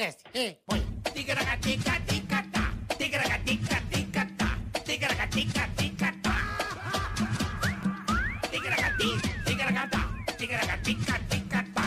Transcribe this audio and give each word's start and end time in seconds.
Aquece. 0.00 0.16
Ei, 0.32 0.56
põe. 0.66 0.80
Ticaracatica-ticatá. 1.12 2.72
Ticaracatica-ticatá. 2.96 4.58
Ticaracatica-ticatá. 4.82 6.34
Ticaracati, 8.50 9.08
ticaracatá. 9.44 10.08
Ticaracatica-ticatá. 10.38 11.82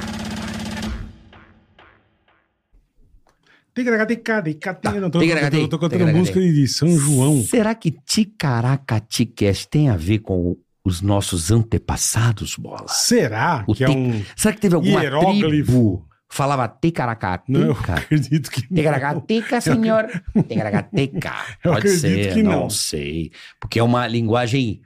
Ticaracatica-tica-tica. 3.74 5.02
Não, 5.02 5.10
tô, 5.10 5.20
Ticaracati, 5.20 5.58
tô, 5.62 5.68
tô 5.68 5.80
cantando 5.80 6.06
ticaracati. 6.06 6.20
música 6.20 6.40
de 6.40 6.68
São 6.68 6.96
João. 6.96 7.42
Será 7.42 7.74
que 7.74 7.90
Ticaracatecast 7.90 9.68
tem 9.70 9.90
a 9.90 9.98
ver 9.98 10.20
com 10.20 10.56
os 10.86 11.02
nossos 11.02 11.50
antepassados, 11.50 12.58
bola? 12.58 12.88
Será 12.90 13.64
O 13.68 13.74
que 13.74 13.84
é 13.84 13.90
um 13.90 14.24
Será 14.38 14.54
que 14.54 14.62
teve 14.62 14.76
alguma 14.76 15.02
hieróglifo? 15.02 15.48
tribo 15.50 16.13
falava 16.34 16.68
Ticaracatica? 16.68 17.52
Não, 17.60 17.68
eu 17.68 17.72
acredito 17.72 18.50
que 18.52 18.62
não. 18.70 18.76
Ticaracatica, 18.78 19.62
senhor. 19.62 20.08
Ticaracatica. 20.48 21.32
Pode 21.64 21.90
ser, 21.90 22.34
que 22.34 22.44
não. 22.44 22.52
não. 22.62 22.70
sei. 22.70 23.32
Porque 23.60 23.80
é 23.80 23.84
uma 23.84 24.08
linguagem... 24.08 24.82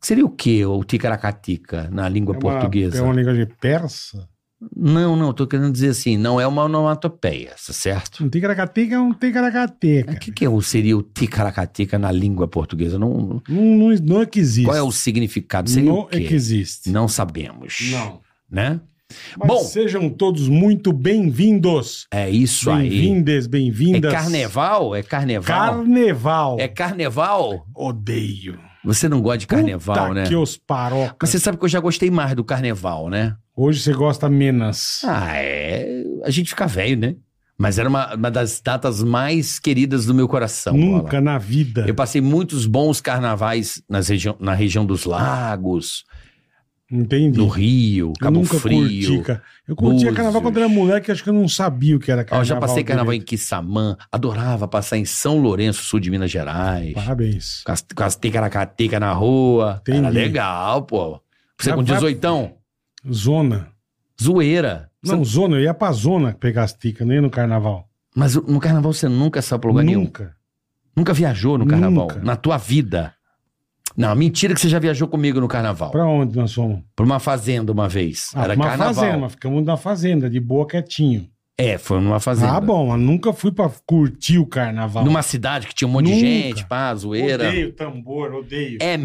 Seria 0.00 0.24
o 0.24 0.30
quê, 0.30 0.64
o 0.64 0.84
Ticaracatica, 0.84 1.88
na 1.90 2.08
língua 2.08 2.34
É 2.34 2.38
uma- 2.38 2.40
portuguesa? 2.52 2.98
É 2.98 3.02
uma 3.02 3.14
linguagem 3.14 3.46
persa? 3.60 4.28
Não, 4.74 5.14
não, 5.16 5.34
tô 5.34 5.46
querendo 5.46 5.70
dizer 5.70 5.90
assim, 5.90 6.16
não 6.16 6.40
é 6.40 6.46
uma 6.46 6.64
onomatopeia, 6.64 7.50
tá 7.50 7.72
certo? 7.74 8.24
Um 8.24 8.28
ticaracatica 8.30 8.94
é 8.94 8.98
um 8.98 9.12
ticaracateca. 9.12 10.12
O 10.12 10.18
que, 10.18 10.32
que 10.32 10.44
é 10.46 10.48
o- 10.48 10.62
seria 10.62 10.96
o 10.96 11.02
Ticaracatica 11.02 11.98
na 11.98 12.10
língua 12.10 12.48
portuguesa? 12.48 12.98
Não, 12.98 13.42
Não, 13.46 13.62
não, 13.62 13.88
não 14.02 14.22
é 14.22 14.26
que 14.26 14.40
existe. 14.40 14.64
qual 14.64 14.76
é 14.76 14.82
o 14.82 14.90
significado? 14.90 15.68
Seria 15.68 15.90
Não 15.90 15.98
o 16.00 16.06
quê? 16.06 16.16
é 16.16 16.20
que 16.20 16.34
existe. 16.34 16.90
Não 16.90 17.06
sabemos. 17.06 17.90
Não. 17.90 18.20
Né? 18.50 18.80
Mas 19.38 19.48
Bom. 19.48 19.58
sejam 19.58 20.08
todos 20.10 20.48
muito 20.48 20.92
bem-vindos. 20.92 22.06
É 22.10 22.28
isso 22.28 22.70
aí. 22.70 22.88
Bem-vindes, 22.88 23.44
É 23.44 23.48
bem-vindas. 23.48 24.12
carnaval? 24.12 24.94
É 24.94 25.02
carnaval? 25.02 25.44
Carneval. 25.74 26.56
É 26.58 26.68
carnaval? 26.68 27.66
Odeio. 27.74 28.58
Você 28.84 29.08
não 29.08 29.20
gosta 29.20 29.38
de 29.38 29.46
carnaval, 29.46 30.08
Puta 30.08 30.14
né? 30.14 30.26
que 30.26 30.36
os 30.36 30.56
parocas. 30.56 31.16
Mas 31.20 31.30
você 31.30 31.38
sabe 31.38 31.58
que 31.58 31.64
eu 31.64 31.68
já 31.68 31.80
gostei 31.80 32.10
mais 32.10 32.34
do 32.34 32.44
carnaval, 32.44 33.08
né? 33.08 33.34
Hoje 33.56 33.80
você 33.80 33.92
gosta 33.92 34.28
menos. 34.28 35.02
Ah, 35.04 35.34
é. 35.36 36.02
A 36.24 36.30
gente 36.30 36.50
fica 36.50 36.66
velho, 36.66 36.96
né? 36.98 37.16
Mas 37.58 37.78
era 37.78 37.88
uma, 37.88 38.14
uma 38.14 38.30
das 38.30 38.60
datas 38.60 39.02
mais 39.02 39.58
queridas 39.58 40.04
do 40.04 40.14
meu 40.14 40.28
coração. 40.28 40.76
Nunca 40.76 41.08
Bola. 41.12 41.20
na 41.22 41.38
vida. 41.38 41.84
Eu 41.88 41.94
passei 41.94 42.20
muitos 42.20 42.66
bons 42.66 43.00
carnavais 43.00 43.82
nas 43.88 44.08
região, 44.08 44.36
na 44.38 44.52
região 44.52 44.84
dos 44.84 45.04
lagos, 45.04 46.04
Entendi. 46.90 47.36
no 47.38 47.48
Rio, 47.48 48.08
eu 48.10 48.12
Cabo 48.20 48.38
nunca 48.38 48.58
Frio. 48.60 48.80
curti. 49.18 49.42
Eu 49.66 49.74
curtia 49.74 49.92
Búzios. 49.94 50.14
carnaval 50.14 50.40
quando 50.40 50.56
era 50.58 50.68
moleque, 50.68 51.10
acho 51.10 51.24
que 51.24 51.28
eu 51.28 51.34
não 51.34 51.48
sabia 51.48 51.96
o 51.96 51.98
que 51.98 52.12
era 52.12 52.22
carnaval. 52.22 52.42
eu 52.42 52.44
já 52.44 52.56
passei 52.60 52.84
carnaval 52.84 53.12
em 53.12 53.16
direito. 53.18 53.28
Quissamã, 53.30 53.96
adorava 54.12 54.68
passar 54.68 54.96
em 54.96 55.04
São 55.04 55.38
Lourenço, 55.40 55.82
sul 55.82 55.98
de 55.98 56.10
Minas 56.10 56.30
Gerais. 56.30 56.92
Parabéns. 56.94 57.62
Com 57.64 57.72
as, 58.04 58.14
ticaracateca 58.14 59.00
na 59.00 59.12
rua. 59.12 59.78
Entendi. 59.82 59.98
Era 59.98 60.08
legal, 60.10 60.82
pô. 60.82 61.20
Você 61.58 61.70
com 61.72 61.82
vai- 61.82 61.94
18, 61.96 62.50
Zona. 63.12 63.68
zoeira. 64.22 64.88
Não, 65.04 65.24
Você- 65.24 65.30
zona, 65.32 65.56
eu 65.56 65.62
ia 65.62 65.74
pra 65.74 65.90
zona 65.92 66.32
pegar 66.38 66.62
as 66.64 66.72
ticas, 66.72 67.06
ia 67.08 67.20
no 67.20 67.30
carnaval. 67.30 67.88
Mas 68.14 68.34
no 68.36 68.60
carnaval 68.60 68.92
você 68.92 69.08
nunca 69.08 69.42
saiu 69.42 69.58
pra 69.58 69.68
lugar 69.70 69.84
nenhum. 69.84 70.02
Nunca. 70.04 70.34
Nunca 70.96 71.12
viajou 71.12 71.58
no 71.58 71.66
carnaval. 71.66 72.08
Nunca. 72.08 72.20
Na 72.20 72.36
tua 72.36 72.56
vida. 72.56 73.12
Não, 73.96 74.14
mentira 74.14 74.54
que 74.54 74.60
você 74.60 74.68
já 74.68 74.78
viajou 74.78 75.08
comigo 75.08 75.40
no 75.40 75.48
carnaval. 75.48 75.90
Pra 75.90 76.04
onde 76.06 76.36
nós 76.36 76.52
fomos? 76.52 76.80
Pra 76.94 77.04
uma 77.04 77.18
fazenda 77.18 77.72
uma 77.72 77.88
vez. 77.88 78.30
Ah, 78.34 78.44
Era 78.44 78.54
uma 78.54 78.66
carnaval. 78.66 78.94
fazenda, 78.94 79.18
mas 79.18 79.32
ficamos 79.32 79.64
na 79.64 79.76
fazenda, 79.76 80.28
de 80.28 80.38
boa, 80.38 80.66
quietinho. 80.66 81.26
É, 81.58 81.78
foi 81.78 81.98
numa 82.00 82.20
fazenda. 82.20 82.52
Ah, 82.52 82.60
bom, 82.60 82.88
mas 82.88 83.00
nunca 83.00 83.32
fui 83.32 83.50
pra 83.50 83.70
curtir 83.86 84.38
o 84.38 84.44
carnaval. 84.46 85.02
Numa 85.04 85.22
cidade 85.22 85.66
que 85.66 85.74
tinha 85.74 85.88
um 85.88 85.90
monte 85.90 86.06
de 86.06 86.10
Nunca. 86.12 86.26
gente, 86.26 86.66
pá, 86.66 86.94
zoeira. 86.94 87.48
Odeio 87.48 87.72
tambor, 87.72 88.34
odeio. 88.34 88.78
É, 88.82 88.96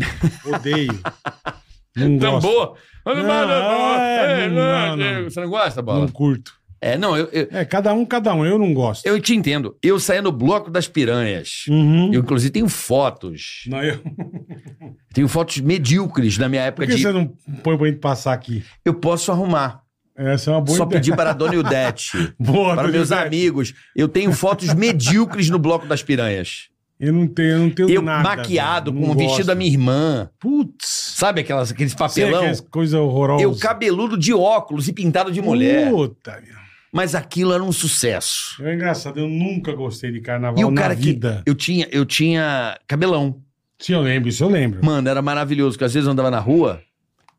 Odeio. 0.53 0.99
Não 1.95 2.17
gosto. 2.17 2.47
tambor. 2.47 2.77
Não, 3.05 3.95
é, 3.99 4.49
não, 4.49 4.95
não. 4.95 5.23
Você 5.23 5.41
não 5.41 5.49
gosta, 5.49 5.81
Bola? 5.81 6.01
Não 6.01 6.07
curto. 6.07 6.53
É, 6.83 6.97
não, 6.97 7.15
eu, 7.15 7.29
eu, 7.31 7.47
É, 7.51 7.63
cada 7.63 7.93
um, 7.93 8.03
cada 8.03 8.33
um. 8.33 8.43
Eu 8.43 8.57
não 8.57 8.73
gosto. 8.73 9.05
eu 9.05 9.19
te 9.21 9.35
entendo. 9.35 9.77
Eu 9.83 9.99
saía 9.99 10.21
no 10.21 10.31
bloco 10.31 10.71
das 10.71 10.87
piranhas. 10.87 11.65
Uhum. 11.69 12.11
Eu, 12.11 12.21
inclusive, 12.21 12.51
tenho 12.51 12.67
fotos. 12.67 13.63
Não, 13.67 13.83
eu... 13.83 13.99
Tenho 15.13 15.27
fotos 15.27 15.57
medíocres 15.59 16.37
da 16.37 16.47
minha 16.47 16.61
época 16.63 16.85
Por 16.85 16.91
que 16.91 16.95
de. 16.97 17.03
você 17.03 17.11
não 17.11 17.27
põe 17.61 17.77
pra 17.77 17.87
gente 17.87 17.99
passar 17.99 18.31
aqui? 18.33 18.63
Eu 18.85 18.93
posso 18.93 19.29
arrumar. 19.31 19.81
Essa 20.15 20.51
é 20.51 20.53
uma 20.53 20.61
boa 20.61 20.77
Só 20.77 20.85
ideia. 20.85 20.99
pedir 21.01 21.15
para 21.15 21.31
a 21.31 21.33
dona 21.33 21.53
Ildete. 21.55 22.33
Boa, 22.39 22.75
para 22.75 22.87
meus 22.87 23.09
Ildete. 23.11 23.27
amigos. 23.27 23.73
Eu 23.95 24.07
tenho 24.07 24.31
fotos 24.31 24.73
medíocres 24.73 25.49
no 25.49 25.59
bloco 25.59 25.85
das 25.85 26.01
piranhas. 26.01 26.69
Eu 26.97 27.11
não 27.11 27.27
tenho, 27.27 27.49
eu 27.49 27.59
não 27.59 27.69
tenho 27.71 27.89
Eu 27.89 28.01
nada. 28.01 28.23
maquiado 28.23 28.93
velho. 28.93 29.05
com 29.05 29.11
o 29.11 29.15
vestido 29.15 29.35
gosto. 29.37 29.47
da 29.47 29.55
minha 29.55 29.69
irmã. 29.69 30.29
Putz. 30.39 31.13
Sabe 31.15 31.41
aquelas, 31.41 31.71
aqueles 31.71 31.91
Sei 31.91 31.97
papelão? 31.99 32.45
é 32.45 32.53
coisa 32.69 32.99
horrorosa. 32.99 33.43
Eu 33.43 33.53
cabeludo 33.57 34.17
de 34.17 34.33
óculos 34.33 34.87
e 34.87 34.93
pintado 34.93 35.29
de 35.31 35.41
mulher. 35.41 35.89
Puta, 35.91 36.39
meu. 36.45 36.60
Mas 36.91 37.15
aquilo 37.15 37.53
era 37.53 37.63
um 37.63 37.71
sucesso. 37.71 38.61
É 38.65 38.73
engraçado, 38.73 39.19
eu 39.19 39.27
nunca 39.27 39.73
gostei 39.73 40.11
de 40.11 40.19
carnaval 40.19 40.59
E 40.59 40.65
o 40.65 40.71
na 40.71 40.81
cara 40.81 40.95
que 40.95 41.01
vida. 41.01 41.41
eu 41.45 41.55
tinha, 41.55 41.87
eu 41.91 42.05
tinha 42.05 42.77
cabelão. 42.87 43.41
Sim, 43.79 43.93
eu 43.93 44.01
lembro, 44.01 44.27
isso 44.29 44.43
eu 44.43 44.49
lembro. 44.49 44.83
Mano, 44.85 45.07
era 45.09 45.21
maravilhoso, 45.21 45.75
porque 45.75 45.85
às 45.85 45.93
vezes 45.93 46.05
eu 46.05 46.11
andava 46.11 46.29
na 46.29 46.39
rua 46.39 46.81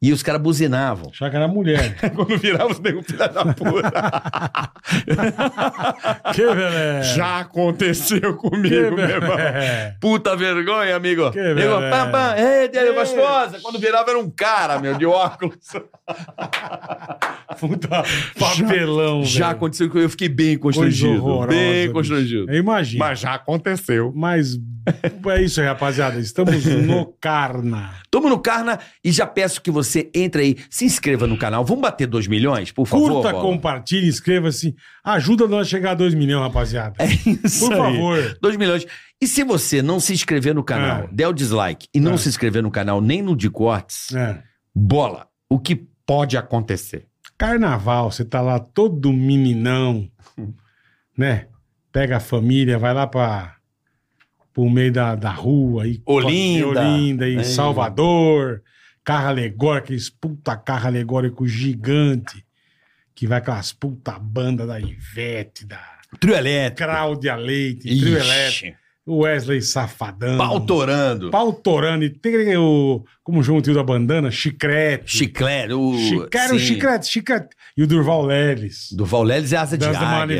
e 0.03 0.13
os 0.13 0.21
caras 0.23 0.43
buzinavam. 0.43 1.11
Achava 1.11 1.31
que 1.31 1.37
era 1.37 1.47
mulher. 1.47 1.97
Quando 2.15 2.37
virava, 2.37 2.73
os 2.73 2.81
nego 2.81 3.03
filha 3.03 3.29
da 3.29 3.45
puta. 3.55 3.93
que 6.35 6.43
beleza. 6.45 7.15
Já 7.15 7.39
aconteceu 7.41 8.37
comigo, 8.37 8.97
meu 8.97 9.09
irmão. 9.09 9.37
Puta 10.01 10.37
vergonha, 10.37 10.97
amigo. 10.97 11.31
Que 11.31 11.39
eu, 11.39 11.55
beleza. 11.55 11.91
pam, 11.91 12.11
pam, 12.11 12.35
ei, 12.37 12.69
Délio 12.69 12.91
Ei. 12.91 12.95
gostosa. 12.97 13.61
Quando 13.63 13.79
virava 13.79 14.11
era 14.11 14.19
um 14.19 14.29
cara, 14.29 14.81
meu, 14.81 14.95
de 14.99 15.07
óculos. 15.07 15.57
Puta 17.61 18.03
papelão, 18.39 19.23
Já 19.25 19.47
velho. 19.47 19.57
aconteceu 19.57 19.91
que 19.91 19.99
eu 19.99 20.09
fiquei 20.11 20.29
bem 20.29 20.59
constrangido. 20.59 21.15
horrorosa, 21.25 21.49
Bem 21.49 21.83
bicho. 21.83 21.93
constrangido. 21.93 22.51
Eu 22.51 22.59
imagino. 22.59 22.99
Mas 22.99 23.21
já 23.21 23.35
aconteceu. 23.35 24.13
Mas 24.15 24.57
é 25.31 25.43
isso 25.43 25.61
aí, 25.61 25.67
rapaziada. 25.67 26.19
Estamos 26.19 26.65
no 26.65 27.07
Carna. 27.21 27.91
Tamo 28.11 28.29
no 28.29 28.39
Carna 28.39 28.79
e 29.05 29.13
já 29.13 29.27
peço 29.27 29.61
que 29.63 29.71
você 29.71 29.92
entre 30.15 30.43
aí, 30.43 30.57
se 30.71 30.85
inscreva 30.85 31.27
no 31.27 31.37
canal. 31.37 31.65
Vamos 31.65 31.83
bater 31.83 32.07
2 32.07 32.27
milhões, 32.27 32.71
por 32.73 32.87
favor? 32.87 33.11
Curta, 33.11 33.33
Bola? 33.33 33.43
compartilhe, 33.43 34.09
inscreva-se. 34.09 34.75
Ajuda 35.05 35.47
nós 35.49 35.67
a 35.67 35.71
chegar 35.71 35.91
a 35.93 35.95
2 35.95 36.15
milhões, 36.15 36.43
rapaziada. 36.43 36.95
É 36.99 37.07
isso 37.07 37.67
Por 37.69 37.73
aí. 37.75 37.79
favor. 37.95 38.39
2 38.41 38.57
milhões. 38.57 38.87
E 39.21 39.27
se 39.27 39.45
você 39.45 39.81
não 39.83 40.01
se 40.01 40.13
inscrever 40.13 40.55
no 40.55 40.65
canal, 40.65 41.05
É. 41.05 41.09
der 41.13 41.29
o 41.29 41.33
dislike 41.33 41.87
e 41.95 42.01
não 42.01 42.15
É. 42.15 42.17
se 42.17 42.29
inscrever 42.29 42.63
no 42.63 42.71
canal 42.71 43.01
nem 43.01 43.23
no 43.23 43.37
de 43.37 43.49
cortes, 43.51 44.13
É. 44.15 44.43
bola, 44.75 45.27
o 45.49 45.59
que 45.59 45.87
pode 46.07 46.37
acontecer? 46.37 47.07
Carnaval, 47.39 48.11
você 48.11 48.25
tá 48.25 48.41
lá 48.41 48.59
todo 48.59 49.13
meninão, 49.13 50.09
né? 51.17 51.47
Pega 51.91 52.17
a 52.17 52.21
família, 52.21 52.79
vai 52.79 52.95
lá 52.95 53.07
para 53.07 53.57
pro 54.53 54.69
meio 54.69 54.93
da, 54.93 55.15
da 55.15 55.31
rua 55.31 55.85
aí. 55.85 56.03
Olinda. 56.05 56.81
Olinda 56.83 57.29
e 57.29 57.37
É. 57.37 57.43
Salvador. 57.43 58.63
Carro 59.05 59.29
alegórico, 59.29 59.85
aqueles 59.87 60.09
puta 60.11 60.57
carro 60.57 60.87
alegórico 60.87 61.47
gigante. 61.47 62.45
Que 63.15 63.27
vai 63.27 63.41
com 63.45 63.53
as 63.53 63.73
puta 63.73 64.19
banda 64.19 64.67
da 64.67 64.81
Ivete, 64.81 65.67
da 65.67 65.81
Trio 66.19 66.35
elétrico. 66.35 66.91
Cláudia 66.91 67.37
Leite, 67.37 67.83
Trio 67.89 68.19
Elétrico, 68.19 68.67
Ixi, 68.67 68.77
Wesley 69.07 69.63
Safadão. 69.63 70.39
pau 70.39 70.61
torando. 70.61 71.31
Pau 71.31 71.53
torando. 71.53 72.05
E 72.05 72.11
tem 72.11 72.57
o. 72.57 73.05
Como 73.23 73.41
o 73.41 73.43
João 73.43 73.61
Tio 73.61 73.75
da 73.75 73.83
bandana? 73.83 74.31
Chiclete. 74.31 75.73
O, 75.75 75.97
Chiclete, 75.99 76.55
o 76.55 76.59
sim. 76.59 76.67
chiclete, 76.67 77.07
chiclete. 77.09 77.49
E 77.77 77.83
o 77.83 77.87
Durval 77.87 78.25
Leles. 78.27 78.93
Do 78.93 79.05
Valleles 79.05 79.53
é 79.53 79.57
asa 79.57 79.79
de 79.79 79.87
Dança 79.87 80.01
da 80.01 80.07
águia. 80.07 80.39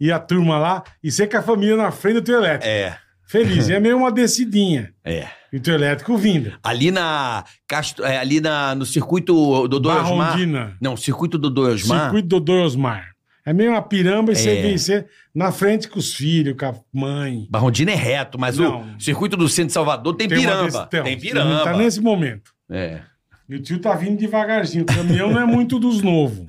E 0.00 0.10
a 0.12 0.18
turma 0.18 0.58
lá. 0.58 0.82
E 1.02 1.10
você 1.10 1.26
com 1.26 1.36
a 1.36 1.42
família 1.42 1.76
na 1.76 1.90
frente 1.90 2.14
do 2.14 2.22
teu 2.22 2.38
elétrico. 2.38 2.66
É, 2.66 2.98
Feliz. 3.28 3.68
E 3.68 3.74
é 3.74 3.80
meio 3.80 3.96
uma 3.96 4.12
descidinha. 4.12 4.92
é. 5.04 5.28
E 5.56 5.60
teu 5.60 5.74
elétrico 5.74 6.16
vindo. 6.18 6.52
Ali 6.62 6.90
na. 6.90 7.44
Castro, 7.66 8.04
é, 8.04 8.18
ali 8.18 8.40
na, 8.40 8.74
no 8.74 8.84
circuito 8.84 9.32
do 9.68 9.76
Osmar. 9.88 10.04
Barrondina. 10.04 10.76
Não, 10.80 10.96
circuito 10.96 11.38
do 11.38 11.62
Osmar. 11.62 12.02
Circuito 12.04 12.28
do 12.28 12.40
Dr. 12.40 12.52
Osmar. 12.60 13.12
É 13.44 13.52
meio 13.52 13.70
uma 13.70 13.80
piramba 13.80 14.32
e 14.32 14.36
você 14.36 14.50
É. 14.50 14.62
vem 14.62 14.76
você 14.76 15.06
na 15.34 15.50
frente 15.52 15.88
com 15.88 15.98
os 15.98 16.12
filhos, 16.12 16.56
com 16.58 16.66
a 16.66 16.74
mãe. 16.92 17.46
Barrondina 17.48 17.92
é 17.92 17.94
reto, 17.94 18.38
mas 18.38 18.58
Não. 18.58 18.82
o 18.96 19.00
circuito 19.00 19.36
do 19.36 19.48
centro 19.48 19.68
de 19.68 19.72
Salvador 19.72 20.14
tem, 20.14 20.26
uma 20.26 20.36
piramba. 20.36 20.86
Tem 20.86 21.14
Tá 21.14 21.20
piramba. 21.20 21.76
nesse 21.78 22.00
momento. 22.00 22.50
É. 22.68 23.00
E 23.48 23.54
o 23.54 23.62
tio 23.62 23.78
tá 23.78 23.94
vindo 23.94 24.18
devagarzinho. 24.18 24.82
O 24.82 24.86
caminhão 24.86 25.30
não 25.30 25.40
é 25.40 25.46
muito 25.46 25.78
dos 25.78 26.02
novos. 26.02 26.44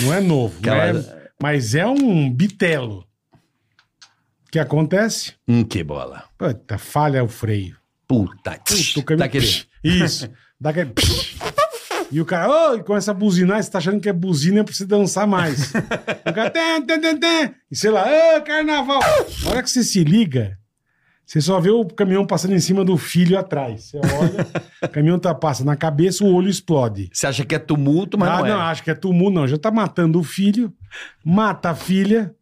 Não 0.00 0.14
é 0.14 0.20
novo. 0.20 0.56
Aquela- 0.60 0.92
não 0.92 1.00
é- 1.00 1.24
mas 1.42 1.74
é 1.74 1.84
um 1.86 2.30
bitelo. 2.30 3.04
O 4.46 4.50
que 4.52 4.58
acontece? 4.60 5.34
Hum, 5.48 5.64
que 5.64 5.82
bola. 5.82 6.24
Puta, 6.38 6.78
falha 6.78 7.22
o 7.24 7.28
freio. 7.28 7.76
Puta. 8.06 8.52
Puta, 8.52 9.00
o 9.00 9.02
caminhão... 9.02 9.30
Isso. 9.82 10.30
Dá 10.60 10.70
aquele... 10.70 10.92
E 12.10 12.20
o 12.20 12.24
cara, 12.24 12.48
ô, 12.48 12.76
e 12.76 12.82
começa 12.82 13.10
a 13.10 13.14
buzinar, 13.14 13.62
você 13.62 13.70
tá 13.70 13.78
achando 13.78 14.00
que 14.00 14.08
é 14.08 14.12
buzina 14.12 14.62
pra 14.62 14.72
você 14.72 14.84
dançar 14.84 15.26
mais. 15.26 15.72
o 15.74 16.32
cara, 16.32 16.48
tem, 16.48 16.82
tem, 16.82 17.18
tem. 17.18 17.54
E 17.70 17.74
sei 17.74 17.90
lá, 17.90 18.04
ô, 18.04 18.42
carnaval. 18.42 19.00
Na 19.42 19.50
hora 19.50 19.62
que 19.62 19.70
você 19.70 19.82
se 19.82 20.04
liga, 20.04 20.56
você 21.26 21.40
só 21.40 21.58
vê 21.58 21.70
o 21.70 21.84
caminhão 21.86 22.26
passando 22.26 22.54
em 22.54 22.60
cima 22.60 22.84
do 22.84 22.96
filho 22.96 23.38
atrás. 23.38 23.84
Você 23.84 23.98
olha, 23.98 24.46
o 24.82 24.88
caminhão 24.88 25.18
tá, 25.18 25.34
passa 25.34 25.64
na 25.64 25.74
cabeça, 25.74 26.22
o 26.22 26.32
olho 26.32 26.48
explode. 26.48 27.08
Você 27.12 27.26
acha 27.26 27.44
que 27.44 27.54
é 27.54 27.58
tumulto, 27.58 28.18
mas 28.18 28.28
ah, 28.28 28.38
não 28.38 28.46
é. 28.46 28.50
não, 28.50 28.60
acho 28.60 28.84
que 28.84 28.90
é 28.90 28.94
tumulto, 28.94 29.34
não. 29.34 29.48
Já 29.48 29.58
tá 29.58 29.70
matando 29.70 30.20
o 30.20 30.22
filho, 30.22 30.72
mata 31.24 31.70
a 31.70 31.74
filha, 31.74 32.34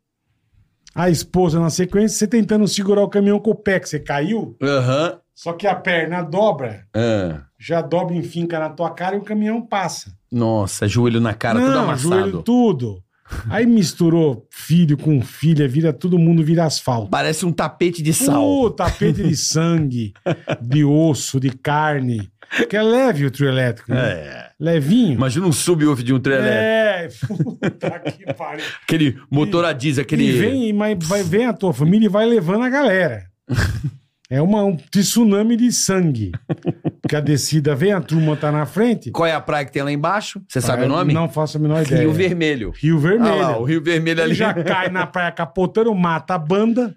a 0.95 1.09
esposa 1.09 1.61
na 1.61 1.71
sequência, 1.71 2.19
você 2.19 2.27
tentando 2.27 2.67
segurar 2.69 3.03
o 3.03 3.09
caminhão 3.09 3.39
com 3.39 3.53
o 3.53 3.55
pé, 3.55 3.81
que 3.81 3.89
você 3.89 4.01
caiu, 4.01 4.57
Aham. 4.61 5.19
Só 5.35 5.53
que 5.53 5.67
a 5.67 5.75
perna 5.75 6.23
dobra, 6.23 6.85
Ah. 6.95 7.43
já 7.59 7.81
dobra 7.81 8.17
e 8.17 8.23
finca 8.23 8.59
na 8.59 8.69
tua 8.71 8.91
cara 8.91 9.17
e 9.17 9.19
o 9.19 9.23
caminhão 9.23 9.61
passa. 9.61 10.13
Nossa, 10.31 10.87
joelho 10.89 11.21
na 11.21 11.35
cara, 11.35 11.59
tudo 11.61 11.71
não, 11.73 11.85
amassado. 11.85 12.09
joelho 12.15 12.43
tudo. 12.43 13.03
Aí 13.49 13.65
misturou 13.65 14.47
filho 14.51 14.97
com 14.99 15.23
filha, 15.23 15.67
vira 15.67 15.91
todo 15.93 16.19
mundo 16.19 16.45
vira 16.45 16.65
asfalto. 16.65 17.09
Parece 17.11 17.47
um 17.47 17.53
tapete 17.53 18.03
de 18.03 18.13
sal. 18.13 18.45
Uh, 18.65 18.71
tapete 18.71 19.23
de 19.23 19.35
sangue, 19.37 20.13
de 20.61 20.85
osso, 20.85 21.41
de 21.41 21.51
carne. 21.51 22.31
Que 22.69 22.77
é 22.77 22.83
leve 22.83 23.25
o 23.25 23.31
trio 23.31 23.49
elétrico, 23.49 23.91
né? 23.91 23.99
É. 24.13 24.51
Levinho. 24.61 25.15
Imagina 25.15 25.47
um 25.47 25.53
subwoofer 25.53 26.05
de 26.05 26.13
um 26.13 26.21
trem 26.21 26.37
elétrico. 26.37 27.59
É, 27.63 27.71
puta 27.71 27.99
que 28.01 28.35
pariu. 28.35 28.65
Aquele 28.83 29.19
motor 29.31 29.65
a 29.65 29.73
diesel, 29.73 30.03
aquele... 30.03 30.25
E 30.27 30.33
vem, 30.33 30.69
e 30.69 30.73
mas 30.75 30.99
vai, 31.01 31.23
vem 31.23 31.47
a 31.47 31.55
tua 31.55 31.73
família 31.73 32.07
e 32.07 32.11
vai 32.11 32.27
levando 32.27 32.65
a 32.65 32.69
galera. 32.69 33.25
É 34.33 34.41
uma, 34.41 34.65
um 34.65 34.75
tsunami 34.75 35.59
de 35.59 35.71
sangue. 35.71 36.33
Que 37.09 37.17
a 37.17 37.21
descida 37.21 37.75
vem, 37.75 37.93
a 37.93 38.01
turma 38.01 38.37
tá 38.37 38.51
na 38.51 38.65
frente. 38.65 39.11
Qual 39.11 39.27
é 39.27 39.35
a 39.35 39.41
praia 39.41 39.67
que 39.67 39.73
tem 39.73 39.83
lá 39.83 39.93
embaixo? 39.93 40.41
Você 40.49 40.61
sabe 40.61 40.85
o 40.85 40.89
nome? 40.89 41.13
Não 41.13 41.29
faço 41.29 41.59
a 41.59 41.61
menor 41.61 41.83
ideia. 41.83 42.03
Rio 42.03 42.13
Vermelho. 42.13 42.73
Rio 42.75 42.99
Vermelho. 42.99 43.43
Ah 43.43 43.49
lá, 43.49 43.59
o 43.59 43.65
Rio 43.65 43.83
Vermelho 43.83 44.21
Ele 44.21 44.23
ali. 44.23 44.35
já 44.35 44.55
cai 44.55 44.89
na 44.89 45.05
praia 45.05 45.33
capotando, 45.33 45.93
mata 45.95 46.35
a 46.35 46.39
banda. 46.39 46.95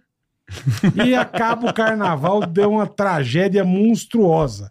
e 1.04 1.16
acaba 1.16 1.70
o 1.70 1.74
carnaval, 1.74 2.46
deu 2.46 2.72
uma 2.72 2.88
tragédia 2.88 3.66
monstruosa. 3.66 4.70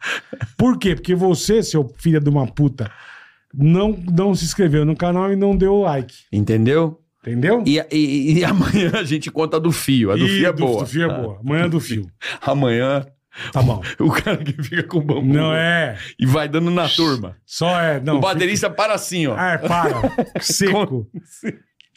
Por 0.57 0.79
quê? 0.79 0.95
Porque 0.95 1.17
você, 1.17 1.63
seu 1.63 1.93
filho 1.99 2.21
de 2.21 2.31
uma 2.31 2.47
puta, 2.47 2.91
não, 3.53 3.91
não 4.11 4.35
se 4.35 4.45
inscreveu 4.45 4.85
no 4.85 4.97
canal 4.97 5.33
e 5.33 5.37
não 5.37 5.55
deu 5.57 5.75
o 5.75 5.83
like. 5.83 6.15
Entendeu? 6.33 7.04
Entendeu? 7.27 7.63
E, 7.67 7.79
e- 7.91 8.39
e 8.39 8.45
amanhã 8.47 8.93
a 8.95 9.03
gente 9.05 9.31
conta 9.31 9.59
do 9.59 9.73
fio. 9.73 10.11
A 10.13 10.17
do 10.17 10.25
Ih, 10.27 10.29
fio 10.41 10.47
é 10.49 10.53
do- 10.53 10.67
boa. 10.67 10.81
Do 10.83 10.87
fio 10.89 11.11
é 11.11 11.15
boa. 11.23 11.41
Amanhã 11.45 11.65
é 11.65 11.69
do 11.69 11.81
fio. 11.81 12.07
Amanhã, 12.43 13.07
Tá 13.53 13.61
bom. 13.63 13.83
o 13.99 14.11
cara 14.11 14.37
que 14.37 14.53
fica 14.63 14.85
com 14.85 14.99
o 14.99 15.03
bambu 15.03 15.33
Não 15.35 15.53
é. 15.53 15.97
e 16.21 16.25
vai 16.25 16.49
dando 16.49 16.71
na 16.71 16.89
turma. 16.89 17.37
Só 17.45 17.81
é. 17.81 17.99
Não, 18.01 18.19
o 18.19 18.21
baterista 18.21 18.71
para 18.71 18.95
assim, 18.95 19.27
ó. 19.27 19.33
fica- 19.33 19.55
Ah, 19.55 19.59
para. 19.59 20.41
Seco. 20.41 21.09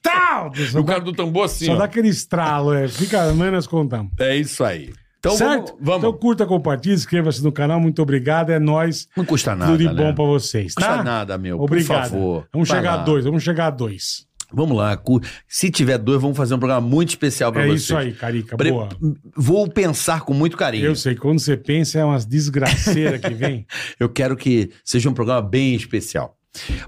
Tal! 0.02 0.52
O 0.76 0.84
cara 0.84 1.00
do 1.02 1.12
tambor 1.12 1.46
assim, 1.46 1.66
só 1.66 1.74
ó. 1.74 1.76
dá 1.78 1.84
aquele 1.86 2.08
estralo. 2.08 2.74
É. 2.74 2.88
Fica, 2.88 3.22
amanhã 3.30 3.52
nós 3.52 3.68
contamos. 3.68 4.12
É 4.20 4.36
isso 4.36 4.64
aí. 4.64 4.92
Então 5.20 5.32
certo? 5.36 5.66
vamos. 5.74 5.82
vamos. 5.82 5.98
Então 6.00 6.14
curta, 6.14 6.46
compartilhe, 6.46 6.96
inscreva-se 6.96 7.44
no 7.44 7.52
canal. 7.52 7.80
Muito 7.80 8.02
obrigado. 8.02 8.52
É 8.52 8.60
nóis. 8.60 9.08
Não 9.18 9.26
custa 9.26 9.56
nada, 9.56 9.72
Tudo 9.74 9.80
de 9.80 9.94
né? 9.94 9.94
bom 9.94 10.14
pra 10.16 10.26
vocês, 10.26 10.74
Não 10.76 10.88
custa 10.88 10.98
tá? 10.98 11.04
nada, 11.04 11.38
meu. 11.38 11.60
Obrigado. 11.60 12.02
Por 12.04 12.10
favor. 12.10 12.48
Vamos 12.54 12.70
Vai 12.70 12.78
chegar 12.78 12.96
lá. 12.96 13.02
a 13.02 13.04
dois, 13.04 13.26
vamos 13.26 13.44
chegar 13.44 13.68
a 13.68 13.72
dois. 13.72 14.27
Vamos 14.54 14.78
lá. 14.78 14.96
cu- 14.96 15.22
Se 15.48 15.70
tiver 15.70 15.98
dois, 15.98 16.22
vamos 16.22 16.38
fazer 16.38 16.54
um 16.56 16.60
programa 16.60 16.86
muito 16.88 17.10
especial 17.10 17.52
pra 17.52 17.64
É 17.64 17.68
vocês. 17.68 17.82
isso 17.84 17.98
aí, 17.98 18.14
Carica. 18.14 18.56
Pre- 18.58 18.72
Boa. 18.72 18.90
Vou 19.36 19.68
pensar 19.70 20.22
com 20.22 20.34
muito 20.34 20.56
carinho. 20.56 20.86
Eu 20.86 20.96
sei, 20.96 21.16
quando 21.16 21.40
você 21.40 21.58
pensa, 21.58 22.00
é 22.00 22.06
umas 22.06 22.26
desgraceiras 22.26 23.20
que 23.22 23.34
vem. 23.34 23.66
Eu 24.00 24.08
quero 24.10 24.36
que 24.38 24.72
seja 24.86 25.10
um 25.10 25.14
programa 25.14 25.42
bem 25.42 25.76
especial. 25.76 26.38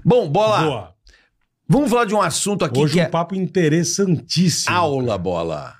Bom, 0.04 0.28
bola. 0.28 0.62
Boa. 0.62 0.94
Vamos 1.68 1.90
falar 1.90 2.04
de 2.06 2.14
um 2.14 2.20
assunto 2.20 2.64
aqui 2.64 2.80
Hoje 2.80 2.94
que 2.94 2.98
um 2.98 3.02
é 3.02 3.06
papo 3.08 3.34
interessantíssimo. 3.34 4.74
aula, 4.74 5.16
bola. 5.16 5.74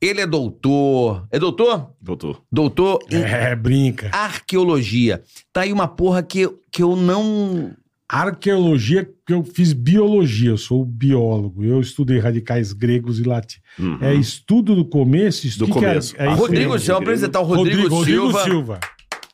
Ele 0.00 0.20
é 0.20 0.26
doutor. 0.26 1.26
É 1.30 1.38
doutor? 1.38 1.92
Doutor. 2.02 2.42
Doutor 2.50 2.98
em 3.10 3.22
É, 3.22 3.54
brinca. 3.54 4.10
arqueologia. 4.12 5.22
Tá 5.52 5.60
aí 5.62 5.72
uma 5.72 5.86
porra 5.86 6.22
que, 6.22 6.48
que 6.72 6.82
eu 6.82 6.96
não. 6.96 7.72
Arqueologia, 8.12 9.08
que 9.26 9.32
eu 9.32 9.42
fiz 9.42 9.72
biologia, 9.72 10.50
eu 10.50 10.58
sou 10.58 10.84
biólogo. 10.84 11.64
Eu 11.64 11.80
estudei 11.80 12.18
radicais 12.18 12.72
gregos 12.74 13.18
e 13.18 13.22
latinos. 13.22 13.64
Uhum. 13.78 13.96
É 14.02 14.14
estudo 14.14 14.74
do 14.76 14.84
começo? 14.84 15.46
Estudo 15.46 15.68
Do 15.72 15.78
que 15.78 15.84
é- 15.84 15.88
começo. 15.88 16.14
É, 16.18 16.26
isso 16.26 16.36
Rodrigo, 16.36 16.76
eu 16.76 16.96
apresentar 16.96 17.40
o 17.40 17.44
Rodrigo, 17.44 18.04
Silva, 18.04 18.44
Silva. 18.44 18.80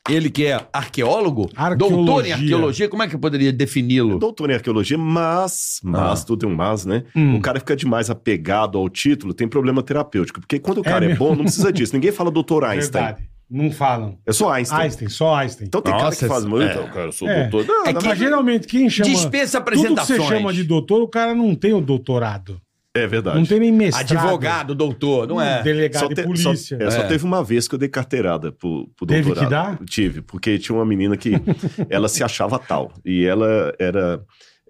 ele 0.08 0.30
que 0.30 0.46
é 0.46 0.64
arqueólogo, 0.72 1.50
doutor 1.76 2.24
em 2.24 2.32
arqueologia, 2.32 2.88
como 2.88 3.02
é 3.02 3.08
que 3.08 3.14
eu 3.16 3.18
poderia 3.18 3.52
defini-lo? 3.52 4.16
Doutor 4.18 4.48
em 4.48 4.54
arqueologia, 4.54 4.96
mas, 4.96 5.80
mas, 5.82 6.22
Ah. 6.22 6.24
tudo 6.24 6.38
tem 6.40 6.48
um 6.48 6.54
mas, 6.54 6.86
né? 6.86 7.02
Hum. 7.16 7.34
O 7.36 7.40
cara 7.40 7.58
fica 7.58 7.74
demais 7.74 8.08
apegado 8.08 8.78
ao 8.78 8.88
título, 8.88 9.34
tem 9.34 9.48
problema 9.48 9.82
terapêutico. 9.82 10.40
Porque 10.40 10.58
quando 10.60 10.78
o 10.78 10.84
cara 10.84 11.04
é, 11.04 11.08
mesmo? 11.08 11.24
bom, 11.26 11.34
não 11.34 11.42
precisa 11.42 11.72
disso. 11.72 11.94
Ninguém 11.94 12.12
fala 12.12 12.30
doutor 12.30 12.64
Einstein. 12.64 13.04
Verdade. 13.04 13.28
Não 13.50 13.70
falam. 13.72 14.18
É 14.26 14.32
só 14.32 14.50
Einstein. 14.50 14.80
Einstein, 14.82 15.08
só 15.08 15.34
Einstein. 15.34 15.66
Então 15.68 15.80
tem 15.80 15.92
cara 15.92 16.04
Nossa, 16.04 16.18
que 16.18 16.26
faz 16.32 16.44
muito. 16.44 16.64
é. 16.70 16.84
"Ah, 16.84 16.88
cara, 16.88 17.06
eu 17.06 17.12
sou 17.12 17.28
É. 17.28 17.48
doutor. 17.48 17.66
Não, 17.66 17.86
É 17.86 17.92
não, 17.94 18.00
que- 18.00 18.08
Mas 18.08 18.18
geralmente 18.18 18.66
quem 18.66 18.90
chama. 18.90 19.08
Dispensa 19.10 19.58
Tudo 19.58 19.70
que 19.72 19.78
apresentações. 19.78 20.18
você 20.22 20.28
chama 20.36 20.52
de 20.52 20.64
doutor, 20.64 21.02
o 21.02 21.08
cara 21.08 21.34
não 21.34 21.54
tem 21.54 21.72
o 21.72 21.80
doutorado. 21.80 22.60
é 22.94 23.06
verdade. 23.06 23.38
Não 23.38 23.46
tem 23.46 23.60
nem 23.60 23.70
mestrado. 23.70 24.10
Advogado, 24.18 24.74
doutor, 24.74 25.28
não 25.28 25.40
é? 25.40 25.62
Delegado 25.62 26.02
Só, 26.02 26.08
de 26.08 26.14
te- 26.16 26.22
polícia. 26.24 26.56
só- 26.78 26.84
é, 26.84 26.90
só 26.90 27.02
É. 27.02 27.06
teve 27.06 27.24
uma 27.24 27.44
vez 27.44 27.68
que 27.68 27.74
eu 27.76 27.78
dei 27.78 27.88
carteirada 27.88 28.50
pro, 28.50 28.88
pro 28.96 29.06
Teve 29.06 29.22
doutorado. 29.32 29.44
que 29.76 29.78
dar? 29.78 29.86
Tive, 29.86 30.20
porque 30.20 30.58
tinha 30.58 30.74
uma 30.76 30.84
menina 30.84 31.16
que 31.16 31.30
ela 31.88 32.08
se 32.08 32.24
achava 32.24 32.58
tal. 32.58 32.90
E 33.04 33.24
ela 33.24 33.72
era. 33.78 34.20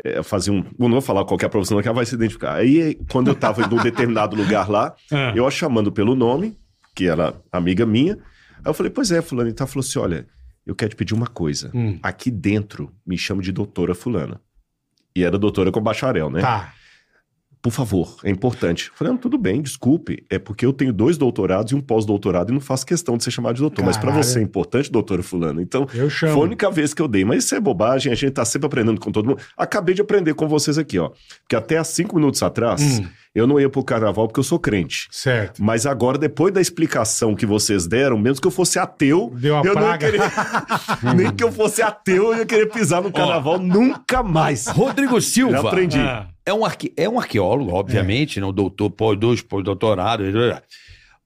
é, 0.05 0.23
fazia 0.23 0.53
um. 0.53 0.63
Não 0.79 0.91
vou 0.91 1.01
falar 1.01 1.25
qualquer 1.25 1.49
profissão 1.49 1.81
que 1.81 1.89
ela 1.89 1.95
vai 1.97 2.05
se 2.07 2.15
identificar. 2.15 2.55
Aí, 2.55 2.97
quando 3.11 3.29
eu 3.29 3.35
tava 3.35 3.63
em 3.63 3.65
um 3.65 3.69
determinado 3.83 4.37
lugar 4.37 4.69
lá, 4.71 4.95
Ah. 5.11 5.33
eu 5.35 5.45
a 5.47 5.51
chamando 5.51 5.91
pelo 5.91 6.15
nome, 6.15 6.55
que 6.95 7.09
era 7.09 7.35
amiga 7.51 7.85
minha. 7.87 8.17
Aí 8.65 8.71
eu 8.71 8.75
falei, 8.75 8.91
pois 8.91 9.11
é, 9.11 9.21
fulano. 9.23 9.49
E 9.49 9.53
tá 9.53 9.67
falou 9.67 9.81
assim: 9.87 9.99
olha, 9.99 10.27
eu 10.67 10.75
quero 10.75 10.91
te 10.91 10.97
pedir 10.97 11.15
uma 11.15 11.27
coisa. 11.27 11.71
Hum. 11.75 11.99
Aqui 12.03 12.31
dentro 12.31 12.93
me 13.07 13.17
chama 13.19 13.43
de 13.43 13.53
doutora 13.53 13.95
fulana. 13.95 14.41
E 15.17 15.25
era 15.25 15.39
doutora 15.39 15.73
com 15.73 15.81
bacharel, 15.81 16.31
né? 16.31 16.41
Tá. 16.41 16.73
Por 17.61 17.73
favor, 17.73 18.17
é 18.23 18.31
importante. 18.31 18.87
Eu 18.89 18.95
falei, 18.95 19.13
não, 19.13 19.19
tudo 19.19 19.37
bem, 19.37 19.61
desculpe. 19.61 20.25
É 20.31 20.39
porque 20.39 20.65
eu 20.65 20.73
tenho 20.73 20.93
dois 20.93 21.19
doutorados 21.19 21.73
e 21.73 21.75
um 21.75 21.81
pós-doutorado 21.81 22.53
e 22.53 22.55
não 22.55 22.61
faço 22.61 22.87
questão 22.87 23.17
de 23.17 23.25
ser 23.25 23.33
chamado 23.33 23.57
de 23.57 23.61
doutor. 23.63 23.85
Mas 23.85 23.97
pra 23.97 24.07
Caralho. 24.13 24.23
você 24.25 24.39
é 24.39 24.43
importante, 24.43 24.93
doutora 24.93 25.25
fulano. 25.25 25.61
Então, 25.61 25.85
Eu 25.93 26.09
chamo. 26.09 26.35
foi 26.35 26.41
a 26.43 26.45
única 26.45 26.71
vez 26.71 26.95
que 26.95 27.03
eu 27.03 27.09
dei. 27.09 27.25
Mas 27.25 27.45
isso 27.45 27.57
é 27.57 27.61
bobagem, 27.61 28.13
a 28.13 28.15
gente 28.15 28.31
tá 28.31 28.45
sempre 28.45 28.67
aprendendo 28.67 29.01
com 29.01 29.11
todo 29.11 29.27
mundo. 29.27 29.41
Acabei 29.57 29.93
de 29.93 30.01
aprender 30.01 30.35
com 30.35 30.47
vocês 30.47 30.79
aqui, 30.79 31.01
ó. 31.01 31.11
Porque 31.43 31.57
até 31.57 31.79
há 31.79 31.83
cinco 31.85 32.15
minutos 32.15 32.41
atrás, 32.45 32.81
Hum. 33.01 33.09
Eu 33.35 33.47
não 33.47 33.61
ia 33.61 33.69
pro 33.69 33.85
carnaval 33.85 34.26
porque 34.26 34.41
eu 34.41 34.45
sou 34.45 34.59
crente. 34.59 35.09
Certo. 35.11 35.62
Mas 35.62 35.87
agora, 35.87 36.19
depois 36.19 36.52
da 36.52 36.61
explicação 36.61 37.35
que 37.35 37.47
vocês 37.47 37.87
deram, 37.87 38.19
mesmo 38.19 38.41
que 38.41 38.47
eu 38.47 38.50
fosse 38.50 38.79
ateu, 38.79 39.31
Deu 39.35 39.57
a 39.57 39.62
eu 39.62 39.75
não 39.75 39.83
ia 39.83 39.88
praga. 39.99 40.07
querer. 40.11 40.21
Nem 41.17 41.31
que 41.35 41.45
eu 41.45 41.52
fosse 41.52 41.83
ateu, 41.83 42.33
eu 42.33 42.38
ia 42.38 42.47
querer 42.47 42.67
pisar 42.67 43.02
no 43.02 43.12
carnaval 43.12 43.59
nunca 43.59 44.23
mais. 44.23 44.67
Rodrigo 44.67 45.21
Silva. 45.21 45.52
Já 45.62 45.69
aprendi. 45.69 45.99
Ah, 45.99 46.26
É 46.45 46.52
um, 46.52 46.64
arque... 46.64 46.93
é 46.97 47.09
um 47.09 47.19
arqueólogo, 47.19 47.73
obviamente, 47.73 48.41
né? 48.41 48.47
Um 48.47 48.52
doutor, 48.52 48.91
pós 48.91 49.19
dois, 49.19 49.43
pós-doutorado. 49.43 50.25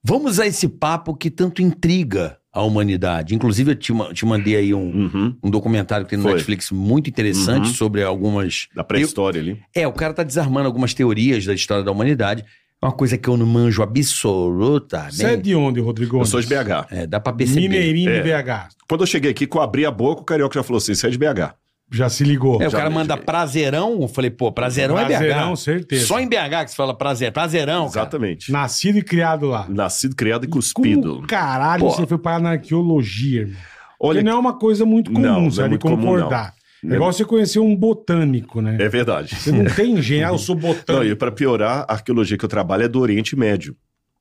Vamos 0.03 0.39
a 0.39 0.45
esse 0.45 0.67
papo 0.67 1.15
que 1.15 1.31
tanto 1.31 1.61
intriga 1.61 2.37
a 2.53 2.61
humanidade. 2.61 3.33
Inclusive, 3.33 3.71
eu 3.71 3.75
te, 3.75 3.91
te 4.13 4.25
mandei 4.25 4.55
aí 4.55 4.73
um, 4.73 4.79
Uhum. 4.83 5.35
um 5.43 5.49
documentário 5.49 6.05
que 6.05 6.11
tem 6.11 6.17
no 6.17 6.23
Foi. 6.23 6.33
Netflix 6.33 6.69
muito 6.71 7.09
interessante 7.09 7.67
Uhum. 7.67 7.73
sobre 7.73 8.03
algumas. 8.03 8.67
Da 8.75 8.83
pré-história 8.83 9.41
ali. 9.41 9.59
É, 9.75 9.87
o 9.87 9.91
cara 9.91 10.13
tá 10.13 10.21
desarmando 10.23 10.67
algumas 10.67 10.93
teorias 10.93 11.45
da 11.45 11.53
história 11.53 11.83
da 11.83 11.91
humanidade. 11.91 12.45
É 12.81 12.85
uma 12.85 12.91
coisa 12.91 13.17
que 13.17 13.27
eu 13.27 13.35
não 13.37 13.45
manjo 13.45 13.81
absolutamente. 13.81 15.15
Você 15.15 15.25
é 15.25 15.35
de 15.37 15.55
onde, 15.55 15.79
Rodrigo? 15.79 16.19
Eu 16.19 16.25
sou 16.25 16.41
de 16.41 16.47
BH. 16.47 16.87
É, 16.91 17.07
dá 17.07 17.19
pra 17.19 17.33
perceber. 17.33 17.61
Mineirinho 17.61 18.09
É. 18.09 18.21
de 18.21 18.23
BH. 18.29 18.69
Quando 18.87 19.01
eu 19.01 19.07
cheguei 19.07 19.31
aqui, 19.31 19.47
que 19.47 19.57
eu 19.57 19.61
abri 19.61 19.85
a 19.85 19.91
boca, 19.91 20.21
o 20.21 20.25
carioca 20.25 20.53
já 20.59 20.63
falou 20.63 20.77
assim: 20.77 20.93
você 20.93 21.07
é 21.07 21.09
de 21.09 21.17
BH. 21.17 21.55
Já 21.91 22.09
se 22.09 22.23
ligou. 22.23 22.61
É, 22.61 22.67
o 22.67 22.71
Já 22.71 22.77
cara 22.79 22.89
manda 22.89 23.15
prazerão. 23.15 24.01
Eu 24.01 24.07
falei, 24.07 24.31
pô, 24.31 24.51
prazerão, 24.51 24.97
é 24.97 25.05
Prazerão, 25.05 25.51
BH. 25.53 25.57
certeza. 25.59 26.05
Só 26.07 26.19
em 26.19 26.27
BH 26.27 26.63
que 26.65 26.71
se 26.71 26.75
fala 26.75 26.97
prazer. 26.97 27.31
Prazerão, 27.31 27.87
cara. 27.89 28.01
Exatamente. 28.05 28.51
Nascido 28.51 28.97
e 28.97 29.03
criado 29.03 29.47
lá. 29.47 29.67
Nascido, 29.69 30.15
criado 30.15 30.45
e 30.45 30.47
cuspido. 30.47 31.15
Como 31.17 31.27
caralho 31.27 31.81
Pô. 31.83 31.91
você 31.91 32.07
foi 32.07 32.17
parar 32.17 32.39
na 32.39 32.51
arqueologia, 32.51 33.41
irmão? 33.41 33.55
Olha, 33.99 34.19
Porque 34.19 34.23
não 34.29 34.37
é 34.37 34.39
uma 34.39 34.57
coisa 34.57 34.85
muito 34.85 35.11
comum, 35.11 35.21
Não, 35.25 35.41
não 35.43 35.51
você 35.51 35.61
é 35.61 35.63
de 35.65 35.69
muito 35.69 35.81
comum, 35.83 35.97
concordar. 35.97 36.53
É 36.83 36.95
igual 36.95 37.13
você 37.13 37.23
conhecer 37.23 37.59
um 37.59 37.73
botânico, 37.75 38.59
né? 38.59 38.75
é 38.79 38.89
verdade. 38.89 39.33
Você 39.35 39.51
não 39.53 39.63
tem 39.65 39.93
engenho, 39.93 40.27
ah, 40.27 40.31
eu 40.31 40.37
sou 40.37 40.55
Não, 40.55 40.61
botânico. 40.61 41.05
e 41.05 41.15
pra 41.15 41.31
piorar, 41.31 41.85
a 41.87 41.93
arqueologia 41.93 42.37
que 42.37 42.43
eu 42.43 42.49
trabalho 42.49 42.83
é 42.83 42.87
do 42.89 42.99
Oriente 42.99 43.35
Médio. 43.37 43.73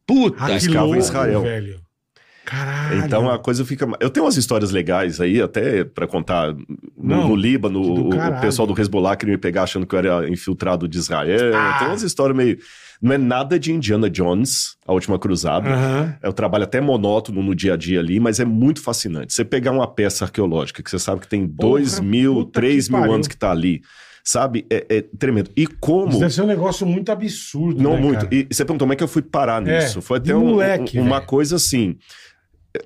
Puta, 0.06 0.36
Ah, 0.44 0.46
que 0.50 0.56
escravo 0.56 0.86
em 0.86 0.90
louco, 0.90 0.98
Israel. 1.02 1.42
velho. 1.42 1.80
Caralho. 2.44 3.04
Então 3.04 3.30
a 3.30 3.38
coisa 3.38 3.64
fica. 3.64 3.86
Eu 4.00 4.10
tenho 4.10 4.26
umas 4.26 4.36
histórias 4.36 4.70
legais 4.70 5.20
aí, 5.20 5.40
até 5.40 5.84
pra 5.84 6.06
contar. 6.06 6.52
No, 6.52 6.64
Não, 6.96 7.28
no 7.28 7.36
Líbano, 7.36 7.80
o, 7.80 8.08
o 8.10 8.40
pessoal 8.40 8.66
do 8.66 8.78
Hezbollah 8.80 9.16
queria 9.16 9.34
me 9.34 9.38
pegar 9.40 9.62
achando 9.62 9.86
que 9.86 9.94
eu 9.94 9.98
era 9.98 10.28
infiltrado 10.28 10.88
de 10.88 10.98
Israel. 10.98 11.54
Ah. 11.54 11.76
Tem 11.78 11.88
umas 11.88 12.02
histórias 12.02 12.36
meio. 12.36 12.58
Não 13.00 13.12
é 13.12 13.18
nada 13.18 13.58
de 13.58 13.72
Indiana 13.72 14.08
Jones, 14.08 14.76
a 14.86 14.92
última 14.92 15.18
cruzada. 15.18 15.68
Aham. 15.70 16.14
É 16.22 16.28
um 16.28 16.32
trabalho 16.32 16.62
até 16.64 16.80
monótono 16.80 17.42
no 17.42 17.52
dia 17.54 17.74
a 17.74 17.76
dia 17.76 17.98
ali, 17.98 18.20
mas 18.20 18.38
é 18.38 18.44
muito 18.44 18.80
fascinante. 18.80 19.32
Você 19.32 19.44
pegar 19.44 19.72
uma 19.72 19.88
peça 19.88 20.24
arqueológica 20.24 20.82
que 20.84 20.90
você 20.90 21.00
sabe 21.00 21.20
que 21.22 21.28
tem 21.28 21.46
Porra, 21.48 21.70
dois 21.70 21.98
mil, 21.98 22.44
três 22.44 22.88
mil 22.88 23.00
pariu. 23.00 23.14
anos 23.14 23.26
que 23.26 23.36
tá 23.36 23.50
ali, 23.50 23.80
sabe? 24.22 24.64
É, 24.70 24.86
é 24.88 25.02
tremendo. 25.18 25.50
E 25.56 25.66
como. 25.66 26.10
Isso 26.10 26.20
deve 26.20 26.32
ser 26.32 26.42
um 26.42 26.46
negócio 26.46 26.86
muito 26.86 27.10
absurdo. 27.10 27.82
Não 27.82 27.94
né, 27.94 28.00
muito. 28.00 28.18
cara? 28.20 28.28
E 28.32 28.46
você 28.48 28.64
perguntou 28.64 28.84
como 28.86 28.92
é 28.92 28.96
que 28.96 29.02
eu 29.02 29.08
fui 29.08 29.22
parar 29.22 29.66
É, 29.66 29.80
nisso. 29.80 30.00
Foi 30.00 30.20
de 30.20 30.30
até 30.30 30.38
um- 30.40 30.50
moleque, 30.50 31.00
um- 31.00 31.02
uma 31.02 31.20
coisa 31.20 31.56
assim. 31.56 31.96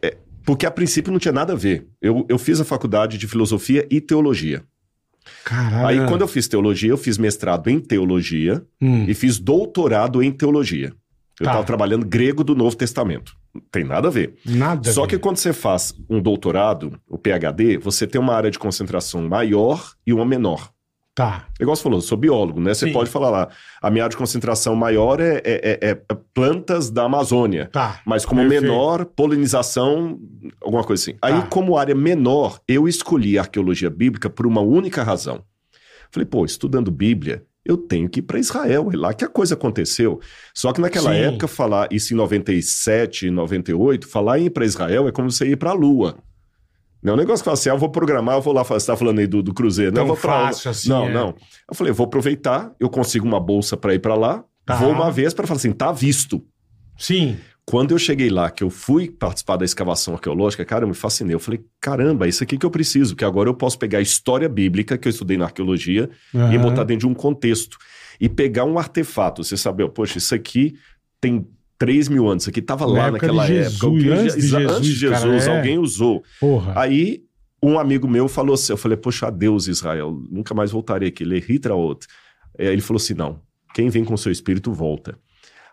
É, 0.02 0.16
porque 0.44 0.64
a 0.66 0.70
princípio 0.70 1.12
não 1.12 1.18
tinha 1.18 1.32
nada 1.32 1.52
a 1.52 1.56
ver. 1.56 1.86
Eu, 2.00 2.24
eu 2.28 2.38
fiz 2.38 2.60
a 2.60 2.64
faculdade 2.64 3.18
de 3.18 3.26
filosofia 3.26 3.86
e 3.90 4.00
teologia. 4.00 4.62
Caralho. 5.44 5.86
Aí, 6.02 6.08
quando 6.08 6.20
eu 6.20 6.28
fiz 6.28 6.46
teologia, 6.46 6.90
eu 6.90 6.96
fiz 6.96 7.18
mestrado 7.18 7.68
em 7.68 7.80
teologia 7.80 8.64
Hum, 8.80 9.04
e 9.08 9.14
fiz 9.14 9.38
doutorado 9.38 10.22
em 10.22 10.30
teologia. 10.30 10.92
Eu 11.38 11.44
Tá. 11.44 11.50
estava 11.52 11.66
trabalhando 11.66 12.06
grego 12.06 12.42
do 12.42 12.54
Novo 12.54 12.76
Testamento. 12.76 13.34
Não 13.54 13.60
tem 13.70 13.84
nada 13.84 14.08
a 14.08 14.10
ver. 14.10 14.36
Nada. 14.44 14.90
Só 14.90 15.06
que 15.06 15.18
quando 15.18 15.36
você 15.36 15.52
faz 15.52 15.94
um 16.08 16.20
doutorado, 16.20 16.98
o 17.08 17.18
PhD, 17.18 17.76
você 17.76 18.06
tem 18.06 18.18
uma 18.20 18.34
área 18.34 18.50
de 18.50 18.58
concentração 18.58 19.28
maior 19.28 19.92
e 20.06 20.12
uma 20.14 20.24
menor. 20.24 20.70
Tá. 21.16 21.46
Igual 21.58 21.74
você 21.74 21.82
falou, 21.82 21.96
eu 21.98 22.02
sou 22.02 22.18
biólogo, 22.18 22.60
né? 22.60 22.74
Você 22.74 22.88
Sim. 22.88 22.92
pode 22.92 23.08
falar 23.08 23.30
lá, 23.30 23.48
a 23.80 23.90
minha 23.90 24.04
área 24.04 24.10
de 24.10 24.18
concentração 24.18 24.76
maior 24.76 25.18
é, 25.18 25.36
é- 25.44 25.78
é- 25.80 25.90
é 25.90 25.94
plantas 26.34 26.90
da 26.90 27.04
Amazônia. 27.04 27.70
Tá. 27.72 28.02
Mas 28.04 28.26
como 28.26 28.42
Perfeito. 28.42 28.62
menor, 28.64 29.06
polinização, 29.06 30.18
alguma 30.60 30.84
coisa 30.84 31.02
assim. 31.02 31.18
Aí, 31.22 31.32
Tá. 31.32 31.46
como 31.46 31.78
área 31.78 31.94
menor, 31.94 32.60
eu 32.68 32.86
escolhi 32.86 33.38
a 33.38 33.42
arqueologia 33.42 33.88
bíblica 33.88 34.28
por 34.28 34.46
uma 34.46 34.60
única 34.60 35.02
razão. 35.02 35.42
Falei, 36.10 36.26
pô, 36.26 36.44
estudando 36.44 36.90
Bíblia, 36.90 37.42
eu 37.64 37.78
tenho 37.78 38.08
que 38.10 38.20
ir 38.20 38.22
para 38.22 38.38
Israel, 38.38 38.90
é 38.92 38.96
lá 38.96 39.14
que 39.14 39.24
a 39.24 39.28
coisa 39.28 39.54
aconteceu. 39.54 40.20
Só 40.54 40.70
que 40.70 40.80
naquela 40.82 41.12
Sim. 41.12 41.18
época, 41.20 41.48
falar 41.48 41.88
isso 41.90 42.12
em 42.12 42.16
97, 42.16 43.30
98, 43.30 44.06
falar 44.06 44.38
em 44.38 44.44
ir 44.46 44.50
para 44.50 44.66
Israel 44.66 45.08
é 45.08 45.12
como 45.12 45.30
você 45.30 45.46
ir 45.48 45.56
para 45.56 45.70
a 45.70 45.74
Lua. 45.74 46.16
Não 47.06 47.12
é 47.12 47.14
um 47.14 47.18
negócio 47.20 47.42
que 47.42 47.44
fala 47.44 47.54
assim, 47.54 47.68
ah, 47.70 47.74
eu 47.74 47.78
vou 47.78 47.88
programar, 47.88 48.34
eu 48.34 48.42
vou 48.42 48.52
lá, 48.52 48.64
você 48.64 48.74
está 48.76 48.96
falando 48.96 49.20
aí 49.20 49.26
do, 49.28 49.40
do 49.40 49.54
Cruzeiro, 49.54 49.92
né? 49.92 49.94
Tão 49.94 50.02
Eu 50.04 50.08
vou 50.08 50.16
pra- 50.16 50.46
fácil 50.48 50.70
assim, 50.72 50.88
Não, 50.88 51.04
é. 51.04 51.12
não. 51.12 51.28
Eu 51.70 51.74
falei, 51.76 51.92
vou 51.92 52.06
aproveitar, 52.06 52.72
eu 52.80 52.88
consigo 52.90 53.24
uma 53.24 53.38
bolsa 53.38 53.76
para 53.76 53.94
ir 53.94 54.00
para 54.00 54.16
lá, 54.16 54.44
Tá. 54.64 54.74
vou 54.74 54.90
uma 54.90 55.08
vez 55.12 55.32
para 55.32 55.46
falar 55.46 55.58
assim, 55.58 55.70
tá 55.70 55.92
visto. 55.92 56.44
Sim. 56.98 57.36
Quando 57.64 57.92
eu 57.92 57.98
cheguei 57.98 58.28
lá, 58.30 58.50
que 58.50 58.64
eu 58.64 58.70
fui 58.70 59.08
participar 59.08 59.56
da 59.56 59.64
escavação 59.64 60.14
arqueológica, 60.14 60.64
cara, 60.64 60.84
eu 60.84 60.88
me 60.88 60.94
fascinei. 60.94 61.34
Eu 61.34 61.40
falei, 61.40 61.64
caramba, 61.80 62.26
isso 62.26 62.42
aqui 62.42 62.58
que 62.58 62.66
eu 62.66 62.70
preciso, 62.70 63.14
que 63.14 63.24
agora 63.24 63.48
eu 63.48 63.54
posso 63.54 63.78
pegar 63.78 63.98
a 63.98 64.02
história 64.02 64.48
bíblica 64.48 64.98
que 64.98 65.06
eu 65.06 65.10
estudei 65.10 65.36
na 65.36 65.44
arqueologia 65.46 66.10
e 66.34 66.38
Aham. 66.38 66.58
botar 66.60 66.82
dentro 66.84 67.06
de 67.06 67.12
um 67.12 67.14
contexto. 67.14 67.76
E 68.20 68.28
pegar 68.28 68.64
um 68.64 68.78
artefato, 68.78 69.44
você 69.44 69.56
sabe, 69.56 69.88
poxa, 69.90 70.18
isso 70.18 70.34
aqui 70.34 70.74
tem 71.20 71.46
3 71.78 72.08
mil 72.08 72.28
anos, 72.28 72.44
isso 72.44 72.50
aqui 72.50 72.60
estava 72.60 72.86
lá 72.86 73.10
naquela 73.10 73.46
época. 73.46 73.86
alguém 73.86 74.08
antes 74.12 74.34
de 74.34 74.40
Jesus, 74.42 74.70
antes 74.72 74.86
de 74.86 74.92
Jesus, 74.94 75.44
cara, 75.44 75.54
é. 75.54 75.58
alguém 75.58 75.78
usou. 75.78 76.22
Porra. 76.40 76.72
Aí 76.76 77.22
um 77.62 77.78
amigo 77.78 78.06
meu 78.08 78.28
falou 78.28 78.54
assim, 78.54 78.72
eu 78.72 78.76
falei, 78.76 78.96
poxa, 78.96 79.26
adeus 79.26 79.66
Israel, 79.66 80.18
nunca 80.30 80.54
mais 80.54 80.70
voltarei 80.70 81.08
aqui, 81.08 81.24
ele 81.24 81.42
outro. 81.72 82.08
Aí 82.58 82.66
ele 82.66 82.80
falou 82.80 82.98
assim, 82.98 83.14
não, 83.14 83.40
quem 83.74 83.88
vem 83.88 84.04
com 84.04 84.16
seu 84.16 84.30
espírito 84.30 84.72
volta. 84.72 85.18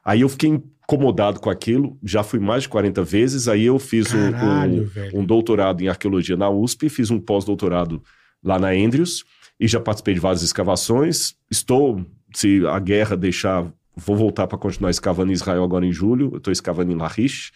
Aí 0.04 0.22
eu 0.22 0.30
fiquei 0.30 0.50
incomodado 0.50 1.40
com 1.40 1.50
aquilo, 1.50 1.98
já 2.04 2.24
fui 2.24 2.40
mais 2.40 2.64
de 2.64 2.70
40 2.70 3.04
vezes, 3.04 3.48
aí 3.48 3.64
eu 3.66 3.80
fiz 3.80 4.14
um- 4.14 4.32
Caralho, 4.32 4.84
um, 4.84 4.86
velho. 4.86 5.20
um 5.20 5.26
doutorado 5.26 5.82
em 5.82 5.88
arqueologia 5.88 6.36
na 6.36 6.50
USP, 6.50 6.90
fiz 6.90 7.10
um 7.10 7.20
pós-doutorado 7.20 8.04
lá 8.44 8.60
na 8.60 8.70
Andrews, 8.72 9.24
e 9.60 9.68
já 9.68 9.80
participei 9.80 10.14
de 10.14 10.20
várias 10.20 10.42
escavações, 10.44 11.36
estou, 11.50 12.06
se 12.34 12.66
a 12.68 12.80
guerra 12.80 13.16
deixar, 13.16 13.72
vou 13.96 14.16
voltar 14.16 14.48
para 14.48 14.58
continuar 14.58 14.90
escavando 14.92 15.32
em 15.32 15.34
Israel 15.36 15.64
agora 15.64 15.86
em 15.86 15.92
julho, 15.92 16.30
eu 16.34 16.38
estou 16.38 16.52
escavando 16.52 16.92
em 16.92 16.96
Lachish, 16.96 17.52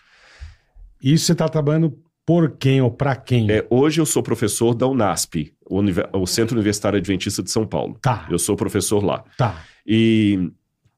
Isso 1.02 1.26
você 1.26 1.36
tá 1.36 1.48
trabalhando 1.48 1.98
por 2.26 2.52
quem 2.58 2.82
ou 2.82 2.92
pra 2.92 3.16
quem? 3.16 3.50
É, 3.50 3.66
hoje 3.70 4.02
eu 4.02 4.06
sou 4.06 4.22
professor 4.22 4.74
da 4.76 4.86
UNASP, 4.88 5.54
o, 5.70 5.80
Univer- 5.80 6.10
o 6.14 6.26
Centro 6.28 6.56
Universitário 6.56 6.98
Adventista 6.98 7.42
de 7.42 7.50
São 7.52 7.66
Paulo. 7.66 7.98
Tá, 8.02 8.28
Eu 8.30 8.38
sou 8.40 8.56
professor 8.56 9.04
lá. 9.04 9.24
tá. 9.38 9.64
E, 9.86 10.52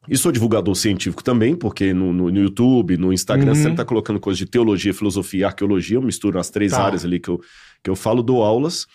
e 0.07 0.17
sou 0.17 0.31
divulgador 0.31 0.73
científico 0.73 1.23
também, 1.23 1.55
porque 1.55 1.93
no, 1.93 2.11
no- 2.11 2.31
no 2.31 2.39
YouTube, 2.39 2.97
no 2.97 3.13
Instagram, 3.13 3.49
Uhum. 3.49 3.55
sempre 3.55 3.71
está 3.71 3.85
colocando 3.85 4.19
coisas 4.19 4.39
de 4.39 4.45
teologia, 4.47 4.91
filosofia 4.93 5.41
e 5.41 5.43
arqueologia. 5.43 5.97
Eu 5.97 6.01
misturo 6.01 6.39
as 6.39 6.49
três 6.49 6.71
Tá. 6.71 6.83
áreas 6.83 7.05
ali 7.05 7.19
que 7.19 7.29
eu, 7.29 7.39
que 7.83 7.89
eu 7.89 7.95
falo, 7.95 8.23
dou 8.23 8.43
aulas. 8.43 8.87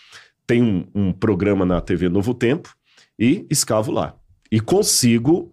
Tem 0.47 0.61
um, 0.61 0.87
um 0.95 1.13
programa 1.13 1.65
na 1.65 1.81
TV 1.81 2.09
Novo 2.09 2.35
Tempo 2.35 2.75
e 3.17 3.47
escavo 3.49 3.93
lá. 3.93 4.17
E 4.51 4.59
consigo 4.61 5.53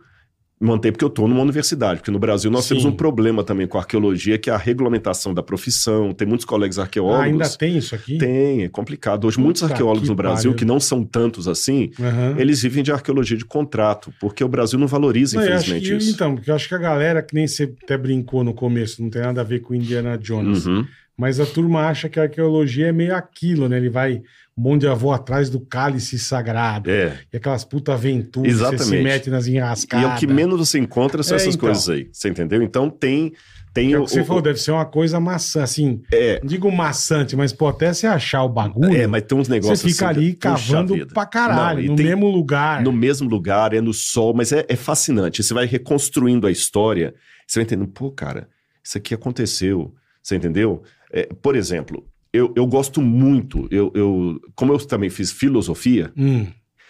manter, 0.62 0.92
porque 0.92 1.04
eu 1.04 1.10
estou 1.10 1.28
numa 1.28 1.42
universidade. 1.42 2.00
Porque 2.00 2.12
no 2.12 2.20
Brasil 2.20 2.52
nós 2.52 2.66
Sim. 2.66 2.70
temos 2.76 2.86
um 2.86 2.92
problema 2.92 3.44
também 3.44 3.66
com 3.68 3.78
a 3.78 3.82
arqueologia, 3.82 4.38
que 4.38 4.50
é 4.50 4.54
a 4.54 4.58
regulamentação 4.58 5.34
da 5.34 5.42
profissão. 5.42 6.14
Tem 6.14 6.28
muitos 6.28 6.46
colegas 6.46 6.78
Ah, 6.78 6.84
arqueólogos. 6.84 7.24
ainda 7.26 7.50
tem 7.50 7.78
isso 7.78 7.96
aqui? 7.96 8.18
Tem, 8.18 8.64
é 8.64 8.70
complicado. 8.70 9.26
Hoje, 9.26 9.36
Puta 9.38 9.44
muitos 9.46 9.64
arqueólogos 9.64 10.04
que 10.04 10.10
no 10.10 10.16
Brasil, 10.16 10.52
pariu. 10.52 10.56
que 10.56 10.66
não 10.66 10.80
são 10.80 11.04
tantos 11.04 11.48
assim, 11.48 11.90
Aham. 12.00 12.36
eles 12.38 12.62
vivem 12.62 12.84
de 12.84 12.92
arqueologia 12.92 13.36
de 13.38 13.46
contrato, 13.46 14.14
porque 14.20 14.44
o 14.44 14.48
Brasil 14.48 14.78
não 14.78 14.88
valoriza, 14.88 15.38
Não, 15.38 15.44
infelizmente, 15.44 15.88
que- 15.90 15.96
isso. 15.98 16.12
Então, 16.12 16.36
porque 16.36 16.52
eu 16.52 16.56
acho 16.56 16.68
que 16.68 16.76
a 16.76 16.78
galera, 16.78 17.22
que 17.24 17.34
nem 17.34 17.48
você 17.48 17.74
até 17.84 17.98
brincou 17.98 18.44
no 18.44 18.54
começo, 18.54 19.02
não 19.02 19.10
tem 19.10 19.22
nada 19.22 19.42
a 19.42 19.44
ver 19.44 19.62
com 19.62 19.74
Indiana 19.74 20.18
Jones, 20.18 20.66
Uhum. 20.68 20.86
mas 21.18 21.40
a 21.40 21.46
turma 21.46 21.88
acha 21.88 22.08
que 22.10 22.20
a 22.20 22.24
arqueologia 22.24 22.88
é 22.88 22.92
meio 22.92 23.16
aquilo, 23.16 23.68
né? 23.68 23.78
Ele 23.78 23.90
vai 23.90 24.22
um 24.58 24.62
monte 24.64 24.82
de 24.82 24.88
avô 24.88 25.12
atrás 25.12 25.50
do 25.50 25.60
cálice 25.60 26.20
sagrado, 26.20 26.90
É. 26.90 27.18
e 27.32 27.38
aquelas 27.38 27.64
puta 27.64 27.94
aventuras, 27.94 28.52
você 28.54 28.68
se 28.68 28.74
Exatamente. 28.76 29.04
mete 29.04 29.30
nas 29.30 29.48
E 29.48 29.56
enrascadas. 29.56 30.12
é 30.12 30.14
o 30.16 30.18
que 30.18 30.28
menos 30.28 30.60
você 30.60 30.78
encontra 30.78 31.24
são 31.24 31.36
É, 31.38 31.42
essas 31.42 31.56
então. 31.56 31.68
coisas 31.70 31.88
aí, 31.90 32.10
você 32.12 32.30
entendeu? 32.30 32.62
Então 32.62 32.90
tem. 32.90 33.32
tem 33.74 33.94
é 33.94 33.98
o 33.98 34.02
o, 34.02 34.06
que 34.06 34.12
você 34.12 34.20
o- 34.22 34.26
falou, 34.26 34.42
deve 34.42 34.60
ser 34.60 34.72
uma 34.72 34.86
coisa 34.86 35.18
maçã, 35.22 35.64
assim, 35.64 36.02
É, 36.12 36.42
não 36.42 36.48
digo 36.48 36.70
maçante, 36.70 37.38
mas 37.38 37.54
pô, 37.54 37.70
até 37.70 37.94
você 37.94 38.06
achar 38.06 38.44
o 38.44 38.50
bagulho, 38.50 38.94
é, 38.94 39.08
mas 39.08 39.24
tem 39.24 39.38
uns 39.38 39.48
negócios 39.48 39.80
você 39.80 39.88
fica 39.90 40.10
assim, 40.10 40.20
ali 40.20 40.34
cavando 40.34 41.08
pra 41.08 41.26
caralho, 41.26 41.78
Não, 41.80 41.86
e 41.86 41.88
no 41.88 41.96
tem- 41.96 42.06
mesmo 42.08 42.28
lugar. 42.30 42.84
No 42.84 42.92
mesmo 42.92 43.30
lugar, 43.30 43.74
é 43.74 43.80
no 43.80 43.94
sol, 43.94 44.34
mas 44.34 44.52
é, 44.52 44.66
é 44.68 44.76
fascinante. 44.76 45.42
Você 45.42 45.54
vai 45.54 45.66
reconstruindo 45.66 46.46
a 46.46 46.52
história, 46.52 47.14
você 47.48 47.60
vai 47.60 47.64
entendendo, 47.64 47.88
pô, 47.90 48.12
cara, 48.12 48.50
isso 48.84 48.98
aqui 48.98 49.14
aconteceu, 49.14 49.94
você 50.22 50.36
entendeu? 50.36 50.84
É, 51.14 51.30
por 51.42 51.56
exemplo, 51.56 52.06
eu, 52.34 52.54
eu 52.56 52.66
gosto 52.66 53.02
muito, 53.02 53.68
eu, 53.72 53.92
eu, 53.96 54.40
como 54.56 54.74
eu 54.74 54.78
também 54.80 55.10
fiz 55.10 55.32
filosofia, 55.32 56.12
Hum, 56.18 56.48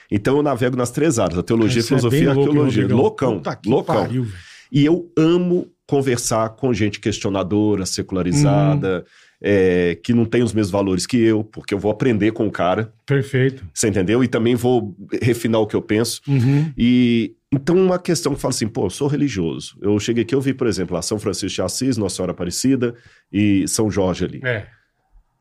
então 0.09 0.35
eu 0.37 0.43
navego 0.43 0.75
nas 0.75 0.91
três 0.91 1.17
áreas, 1.19 1.39
a 1.39 1.43
teologia, 1.43 1.79
isso 1.79 1.93
é 1.93 1.97
filosofia 1.97 2.19
e 2.21 2.25
louco, 2.25 2.39
hein, 2.41 2.47
arqueologia. 2.47 2.81
Rodrigão? 2.83 3.01
loucão, 3.01 3.35
Puta 3.37 3.59
loucão. 3.65 3.95
pariu. 3.95 4.27
E 4.71 4.85
eu 4.85 5.09
amo 5.17 5.67
conversar 5.87 6.49
com 6.49 6.73
gente 6.73 6.99
questionadora, 6.99 7.85
secularizada, 7.85 8.99
Uhum. 8.99 9.03
é, 9.41 9.97
que 10.03 10.13
não 10.13 10.25
tem 10.25 10.43
os 10.43 10.53
mesmos 10.53 10.71
valores 10.71 11.05
que 11.07 11.17
eu, 11.17 11.43
porque 11.43 11.73
eu 11.73 11.79
vou 11.79 11.91
aprender 11.91 12.31
com 12.31 12.45
o 12.47 12.51
cara, 12.51 12.93
Perfeito. 13.05 13.65
você 13.73 13.87
entendeu? 13.89 14.23
E 14.23 14.27
também 14.27 14.55
vou 14.55 14.95
refinar 15.21 15.59
o 15.61 15.67
que 15.67 15.75
eu 15.75 15.81
penso. 15.81 16.21
Uhum. 16.27 16.71
E 16.77 17.35
então 17.53 17.75
uma 17.75 17.99
questão 17.99 18.33
que 18.35 18.39
fala 18.41 18.53
assim, 18.53 18.67
pô, 18.67 18.85
eu 18.85 18.89
sou 18.89 19.07
religioso. 19.07 19.77
Eu 19.81 19.99
cheguei 19.99 20.23
aqui, 20.23 20.33
eu 20.35 20.39
vi, 20.41 20.53
por 20.53 20.67
exemplo, 20.67 20.93
lá 20.95 21.01
São 21.01 21.19
Francisco 21.19 21.55
de 21.55 21.61
Assis, 21.61 21.97
Nossa 21.97 22.15
Senhora 22.17 22.31
Aparecida 22.31 22.95
e 23.31 23.67
São 23.67 23.89
Jorge 23.91 24.23
ali. 24.25 24.39
É. 24.43 24.67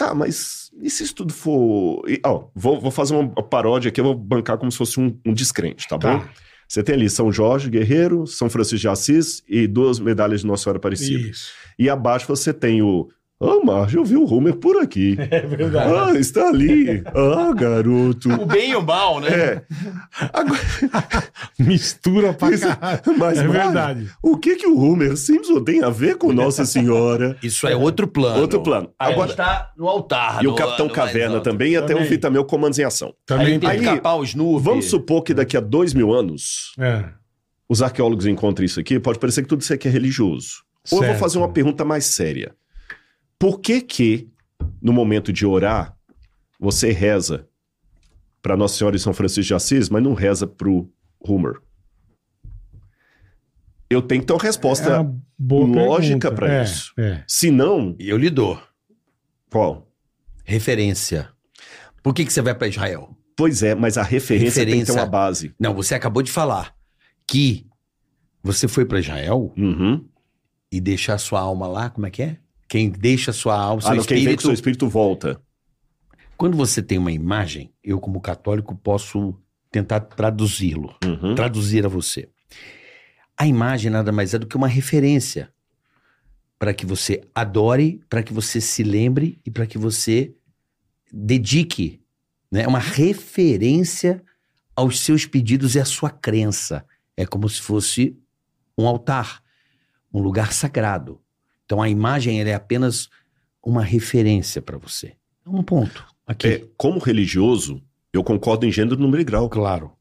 Tá, 0.00 0.14
mas 0.14 0.70
e 0.80 0.88
se 0.88 1.02
isso 1.04 1.14
tudo 1.14 1.30
for. 1.30 2.02
e, 2.08 2.18
ó, 2.24 2.48
vou, 2.54 2.80
vou 2.80 2.90
fazer 2.90 3.14
uma 3.14 3.42
paródia 3.42 3.90
aqui, 3.90 4.00
eu 4.00 4.04
vou 4.06 4.14
bancar 4.14 4.56
como 4.56 4.72
se 4.72 4.78
fosse 4.78 4.98
um, 4.98 5.14
um 5.26 5.34
descrente, 5.34 5.86
tá, 5.86 5.98
bom? 5.98 6.20
Tá. 6.20 6.30
Você 6.66 6.82
tem 6.82 6.94
ali 6.94 7.10
São 7.10 7.30
Jorge 7.30 7.68
Guerreiro, 7.68 8.26
São 8.26 8.48
Francisco 8.48 8.78
de 8.78 8.88
Assis 8.88 9.42
e 9.46 9.66
duas 9.66 9.98
medalhas 9.98 10.40
de 10.40 10.46
Nossa 10.46 10.62
Senhora 10.62 10.78
Aparecida. 10.78 11.28
Isso. 11.28 11.50
E 11.78 11.90
abaixo 11.90 12.26
você 12.26 12.54
tem 12.54 12.80
o. 12.80 13.10
Ah, 13.42 13.58
Márcio, 13.64 14.00
eu 14.00 14.04
vi 14.04 14.16
o 14.16 14.24
Homer 14.30 14.54
por 14.56 14.76
aqui. 14.82 15.16
É 15.30 15.40
verdade. 15.40 15.92
Ah, 15.92 16.18
está 16.18 16.48
ali. 16.48 17.02
Ah, 17.06 17.52
garoto. 17.54 18.28
O 18.34 18.44
bem 18.44 18.72
e 18.72 18.76
o 18.76 18.82
mal, 18.82 19.18
né? 19.20 19.28
É. 19.30 19.62
Agora, 20.32 20.60
Mistura 21.58 22.32
pra 22.32 22.50
Isso- 22.50 22.66
caralho. 22.66 23.00
mas, 23.18 23.38
é 23.38 23.48
verdade. 23.48 24.10
O 24.22 24.36
que 24.36 24.56
que 24.56 24.66
o 24.66 24.78
Homer 24.78 25.16
Simpson 25.16 25.62
tem 25.62 25.82
a 25.82 25.90
ver 25.90 26.16
com 26.16 26.32
Nossa 26.32 26.64
Senhora? 26.64 27.36
Isso 27.42 27.66
é 27.66 27.74
outro 27.74 28.06
plano. 28.06 28.40
Outro 28.40 28.62
plano. 28.62 28.90
Aí 28.98 29.12
Agora, 29.12 29.30
está 29.30 29.72
no 29.76 29.88
altar. 29.88 30.42
e 30.42 30.46
o 30.46 30.54
Capitão 30.54 30.88
Caverna 30.88 31.36
alto. 31.36 31.44
também, 31.44 31.72
e 31.72 31.76
até 31.76 31.94
Também. 32.18 32.40
o 32.40 32.44
Comandos 32.44 32.78
em 32.78 32.84
Ação. 32.84 33.14
Também 33.26 33.54
Aí 33.54 33.58
tem 33.58 33.68
Aí- 33.70 33.78
que 33.78 33.84
capar 33.84 34.18
o 34.18 34.24
Snoopy. 34.24 34.62
Vamos 34.64 34.84
supor 34.86 35.22
que 35.22 35.32
daqui 35.34 35.56
a 35.56 35.60
dois 35.60 35.94
mil 35.94 36.12
anos 36.12 36.72
É. 36.78 37.04
os 37.68 37.80
arqueólogos 37.82 38.26
encontrem 38.26 38.66
isso 38.66 38.78
aqui, 38.80 38.98
pode 39.00 39.18
parecer 39.18 39.42
que 39.42 39.48
tudo 39.48 39.60
isso 39.62 39.72
aqui 39.72 39.88
é 39.88 39.90
religioso. 39.90 40.62
Ou 40.90 41.02
eu 41.04 41.10
vou 41.10 41.18
fazer 41.18 41.38
uma 41.38 41.48
pergunta 41.48 41.84
mais 41.84 42.06
séria. 42.06 42.54
Por 43.40 43.58
que 43.60 43.80
que, 43.80 44.28
no 44.82 44.92
momento 44.92 45.32
de 45.32 45.44
orar, 45.46 45.96
você 46.60 46.92
reza 46.92 47.48
para 48.42 48.56
Nossa 48.56 48.76
Senhora 48.76 48.94
e 48.96 49.00
São 49.00 49.12
Francisco 49.14 49.48
de 49.48 49.54
Assis, 49.54 49.88
mas 49.88 50.02
não 50.02 50.14
reza 50.14 50.46
pro 50.46 50.88
Homer? 51.18 51.54
eu 53.92 54.00
tenho 54.00 54.20
que 54.20 54.26
ter 54.28 54.32
uma 54.34 54.40
É 54.42 54.46
resposta. 54.46 55.00
uma 55.00 55.20
boa 55.36 55.66
lógica 55.66 56.30
pra 56.30 56.52
É, 56.60 56.62
isso. 56.62 56.92
É. 56.96 57.24
Se 57.26 57.50
não, 57.50 57.96
eu 57.98 58.16
lhe 58.16 58.30
dou. 58.30 58.60
qual? 59.50 59.88
Referência. 60.44 61.28
Por 62.02 62.14
que, 62.14 62.24
que 62.24 62.32
você 62.32 62.40
vai 62.40 62.54
para 62.54 62.68
Israel? 62.68 63.16
Pois 63.36 63.62
é, 63.64 63.74
mas 63.74 63.98
a 63.98 64.02
referência, 64.04 64.64
tem 64.64 64.66
que 64.66 64.70
ter 64.70 64.78
Referência. 64.80 64.94
uma 64.94 65.06
base. 65.06 65.54
Não, 65.58 65.74
você 65.74 65.94
acabou 65.94 66.22
de 66.22 66.30
falar 66.30 66.72
que 67.26 67.66
você 68.42 68.68
foi 68.68 68.84
para 68.84 69.00
Israel 69.00 69.52
Uhum. 69.56 70.06
e 70.70 70.80
deixar 70.80 71.18
sua 71.18 71.40
alma 71.40 71.66
lá, 71.66 71.90
como 71.90 72.06
é 72.06 72.10
que 72.10 72.22
é? 72.22 72.36
Quem 72.70 72.88
deixa 72.88 73.32
sua 73.32 73.58
alma, 73.60 73.82
seu 73.82 73.90
Ah, 73.90 73.94
não, 73.96 74.04
quem 74.04 74.18
vem 74.18 74.24
com 74.26 74.30
espírito. 74.30 74.38
o 74.38 74.46
seu 74.46 74.54
espírito 74.54 74.88
volta. 74.88 75.42
Quando 76.36 76.56
você 76.56 76.80
tem 76.80 76.98
uma 76.98 77.10
imagem, 77.10 77.72
eu 77.82 77.98
como 77.98 78.20
católico 78.20 78.76
posso 78.76 79.34
tentar 79.72 79.98
traduzi-lo, 80.00 80.94
Uhum. 81.04 81.34
traduzir 81.34 81.84
a 81.84 81.88
você. 81.88 82.28
A 83.36 83.44
imagem 83.44 83.90
nada 83.90 84.12
mais 84.12 84.34
é 84.34 84.38
do 84.38 84.46
que 84.46 84.56
uma 84.56 84.68
referência 84.68 85.52
para 86.60 86.72
que 86.72 86.86
você 86.86 87.20
adore, 87.34 88.00
para 88.08 88.22
que 88.22 88.32
você 88.32 88.60
se 88.60 88.84
lembre 88.84 89.40
e 89.44 89.50
para 89.50 89.66
que 89.66 89.76
você 89.76 90.32
dedique, 91.12 92.00
né? 92.52 92.62
É 92.62 92.68
uma 92.68 92.78
referência 92.78 94.22
aos 94.76 95.00
seus 95.00 95.26
pedidos 95.26 95.74
e 95.74 95.80
à 95.80 95.84
sua 95.84 96.10
crença. 96.10 96.84
É 97.16 97.26
como 97.26 97.48
se 97.48 97.60
fosse 97.60 98.16
um 98.78 98.86
altar, 98.86 99.42
um 100.14 100.20
lugar 100.20 100.52
sagrado. 100.52 101.20
Então 101.70 101.80
a 101.80 101.88
imagem 101.88 102.40
ela 102.40 102.50
é 102.50 102.54
apenas 102.54 103.08
uma 103.64 103.80
referência 103.84 104.60
para 104.60 104.76
você. 104.76 105.12
É 105.46 105.48
um 105.48 105.62
ponto 105.62 106.04
aqui. 106.26 106.48
É, 106.48 106.64
como 106.76 106.98
religioso, 106.98 107.80
eu 108.12 108.24
concordo 108.24 108.66
em 108.66 108.72
gênero, 108.72 108.96
número 108.96 109.20
e 109.22 109.24
grau. 109.24 109.48
Claro. 109.48 109.92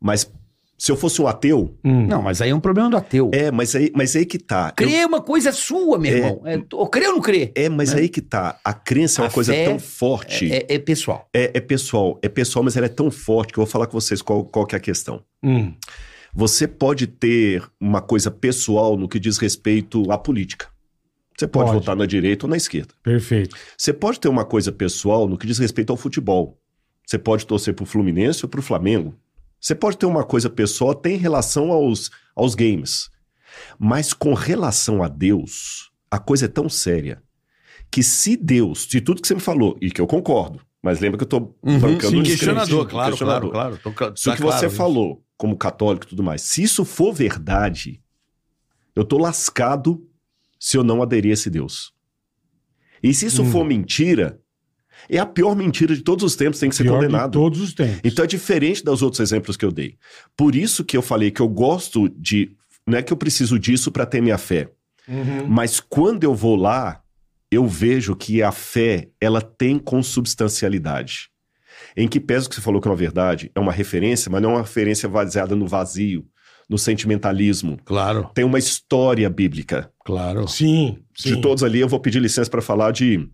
Mas 0.00 0.30
se 0.78 0.92
eu 0.92 0.96
fosse 0.96 1.20
um 1.20 1.26
ateu, 1.26 1.76
Hum. 1.84 2.06
Não, 2.06 2.22
mas 2.22 2.40
aí 2.40 2.50
é 2.50 2.54
um 2.54 2.60
problema 2.60 2.88
do 2.88 2.96
ateu. 2.96 3.32
é, 3.34 3.50
mas 3.50 3.74
aí, 3.74 3.90
mas 3.96 4.14
aí 4.14 4.24
que 4.24 4.38
tá. 4.38 4.68
Eu- 4.68 4.74
Crer 4.76 4.94
é 5.00 5.04
uma 5.06 5.20
coisa 5.20 5.50
sua, 5.50 5.98
meu 5.98 6.12
É. 6.12 6.16
irmão. 6.18 6.42
É, 6.46 6.62
ou 6.72 6.86
crer 6.86 7.08
ou 7.08 7.14
não 7.14 7.20
crer? 7.20 7.50
é, 7.56 7.68
mas 7.68 7.92
né? 7.94 8.02
aí 8.02 8.08
que 8.08 8.20
tá. 8.20 8.60
A 8.64 8.72
crença 8.72 9.22
é 9.22 9.24
uma 9.24 9.28
A 9.28 9.32
coisa 9.32 9.52
tão 9.64 9.80
forte. 9.80 10.52
É, 10.52 10.66
é 10.68 10.78
pessoal. 10.78 11.28
É, 11.34 11.50
é 11.52 11.60
pessoal, 11.60 12.16
é 12.22 12.28
pessoal, 12.28 12.64
mas 12.64 12.76
ela 12.76 12.86
é 12.86 12.88
tão 12.88 13.10
forte 13.10 13.52
que 13.52 13.58
eu 13.58 13.64
vou 13.64 13.70
falar 13.70 13.88
com 13.88 14.00
vocês 14.00 14.22
qual, 14.22 14.44
qual 14.44 14.64
que 14.66 14.76
é 14.76 14.78
a 14.78 14.80
questão. 14.80 15.20
Hum. 15.42 15.74
Você 16.32 16.68
pode 16.68 17.08
ter 17.08 17.60
uma 17.80 18.00
coisa 18.00 18.30
pessoal 18.30 18.96
no 18.96 19.08
que 19.08 19.18
diz 19.18 19.36
respeito 19.36 20.08
à 20.12 20.16
política. 20.16 20.70
Você 21.42 21.48
pode, 21.48 21.70
Pode. 21.70 21.80
votar 21.80 21.96
na 21.96 22.06
direita 22.06 22.46
ou 22.46 22.50
na 22.50 22.56
esquerda. 22.56 22.94
Perfeito. 23.02 23.56
Você 23.76 23.92
pode 23.92 24.20
ter 24.20 24.28
uma 24.28 24.44
coisa 24.44 24.70
pessoal 24.70 25.26
no 25.28 25.36
que 25.36 25.44
diz 25.44 25.58
respeito 25.58 25.90
ao 25.90 25.96
futebol. 25.96 26.56
Você 27.04 27.18
pode 27.18 27.44
torcer 27.44 27.74
pro 27.74 27.84
Fluminense 27.84 28.44
ou 28.44 28.48
pro 28.48 28.62
Flamengo. 28.62 29.12
Você 29.60 29.74
pode 29.74 29.96
ter 29.98 30.06
uma 30.06 30.22
coisa 30.22 30.48
pessoal 30.48 30.92
até 30.92 31.10
em 31.10 31.16
relação 31.16 31.72
aos, 31.72 32.10
aos 32.36 32.54
games. 32.54 33.10
Mas 33.76 34.12
com 34.12 34.34
relação 34.34 35.02
a 35.02 35.08
Deus, 35.08 35.90
a 36.08 36.18
coisa 36.18 36.44
é 36.44 36.48
tão 36.48 36.68
séria 36.68 37.20
que 37.90 38.04
se 38.04 38.36
Deus, 38.36 38.86
de 38.86 39.00
tudo 39.00 39.20
que 39.20 39.26
você 39.26 39.34
me 39.34 39.40
falou, 39.40 39.76
e 39.82 39.90
que 39.90 40.00
eu 40.00 40.06
concordo, 40.06 40.60
mas 40.80 41.00
lembra 41.00 41.18
que 41.18 41.24
eu 41.24 41.28
tô 41.28 41.40
bancando 41.60 42.18
sim, 42.18 42.22
questionador, 42.22 42.86
claro, 42.86 43.10
questionador. 43.10 43.50
claro, 43.50 43.78
claro. 43.78 43.82
Tô 43.82 43.92
cla- 43.92 44.12
Se 44.16 44.28
o 44.28 44.32
tá 44.32 44.36
que 44.36 44.42
você 44.42 44.50
claro 44.52 44.66
isso. 44.68 44.76
falou, 44.76 45.24
como 45.36 45.56
católico 45.56 46.06
e 46.06 46.08
tudo 46.08 46.22
mais, 46.22 46.40
se 46.42 46.62
isso 46.62 46.84
for 46.84 47.12
verdade, 47.12 48.00
eu 48.94 49.04
tô 49.04 49.18
lascado 49.18 50.06
se 50.64 50.76
eu 50.76 50.84
não 50.84 51.02
aderir 51.02 51.30
a 51.30 51.34
esse 51.34 51.50
Deus. 51.50 51.92
E 53.02 53.12
se 53.12 53.26
isso 53.26 53.42
Hum. 53.42 53.50
for 53.50 53.64
mentira, 53.64 54.38
é 55.08 55.18
a 55.18 55.26
pior 55.26 55.56
mentira 55.56 55.92
de 55.96 56.02
todos 56.02 56.24
os 56.24 56.36
tempos, 56.36 56.60
tem 56.60 56.68
que 56.68 56.76
ser 56.76 56.84
Pior 56.84 57.00
de 57.00 57.06
condenado. 57.06 57.32
todos 57.32 57.60
os 57.60 57.74
tempos. 57.74 57.98
Então 58.04 58.24
é 58.24 58.28
diferente 58.28 58.84
dos 58.84 59.02
outros 59.02 59.18
exemplos 59.18 59.56
que 59.56 59.64
eu 59.64 59.72
dei. 59.72 59.96
Por 60.36 60.54
isso 60.54 60.84
que 60.84 60.96
eu 60.96 61.02
falei 61.02 61.32
que 61.32 61.40
eu 61.42 61.48
gosto 61.48 62.08
de. 62.10 62.54
Não 62.86 62.96
é 62.96 63.02
que 63.02 63.12
eu 63.12 63.16
preciso 63.16 63.58
disso 63.58 63.90
para 63.90 64.06
ter 64.06 64.20
minha 64.20 64.38
fé. 64.38 64.70
Uhum. 65.08 65.48
Mas 65.48 65.80
quando 65.80 66.22
eu 66.22 66.32
vou 66.32 66.54
lá, 66.54 67.02
eu 67.50 67.66
vejo 67.66 68.14
que 68.14 68.40
a 68.40 68.52
fé, 68.52 69.08
ela 69.20 69.40
tem 69.42 69.80
consubstancialidade. 69.80 71.28
Em 71.96 72.06
que 72.06 72.20
pese 72.20 72.46
o 72.46 72.48
que 72.48 72.54
você 72.54 72.60
falou 72.60 72.80
que 72.80 72.86
é 72.86 72.90
uma 72.92 72.96
verdade, 72.96 73.50
é 73.52 73.58
uma 73.58 73.72
referência, 73.72 74.30
mas 74.30 74.40
não 74.40 74.50
é 74.50 74.54
uma 74.54 74.62
referência 74.62 75.08
baseada 75.08 75.56
no 75.56 75.66
vazio, 75.66 76.24
no 76.68 76.78
sentimentalismo. 76.78 77.78
Claro, 77.84 78.30
Tem 78.34 78.44
uma 78.44 78.58
história 78.58 79.28
bíblica. 79.28 79.90
claro. 80.04 80.46
Sim, 80.48 80.98
sim. 81.14 81.34
De 81.34 81.40
todos 81.40 81.62
ali, 81.62 81.80
eu 81.80 81.88
vou 81.88 82.00
pedir 82.00 82.20
licença 82.20 82.50
para 82.50 82.62
falar 82.62 82.92
de, 82.92 83.28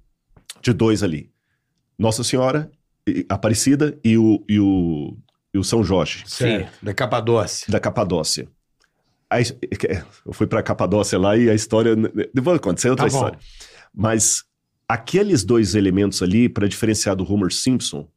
de 0.63 0.73
dois 0.73 1.03
ali. 1.03 1.31
Nossa 1.99 2.23
Senhora 2.25 2.71
Aparecida 3.29 3.99
e 4.05 4.19
o, 4.19 4.45
e 4.49 4.61
o, 4.61 5.17
e 5.55 5.59
o 5.59 5.65
São 5.65 5.83
Jorge, 5.83 6.25
Sim, 6.27 6.67
da 6.83 6.93
Capadócia. 6.93 7.67
da 7.71 7.81
Capadócia. 7.81 8.47
Aí, 9.31 9.45
eu 10.27 10.33
fui 10.33 10.47
para 10.47 10.63
Capadócia 10.63 11.19
lá 11.19 11.37
e 11.37 11.49
a 11.51 11.55
história. 11.55 11.95
Depois 12.35 12.57
acontecer 12.57 12.91
outra 12.91 13.07
Tá 13.07 13.11
bom. 13.11 13.17
história. 13.19 13.39
Mas 13.95 14.45
aqueles 14.89 15.45
dois 15.45 15.75
elementos 15.75 16.23
ali, 16.23 16.49
para 16.49 16.69
diferenciar 16.69 17.15
do 17.17 17.31
Homer 17.31 17.51
Simpson, 17.53 18.09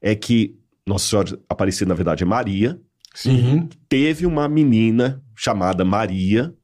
é 0.00 0.14
que 0.14 0.54
Nossa 0.86 1.06
Senhora 1.08 1.38
Aparecida, 1.48 1.88
na 1.88 1.94
verdade, 1.94 2.22
é 2.22 2.26
Maria. 2.26 2.80
Sim. 3.16 3.68
Teve 3.88 4.26
uma 4.26 4.46
menina 4.46 5.22
chamada 5.34 5.84
Maria, 5.84 6.54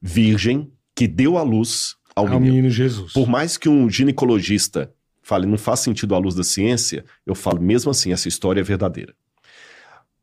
virgem, 0.00 0.70
que 0.94 1.08
deu 1.08 1.36
à 1.36 1.42
luz 1.42 1.96
ao 2.14 2.26
Ao 2.26 2.34
menino. 2.34 2.54
menino 2.54 2.70
Jesus. 2.70 3.12
Por 3.12 3.28
mais 3.28 3.56
que 3.56 3.68
um 3.68 3.90
ginecologista 3.90 4.92
fale, 5.20 5.46
não 5.46 5.58
faz 5.58 5.80
sentido 5.80 6.14
à 6.14 6.18
luz 6.18 6.34
da 6.34 6.44
ciência, 6.44 7.04
eu 7.26 7.34
falo, 7.34 7.60
mesmo 7.60 7.90
assim, 7.90 8.12
essa 8.12 8.28
história 8.28 8.60
é 8.60 8.64
verdadeira. 8.64 9.14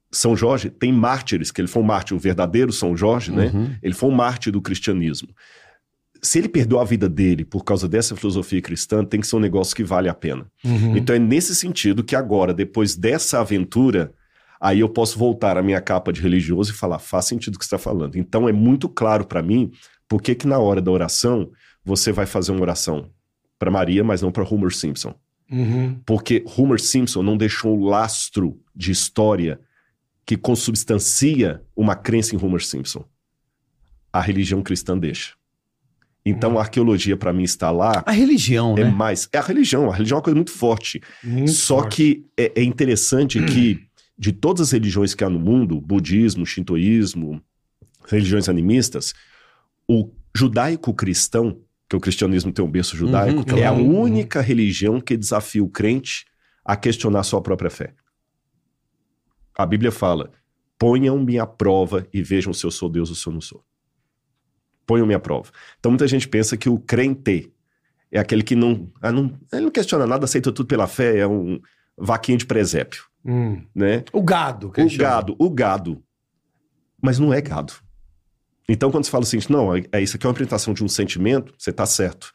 São 0.10 0.38
Jorge 0.38 0.69
tem 0.69 0.91
mártires, 0.91 1.51
que 1.51 1.60
ele 1.60 1.67
foi 1.67 1.84
um 1.84 1.86
mártir, 1.86 2.15
o 2.15 2.19
verdadeiro 2.19 2.71
São 2.71 2.95
Jorge, 2.95 3.32
né? 3.32 3.51
Uhum. 3.53 3.75
Ele 3.84 3.93
foi 3.93 4.10
um 4.10 4.13
mártir 4.13 4.53
do 4.53 4.62
cristianismo. 4.62 5.30
Se 6.21 6.39
ele 6.39 6.47
perdeu 6.47 6.80
a 6.80 6.86
vida 6.86 7.10
dele 7.10 7.43
por 7.43 7.63
causa 7.63 7.89
dessa 7.89 8.15
filosofia 8.15 8.62
cristã, 8.62 9.03
tem 9.03 9.19
que 9.19 9.27
ser 9.27 9.36
um 9.36 9.39
negócio 9.39 9.75
que 9.75 9.84
vale 9.84 10.08
a 10.08 10.13
pena. 10.13 10.49
Uhum. 10.63 10.95
Então 10.95 11.13
é 11.15 11.19
nesse 11.19 11.53
sentido 11.53 12.03
que 12.03 12.15
agora, 12.15 12.53
depois 12.53 12.95
dessa 12.95 13.41
aventura, 13.41 14.13
aí 14.60 14.80
eu 14.80 14.89
posso 14.89 15.17
voltar 15.17 15.58
à 15.58 15.63
minha 15.63 15.82
capa 15.82 16.12
de 16.12 16.22
religioso 16.22 16.72
e 16.72 16.76
falar, 16.76 17.00
faz 17.00 17.26
sentido 17.26 17.56
o 17.56 17.60
que 17.60 17.65
você 17.65 17.76
está 17.76 17.78
falando. 17.78 18.17
Então 18.17 18.48
é 18.48 18.52
muito 18.52 18.89
claro 18.89 19.26
para 19.26 19.41
mim 19.41 19.72
por 20.08 20.22
que 20.22 20.36
que 20.36 20.48
na 20.48 20.58
hora 20.60 20.82
da 20.82 20.91
oração 20.91 21.50
você 21.84 22.12
vai 22.12 22.26
fazer 22.26 22.52
uma 22.52 22.62
oração 22.62 23.10
para 23.60 23.72
Maria, 23.72 24.04
mas 24.04 24.22
não 24.22 24.32
para 24.32 24.43
Homer 24.43 24.74
Simpson. 24.74 25.13
Uhum. 25.50 26.00
Porque 26.06 26.43
Homer 26.58 26.80
Simpson 26.80 27.24
não 27.24 27.38
deixou 27.38 27.78
um 27.78 27.86
lastro 27.86 28.60
de 28.76 28.91
história 28.91 29.60
que 30.26 30.36
consubstancia 30.36 31.62
uma 31.76 31.96
crença 31.96 32.36
em 32.36 32.43
Homer 32.43 32.63
Simpson. 32.63 33.06
A 34.12 34.20
religião 34.20 34.62
cristã 34.62 34.98
deixa. 34.98 35.34
Então 36.26 36.58
a 36.58 36.62
arqueologia 36.62 37.15
para 37.15 37.32
mim 37.32 37.43
está 37.43 37.72
lá 37.72 38.04
A 38.06 38.12
religião, 38.12 38.76
é 38.78 38.84
né? 38.84 38.91
mais. 38.91 39.30
É 39.32 39.38
a 39.38 39.41
religião. 39.41 39.89
A 39.89 39.93
religião 39.93 40.17
é 40.17 40.20
uma 40.20 40.24
coisa 40.24 40.36
muito 40.36 40.52
forte. 40.52 41.02
Muito 41.24 41.52
Só 41.52 41.80
forte. 41.80 41.96
que 41.96 42.26
é, 42.38 42.52
é 42.58 42.63
interessante 42.63 43.39
que, 43.48 43.87
de 44.17 44.32
todas 44.32 44.67
as 44.67 44.71
religiões 44.71 45.13
que 45.13 45.23
há 45.23 45.30
no 45.30 45.39
mundo, 45.39 45.80
budismo, 45.80 46.45
shintoísmo, 46.45 47.41
religiões 48.06 48.49
animistas, 48.49 49.13
o 49.88 50.12
judaico-cristão, 50.36 51.62
que 51.89 51.95
o 51.95 51.99
cristianismo 51.99 52.51
tem 52.51 52.63
um 52.65 52.69
berço 52.71 52.97
judaico, 52.97 53.38
Uhum, 53.39 53.43
claro. 53.43 53.60
é 53.62 53.65
a 53.65 53.71
única 53.71 54.41
religião 54.41 54.99
que 54.99 55.15
desafia 55.15 55.63
o 55.63 55.69
crente 55.69 56.25
a 56.65 56.75
questionar 56.75 57.23
sua 57.23 57.41
própria 57.41 57.69
fé. 57.69 57.93
A 59.56 59.65
Bíblia 59.65 59.91
fala: 59.91 60.32
ponham-me 60.77 61.39
à 61.39 61.45
prova 61.45 62.06
e 62.13 62.21
vejam 62.21 62.53
se 62.53 62.65
eu 62.65 62.71
sou 62.71 62.89
Deus 62.89 63.10
ou 63.10 63.15
se 63.15 63.25
eu 63.27 63.34
não 63.34 63.41
sou. 63.41 63.63
Ponham-me 64.86 65.13
à 65.13 65.19
prova. 65.19 65.49
Então 65.80 65.91
muita 65.91 66.08
gente 66.08 66.27
pensa 66.27 66.58
que 66.58 66.69
o 66.69 66.77
crente 66.77 67.51
é 68.12 68.19
aquele 68.19 68.43
que 68.43 68.56
não, 68.56 68.91
ah, 69.01 69.12
não, 69.12 69.38
ele 69.51 69.63
não 69.63 69.71
questiona 69.71 70.06
nada, 70.08 70.25
aceita 70.25 70.51
tudo 70.51 70.67
pela 70.67 70.88
fé, 70.88 71.19
é 71.19 71.27
um 71.27 71.60
vaquinha 71.97 72.38
de 72.38 72.45
presépio, 72.45 73.03
Hum. 73.25 73.62
né? 73.75 74.03
O 74.13 74.21
gado. 74.21 74.71
que 74.71 74.79
O 74.79 74.83
eles 74.83 74.93
chamam. 74.93 75.10
gado, 75.12 75.36
o 75.39 75.49
gado. 75.49 76.03
Mas 77.01 77.19
não 77.19 77.33
é 77.33 77.41
gado. 77.41 77.73
Então, 78.69 78.91
quando 78.91 79.05
você 79.05 79.12
fala 79.12 79.23
assim, 79.23 79.39
não, 79.49 79.75
é, 79.75 79.83
é 79.91 80.01
isso 80.01 80.15
aqui 80.17 80.25
é 80.25 80.27
uma 80.27 80.31
apresentação 80.31 80.73
de 80.73 80.83
um 80.83 80.88
sentimento, 80.88 81.53
você 81.57 81.69
está 81.69 81.86
certo. 81.86 82.31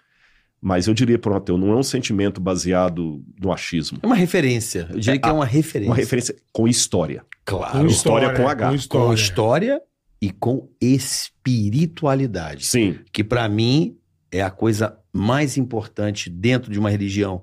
Mas 0.60 0.86
eu 0.86 0.94
diria 0.94 1.18
para 1.18 1.32
um 1.32 1.36
ateu, 1.36 1.58
não 1.58 1.72
é 1.72 1.76
um 1.76 1.82
sentimento 1.82 2.40
baseado 2.40 3.22
no 3.40 3.52
achismo. 3.52 3.98
É 4.02 4.06
uma 4.06 4.14
referência. 4.14 4.86
Eu 4.90 4.98
diria 5.00 5.16
É, 5.16 5.18
que 5.18 5.28
é 5.28 5.32
uma 5.32 5.44
referência. 5.44 5.90
Uma 5.90 5.96
referência 5.96 6.36
com 6.52 6.68
história. 6.68 7.24
Claro. 7.44 7.80
Com 7.80 7.86
história 7.86 8.32
com 8.34 8.48
H. 8.48 8.64
Com 8.66 8.70
Com 8.70 8.74
história. 8.76 9.14
história 9.14 9.82
e 10.20 10.30
com 10.30 10.68
espiritualidade. 10.80 12.64
Sim. 12.64 12.98
Que 13.12 13.24
pra 13.24 13.48
mim 13.48 13.96
é 14.30 14.42
a 14.42 14.50
coisa 14.50 14.96
mais 15.12 15.56
importante 15.56 16.30
dentro 16.30 16.70
de 16.72 16.78
uma 16.78 16.90
religião. 16.90 17.42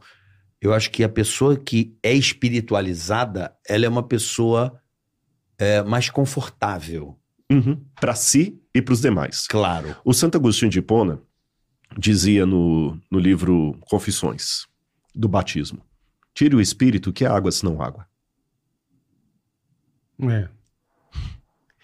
Eu 0.62 0.74
acho 0.74 0.92
que 0.92 1.04
a 1.04 1.10
pessoa 1.10 1.58
que 1.58 1.98
é 2.04 2.14
espiritualizada, 2.14 3.56
ela 3.68 3.86
é 3.86 3.90
uma 3.90 4.04
pessoa 4.04 4.80
é, 5.58 5.82
mais 5.84 6.10
confortável. 6.10 7.18
Para 8.00 8.14
si 8.14 8.62
e 8.76 8.82
para 8.82 8.94
os 8.94 9.02
demais. 9.02 9.48
Claro. 9.48 9.96
O 10.06 10.14
Santo 10.14 10.38
Agostinho 10.38 10.70
de 10.70 10.80
Hipona 10.80 11.20
dizia 11.98 12.46
no, 12.46 13.00
no 13.10 13.18
livro 13.18 13.76
Confissões 13.82 14.68
do 15.16 15.28
Batismo: 15.28 15.82
Tire 16.34 16.56
o 16.56 16.62
espírito 16.62 17.12
que 17.12 17.26
é 17.26 17.28
água 17.28 17.52
senão 17.52 17.82
água. 17.82 18.08
É. 20.22 20.50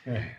É. 0.05 0.35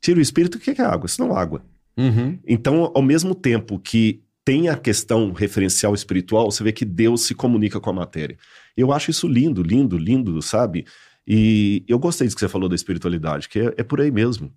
Tira 0.00 0.18
o 0.18 0.22
espírito, 0.22 0.58
o 0.58 0.60
que 0.60 0.70
é 0.70 0.84
água? 0.84 1.06
Isso 1.06 1.22
não 1.22 1.36
é 1.36 1.40
água. 1.40 1.64
Uhum. 1.96 2.38
Então, 2.46 2.90
ao 2.94 3.02
mesmo 3.02 3.34
tempo 3.34 3.78
que 3.78 4.23
tem 4.44 4.68
a 4.68 4.76
questão 4.76 5.32
referencial 5.32 5.94
espiritual, 5.94 6.50
você 6.50 6.62
vê 6.62 6.72
que 6.72 6.84
Deus 6.84 7.22
se 7.22 7.34
comunica 7.34 7.80
com 7.80 7.90
a 7.90 7.94
matéria. 7.94 8.36
Eu 8.76 8.92
acho 8.92 9.10
isso 9.10 9.26
lindo, 9.26 9.62
lindo, 9.62 9.96
lindo, 9.96 10.40
sabe? 10.42 10.84
E 11.26 11.82
eu 11.88 11.98
gostei 11.98 12.26
disso 12.26 12.36
que 12.36 12.40
você 12.40 12.48
falou 12.48 12.68
da 12.68 12.74
espiritualidade, 12.74 13.48
que 13.48 13.58
é, 13.58 13.74
é 13.78 13.82
por 13.82 14.00
aí 14.00 14.10
mesmo. 14.10 14.52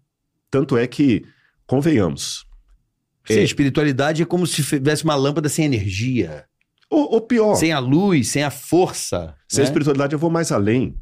Tanto 0.51 0.75
é 0.77 0.85
que, 0.87 1.23
convenhamos, 1.65 2.45
Sim, 3.25 3.35
É. 3.35 3.39
a 3.39 3.43
espiritualidade 3.43 4.21
é 4.21 4.25
como 4.25 4.47
se 4.47 4.63
tivesse 4.63 5.03
uma 5.03 5.15
lâmpada 5.15 5.49
sem 5.49 5.65
energia, 5.65 6.45
ou, 6.89 7.13
ou 7.13 7.21
pior, 7.21 7.55
sem 7.55 7.71
a 7.73 7.79
luz, 7.79 8.29
sem 8.29 8.43
a 8.43 8.49
força. 8.49 9.35
sem 9.47 9.61
a 9.61 9.63
né? 9.63 9.69
espiritualidade 9.69 10.13
eu 10.13 10.19
vou 10.19 10.29
mais 10.29 10.51
além. 10.51 10.97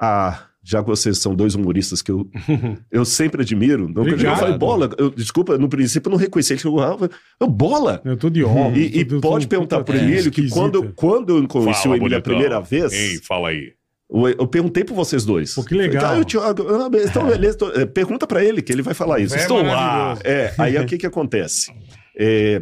Ah, 0.00 0.46
já 0.68 0.82
que 0.82 0.88
vocês 0.88 1.18
são 1.18 1.32
dois 1.32 1.54
humoristas 1.54 2.02
que 2.02 2.10
eu, 2.10 2.28
eu 2.90 3.04
sempre 3.04 3.42
admiro, 3.42 3.88
não, 3.88 4.04
eu 4.06 4.18
falei 4.36 4.58
bola, 4.58 4.90
eu, 4.98 5.10
desculpa, 5.10 5.56
no 5.56 5.68
princípio 5.68 6.08
eu 6.08 6.12
não 6.12 6.18
reconheci, 6.18 6.54
ele 6.54 6.60
chegou, 6.60 6.80
ah, 6.82 6.96
eu, 7.40 7.46
bola! 7.48 8.02
Eu 8.04 8.16
tô 8.16 8.28
de 8.28 8.42
óculos. 8.42 8.76
E, 8.76 8.98
e 8.98 9.04
tô- 9.04 9.20
pode 9.20 9.46
tô- 9.46 9.50
perguntar 9.50 9.78
tô- 9.78 9.84
pro 9.84 9.96
é, 9.96 10.00
Emílio 10.02 10.30
que 10.32 10.48
quando, 10.48 10.92
quando 10.94 11.36
eu 11.38 11.46
conheci 11.46 11.84
Fala, 11.84 11.94
o 11.94 11.98
Emílio 11.98 12.18
a 12.18 12.20
primeira 12.20 12.60
vez, 12.60 12.92
Ei, 12.92 13.18
fala 13.18 13.50
aí. 13.50 13.74
eu, 14.10 14.28
eu 14.28 14.46
perguntei 14.48 14.82
por 14.82 14.94
vocês 14.94 15.24
dois. 15.24 15.54
Pô, 15.54 15.62
que 15.62 15.74
legal. 15.74 16.02
Falei, 16.02 16.18
"Ah, 16.18 16.54
eu 16.58 16.84
ah, 16.84 16.88
beleza, 16.90 17.10
então, 17.10 17.26
beleza, 17.26 17.58
tô- 17.58 17.70
é, 17.70 17.86
pergunta 17.86 18.26
pra 18.26 18.44
ele 18.44 18.60
que 18.60 18.72
ele 18.72 18.82
vai 18.82 18.92
falar 18.94 19.20
isso. 19.20 19.34
É 19.36 19.38
Estou 19.38 19.62
lá. 19.62 20.18
É, 20.24 20.52
aí 20.58 20.76
o 20.78 20.84
que 20.86 20.98
que 20.98 21.06
acontece? 21.06 21.72
É, 22.18 22.60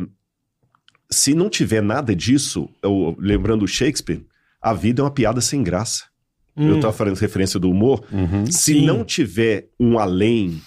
se 1.11 1.35
não 1.35 1.49
tiver 1.49 1.83
nada 1.83 2.14
disso, 2.14 2.69
eu- 2.83 3.17
lembrando 3.19 3.62
o 3.64 3.69
Shakespeare, 3.69 4.23
a 4.61 4.75
vida 4.75 5.01
é 5.01 5.05
uma 5.05 5.11
piada 5.11 5.40
sem 5.40 5.62
graça. 5.62 6.05
Eu 6.57 6.77
Hum. 6.77 6.81
tava 6.81 6.93
falando 6.93 7.17
referência 7.17 7.59
do 7.59 7.71
humor. 7.71 8.05
Uhum. 8.12 8.47
Se 8.47 8.75
Sim. 8.75 8.87
não 8.87 9.05
tiver 9.05 9.67
um 9.79 9.99
além, 9.99 10.61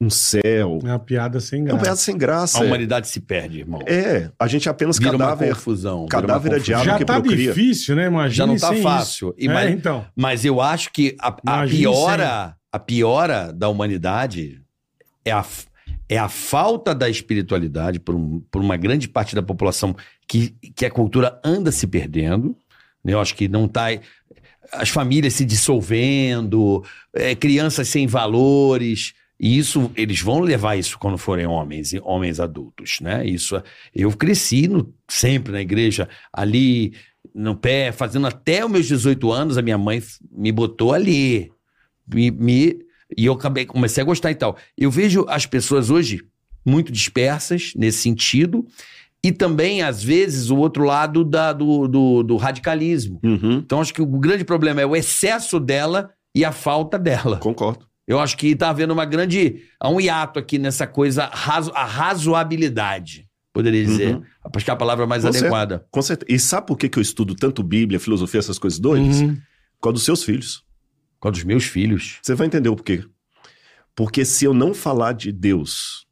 um 0.00 0.10
céu, 0.10 0.78
É 0.84 0.88
uma 0.88 0.98
piada 0.98 1.40
sem 1.40 1.60
é 1.60 1.62
uma 1.62 1.68
graça. 1.70 1.82
piada 1.84 1.96
sem 1.96 2.18
graça. 2.18 2.58
A 2.58 2.62
humanidade 2.62 3.08
se 3.08 3.20
perde, 3.20 3.60
irmão. 3.60 3.80
É, 3.86 4.30
a 4.38 4.46
gente 4.46 4.68
é 4.68 4.70
apenas 4.70 4.98
Vira 4.98 5.12
uma 5.12 5.18
cadáver. 5.18 5.54
confusão. 5.54 6.00
vira 6.00 6.08
cadáver 6.08 6.50
uma 6.50 6.56
é 6.56 6.60
diabo. 6.60 6.80
confusão. 6.82 6.92
Já 6.94 6.98
que 6.98 7.04
tá 7.04 7.20
procria. 7.20 7.52
difícil, 7.54 7.96
né? 7.96 8.06
Imagina 8.06 8.32
Já 8.34 8.46
não 8.46 8.56
tá 8.58 8.68
sem 8.74 8.82
fácil. 8.82 9.28
Isso. 9.28 9.36
E 9.38 9.48
É, 9.48 9.52
mais- 9.54 9.70
então. 9.70 10.04
Mas 10.14 10.44
eu 10.44 10.60
acho 10.60 10.92
que 10.92 11.16
a, 11.20 11.28
a 11.46 11.66
piora, 11.66 12.56
a 12.72 12.78
piora 12.78 13.52
da 13.52 13.68
humanidade 13.68 14.60
é 15.24 15.32
a, 15.32 15.44
é 16.08 16.18
a 16.18 16.28
falta 16.28 16.94
da 16.94 17.08
espiritualidade 17.08 17.98
por, 18.00 18.14
um- 18.14 18.40
por 18.50 18.60
uma 18.60 18.76
grande 18.76 19.08
parte 19.08 19.34
da 19.34 19.42
população 19.42 19.94
que, 20.28 20.50
que 20.74 20.84
a 20.84 20.90
cultura 20.90 21.40
anda 21.44 21.70
se 21.72 21.86
perdendo. 21.86 22.54
né? 23.04 23.14
Eu 23.14 23.20
acho 23.20 23.34
que 23.34 23.48
não 23.48 23.66
tá. 23.68 23.86
As 24.72 24.88
famílias 24.88 25.34
se 25.34 25.44
dissolvendo, 25.44 26.84
é, 27.14 27.34
crianças 27.34 27.88
sem 27.88 28.06
valores. 28.06 29.12
E 29.38 29.58
isso, 29.58 29.90
eles 29.94 30.20
vão 30.20 30.40
levar 30.40 30.76
isso 30.76 30.98
quando 30.98 31.18
forem 31.18 31.46
homens, 31.46 31.92
e 31.92 32.00
homens 32.02 32.40
adultos, 32.40 32.98
né? 33.02 33.26
Isso, 33.26 33.62
eu 33.94 34.10
cresci 34.12 34.66
no- 34.66 34.94
sempre 35.06 35.52
na 35.52 35.60
igreja, 35.60 36.08
ali 36.32 36.94
no 37.34 37.54
pé, 37.54 37.92
fazendo 37.92 38.26
até 38.26 38.64
os 38.64 38.70
meus 38.70 38.86
18 38.86 39.30
anos, 39.30 39.58
a 39.58 39.62
minha 39.62 39.76
mãe 39.76 40.02
me 40.32 40.50
botou 40.50 40.94
ali. 40.94 41.52
Me, 42.08 42.30
me- 42.30 42.78
e 43.16 43.26
eu 43.26 43.34
acabei, 43.34 43.66
comecei 43.66 44.02
a 44.02 44.06
gostar 44.06 44.30
e 44.30 44.34
tal. 44.34 44.56
Eu 44.76 44.90
vejo 44.90 45.26
as 45.28 45.44
pessoas 45.44 45.90
hoje 45.90 46.22
muito 46.64 46.90
dispersas 46.90 47.72
nesse 47.76 47.98
sentido, 47.98 48.66
e 49.28 49.32
também, 49.32 49.82
às 49.82 50.02
vezes, 50.02 50.50
o 50.50 50.56
outro 50.56 50.84
lado 50.84 51.24
da- 51.24 51.52
do, 51.52 51.88
do, 51.88 52.22
do 52.22 52.36
radicalismo. 52.36 53.18
Uhum, 53.24 53.54
Então, 53.64 53.80
acho 53.80 53.92
que 53.94 54.02
o 54.02 54.06
grande 54.06 54.44
problema 54.44 54.80
é 54.80 54.86
o 54.86 54.94
excesso 54.94 55.58
dela 55.58 56.10
e 56.34 56.44
a 56.44 56.52
falta 56.52 56.98
dela. 56.98 57.38
concordo. 57.38 57.86
Eu 58.08 58.20
acho 58.20 58.36
que 58.36 58.54
tá 58.54 58.68
havendo 58.70 58.92
uma 58.92 59.04
grande. 59.04 59.62
Há 59.80 59.88
um 59.90 60.00
hiato 60.00 60.38
aqui 60.38 60.58
nessa 60.58 60.86
coisa, 60.86 61.26
razo, 61.32 61.72
a 61.74 61.84
razoabilidade, 61.84 63.26
poderia 63.52 63.84
dizer. 63.84 64.14
Uhum. 64.14 64.22
Acho 64.54 64.64
que 64.64 64.70
é 64.70 64.74
a 64.74 64.76
palavra 64.76 65.06
mais 65.08 65.22
Com 65.22 65.28
adequada. 65.28 65.84
Com 65.90 66.02
certeza. 66.02 66.32
E 66.32 66.38
sabe 66.38 66.66
por 66.68 66.76
que, 66.78 66.88
que 66.88 66.98
eu 66.98 67.02
estudo 67.02 67.34
tanto 67.34 67.62
Bíblia, 67.64 67.98
filosofia, 67.98 68.38
essas 68.38 68.58
coisas 68.60 68.78
doidas? 68.78 69.20
Uhum. 69.20 69.34
Por 69.34 69.82
causa 69.82 69.94
dos 69.94 70.04
seus 70.04 70.22
filhos. 70.22 70.62
Com 71.18 71.26
a 71.28 71.30
dos 71.32 71.42
meus 71.42 71.64
filhos. 71.64 72.18
Você 72.22 72.34
vai 72.36 72.46
entender 72.46 72.68
o 72.68 72.76
porquê. 72.76 73.02
Porque 73.94 74.24
se 74.24 74.44
eu 74.44 74.54
não 74.54 74.72
falar 74.74 75.12
de 75.12 75.32
Deus 75.32 76.05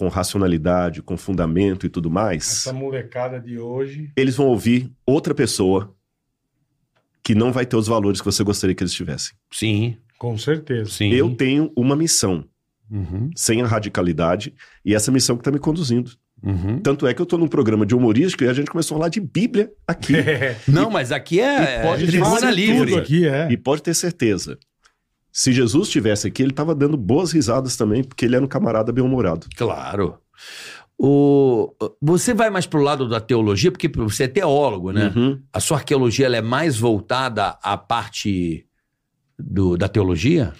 com 0.00 0.08
racionalidade, 0.08 1.02
com 1.02 1.14
fundamento 1.14 1.84
e 1.84 1.90
tudo 1.90 2.10
mais, 2.10 2.46
Essa 2.48 2.72
molecada 2.72 3.38
de 3.38 3.58
hoje. 3.58 4.10
eles 4.16 4.34
vão 4.34 4.46
ouvir 4.46 4.90
outra 5.04 5.34
pessoa 5.34 5.94
que 7.22 7.34
não 7.34 7.52
vai 7.52 7.66
ter 7.66 7.76
os 7.76 7.86
valores 7.86 8.18
que 8.18 8.24
você 8.24 8.42
gostaria 8.42 8.74
que 8.74 8.82
eles 8.82 8.94
tivessem. 8.94 9.34
Sim, 9.52 9.98
Com 10.18 10.38
certeza. 10.38 10.88
sim. 10.90 11.10
Eu 11.12 11.34
tenho 11.36 11.70
uma 11.76 11.94
missão, 11.94 12.46
Uhum, 12.90 13.30
sem 13.36 13.60
a 13.60 13.66
radicalidade, 13.66 14.54
e 14.84 14.94
essa 14.94 15.12
missão 15.12 15.36
que 15.36 15.42
está 15.42 15.50
me 15.52 15.58
conduzindo. 15.58 16.10
uhum. 16.42 16.80
Tanto 16.80 17.06
é 17.06 17.12
que 17.12 17.20
eu 17.20 17.24
estou 17.24 17.38
num 17.38 17.46
programa 17.46 17.84
de 17.84 17.94
humorístico 17.94 18.42
e 18.42 18.48
a 18.48 18.52
gente 18.54 18.70
começou 18.70 18.96
a 18.96 18.98
falar 19.00 19.10
de 19.10 19.20
Bíblia 19.20 19.70
aqui. 19.86 20.16
É. 20.16 20.56
Não, 20.66 20.90
mas 20.90 21.12
aqui 21.12 21.40
é, 21.40 21.80
e 21.80 21.82
pode 21.82 22.04
é 22.04 22.06
tribuna 22.06 22.50
livre. 22.50 22.96
aqui, 22.96 23.28
é. 23.28 23.52
E 23.52 23.56
pode 23.58 23.82
ter 23.82 23.92
certeza. 23.94 24.58
Se 25.32 25.52
Jesus 25.52 25.88
estivesse 25.88 26.26
aqui, 26.26 26.42
ele 26.42 26.50
estava 26.50 26.74
dando 26.74 26.96
boas 26.96 27.32
risadas 27.32 27.76
também, 27.76 28.02
porque 28.02 28.24
ele 28.24 28.36
era 28.36 28.44
um 28.44 28.48
camarada 28.48 28.92
bem-humorado. 28.92 29.46
Claro. 29.56 30.18
O, 30.98 31.72
você 32.00 32.34
vai 32.34 32.50
mais 32.50 32.66
pro 32.66 32.82
lado 32.82 33.08
da 33.08 33.20
teologia, 33.20 33.70
porque 33.72 33.88
você 33.88 34.24
é 34.24 34.28
teólogo, 34.28 34.92
né? 34.92 35.12
Uhum. 35.16 35.40
A 35.52 35.58
sua 35.58 35.78
arqueologia 35.78 36.26
é 36.26 36.42
mais 36.42 36.78
voltada 36.78 37.58
à 37.62 37.76
parte 37.76 38.66
do, 39.38 39.78
da 39.78 39.88
teologia? 39.88 40.52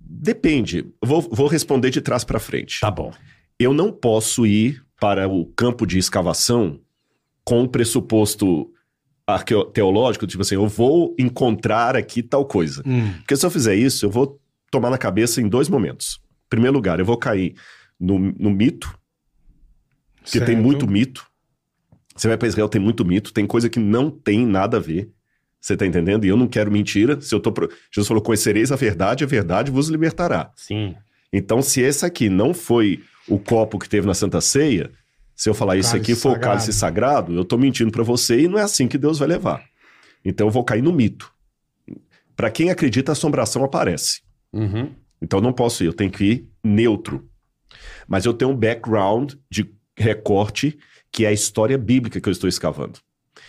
Depende. 0.00 0.86
Vou, 1.02 1.22
vou 1.22 1.46
responder 1.46 1.90
de 1.90 2.00
trás 2.00 2.24
para 2.24 2.40
frente. 2.40 2.80
Tá 2.80 2.90
bom. 2.90 3.12
Eu 3.58 3.72
não 3.72 3.92
posso 3.92 4.44
ir 4.44 4.84
para 5.00 5.28
o 5.28 5.46
campo 5.54 5.86
de 5.86 5.98
escavação 5.98 6.80
com 7.44 7.62
o 7.62 7.68
pressuposto 7.68 8.73
teológico, 9.72 10.26
tipo 10.26 10.42
assim, 10.42 10.54
eu 10.54 10.68
vou 10.68 11.14
encontrar 11.18 11.96
aqui 11.96 12.22
tal 12.22 12.44
coisa. 12.44 12.82
Hum. 12.86 13.12
Porque 13.18 13.36
se 13.36 13.44
eu 13.44 13.50
fizer 13.50 13.74
isso, 13.74 14.04
eu 14.04 14.10
vou 14.10 14.40
tomar 14.70 14.90
na 14.90 14.98
cabeça 14.98 15.40
em 15.40 15.48
dois 15.48 15.68
momentos. 15.68 16.20
Em 16.46 16.50
primeiro 16.50 16.74
lugar, 16.74 16.98
eu 16.98 17.06
vou 17.06 17.16
cair 17.16 17.54
no, 17.98 18.18
no 18.18 18.50
mito, 18.50 18.98
porque 20.22 20.40
tem 20.40 20.56
muito 20.56 20.86
mito. 20.86 21.26
Você 22.16 22.28
vai 22.28 22.36
para 22.36 22.48
Israel, 22.48 22.68
tem 22.68 22.80
muito 22.80 23.04
mito, 23.04 23.32
tem 23.32 23.46
coisa 23.46 23.68
que 23.68 23.78
não 23.78 24.10
tem 24.10 24.46
nada 24.46 24.76
a 24.76 24.80
ver. 24.80 25.10
Você 25.60 25.76
tá 25.76 25.86
entendendo? 25.86 26.24
E 26.24 26.28
eu 26.28 26.36
não 26.36 26.46
quero 26.46 26.70
mentira. 26.70 27.20
Se 27.20 27.34
eu 27.34 27.40
tô 27.40 27.50
pro... 27.50 27.70
Jesus 27.90 28.06
falou: 28.06 28.22
conhecereis 28.22 28.70
a 28.70 28.76
verdade, 28.76 29.24
a 29.24 29.26
verdade 29.26 29.70
vos 29.70 29.88
libertará. 29.88 30.52
Sim. 30.54 30.94
Então, 31.32 31.62
se 31.62 31.80
esse 31.80 32.04
aqui 32.04 32.28
não 32.28 32.54
foi 32.54 33.02
o 33.26 33.38
copo 33.38 33.78
que 33.78 33.88
teve 33.88 34.06
na 34.06 34.14
Santa 34.14 34.40
Ceia, 34.40 34.90
se 35.34 35.48
eu 35.48 35.54
falar 35.54 35.76
isso 35.76 35.96
aqui 35.96 36.14
foi 36.14 36.32
o 36.32 36.40
cálice 36.40 36.72
sagrado, 36.72 37.34
eu 37.34 37.44
tô 37.44 37.58
mentindo 37.58 37.90
para 37.90 38.02
você 38.02 38.42
e 38.42 38.48
não 38.48 38.58
é 38.58 38.62
assim 38.62 38.86
que 38.86 38.96
Deus 38.96 39.18
vai 39.18 39.28
levar. 39.28 39.64
Então, 40.24 40.46
eu 40.46 40.50
vou 40.50 40.64
cair 40.64 40.82
no 40.82 40.92
mito. 40.92 41.32
Para 42.36 42.50
quem 42.50 42.70
acredita, 42.70 43.12
a 43.12 43.14
assombração 43.14 43.64
aparece. 43.64 44.22
Uhum. 44.52 44.92
Então, 45.20 45.38
eu 45.38 45.42
não 45.42 45.52
posso 45.52 45.82
ir, 45.82 45.86
eu 45.86 45.92
tenho 45.92 46.10
que 46.10 46.24
ir 46.24 46.48
neutro. 46.62 47.28
Mas 48.06 48.24
eu 48.24 48.32
tenho 48.32 48.50
um 48.52 48.56
background 48.56 49.34
de 49.50 49.70
recorte 49.96 50.78
que 51.12 51.24
é 51.24 51.28
a 51.28 51.32
história 51.32 51.78
bíblica 51.78 52.20
que 52.20 52.28
eu 52.28 52.32
estou 52.32 52.48
escavando. 52.48 52.98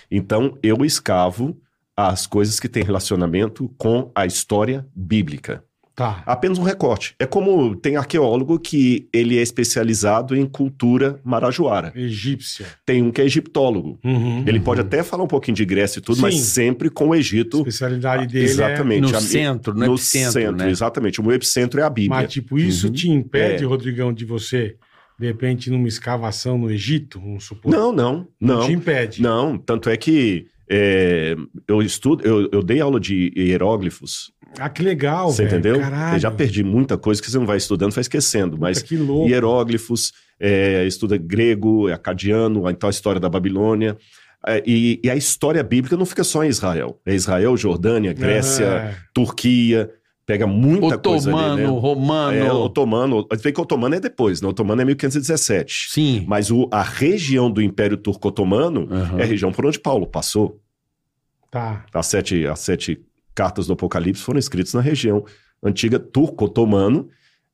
Então, 0.10 0.58
eu 0.62 0.84
escavo 0.86 1.60
as 1.95 2.28
coisas 2.28 2.60
que 2.60 2.67
têm 2.67 2.84
relacionamento 2.84 3.69
com 3.78 4.12
a 4.13 4.26
história 4.26 4.86
bíblica. 4.93 5.63
Tá. 5.95 6.21
Apenas 6.25 6.58
um 6.60 6.63
recorte. 6.63 7.15
É 7.17 7.25
como 7.25 7.73
tem 7.75 7.95
arqueólogo 7.95 8.60
que 8.60 9.08
ele 9.13 9.38
é 9.38 9.41
especializado 9.41 10.36
em 10.36 10.45
cultura 10.45 11.19
marajoara. 11.23 11.93
Egípcia. 11.95 12.65
Tem 12.86 13.01
um 13.01 13.12
que 13.12 13.21
é 13.21 13.23
egiptólogo. 13.25 13.97
Uhum. 14.03 14.43
Ele 14.45 14.60
pode 14.60 14.81
até 14.81 15.01
falar 15.03 15.23
um 15.23 15.27
pouquinho 15.27 15.55
de 15.55 15.63
Grécia 15.63 15.99
e 15.99 16.01
tudo, 16.01 16.21
mas 16.21 16.36
Sim. 16.36 16.41
sempre 16.41 16.89
com 16.89 17.08
o 17.10 17.13
A 17.13 17.17
Egito. 17.17 17.60
especialidade 17.60 18.27
dele 18.27 18.45
exatamente. 18.45 19.10
No 19.10 19.17
A- 19.17 19.21
centro, 19.21 19.73
no, 19.73 19.79
no 19.86 19.93
epicentro, 19.93 20.31
centro, 20.34 20.58
né? 20.58 20.69
exatamente. 20.69 21.21
O 21.21 21.23
meu 21.23 21.34
epicentro 21.34 21.79
é 21.79 21.84
a 21.84 21.88
é. 21.88 21.89
Bíblia. 21.89 22.21
Mas, 22.21 22.31
tipo, 22.34 22.58
isso 22.60 22.88
Uhum. 22.88 22.93
te 22.93 23.10
impede, 23.10 23.63
É. 23.63 23.67
Rodrigão, 23.67 24.12
de 24.12 24.25
você, 24.25 24.75
de 25.17 25.27
repente, 25.27 25.69
numa 25.69 25.88
escavação 25.88 26.58
no 26.58 26.69
Egito, 26.69 27.21
vamos 27.21 27.45
supor. 27.45 27.71
Não, 27.71 27.93
não, 27.93 28.27
não. 28.38 28.65
te 28.65 28.73
impede. 28.73 29.21
Não, 29.21 29.58
tanto 29.58 29.89
é 29.89 29.95
que 29.95 30.47
é, 30.69 31.36
eu 31.67 31.79
estudo, 31.81 32.25
eu, 32.25 32.49
eu 32.51 32.63
dei 32.63 32.81
aula 32.81 32.99
de 32.99 33.31
hieróglifos, 33.38 34.31
Ah, 34.58 34.69
que 34.69 34.81
legal, 34.81 35.31
você 35.31 35.43
velho. 35.45 35.58
entendeu? 35.60 35.79
Caralho. 35.81 36.15
Eu 36.15 36.19
já 36.19 36.31
perdi 36.31 36.63
muita 36.63 36.97
coisa 36.97 37.21
que 37.21 37.29
você 37.29 37.38
não 37.38 37.45
vai 37.45 37.58
estudando, 37.58 37.91
vai 37.91 38.01
esquecendo, 38.01 38.58
mas 38.58 38.77
Puta, 38.77 38.88
que 38.89 38.97
louco. 38.97 39.27
hieróglifos, 39.29 40.13
é, 40.39 40.86
estuda 40.86 41.17
grego, 41.17 41.91
acadiano, 41.91 42.69
então 42.69 42.88
a 42.88 42.91
história 42.91 43.19
da 43.19 43.27
Babilônia. 43.29 43.97
É, 44.47 44.63
e, 44.65 44.99
e 45.03 45.10
a 45.10 45.15
história 45.15 45.63
bíblica 45.63 45.97
não 45.97 46.05
fica 46.05 46.23
só 46.23 46.43
em 46.43 46.47
Israel. 46.49 46.99
É 47.05 47.13
Israel, 47.15 47.58
Jordânia, 47.58 48.13
Grécia, 48.13 48.65
É. 48.65 48.95
Turquia, 49.13 49.89
pega 50.25 50.45
muita 50.47 50.97
coisa 50.97 51.29
ali, 51.31 51.38
Otomano, 51.39 51.58
né? 51.58 51.79
romano. 51.79 52.38
É, 52.38 52.53
otomano, 52.53 53.27
vê 53.41 53.51
que 53.51 53.60
otomano 53.60 53.95
é 53.95 53.99
depois, 53.99 54.41
né? 54.41 54.47
Otomano 54.47 54.81
é 54.81 54.86
1517. 54.86 55.88
Sim. 55.89 56.23
Mas 56.27 56.49
o, 56.51 56.69
a 56.71 56.81
região 56.84 57.49
do 57.51 57.62
Império 57.62 57.97
Turco-Otomano 57.97 58.88
Aham. 58.91 59.19
é 59.19 59.23
a 59.23 59.25
região 59.25 59.51
por 59.51 59.65
onde 59.65 59.79
Paulo 59.79 60.05
passou. 60.08 60.60
Tá. 61.51 61.84
As 61.93 62.08
sete, 62.08 62.45
as 62.45 62.60
sete 62.60 62.99
cartas 63.36 63.67
do 63.67 63.74
Apocalipse 63.74 64.24
foram 64.24 64.39
escritas 64.39 64.74
na 64.74 64.82
região 64.82 65.24
antiga 65.63 66.00
turco-otomano, 66.00 67.10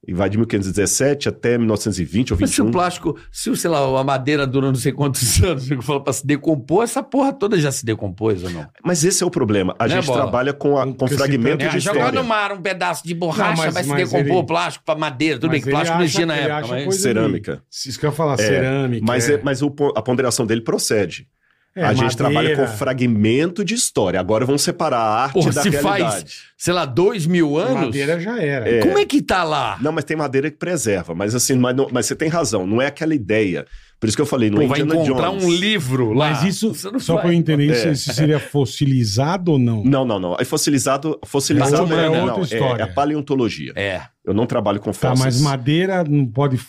E 0.08 0.16
vai 0.16 0.28
de 0.32 0.36
1517 0.36 1.30
até 1.30 1.60
1920 1.60 2.34
ou 2.34 2.40
Mas 2.42 2.50
se 2.50 2.60
o 2.60 2.66
21. 2.66 2.72
plástico, 2.72 3.20
se 3.32 3.52
o, 3.52 3.56
sei 3.56 3.70
lá, 3.70 4.00
a 4.00 4.04
madeira 4.04 4.48
dura 4.48 4.66
não 4.68 4.74
sei 4.76 4.92
quantos 4.92 5.22
anos, 5.44 5.70
eu 5.70 5.80
falo 5.84 6.02
pra 6.02 6.12
se 6.12 6.26
decompor, 6.26 6.84
essa 6.84 7.04
porra 7.04 7.32
toda 7.32 7.56
já 7.60 7.72
se 7.72 7.86
decompôs 7.86 8.44
ou 8.44 8.50
não? 8.50 8.68
Mas 8.84 9.04
esse 9.04 9.22
é 9.22 9.26
o 9.28 9.30
problema. 9.30 9.76
A 9.78 9.88
Né, 9.88 9.96
gente 9.98 10.08
Bola? 10.08 10.22
trabalha 10.24 10.54
com, 10.54 10.76
a- 10.76 10.88
Com 10.88 10.94
com 10.96 11.06
esse 11.06 11.16
fragmento 11.18 11.60
tanto 11.60 11.76
É, 11.76 11.78
de 11.78 11.80
jogar 11.82 12.00
história. 12.00 12.20
no 12.20 12.28
mar 12.28 12.52
um 12.52 12.60
pedaço 12.64 13.06
de 13.06 13.14
borracha, 13.14 13.52
Não, 13.52 13.58
mas- 13.58 13.74
vai 13.76 13.84
se 13.84 13.94
decompor 13.94 14.20
ele- 14.22 14.32
o 14.38 14.44
plástico 14.44 14.84
pra 14.86 14.96
madeira. 14.96 15.38
Tudo 15.38 15.52
bem 15.52 15.60
Mas 15.60 15.66
que 15.66 15.70
plástico 15.70 15.98
não 15.98 16.04
existia 16.04 16.26
na 16.26 16.36
época, 16.36 16.68
mas... 16.68 16.96
Cerâmica. 16.96 17.64
Isso 17.72 18.00
que 18.00 18.06
eu 18.06 18.10
ia 18.10 18.16
falar, 18.16 18.34
É, 18.34 18.38
cerâmica. 18.38 19.06
Mas, 19.08 19.30
é. 19.30 19.34
é- 19.36 19.42
mas 19.44 19.62
o 19.62 19.72
a 19.96 20.02
ponderação 20.02 20.48
dele 20.48 20.62
procede. 20.62 21.28
É, 21.76 21.84
a 21.86 21.94
gente 21.94 22.18
trabalha 22.18 22.50
madeira. 22.50 22.68
com 22.70 22.78
fragmento 22.78 23.64
de 23.64 23.74
história. 23.74 24.20
Agora 24.20 24.46
vamos 24.46 24.62
separar 24.62 24.98
a 25.00 25.24
arte 25.24 25.34
Porra, 25.34 25.52
da 25.54 25.62
se 25.62 25.70
realidade. 25.70 26.04
faz, 26.04 26.26
sei 26.58 26.74
lá, 26.74 26.84
dois 26.84 27.26
mil 27.26 27.58
anos, 27.58 27.86
Madeira 27.86 28.20
já 28.20 28.38
era. 28.42 28.70
É. 28.70 28.80
como 28.82 28.98
é 28.98 29.06
que 29.06 29.22
tá 29.22 29.44
lá? 29.44 29.78
Não, 29.82 29.92
mas 29.92 30.04
tem 30.04 30.18
madeira 30.18 30.52
que 30.52 30.58
preserva. 30.58 31.16
Mas 31.16 31.34
assim, 31.34 31.56
mas, 31.56 31.74
não- 31.76 31.88
mas 31.92 32.06
você 32.08 32.16
tem 32.16 32.28
razão. 32.28 32.68
Não 32.68 32.82
é 32.82 32.88
aquela 32.88 33.16
ideia. 33.16 33.66
Por 34.02 34.08
isso 34.08 34.18
que 34.18 34.22
eu 34.22 34.26
falei, 34.26 34.50
não 34.50 34.58
Pô, 34.58 34.64
é 34.64 34.68
vai 34.68 34.82
Indiana 34.82 35.04
encontrar 35.04 35.30
Jones. 35.30 35.44
um 35.46 35.50
livro 35.52 36.12
lá. 36.12 36.32
Mas 36.32 36.44
isso, 36.44 36.74
não 36.92 37.00
só 37.00 37.14
vai. 37.14 37.22
pra 37.24 37.32
eu 37.34 37.38
entender, 37.38 37.66
isso, 37.72 37.88
É. 37.88 37.92
isso 37.92 38.14
seria 38.14 38.40
fossilizado 38.40 39.52
ou 39.54 39.60
não? 39.60 39.84
Não, 39.84 40.04
não, 40.04 40.20
não. 40.20 40.36
Aí 40.40 40.44
fossilizado, 40.46 41.20
fossilizado 41.26 41.76
É 41.76 41.82
outra- 41.82 42.02
é, 42.02 42.06
é 42.06 42.10
não, 42.10 42.24
outra 42.26 42.42
é- 42.42 42.44
história. 42.44 42.82
é 42.82 42.86
a 42.86 42.88
paleontologia. 42.92 43.74
É. 43.76 44.02
Eu 44.26 44.34
não 44.34 44.46
trabalho 44.46 44.80
com 44.80 44.92
Tá, 44.92 45.10
fósseis. 45.16 45.20
mas 45.36 45.42
madeira 45.42 46.04
não 46.04 46.26
pode. 46.26 46.60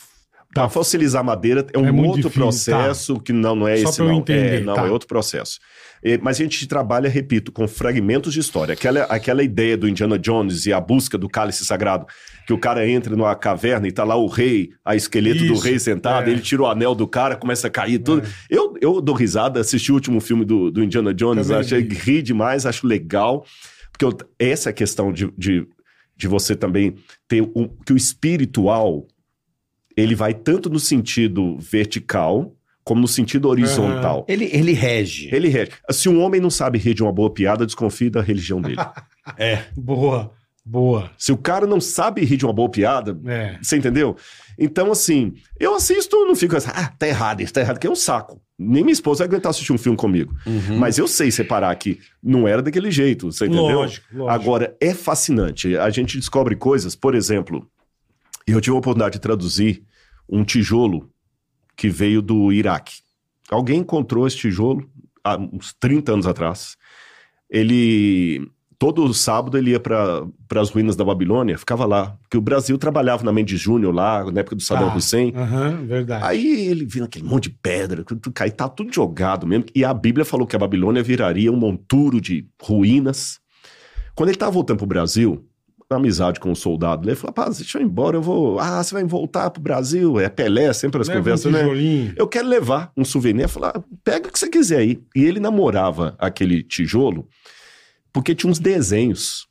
Tá, 0.54 0.68
fossilizar 0.68 1.24
madeira 1.24 1.66
é 1.72 1.78
um 1.78 1.86
É 1.86 1.90
outro 1.90 2.22
difícil, 2.28 2.30
processo 2.30 3.18
que 3.20 3.32
não, 3.32 3.54
não 3.56 3.66
é 3.68 3.76
Só 3.78 3.88
esse, 3.88 4.02
não. 4.02 4.12
entender, 4.12 4.56
é, 4.56 4.60
não, 4.60 4.74
tá. 4.74 4.86
é 4.86 4.90
outro 4.90 5.08
processo. 5.08 5.58
É, 6.04 6.18
mas 6.18 6.38
a 6.38 6.42
gente 6.42 6.66
trabalha, 6.66 7.08
repito, 7.08 7.50
com 7.52 7.66
fragmentos 7.68 8.34
de 8.34 8.40
história. 8.40 8.72
Aquela, 8.74 9.04
aquela 9.04 9.42
ideia 9.42 9.76
do 9.76 9.88
Indiana 9.88 10.18
Jones 10.18 10.66
e 10.66 10.72
a 10.72 10.80
busca 10.80 11.16
do 11.16 11.28
cálice 11.28 11.64
sagrado, 11.64 12.06
que 12.46 12.52
o 12.52 12.58
cara 12.58 12.86
entra 12.86 13.14
numa 13.16 13.34
caverna 13.36 13.86
e 13.88 13.92
tá 13.92 14.02
lá 14.04 14.16
o 14.16 14.26
rei, 14.26 14.70
a 14.84 14.94
esqueleto 14.96 15.38
do 15.46 15.54
Isso, 15.54 15.62
rei 15.62 15.78
sentado, 15.78 16.28
é. 16.28 16.32
ele 16.32 16.40
tira 16.42 16.62
o 16.62 16.66
anel 16.66 16.94
do 16.94 17.06
cara, 17.06 17.36
começa 17.36 17.68
a 17.68 17.70
cair 17.70 17.98
tudo. 18.00 18.26
Eu, 18.50 18.74
eu 18.80 19.00
dou 19.00 19.14
risada, 19.14 19.60
assisti 19.60 19.90
o 19.90 19.94
último 19.94 20.20
filme 20.20 20.44
do, 20.44 20.70
do 20.70 20.82
Indiana 20.82 21.14
Jones, 21.14 21.46
Também 21.46 21.60
achei 21.60 21.82
vi. 21.82 21.94
ri 21.94 22.20
demais, 22.22 22.66
acho 22.66 22.86
legal. 22.86 23.46
Porque 23.92 24.04
eu- 24.04 24.16
essa 24.38 24.68
é 24.68 24.70
a 24.70 24.74
questão 24.74 25.12
de, 25.12 25.32
de, 25.38 25.66
de 26.16 26.26
você 26.28 26.56
também 26.56 26.96
ter 27.28 27.42
o, 27.42 27.68
que 27.86 27.92
o 27.92 27.96
espiritual 27.96 29.06
ele 29.96 30.14
vai 30.14 30.34
tanto 30.34 30.68
no 30.70 30.78
sentido 30.78 31.56
vertical 31.58 32.54
como 32.84 33.00
no 33.00 33.06
sentido 33.08 33.48
horizontal. 33.48 34.24
Ele, 34.28 34.48
ele 34.52 34.72
rege. 34.72 35.28
Ele 35.32 35.48
rege. 35.48 35.70
Se 35.90 36.08
um 36.08 36.20
homem 36.20 36.40
não 36.40 36.50
sabe 36.50 36.78
rir 36.78 36.94
de 36.94 37.02
uma 37.02 37.12
boa 37.12 37.30
piada, 37.30 37.64
desconfie 37.64 38.10
da 38.10 38.20
religião 38.20 38.60
dele. 38.60 38.76
É. 39.38 39.66
Boa, 39.76 40.32
boa. 40.66 41.08
Se 41.16 41.30
o 41.30 41.36
cara 41.36 41.64
não 41.64 41.80
sabe 41.80 42.24
rir 42.24 42.36
de 42.36 42.44
uma 42.44 42.52
boa 42.52 42.68
piada, 42.68 43.16
É. 43.24 43.56
você 43.62 43.76
entendeu? 43.76 44.16
Então, 44.58 44.90
assim, 44.90 45.34
eu 45.60 45.76
assisto, 45.76 46.16
não 46.26 46.34
fico 46.34 46.56
assim, 46.56 46.70
ah, 46.74 46.92
tá 46.98 47.06
errado, 47.06 47.40
isso 47.40 47.52
tá 47.52 47.60
errado, 47.60 47.78
que 47.78 47.86
é 47.86 47.90
um 47.90 47.94
saco. 47.94 48.42
Nem 48.58 48.82
minha 48.82 48.92
esposa 48.92 49.18
vai 49.20 49.28
aguentar 49.28 49.50
assistir 49.50 49.72
um 49.72 49.78
filme 49.78 49.96
comigo. 49.96 50.34
Uhum. 50.44 50.76
Mas 50.76 50.98
eu 50.98 51.06
sei 51.06 51.30
separar 51.30 51.72
que 51.76 52.00
não 52.20 52.48
era 52.48 52.60
daquele 52.60 52.90
jeito, 52.90 53.30
você 53.30 53.46
entendeu? 53.46 53.76
Lógico, 53.76 54.06
lógico. 54.12 54.28
Agora, 54.28 54.76
é 54.80 54.92
fascinante. 54.92 55.76
A 55.76 55.88
gente 55.88 56.18
descobre 56.18 56.56
coisas, 56.56 56.96
por 56.96 57.14
exemplo, 57.14 57.64
eu 58.46 58.60
tive 58.60 58.74
a 58.74 58.78
oportunidade 58.78 59.14
de 59.14 59.20
traduzir 59.20 59.82
um 60.28 60.42
tijolo 60.44 61.08
que 61.76 61.88
veio 61.88 62.20
do 62.20 62.52
Iraque. 62.52 62.96
Alguém 63.50 63.80
encontrou 63.80 64.26
esse 64.26 64.36
tijolo 64.36 64.88
há 65.22 65.36
uns 65.36 65.72
30 65.78 66.12
anos 66.12 66.26
atrás. 66.26 66.76
Ele. 67.50 68.48
Todo 68.78 69.14
sábado 69.14 69.56
ele 69.56 69.70
ia 69.70 69.78
para 69.78 70.26
as 70.60 70.68
ruínas 70.70 70.96
da 70.96 71.04
Babilônia, 71.04 71.56
ficava 71.56 71.86
lá. 71.86 72.16
Porque 72.22 72.36
o 72.36 72.40
Brasil 72.40 72.76
trabalhava 72.76 73.22
na 73.22 73.32
Mendes 73.32 73.60
Júnior 73.60 73.94
lá, 73.94 74.28
na 74.32 74.40
época 74.40 74.56
do 74.56 74.62
Saddam 74.62 74.88
Tá. 74.90 74.96
Hussein. 74.96 75.32
Aham, 75.36 75.86
verdade. 75.86 76.24
Aí 76.24 76.66
ele 76.66 76.84
viu 76.84 77.04
aquele 77.04 77.24
monte 77.24 77.44
de 77.48 77.50
pedra, 77.62 78.02
tudo 78.02 78.32
cai, 78.32 78.50
tá 78.50 78.68
tudo 78.68 78.92
jogado 78.92 79.46
mesmo. 79.46 79.66
E 79.72 79.84
a 79.84 79.94
Bíblia 79.94 80.24
falou 80.24 80.48
que 80.48 80.56
a 80.56 80.58
Babilônia 80.58 81.00
viraria 81.00 81.52
um 81.52 81.56
monturo 81.56 82.20
de 82.20 82.44
ruínas. 82.60 83.38
Quando 84.16 84.30
ele 84.30 84.38
tava 84.38 84.50
voltando 84.50 84.78
pro 84.78 84.86
Brasil, 84.86 85.46
na 85.92 85.98
amizade 85.98 86.40
com 86.40 86.50
o 86.50 86.56
soldado, 86.56 87.08
ele 87.08 87.14
falou: 87.14 87.34
Rapaz, 87.36 87.58
deixa 87.58 87.78
eu 87.78 87.82
ir 87.82 87.84
embora, 87.84 88.16
eu 88.16 88.22
vou. 88.22 88.58
Ah, 88.58 88.82
você 88.82 88.94
vai 88.94 89.04
voltar 89.04 89.50
pro 89.50 89.62
Brasil? 89.62 90.18
É 90.18 90.28
Pelé, 90.28 90.72
sempre 90.72 91.00
as 91.00 91.08
Leva 91.08 91.20
conversas, 91.20 91.46
um 91.46 91.50
né? 91.50 92.14
Eu 92.16 92.26
quero 92.26 92.48
levar 92.48 92.90
um 92.96 93.04
souvenir. 93.04 93.48
Falar, 93.48 93.82
pega 94.02 94.28
o 94.28 94.32
que 94.32 94.38
você 94.38 94.48
quiser 94.48 94.78
aí. 94.78 95.00
E 95.14 95.24
ele 95.24 95.38
namorava 95.38 96.16
aquele 96.18 96.62
tijolo 96.62 97.28
porque 98.12 98.34
tinha 98.34 98.50
uns 98.50 98.58
desenhos. 98.58 99.46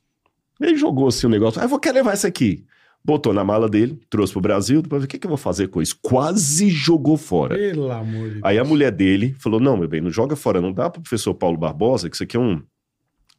Ele 0.60 0.76
jogou 0.76 1.08
assim 1.08 1.26
o 1.26 1.30
negócio. 1.30 1.60
Ah, 1.60 1.64
eu 1.64 1.68
vou 1.68 1.78
querer 1.78 1.96
levar 1.96 2.14
esse 2.14 2.26
aqui. 2.26 2.64
Botou 3.04 3.32
na 3.32 3.42
mala 3.42 3.68
dele, 3.68 3.98
trouxe 4.08 4.32
pro 4.32 4.40
Brasil. 4.40 4.80
Depois, 4.80 5.02
o 5.02 5.08
que, 5.08 5.18
que 5.18 5.26
eu 5.26 5.30
vou 5.30 5.36
fazer 5.36 5.66
com 5.66 5.82
isso? 5.82 5.98
Quase 6.00 6.70
jogou 6.70 7.16
fora. 7.16 7.56
Pelo 7.56 7.90
amor 7.90 8.28
de 8.28 8.30
Deus. 8.34 8.44
Aí 8.44 8.58
a 8.58 8.64
mulher 8.64 8.92
dele 8.92 9.34
falou: 9.40 9.58
Não, 9.58 9.76
meu 9.76 9.88
bem, 9.88 10.00
não 10.00 10.10
joga 10.10 10.36
fora, 10.36 10.60
não 10.60 10.72
dá 10.72 10.88
pro 10.88 11.02
professor 11.02 11.34
Paulo 11.34 11.56
Barbosa, 11.56 12.08
que 12.08 12.14
isso 12.14 12.22
aqui 12.22 12.36
é 12.36 12.40
um 12.40 12.62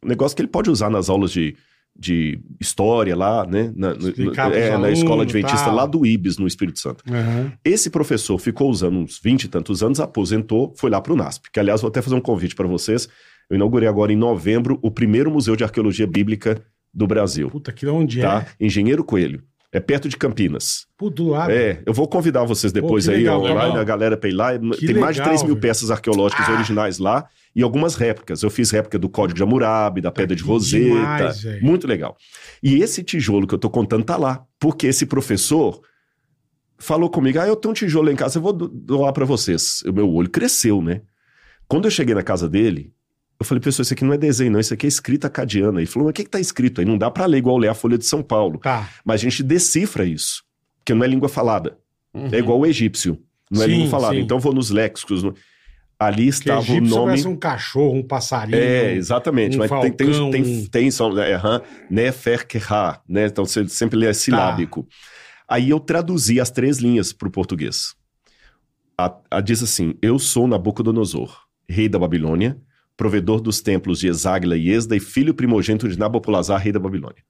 negócio 0.04 0.36
que 0.36 0.42
ele 0.42 0.48
pode 0.48 0.68
usar 0.68 0.90
nas 0.90 1.08
aulas 1.08 1.32
de, 1.32 1.56
de 1.96 2.40
história 2.60 3.14
lá, 3.14 3.46
né? 3.46 3.72
Na, 3.76 3.94
no- 3.94 4.08
é, 4.54 4.76
na 4.76 4.90
escola 4.90 5.22
adventista 5.22 5.66
tal. 5.66 5.74
lá 5.76 5.86
do 5.86 6.04
Ibis, 6.04 6.38
no 6.38 6.46
Espírito 6.46 6.78
Santo. 6.80 7.04
Aham. 7.08 7.52
Esse 7.64 7.88
professor 7.88 8.36
ficou 8.38 8.68
usando 8.70 8.98
uns 8.98 9.20
20 9.22 9.44
e 9.44 9.48
tantos 9.48 9.82
anos, 9.82 10.00
aposentou, 10.00 10.74
foi 10.76 10.90
lá 10.90 11.00
pro 11.00 11.14
NASP. 11.16 11.50
Que, 11.52 11.60
aliás, 11.60 11.80
vou 11.80 11.88
até 11.88 12.02
fazer 12.02 12.16
um 12.16 12.20
convite 12.20 12.54
para 12.54 12.66
vocês. 12.66 13.08
Eu 13.48 13.56
inaugurei 13.56 13.88
agora 13.88 14.12
em 14.12 14.16
novembro 14.16 14.78
o 14.82 14.90
primeiro 14.90 15.30
Museu 15.30 15.54
de 15.54 15.62
Arqueologia 15.64 16.06
Bíblica 16.06 16.60
do 16.92 17.06
Brasil, 17.06 17.50
Puta, 17.50 17.72
que 17.72 17.86
onde 17.86 18.20
tá? 18.20 18.46
é? 18.60 18.64
Engenheiro 18.64 19.02
Coelho. 19.04 19.42
É 19.74 19.80
perto 19.80 20.08
de 20.08 20.16
Campinas. 20.16 20.86
Puto 20.96 21.24
do 21.24 21.28
lado. 21.30 21.50
É, 21.50 21.82
eu 21.84 21.92
vou 21.92 22.06
convidar 22.08 22.44
vocês 22.44 22.72
depois 22.72 23.06
que 23.06 23.10
aí 23.10 23.18
legal, 23.18 23.40
online, 23.40 23.60
legal. 23.60 23.76
a 23.78 23.84
galera 23.84 24.16
pra 24.16 24.28
ir 24.30 24.32
lá. 24.32 24.56
Que 24.56 24.86
Tem 24.86 24.94
mais 24.94 25.16
de 25.16 25.20
legal, 25.20 25.34
3 25.34 25.42
mil 25.42 25.54
velho. 25.54 25.60
peças 25.60 25.90
arqueológicas 25.90 26.48
Ah. 26.48 26.52
originais 26.52 26.98
lá 26.98 27.26
e 27.56 27.62
algumas 27.62 27.96
réplicas. 27.96 28.42
Eu 28.44 28.50
fiz 28.50 28.70
réplica 28.70 28.98
do 28.98 29.08
Código 29.08 29.36
de 29.36 29.42
Hammurabi, 29.42 30.00
da 30.00 30.12
Pedra 30.12 30.36
de 30.36 30.42
Roseta. 30.44 30.84
demais, 30.84 31.44
muito 31.60 31.86
legal. 31.88 32.16
E 32.62 32.76
esse 32.82 33.02
tijolo 33.02 33.46
que 33.48 33.54
eu 33.54 33.58
tô 33.58 33.68
contando 33.68 34.04
tá 34.04 34.16
lá, 34.16 34.44
porque 34.60 34.86
esse 34.86 35.04
professor 35.06 35.80
falou 36.78 37.10
comigo: 37.10 37.38
ah, 37.40 37.46
eu 37.46 37.56
tenho 37.56 37.72
um 37.72 37.74
tijolo 37.74 38.06
lá 38.06 38.12
em 38.12 38.16
casa, 38.16 38.38
eu 38.38 38.42
vou 38.42 38.52
do- 38.52 38.68
doar 38.68 39.12
pra 39.12 39.24
vocês. 39.24 39.82
O 39.86 39.92
meu 39.92 40.08
olho 40.10 40.30
cresceu, 40.30 40.80
né? 40.80 41.02
Quando 41.66 41.86
eu 41.86 41.90
cheguei 41.90 42.14
na 42.14 42.22
casa 42.22 42.48
dele, 42.48 42.92
eu 43.38 43.44
falei, 43.46 43.60
pessoal, 43.60 43.82
isso 43.82 43.92
aqui 43.92 44.04
não 44.04 44.12
é 44.12 44.18
desenho, 44.18 44.52
não, 44.52 44.60
isso 44.60 44.72
aqui 44.74 44.86
é 44.86 44.88
escrita 44.88 45.26
acadiana. 45.26 45.80
Ele 45.80 45.86
falou, 45.86 46.06
mas 46.06 46.10
o 46.10 46.14
que, 46.14 46.24
que 46.24 46.30
tá 46.30 46.40
escrito 46.40 46.80
aí? 46.80 46.86
Não 46.86 46.96
dá 46.98 47.10
pra 47.10 47.26
ler 47.26 47.38
igual 47.38 47.56
ler 47.58 47.68
a 47.68 47.74
Folha 47.74 47.98
de 47.98 48.06
São 48.06 48.22
Paulo. 48.22 48.58
Tá. 48.58 48.88
Mas 49.04 49.20
a 49.20 49.24
gente 49.24 49.42
decifra 49.42 50.04
isso, 50.04 50.42
porque 50.78 50.94
não 50.94 51.04
é 51.04 51.08
língua 51.08 51.28
falada. 51.28 51.76
Uhum. 52.12 52.28
É 52.32 52.38
igual 52.38 52.60
o 52.60 52.66
egípcio, 52.66 53.18
não 53.50 53.62
é 53.62 53.66
Sim, 53.66 53.72
língua 53.72 53.90
falada. 53.90 54.14
sim. 54.14 54.20
Então 54.20 54.36
eu 54.36 54.40
vou 54.40 54.52
nos 54.54 54.70
léxicos. 54.70 55.22
no- 55.22 55.34
Ali 55.98 56.26
estava 56.28 56.58
o 56.60 56.62
egípcio 56.62 56.96
nome. 56.96 57.26
um 57.26 57.36
cachorro, 57.36 57.94
um 57.96 58.02
passarinho. 58.02 58.58
É, 58.58 58.94
exatamente. 58.94 59.56
um 59.56 59.60
mas 59.60 59.70
tem, 59.70 59.92
tem, 59.92 60.06
falcão, 60.12 60.30
tem, 60.30 60.66
tem 60.66 60.90
som, 60.90 61.16
é, 61.18 61.34
aham, 61.34 61.62
Neferkerha, 61.88 63.00
né? 63.08 63.26
Então 63.26 63.44
você 63.44 63.66
sempre 63.68 63.98
lê 63.98 64.12
silábico. 64.12 64.86
Aí 65.48 65.70
eu 65.70 65.78
traduzi 65.80 66.40
as 66.40 66.50
três 66.50 66.78
linhas 66.78 67.12
para 67.12 67.28
o 67.28 67.30
português. 67.30 67.94
A, 68.98 69.12
a 69.30 69.40
diz 69.40 69.62
assim: 69.62 69.94
Eu 70.02 70.18
sou 70.18 70.46
Nabucodonosor, 70.46 71.36
rei 71.68 71.88
da 71.88 71.98
Babilônia, 71.98 72.56
provedor 72.96 73.40
dos 73.40 73.60
templos 73.60 73.98
de 73.98 74.08
Exáguila 74.08 74.56
e 74.56 74.70
Esda 74.70 74.96
e 74.96 75.00
filho 75.00 75.34
primogênito 75.34 75.88
de 75.88 75.98
Nabopolassar, 75.98 76.60
rei 76.60 76.72
da 76.72 76.78
Babilônia. 76.78 77.22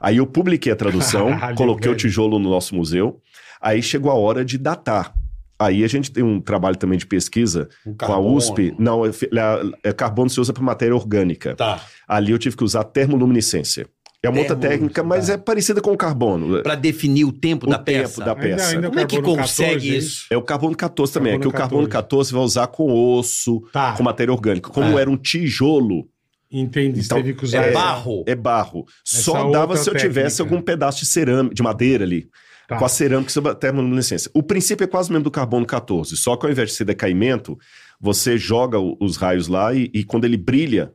Aí 0.00 0.16
eu 0.16 0.26
publiquei 0.26 0.72
a 0.72 0.76
tradução, 0.76 1.30
coloquei 1.56 1.90
o 1.90 1.96
tijolo 1.96 2.38
no 2.38 2.50
nosso 2.50 2.74
museu. 2.74 3.20
Aí 3.60 3.80
chegou 3.82 4.10
a 4.10 4.14
hora 4.14 4.44
de 4.44 4.58
datar. 4.58 5.14
Aí 5.56 5.84
a 5.84 5.86
gente 5.86 6.10
tem 6.10 6.24
um 6.24 6.40
trabalho 6.40 6.76
também 6.76 6.98
de 6.98 7.06
pesquisa 7.06 7.68
Um 7.86 7.94
com 7.94 8.12
a. 8.12 8.18
USP. 8.18 8.74
Não, 8.78 9.06
é, 9.06 9.10
é, 9.10 9.90
é 9.90 9.92
carbono 9.92 10.28
se 10.28 10.40
usa 10.40 10.52
para 10.52 10.62
matéria 10.62 10.94
orgânica. 10.94 11.54
Tá. 11.54 11.80
Ali 12.08 12.32
eu 12.32 12.38
tive 12.38 12.56
que 12.56 12.64
usar 12.64 12.82
termoluminescência. 12.82 13.86
É 14.24 14.28
uma 14.28 14.38
outra 14.38 14.54
técnica, 14.54 15.02
mas 15.02 15.26
tá. 15.26 15.32
é 15.32 15.36
parecida 15.36 15.80
com 15.80 15.90
o 15.92 15.96
carbono. 15.96 16.62
Pra 16.62 16.76
definir 16.76 17.24
o 17.24 17.32
tempo 17.32 17.66
O 17.66 17.70
da 17.70 17.78
tempo 17.78 18.02
peça. 18.02 18.20
da 18.24 18.30
Ainda- 18.32 18.40
peça. 18.40 18.74
ainda 18.76 18.88
Como 18.88 19.00
é 19.00 19.04
que 19.04 19.16
carbono 19.16 19.36
consegue 19.38 19.70
14, 19.74 19.96
isso? 19.96 20.26
É 20.30 20.36
o 20.36 20.42
carbono 20.42 20.76
14 20.76 21.12
também. 21.12 21.32
é 21.32 21.36
que 21.36 21.40
Carbono 21.42 21.56
o 21.56 21.58
carbono 21.58 21.88
14. 21.88 21.92
14 21.92 22.28
você 22.30 22.34
vai 22.36 22.44
usar 22.44 22.66
com 22.68 22.92
osso, 23.18 23.60
Tá, 23.72 23.92
com 23.94 24.02
matéria 24.04 24.32
orgânica. 24.32 24.70
Como 24.70 24.96
É. 24.96 25.00
era 25.02 25.10
um 25.10 25.16
tijolo, 25.16 26.08
entendi. 26.50 27.00
Você 27.02 27.06
Então, 27.06 27.18
teve 27.18 27.34
que 27.34 27.44
usar. 27.44 27.64
É 27.64 27.70
essa- 27.70 27.78
barro. 27.80 28.24
é 28.28 28.34
barro. 28.36 28.86
Só 29.04 29.38
outra 29.46 29.52
dava 29.60 29.76
se 29.76 29.90
eu 29.90 29.94
tivesse 29.96 30.36
técnica. 30.36 30.54
algum 30.54 30.64
pedaço 30.64 31.00
de 31.00 31.06
cerâmica, 31.06 31.54
de 31.54 31.62
madeira 31.62 32.04
ali. 32.04 32.28
Tá. 32.68 32.76
Com 32.76 32.84
a 32.84 32.88
cerâmica 32.88 33.30
sobre 33.32 33.50
a 33.50 33.54
termoluminescência. 33.56 34.30
O 34.32 34.40
princípio 34.42 34.84
é 34.84 34.86
quase 34.86 35.10
mesmo 35.10 35.24
do 35.24 35.30
carbono 35.32 35.66
14, 35.66 36.16
só 36.16 36.36
que 36.36 36.46
ao 36.46 36.52
invés 36.52 36.70
de 36.70 36.76
ser 36.76 36.84
decaimento, 36.84 37.58
você 38.00 38.38
joga 38.38 38.78
o- 38.78 38.96
os 39.00 39.16
raios 39.16 39.48
lá 39.48 39.74
e, 39.74 39.90
e 39.92 40.04
quando 40.04 40.24
ele 40.26 40.36
brilha, 40.36 40.92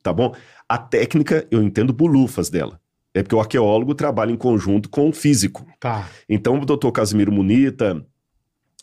tá 0.00 0.12
bom? 0.12 0.32
A 0.68 0.76
técnica, 0.76 1.46
eu 1.50 1.62
entendo 1.62 1.92
bulufas 1.92 2.50
dela. 2.50 2.80
É 3.14 3.22
porque 3.22 3.34
o 3.34 3.40
arqueólogo 3.40 3.94
trabalha 3.94 4.30
em 4.30 4.36
conjunto 4.36 4.88
com 4.88 5.08
o 5.08 5.12
físico. 5.12 5.66
Tá. 5.80 6.08
Então 6.28 6.60
o 6.60 6.66
doutor 6.66 6.92
Casimiro 6.92 7.32
Munita 7.32 8.04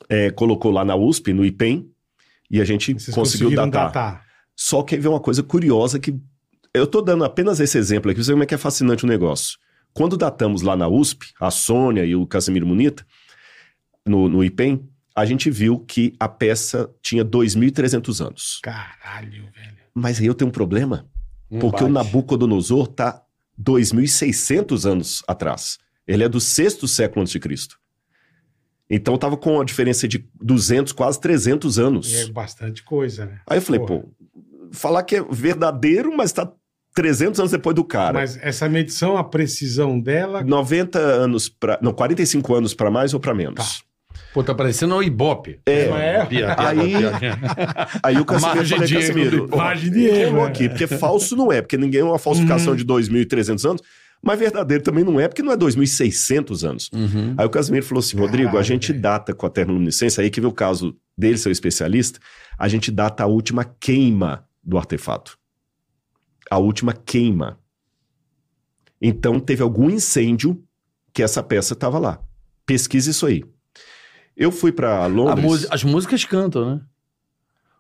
é, 0.10 0.32
colocou 0.32 0.72
lá 0.72 0.84
na 0.84 0.96
USP, 0.96 1.32
no 1.32 1.46
IPEM, 1.46 1.90
e 2.50 2.60
a 2.60 2.66
gente 2.66 2.94
Vocês 2.94 3.14
conseguiu 3.14 3.52
datar. 3.52 3.86
datar. 3.86 4.26
Só 4.56 4.82
que 4.84 4.96
aí 4.96 5.02
vem 5.02 5.12
uma 5.12 5.20
coisa 5.20 5.44
curiosa 5.44 6.00
que. 6.00 6.20
Eu 6.74 6.86
tô 6.86 7.02
dando 7.02 7.24
apenas 7.24 7.60
esse 7.62 7.78
exemplo 7.78 8.12
aqui, 8.12 8.22
você 8.22 8.32
como 8.32 8.44
é 8.44 8.46
que 8.46 8.54
é 8.54 8.58
fascinante 8.58 9.06
o 9.06 9.08
negócio. 9.08 9.58
Quando 9.94 10.18
datamos 10.18 10.62
lá 10.62 10.76
na 10.76 10.90
USP, 10.90 11.34
a 11.40 11.50
Sônia 11.50 12.04
e 12.04 12.16
o 12.16 12.28
Casimiro 12.28 12.68
Munita, 12.68 13.06
no, 14.06 14.28
no 14.28 14.44
IPEM, 14.44 14.86
a 15.16 15.26
gente 15.26 15.50
viu 15.50 15.80
que 15.80 16.14
a 16.20 16.28
peça 16.28 16.90
tinha 17.02 17.24
2.300 17.24 18.26
anos. 18.26 18.60
Caralho, 18.62 19.46
velho. 19.54 19.78
Mas 19.94 20.20
aí 20.20 20.26
eu 20.26 20.34
tenho 20.34 20.50
um 20.50 20.52
problema, 20.52 21.08
Não 21.50 21.60
porque 21.60 21.84
o. 21.84 21.90
Nabucodonosor 21.90 22.88
tá 22.88 23.22
2.600 23.62 24.90
anos 24.90 25.24
atrás. 25.28 25.78
Ele 26.08 26.24
é 26.24 26.30
do 26.30 26.40
sexto 26.40 26.88
século 26.88 27.22
antes 27.22 27.34
de 27.34 27.40
Cristo. 27.40 27.80
Então 28.90 29.18
tava 29.18 29.36
com 29.36 29.56
uma 29.56 29.66
diferença 29.66 30.08
de 30.08 30.30
200, 30.42 30.94
quase 30.94 31.20
300 31.20 31.80
anos. 31.80 32.14
E 32.14 32.18
é 32.18 32.28
bastante 32.28 32.84
coisa, 32.84 33.26
né? 33.26 33.40
Aí 33.48 33.58
eu 33.58 33.62
falei, 33.62 33.82
Porra. 33.82 34.02
pô, 34.02 34.10
falar 34.72 35.04
que 35.04 35.16
é 35.16 35.24
verdadeiro, 35.24 36.16
mas 36.16 36.32
tá 36.32 36.52
300 36.94 37.40
anos 37.40 37.52
depois 37.52 37.76
do 37.76 37.84
cara. 37.84 38.14
Mas 38.14 38.38
essa 38.38 38.70
medição, 38.70 39.18
a 39.18 39.24
precisão 39.24 40.00
dela. 40.00 40.44
90 40.44 41.00
anos 41.00 41.50
para, 41.50 41.80
não, 41.82 41.94
45 41.94 42.54
anos 42.54 42.74
para 42.74 42.92
mais 42.92 43.14
ou 43.14 43.20
para 43.20 43.34
menos. 43.34 43.84
Pô, 44.36 44.44
tá 44.44 44.54
parecendo 44.54 44.94
o 44.96 45.02
Ibope. 45.02 45.62
É. 45.66 45.88
Não 45.88 45.98
é? 45.98 46.26
Pia, 46.26 46.54
pia, 46.56 46.68
Aí- 46.68 46.92
pia. 46.92 47.12
Aí 48.04 48.18
o 48.20 48.26
Casimiro 48.26 48.58
Margem 48.58 48.78
falou, 48.78 48.86
de 48.86 48.96
erro 48.98 49.08
Casimiro, 49.08 49.50
Margem 49.58 49.92
de 49.92 50.00
erro, 50.06 50.38
é. 50.40 50.44
aqui, 50.44 50.68
porque 50.68 50.88
falso 50.88 51.38
não 51.38 51.50
é, 51.54 51.62
porque 51.62 51.78
ninguém 51.78 52.02
é 52.02 52.04
uma 52.04 52.20
falsificação 52.20 52.72
Uhum. 52.72 52.76
de 52.78 52.84
2.300 52.84 53.64
anos, 53.64 53.82
mas 54.22 54.38
verdadeiro 54.38 54.84
também 54.84 55.06
não 55.06 55.18
é, 55.22 55.30
porque 55.30 55.42
não 55.42 55.54
é 55.54 55.56
2.600 55.56 56.66
anos. 56.70 56.90
Uhum. 56.94 57.34
Aí 57.38 57.46
o 57.46 57.50
Casimiro 57.50 57.86
falou 57.86 58.00
assim, 58.02 58.18
Rodrigo, 58.18 58.50
a 58.50 58.52
Caralho, 58.52 58.68
gente 58.68 58.90
velho. 58.90 59.02
data 59.02 59.34
com 59.34 59.46
a 59.46 59.50
termoluminescência, 59.50 60.22
aí 60.22 60.30
que 60.30 60.42
vê 60.42 60.48
o 60.48 60.52
caso 60.52 60.94
dele, 61.18 61.38
seu 61.38 61.50
especialista, 61.50 62.20
a 62.60 62.68
gente 62.68 62.92
data 62.92 63.24
a 63.24 63.28
última 63.28 63.64
queima 63.64 64.44
do 64.62 64.78
artefato. 64.78 65.38
A 66.52 66.58
última 66.58 66.92
queima. 66.92 67.58
Então 69.02 69.40
teve 69.40 69.64
algum 69.64 69.90
incêndio 69.90 70.62
que 71.14 71.24
essa 71.24 71.42
peça 71.42 71.74
estava 71.74 71.98
lá. 72.00 72.20
Pesquise 72.66 73.12
isso 73.12 73.26
aí. 73.26 73.46
Eu 74.36 74.52
fui 74.52 74.72
para 74.72 75.06
Londres. 75.08 75.44
música- 75.46 75.74
as 75.76 75.84
músicas 75.84 76.26
cantam, 76.26 76.76
né? 76.76 76.82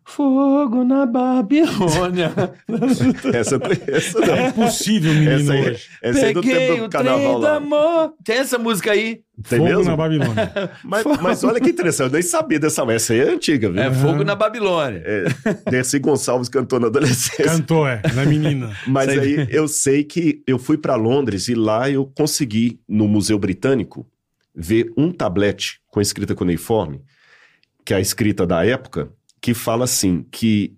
Fogo 0.07 0.83
na 0.83 1.03
Babilônia. 1.07 2.31
Essa, 3.33 3.59
essa 3.87 4.19
não. 4.19 4.35
É 4.35 4.47
impossível, 4.49 5.11
menino, 5.11 5.31
Essa 5.31 5.53
aí, 5.53 5.61
hoje. 5.71 5.87
essa 5.99 6.19
aí 6.25 6.29
é 6.29 6.33
do 6.33 6.41
tempo 6.43 6.77
do 6.77 6.85
o 6.85 6.89
carnaval 6.89 7.37
lá. 7.39 7.55
amor. 7.55 8.13
Tem 8.23 8.37
essa 8.37 8.59
música 8.59 8.91
aí. 8.91 9.21
Tem 9.49 9.57
Fogo 9.57 9.63
mesmo? 9.69 9.83
na 9.85 9.97
Babilônia. 9.97 10.71
Mas, 10.85 11.03
mas 11.21 11.43
olha 11.43 11.59
que 11.59 11.71
interessante, 11.71 12.09
eu 12.09 12.13
nem 12.13 12.21
sabia 12.21 12.59
dessa. 12.59 12.83
Essa 12.91 13.13
aí 13.13 13.19
é 13.19 13.29
antiga, 13.33 13.71
viu? 13.71 13.81
É 13.81 13.91
Fogo 13.91 14.23
na 14.23 14.35
Babilônia. 14.35 15.01
É, 15.03 15.25
Dercy 15.71 15.97
Gonçalves 15.97 16.49
cantou 16.49 16.79
na 16.79 16.85
adolescência. 16.87 17.43
Cantou, 17.43 17.87
é, 17.87 17.99
na 18.13 18.25
menina. 18.25 18.77
Mas 18.87 19.09
Sei. 19.11 19.39
aí 19.39 19.47
eu 19.49 19.67
sei 19.67 20.03
que 20.03 20.43
eu 20.45 20.59
fui 20.59 20.77
para 20.77 20.95
Londres 20.95 21.47
e 21.47 21.55
lá 21.55 21.89
eu 21.89 22.05
consegui, 22.15 22.79
no 22.87 23.07
Museu 23.07 23.39
Britânico, 23.39 24.05
ver 24.53 24.93
um 24.95 25.11
tablete 25.11 25.79
com 25.95 25.99
a 25.99 26.01
escrita 26.01 26.35
cuneiforme, 26.35 26.99
que 27.85 27.93
é 27.93 27.97
a 27.97 28.01
escrita 28.01 28.45
da 28.45 28.65
época, 28.65 29.07
que 29.39 29.53
fala 29.53 29.85
assim: 29.85 30.25
que 30.29 30.75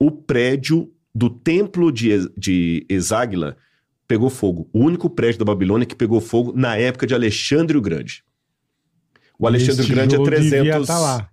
o 0.00 0.10
prédio 0.10 0.90
do 1.14 1.28
templo 1.28 1.92
de, 1.92 2.26
de 2.38 2.86
Exáguila 2.88 3.54
pegou 4.08 4.30
fogo. 4.30 4.66
O 4.72 4.78
único 4.80 5.10
prédio 5.10 5.40
da 5.40 5.44
Babilônia 5.44 5.84
que 5.86 5.94
pegou 5.94 6.22
fogo 6.22 6.54
na 6.56 6.74
época 6.74 7.06
de 7.06 7.14
Alexandre 7.14 7.76
o 7.76 7.82
Grande. 7.82 8.24
O 9.38 9.46
Alexandre 9.46 9.84
o 9.84 9.88
Grande 9.88 10.14
é 10.14 10.18
tijolo 10.18 10.30
devia 10.30 10.62
300. 10.62 10.86
tá 10.86 10.98
lá. 10.98 11.28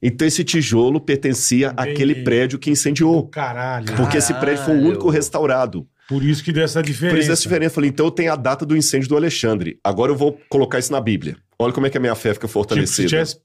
Então 0.00 0.28
esse 0.28 0.44
tijolo 0.44 1.00
pertencia 1.00 1.72
Entendi. 1.72 1.90
àquele 1.90 2.14
prédio 2.22 2.56
que 2.56 2.70
incendiou. 2.70 3.26
caralho. 3.26 3.96
Porque 3.96 4.18
esse 4.18 4.32
prédio 4.34 4.64
foi 4.64 4.74
o 4.74 4.80
único 4.80 4.98
Caralho. 4.98 5.10
restaurado. 5.10 5.88
Por 6.08 6.22
isso 6.22 6.44
que 6.44 6.52
deu 6.52 6.62
essa 6.62 6.80
diferença. 6.80 7.16
Por 7.16 7.20
isso 7.20 7.32
essa 7.32 7.42
diferença. 7.42 7.72
Eu 7.72 7.74
falei, 7.74 7.90
então 7.90 8.10
tem 8.12 8.28
a 8.28 8.36
data 8.36 8.64
do 8.64 8.76
incêndio 8.76 9.08
do 9.08 9.16
Alexandre. 9.16 9.80
Agora 9.82 10.12
eu 10.12 10.16
vou 10.16 10.38
colocar 10.48 10.78
isso 10.78 10.92
na 10.92 11.00
Bíblia. 11.00 11.36
Olha 11.62 11.72
como 11.72 11.86
é 11.86 11.90
que 11.90 11.98
a 11.98 12.00
minha 12.00 12.14
fé 12.14 12.32
fica 12.32 12.46
Tipo, 12.46 12.48
se 12.48 12.52
fortalecida. 12.52 13.08
tivesse 13.08 13.36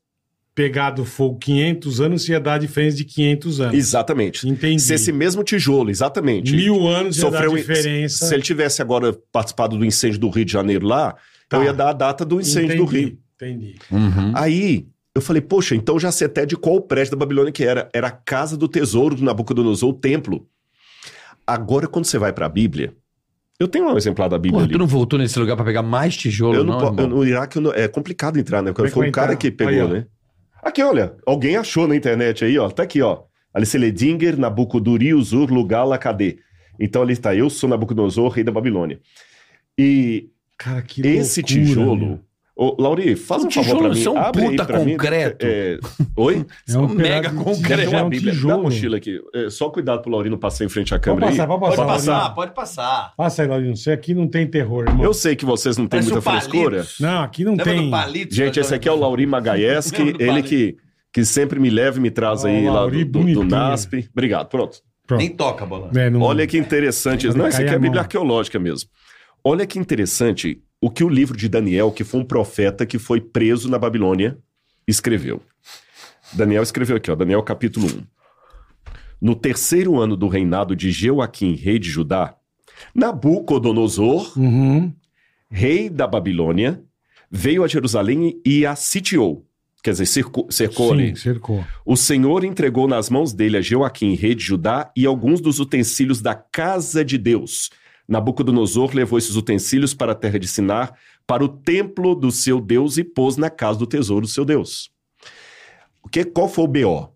pegado 0.53 1.03
fogo 1.03 1.37
500 1.37 1.99
anos, 1.99 2.29
ia 2.29 2.39
dar 2.39 2.53
a 2.53 2.57
diferença 2.57 2.95
de 2.95 3.03
500 3.03 3.59
anos. 3.59 3.75
Exatamente. 3.75 4.47
Entendi. 4.47 4.81
Se 4.81 4.93
esse 4.93 5.11
mesmo 5.11 5.43
tijolo, 5.43 5.89
exatamente, 5.89 6.55
Mil 6.55 6.87
anos 6.87 7.17
ia 7.17 7.21
sofreu 7.23 7.51
dar 7.51 7.57
diferença. 7.57 8.25
Se 8.27 8.33
ele 8.33 8.41
tivesse 8.43 8.81
agora 8.81 9.11
participado 9.33 9.77
do 9.77 9.83
incêndio 9.83 10.17
do 10.19 10.29
Rio 10.29 10.45
de 10.45 10.51
Janeiro 10.53 10.87
lá, 10.87 11.15
Tá. 11.49 11.57
eu 11.57 11.63
ia 11.65 11.73
dar 11.73 11.89
a 11.89 11.93
data 11.93 12.23
do 12.25 12.39
incêndio 12.39 12.77
do 12.77 12.83
Entendi, 12.83 12.97
Rio. 13.05 13.19
Entendi. 13.35 13.75
Uhum. 13.91 14.31
Aí 14.33 14.87
eu 15.13 15.21
falei, 15.21 15.41
poxa, 15.41 15.75
então 15.75 15.99
já 15.99 16.11
sei 16.11 16.27
até 16.27 16.45
de 16.45 16.55
qual 16.55 16.79
prédio 16.81 17.11
da 17.11 17.17
Babilônia 17.17 17.51
que 17.51 17.63
era. 17.63 17.89
Era 17.93 18.07
a 18.07 18.11
casa 18.11 18.55
do 18.57 18.67
tesouro 18.67 19.13
do 19.15 19.23
Nabucodonosor, 19.25 19.89
o 19.89 19.93
templo. 19.93 20.47
Agora, 21.45 21.87
quando 21.87 22.05
você 22.05 22.17
vai 22.17 22.33
para 22.33 22.45
a 22.45 22.49
Bíblia, 22.49 22.93
eu 23.59 23.67
tenho 23.67 23.85
um 23.89 23.97
exemplar 23.97 24.27
da 24.29 24.37
Bíblia 24.37 24.53
Porra, 24.53 24.63
ali. 24.65 24.73
tu 24.73 24.79
não 24.79 24.87
voltou 24.87 25.17
nesse 25.19 25.37
lugar 25.39 25.55
pra 25.55 25.63
pegar 25.65 25.81
mais 25.83 26.15
tijolo, 26.15 26.55
Eu 26.55 26.63
não, 26.63 26.79
não, 26.79 26.95
po- 26.95 27.01
eu- 27.01 27.07
no 27.07 27.25
Iraque 27.25 27.57
eu 27.57 27.61
não- 27.61 27.73
é 27.73 27.87
complicado 27.87 28.37
entrar, 28.37 28.61
né? 28.61 28.73
Como 28.73 28.85
é 28.85 28.89
que 28.89 28.93
Foi 28.93 29.01
vai 29.03 29.09
um 29.09 29.11
cara 29.11 29.27
entrar? 29.33 29.37
que 29.37 29.51
pegou, 29.51 29.73
Aí, 29.73 29.81
ó. 29.81 29.87
né? 29.87 30.05
Aqui, 30.63 30.81
olha, 30.83 31.15
alguém 31.25 31.55
achou 31.57 31.87
na 31.87 31.95
internet 31.95 32.43
aí, 32.43 32.57
ó. 32.57 32.69
Tá 32.69 32.83
aqui, 32.83 33.01
ó. 33.01 33.23
Alice 33.53 33.77
Ledinger, 33.77 34.37
Nabucoduri, 34.37 35.13
Uzur, 35.13 35.49
Lugala, 35.51 35.97
cadê? 35.97 36.39
Então 36.79 37.01
ali 37.01 37.13
está, 37.13 37.33
eu 37.35 37.49
sou 37.49 37.69
Nabucodonosor, 37.69 38.29
rei 38.29 38.43
da 38.43 38.51
Babilônia. 38.51 38.99
E 39.77 40.29
Cara, 40.57 40.81
que 40.81 41.01
esse 41.05 41.41
loucura, 41.41 41.65
tijolo. 41.65 41.95
meu. 42.07 42.19
Ô, 42.57 42.73
Lauri, 42.81 43.17
faz 43.17 43.43
Um 43.43 43.47
um, 43.47 43.51
favor 43.51 43.63
tijolo, 43.65 43.79
pra 43.81 43.89
mim. 43.89 43.99
isso 43.99 44.07
é 44.07 44.11
um 44.13 44.17
abre 44.17 44.41
aí 44.43 44.49
puta 44.51 44.65
pra 44.65 44.79
mim. 44.79 44.91
concreto. 44.93 45.45
É, 45.45 45.77
Oi? 46.15 46.45
É 46.69 46.77
um 46.77 46.87
mega 46.87 47.29
concreto. 47.31 47.93
é 47.93 48.01
um 48.03 48.07
Bíblia. 48.09 48.31
Dá 48.31 48.37
a 48.37 48.41
tijolo. 48.41 48.63
mochila 48.63 48.95
aqui. 48.97 49.19
É, 49.33 49.49
só 49.49 49.69
cuidado 49.69 50.01
pro 50.01 50.09
Lauri 50.09 50.29
não 50.29 50.37
passar 50.37 50.63
em 50.63 50.69
frente 50.69 50.93
à 50.93 50.97
Pode 50.97 51.03
câmera 51.03 51.27
passar, 51.27 51.43
aí. 51.43 51.47
pode 51.49 51.59
passar. 51.59 51.75
Pode 51.75 51.87
passar, 51.91 52.11
Laurinho. 52.13 52.35
pode 52.35 52.53
passar. 52.53 53.13
Passa 53.17 53.41
aí, 53.41 53.47
Laurinho. 53.49 53.75
Você 53.75 53.91
aqui 53.91 54.13
não 54.13 54.25
tem 54.27 54.47
terror, 54.47 54.85
irmão. 54.87 55.03
Eu 55.03 55.13
sei 55.13 55.35
que 55.35 55.43
vocês 55.43 55.77
não 55.77 55.85
têm 55.85 56.01
muita 56.01 56.21
frescura. 56.21 56.85
Não, 56.97 57.23
aqui 57.23 57.43
não 57.43 57.51
Lembra 57.51 57.65
tem. 57.65 57.85
do 57.85 57.91
palito? 57.91 58.33
Gente, 58.33 58.57
esse 58.59 58.73
aqui 58.73 58.87
é 58.87 58.91
o 58.91 58.95
Lauri 58.95 59.25
do 59.25 60.23
ele 60.23 60.41
que, 60.41 60.77
que 61.11 61.25
sempre 61.25 61.59
me 61.59 61.69
leva 61.69 61.97
e 61.97 62.01
me 62.01 62.09
traz 62.09 62.45
Ó, 62.45 62.47
aí 62.47 62.69
lá 62.69 62.85
do, 62.87 63.03
do, 63.05 63.33
do. 63.33 63.43
NASP. 63.43 64.07
Obrigado, 64.13 64.47
pronto. 64.47 64.77
Pronto. 65.05 65.19
Nem 65.19 65.29
toca, 65.29 65.65
bola. 65.65 65.91
É, 65.93 66.09
não- 66.09 66.21
Olha 66.21 66.47
que 66.47 66.57
interessante. 66.57 67.27
Não, 67.27 67.47
isso 67.47 67.57
cair 67.57 67.65
aqui 67.65 67.73
é 67.73 67.77
a 67.77 67.79
Bíblia 67.79 68.01
arqueológica 68.01 68.57
mesmo. 68.57 68.89
Olha 69.43 69.65
que 69.67 69.77
interessante 69.77 70.61
o 70.85 70.89
que 70.91 71.03
o 71.03 71.09
livro 71.09 71.35
de 71.35 71.49
Daniel, 71.49 71.91
que 71.91 72.03
foi 72.03 72.19
um 72.19 72.23
profeta 72.23 72.85
que 72.85 72.99
foi 72.99 73.19
preso 73.19 73.67
na 73.67 73.79
Babilônia, 73.79 74.37
escreveu. 74.87 75.41
Daniel 76.31 76.61
escreveu 76.61 76.97
aqui, 76.97 77.09
ó, 77.09 77.15
Daniel 77.15 77.41
capítulo 77.41 77.87
1. 77.87 78.03
No 79.19 79.33
terceiro 79.35 79.99
ano 79.99 80.15
do 80.15 80.27
reinado 80.27 80.75
de 80.75 80.91
Jeoaquim, 80.91 81.55
rei 81.55 81.79
de 81.79 81.89
Judá, 81.89 82.35
Nabucodonosor, 82.93 84.37
Uhum. 84.37 84.93
rei 85.49 85.89
da 85.89 86.05
Babilônia, 86.05 86.83
veio 87.31 87.63
a 87.63 87.67
Jerusalém 87.67 88.39
e 88.45 88.63
a 88.63 88.75
sitiou. 88.75 89.43
Quer 89.83 89.89
dizer, 89.91 90.05
cercou, 90.05 90.51
cercou 90.51 90.91
ali. 90.93 91.09
Sim, 91.09 91.15
cercou. 91.15 91.65
O 91.83 91.95
Senhor 91.97 92.43
entregou 92.43 92.87
nas 92.87 93.09
mãos 93.09 93.33
dele 93.33 93.57
a 93.57 93.61
Joaquim, 93.61 94.13
rei 94.13 94.35
de 94.35 94.43
Judá, 94.43 94.91
e 94.95 95.03
alguns 95.07 95.41
dos 95.41 95.59
utensílios 95.59 96.21
da 96.21 96.35
casa 96.35 97.03
de 97.03 97.17
Deus. 97.17 97.71
Nabucodonosor 98.07 98.93
levou 98.93 99.17
esses 99.17 99.35
utensílios 99.35 99.93
para 99.93 100.11
a 100.11 100.15
terra 100.15 100.39
de 100.39 100.47
Sinar, 100.47 100.93
para 101.25 101.43
o 101.43 101.47
templo 101.47 102.15
do 102.15 102.31
seu 102.31 102.61
Deus, 102.61 102.97
e 102.97 103.03
pôs 103.03 103.37
na 103.37 103.49
casa 103.49 103.79
do 103.79 103.87
tesouro 103.87 104.25
do 104.25 104.31
seu 104.31 104.45
Deus. 104.45 104.91
O 106.03 106.09
que, 106.09 106.23
qual 106.23 106.47
foi 106.47 106.63
o 106.63 106.67
BO? 106.67 107.15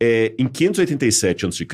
É, 0.00 0.34
em 0.38 0.48
587 0.48 1.46
a.C., 1.46 1.66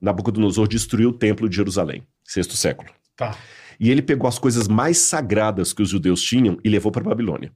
Nabucodonosor 0.00 0.66
destruiu 0.66 1.10
o 1.10 1.12
templo 1.12 1.48
de 1.48 1.54
Jerusalém, 1.54 2.02
sexto 2.24 2.56
século. 2.56 2.90
Tá. 3.14 3.36
E 3.78 3.90
ele 3.90 4.02
pegou 4.02 4.26
as 4.26 4.38
coisas 4.38 4.66
mais 4.66 4.98
sagradas 4.98 5.72
que 5.72 5.82
os 5.82 5.90
judeus 5.90 6.22
tinham 6.22 6.58
e 6.64 6.68
levou 6.68 6.90
para 6.90 7.02
a 7.02 7.08
Babilônia. 7.10 7.52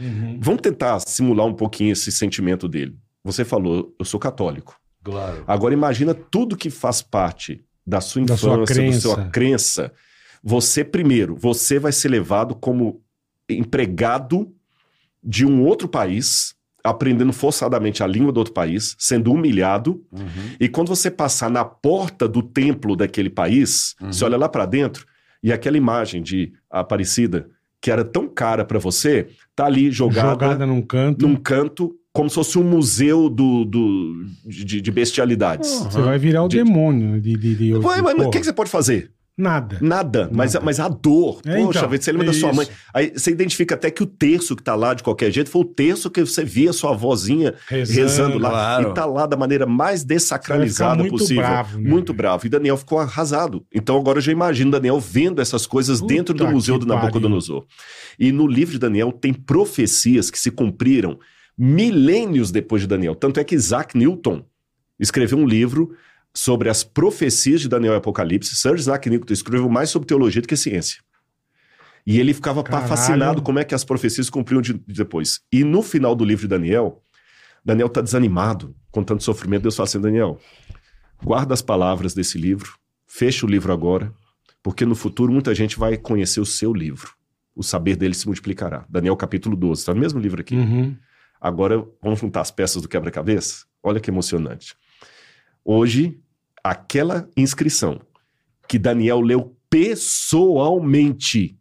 Uhum. 0.00 0.38
Vamos 0.40 0.62
tentar 0.62 1.00
simular 1.00 1.46
um 1.46 1.54
pouquinho 1.54 1.92
esse 1.92 2.12
sentimento 2.12 2.68
dele. 2.68 2.96
Você 3.24 3.44
falou, 3.44 3.94
eu 3.98 4.04
sou 4.04 4.20
católico. 4.20 4.78
Claro. 5.02 5.44
Agora 5.46 5.74
imagina 5.74 6.14
tudo 6.14 6.56
que 6.56 6.70
faz 6.70 7.02
parte 7.02 7.64
da 7.86 8.00
sua 8.00 8.22
infância, 8.22 8.48
da 8.56 8.64
crença. 8.64 9.00
sua 9.00 9.24
crença. 9.30 9.92
Você 10.42 10.84
primeiro, 10.84 11.36
você 11.36 11.78
vai 11.78 11.92
ser 11.92 12.08
levado 12.08 12.54
como 12.54 13.00
empregado 13.48 14.52
de 15.22 15.44
um 15.46 15.62
outro 15.64 15.88
país, 15.88 16.54
aprendendo 16.84 17.32
forçadamente 17.32 18.02
a 18.02 18.06
língua 18.06 18.30
do 18.32 18.38
outro 18.38 18.52
país, 18.54 18.94
sendo 18.98 19.32
humilhado, 19.32 20.04
Uhum. 20.12 20.26
e 20.60 20.68
quando 20.68 20.88
você 20.88 21.10
passar 21.10 21.50
na 21.50 21.64
porta 21.64 22.28
do 22.28 22.42
templo 22.42 22.94
daquele 22.94 23.30
país, 23.30 23.94
Uhum. 24.00 24.12
você 24.12 24.24
olha 24.24 24.36
lá 24.36 24.48
para 24.48 24.66
dentro 24.66 25.04
e 25.42 25.52
aquela 25.52 25.76
imagem 25.76 26.22
de 26.22 26.52
Aparecida 26.70 27.48
que 27.80 27.90
era 27.90 28.04
tão 28.04 28.26
cara 28.28 28.64
para 28.64 28.78
você, 28.78 29.28
tá 29.54 29.66
ali 29.66 29.90
jogada, 29.92 30.30
Jogada 30.46 30.66
num 30.66 30.82
canto. 30.82 31.26
num 31.26 31.36
canto, 31.36 31.94
como 32.16 32.28
se 32.28 32.34
fosse 32.34 32.58
um 32.58 32.64
museu 32.64 33.28
do, 33.28 33.64
do- 33.64 34.24
de, 34.44 34.80
de 34.80 34.90
bestialidades. 34.90 35.70
Você 35.70 36.00
vai 36.00 36.18
virar 36.18 36.42
o 36.44 36.48
De- 36.48 36.56
demônio 36.56 37.20
de. 37.20 37.36
de, 37.36 37.54
de, 37.54 37.72
mas 38.02 38.26
o 38.26 38.30
que, 38.30 38.38
que 38.40 38.44
você 38.46 38.52
pode 38.52 38.70
fazer? 38.70 39.10
Nada. 39.38 39.76
Nada, 39.82 40.30
mas, 40.32 40.54
Nada. 40.54 40.64
mas 40.64 40.80
a 40.80 40.88
dor. 40.88 41.42
É, 41.44 41.56
Poxa, 41.62 41.80
então, 41.80 41.90
você 41.90 42.10
lembra 42.10 42.28
é 42.28 42.30
da 42.30 42.32
sua 42.32 42.48
isso. 42.48 42.56
mãe. 42.56 42.66
Aí 42.94 43.12
você 43.14 43.30
identifica 43.30 43.74
até 43.74 43.90
que 43.90 44.02
o 44.02 44.06
terço 44.06 44.56
que 44.56 44.62
tá 44.62 44.74
lá 44.74 44.94
de 44.94 45.02
qualquer 45.02 45.30
jeito 45.30 45.50
foi 45.50 45.60
o 45.60 45.64
terço 45.66 46.08
que 46.10 46.22
você 46.24 46.42
via 46.42 46.72
sua 46.72 46.92
avózinha 46.92 47.52
Rezando, 47.68 48.00
rezando, 48.00 48.38
lá. 48.38 48.48
claro. 48.48 48.90
E 48.90 48.94
tá 48.94 49.04
lá 49.04 49.26
da 49.26 49.36
maneira 49.36 49.66
mais 49.66 50.02
desacralizada 50.02 51.02
muito 51.02 51.10
possível. 51.18 51.42
bravo, 51.42 51.78
né, 51.78 51.86
muito 51.90 52.14
bravo. 52.14 52.46
E 52.46 52.48
Daniel 52.48 52.78
ficou 52.78 52.98
arrasado. 52.98 53.62
Então 53.74 53.98
agora 53.98 54.16
eu 54.16 54.22
já 54.22 54.32
imagino 54.32 54.70
Daniel 54.70 54.98
vendo 54.98 55.42
essas 55.42 55.66
coisas 55.66 56.00
Puta 56.00 56.14
dentro 56.14 56.34
do 56.34 56.46
Museu 56.48 56.78
do 56.78 56.86
Nabucodonosor. 56.86 57.66
E 58.18 58.32
no 58.32 58.46
livro 58.46 58.72
de 58.72 58.78
Daniel 58.78 59.12
tem 59.12 59.34
profecias 59.34 60.30
que 60.30 60.38
se 60.38 60.50
cumpriram 60.50 61.18
milênios 61.56 62.50
depois 62.50 62.82
de 62.82 62.88
Daniel. 62.88 63.14
Tanto 63.14 63.40
é 63.40 63.44
que 63.44 63.54
Isaac 63.54 63.96
Newton 63.96 64.44
escreveu 64.98 65.38
um 65.38 65.46
livro 65.46 65.96
sobre 66.34 66.68
as 66.68 66.84
profecias 66.84 67.60
de 67.60 67.68
Daniel 67.68 67.94
e 67.94 67.96
Apocalipse. 67.96 68.54
Sir 68.54 68.74
Isaac 68.74 69.08
Newton 69.08 69.32
escreveu 69.32 69.68
mais 69.68 69.90
sobre 69.90 70.06
teologia 70.06 70.42
do 70.42 70.48
que 70.48 70.56
ciência. 70.56 71.00
E 72.06 72.20
ele 72.20 72.32
ficava 72.32 72.62
Caralho. 72.62 72.86
fascinado 72.86 73.42
como 73.42 73.58
é 73.58 73.64
que 73.64 73.74
as 73.74 73.84
profecias 73.84 74.30
cumpriam 74.30 74.60
de, 74.62 74.74
de 74.74 74.94
depois. 74.94 75.40
E 75.52 75.64
no 75.64 75.82
final 75.82 76.14
do 76.14 76.24
livro 76.24 76.42
de 76.42 76.48
Daniel, 76.48 77.02
Daniel 77.64 77.88
está 77.88 78.00
desanimado 78.00 78.76
com 78.92 79.02
tanto 79.02 79.24
sofrimento. 79.24 79.62
Deus 79.62 79.74
fala 79.74 79.88
assim, 79.88 80.00
Daniel, 80.00 80.38
guarda 81.22 81.52
as 81.52 81.62
palavras 81.62 82.14
desse 82.14 82.38
livro, 82.38 82.74
fecha 83.08 83.44
o 83.44 83.48
livro 83.48 83.72
agora, 83.72 84.12
porque 84.62 84.84
no 84.84 84.94
futuro 84.94 85.32
muita 85.32 85.54
gente 85.54 85.76
vai 85.78 85.96
conhecer 85.96 86.40
o 86.40 86.46
seu 86.46 86.72
livro. 86.72 87.10
O 87.56 87.62
saber 87.62 87.96
dele 87.96 88.14
se 88.14 88.26
multiplicará. 88.26 88.84
Daniel 88.88 89.16
capítulo 89.16 89.56
12, 89.56 89.80
está 89.80 89.94
no 89.94 90.00
mesmo 90.00 90.20
livro 90.20 90.40
aqui. 90.40 90.54
Uhum. 90.54 90.96
Agora 91.40 91.86
vamos 92.02 92.20
juntar 92.20 92.40
as 92.40 92.50
peças 92.50 92.82
do 92.82 92.88
quebra-cabeça? 92.88 93.66
Olha 93.82 94.00
que 94.00 94.10
emocionante. 94.10 94.74
Hoje, 95.64 96.20
aquela 96.62 97.28
inscrição 97.36 98.00
que 98.68 98.78
Daniel 98.78 99.20
leu 99.20 99.56
pessoalmente 99.70 101.58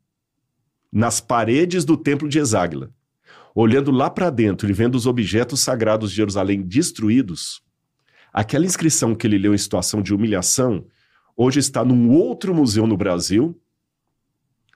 nas 0.91 1.19
paredes 1.19 1.83
do 1.83 1.97
templo 1.97 2.29
de 2.29 2.39
Exáguila, 2.39 2.89
olhando 3.53 3.91
lá 3.91 4.09
para 4.09 4.29
dentro 4.29 4.69
e 4.69 4.73
vendo 4.73 4.95
os 4.95 5.05
objetos 5.05 5.59
sagrados 5.59 6.09
de 6.09 6.15
Jerusalém 6.15 6.61
destruídos, 6.61 7.61
aquela 8.31 8.65
inscrição 8.65 9.13
que 9.13 9.27
ele 9.27 9.37
leu 9.37 9.53
em 9.53 9.57
situação 9.57 10.01
de 10.01 10.13
humilhação, 10.13 10.87
hoje 11.35 11.59
está 11.59 11.83
num 11.83 12.11
outro 12.11 12.55
museu 12.55 12.87
no 12.87 12.95
Brasil, 12.95 13.59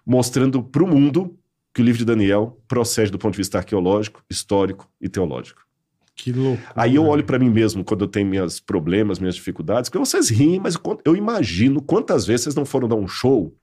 mostrando 0.05 0.61
para 0.61 0.83
o 0.83 0.87
mundo 0.87 1.38
que 1.73 1.81
o 1.81 1.85
livro 1.85 1.99
de 1.99 2.05
Daniel 2.05 2.57
procede 2.67 3.11
do 3.11 3.17
ponto 3.19 3.33
de 3.33 3.37
vista 3.37 3.57
arqueológico, 3.57 4.23
histórico 4.29 4.89
e 4.99 5.07
teológico. 5.07 5.61
Que 6.15 6.31
louco. 6.33 6.61
Aí 6.75 6.95
eu 6.95 7.05
olho 7.05 7.23
para 7.23 7.39
mim 7.39 7.49
mesmo 7.49 7.83
quando 7.83 8.01
eu 8.03 8.07
tenho 8.07 8.27
meus 8.27 8.59
problemas, 8.59 9.19
minhas 9.19 9.35
dificuldades, 9.35 9.89
porque 9.89 9.99
vocês 10.05 10.29
riem, 10.29 10.59
mas 10.59 10.75
eu- 11.05 11.15
imagino 11.15 11.81
quantas 11.81 12.25
vezes 12.25 12.43
vocês 12.43 12.55
não 12.55 12.65
foram 12.65 12.87
dar 12.89 12.95
um 12.95 13.07
show, 13.07 13.53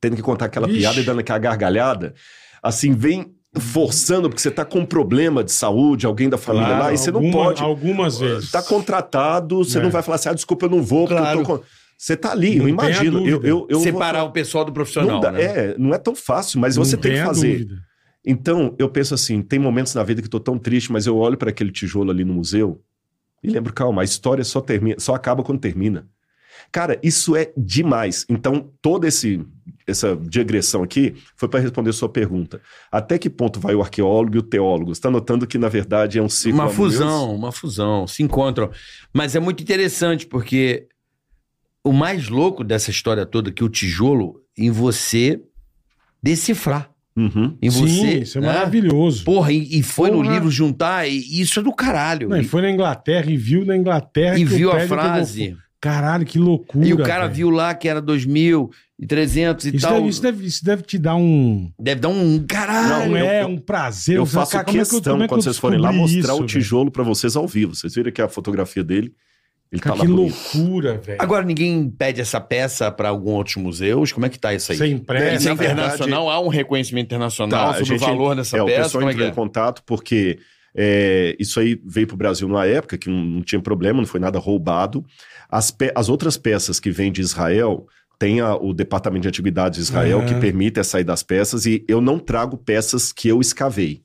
tendo 0.00 0.14
que 0.16 0.20
contar 0.22 0.46
aquela 0.46 0.68
Ixi. 0.68 0.78
piada 0.80 1.00
e 1.00 1.02
dando 1.04 1.20
aquela 1.20 1.38
gargalhada, 1.38 2.14
assim, 2.62 2.92
vem 2.92 3.34
forçando, 3.58 4.28
porque 4.28 4.42
você 4.42 4.50
tá 4.50 4.64
com 4.64 4.80
um 4.80 4.86
problema 4.86 5.42
de 5.42 5.50
saúde, 5.50 6.04
alguém 6.04 6.28
da 6.28 6.36
família 6.36 6.66
Claro, 6.68 6.82
lá, 6.84 6.92
e 6.92 6.98
você 6.98 7.10
não 7.10 7.20
alguma- 7.20 7.44
pode. 7.44 7.62
Algumas 7.62 8.18
vezes. 8.18 8.50
Tá 8.50 8.62
contratado, 8.62 9.64
você 9.64 9.78
É. 9.78 9.82
não 9.82 9.90
vai 9.90 10.02
falar 10.02 10.16
assim, 10.16 10.28
ah, 10.28 10.34
desculpa, 10.34 10.66
eu 10.66 10.70
não 10.70 10.82
vou, 10.82 11.06
porque 11.06 11.18
Claro. 11.20 11.40
eu 11.40 11.44
tô 11.46 11.58
com... 11.58 11.64
Você 11.98 12.16
tá 12.16 12.30
ali, 12.30 12.56
Não 12.56 12.66
eu 12.66 12.68
imagino. 12.68 13.26
Eu, 13.28 13.42
eu, 13.42 13.66
eu 13.68 13.80
Separar 13.80 14.20
vou... 14.20 14.28
o 14.28 14.32
pessoal 14.32 14.64
do 14.64 14.72
profissional, 14.72 15.14
não 15.14 15.20
dá, 15.20 15.32
né? 15.32 15.42
É, 15.42 15.74
não 15.76 15.92
é 15.92 15.98
tão 15.98 16.14
fácil, 16.14 16.60
mas 16.60 16.76
Não 16.76 16.84
você 16.84 16.96
tem 16.96 17.14
que 17.14 17.24
fazer. 17.24 17.58
dúvida. 17.58 17.82
Então, 18.24 18.76
eu 18.78 18.88
penso 18.88 19.14
assim, 19.14 19.42
tem 19.42 19.58
momentos 19.58 19.94
na 19.94 20.04
vida 20.04 20.22
que 20.22 20.26
eu 20.26 20.30
tô 20.30 20.38
tão 20.38 20.56
triste, 20.58 20.92
mas 20.92 21.06
eu 21.06 21.16
olho 21.16 21.36
para 21.36 21.50
aquele 21.50 21.72
tijolo 21.72 22.10
ali 22.10 22.24
no 22.24 22.34
museu 22.34 22.80
e 23.42 23.50
lembro, 23.50 23.72
calma, 23.72 24.02
a 24.02 24.04
história 24.04 24.44
só 24.44 24.60
termina, 24.60 24.96
só 24.98 25.14
acaba 25.14 25.42
quando 25.42 25.60
termina. 25.60 26.06
Cara, 26.70 26.98
isso 27.02 27.34
é 27.34 27.52
demais. 27.56 28.26
Então, 28.28 28.70
toda 28.82 29.08
esse 29.08 29.44
essa 29.86 30.14
digressão 30.16 30.82
aqui 30.82 31.14
foi 31.34 31.48
para 31.48 31.60
responder 31.60 31.92
sua 31.94 32.08
pergunta. 32.10 32.60
Até 32.92 33.16
que 33.16 33.30
ponto 33.30 33.58
vai 33.58 33.74
o 33.74 33.80
arqueólogo 33.80 34.36
e 34.36 34.38
o 34.38 34.42
teólogo? 34.42 34.94
Você 34.94 34.98
está 34.98 35.10
notando 35.10 35.46
que, 35.46 35.56
na 35.56 35.68
verdade, 35.68 36.18
é 36.18 36.22
um 36.22 36.28
ciclo 36.28 36.60
Uma 36.60 36.68
fusão, 36.68 37.34
uma 37.34 37.50
fusão, 37.50 38.06
se 38.06 38.22
encontram. 38.22 38.70
Mas 39.14 39.34
é 39.34 39.40
muito 39.40 39.62
interessante 39.62 40.26
porque 40.26 40.88
o 41.88 41.92
mais 41.92 42.28
louco 42.28 42.62
dessa 42.62 42.90
história 42.90 43.24
toda 43.26 43.50
é 43.50 43.52
que 43.52 43.64
o 43.64 43.68
tijolo 43.68 44.40
em 44.56 44.70
você 44.70 45.40
decifrar. 46.22 46.90
Uhum. 47.16 47.56
Em 47.60 47.70
Sim, 47.70 47.80
você. 47.86 48.18
isso 48.20 48.38
é 48.38 48.40
né? 48.40 48.46
maravilhoso. 48.46 49.24
Porra, 49.24 49.52
e, 49.52 49.78
e 49.80 49.82
foi 49.82 50.10
no 50.10 50.18
Porra. 50.22 50.34
livro 50.34 50.50
juntar, 50.50 51.08
e 51.08 51.40
isso 51.40 51.58
é 51.58 51.62
do 51.62 51.72
caralho. 51.72 52.28
Não, 52.28 52.36
e 52.40 52.44
foi 52.44 52.62
na 52.62 52.70
Inglaterra 52.70 53.28
e 53.30 53.36
viu 53.36 53.64
na 53.64 53.76
Inglaterra 53.76 54.38
e 54.38 54.44
viu 54.44 54.70
a 54.70 54.80
frase. 54.86 55.56
Caralho, 55.80 56.24
que 56.24 56.38
loucura. 56.38 56.86
E 56.86 56.92
o 56.92 56.98
cara 56.98 57.24
velho. 57.24 57.34
viu 57.34 57.50
lá 57.50 57.72
que 57.74 57.88
era 57.88 58.00
2.300 58.02 59.64
e 59.72 59.76
Isso 59.76 59.86
tal. 59.86 59.94
deve, 59.96 60.08
isso, 60.08 60.22
deve, 60.22 60.46
isso 60.46 60.64
deve 60.64 60.82
te 60.82 60.98
dar 60.98 61.16
um. 61.16 61.70
Deve 61.78 62.00
dar 62.00 62.08
um 62.08 62.44
caralho. 62.46 63.10
Não, 63.10 63.16
é 63.16 63.42
eu- 63.42 63.48
um 63.48 63.58
prazer. 63.58 64.16
Eu 64.16 64.26
faço 64.26 64.52
cara, 64.52 64.64
como 64.64 64.76
é 64.76 64.84
que 64.84 64.86
eu- 64.88 64.90
questão, 64.96 65.16
é 65.16 65.20
que 65.22 65.28
quando 65.28 65.42
vocês 65.42 65.58
forem 65.58 65.78
lá, 65.80 65.92
mostrar 65.92 66.34
isso, 66.34 66.42
o 66.42 66.46
tijolo 66.46 66.90
para 66.90 67.02
vocês 67.04 67.36
ao 67.36 67.46
vivo. 67.46 67.74
Vocês 67.74 67.94
viram 67.94 68.08
aqui 68.08 68.20
a 68.22 68.28
fotografia 68.28 68.82
dele? 68.84 69.12
Ele 69.70 69.80
tá 69.82 69.90
Cara, 69.90 69.98
lá 70.00 70.06
que 70.06 70.10
loucura, 70.10 70.96
velho. 70.98 71.18
Agora, 71.20 71.44
ninguém 71.44 71.90
pede 71.90 72.20
essa 72.20 72.40
peça 72.40 72.90
para 72.90 73.10
alguns 73.10 73.34
outros 73.34 73.56
museus? 73.56 74.12
Como 74.12 74.24
é 74.24 74.28
que 74.30 74.38
tá 74.38 74.54
isso 74.54 74.72
aí? 74.72 74.78
Você 74.78 74.86
Isso 74.86 74.94
empresta. 74.94 75.26
é 75.26 75.48
na 75.50 75.54
verdade- 75.54 75.80
internacional? 75.80 76.30
Há 76.30 76.40
um 76.40 76.48
reconhecimento 76.48 77.06
internacional 77.06 77.72
Tá, 77.72 77.78
sobre 77.78 77.94
o 77.94 77.98
gente- 77.98 78.00
valor 78.08 78.34
dessa 78.34 78.56
é, 78.56 78.62
o 78.62 78.66
peça? 78.66 78.82
pessoal 78.84 79.00
Como 79.02 79.10
é 79.10 79.12
entrou 79.12 79.28
é? 79.28 79.30
em 79.30 79.34
contato 79.34 79.82
porque 79.84 80.38
é, 80.74 81.36
isso 81.38 81.60
aí 81.60 81.78
veio 81.84 82.06
para 82.06 82.14
o 82.14 82.16
Brasil 82.16 82.48
numa 82.48 82.64
época 82.66 82.96
que 82.96 83.10
não, 83.10 83.18
não 83.22 83.42
tinha 83.42 83.60
problema, 83.60 83.98
não 84.00 84.06
foi 84.06 84.20
nada 84.20 84.38
roubado. 84.38 85.04
As, 85.50 85.70
pe- 85.70 85.92
as 85.94 86.08
outras 86.08 86.36
peças 86.36 86.78
que 86.80 86.90
vêm 86.90 87.10
de 87.12 87.20
Israel 87.20 87.86
tem 88.18 88.40
a- 88.40 88.56
o 88.56 88.72
Departamento 88.72 89.22
de 89.22 89.28
Antiguidades 89.28 89.76
de 89.76 89.82
Israel 89.82 90.24
que 90.24 90.34
permite 90.34 90.80
a 90.80 90.84
saída 90.84 91.12
das 91.12 91.22
peças 91.22 91.66
e 91.66 91.84
eu 91.86 92.00
não 92.00 92.18
trago 92.18 92.56
peças 92.56 93.12
que 93.12 93.28
eu 93.28 93.40
escavei. 93.40 94.00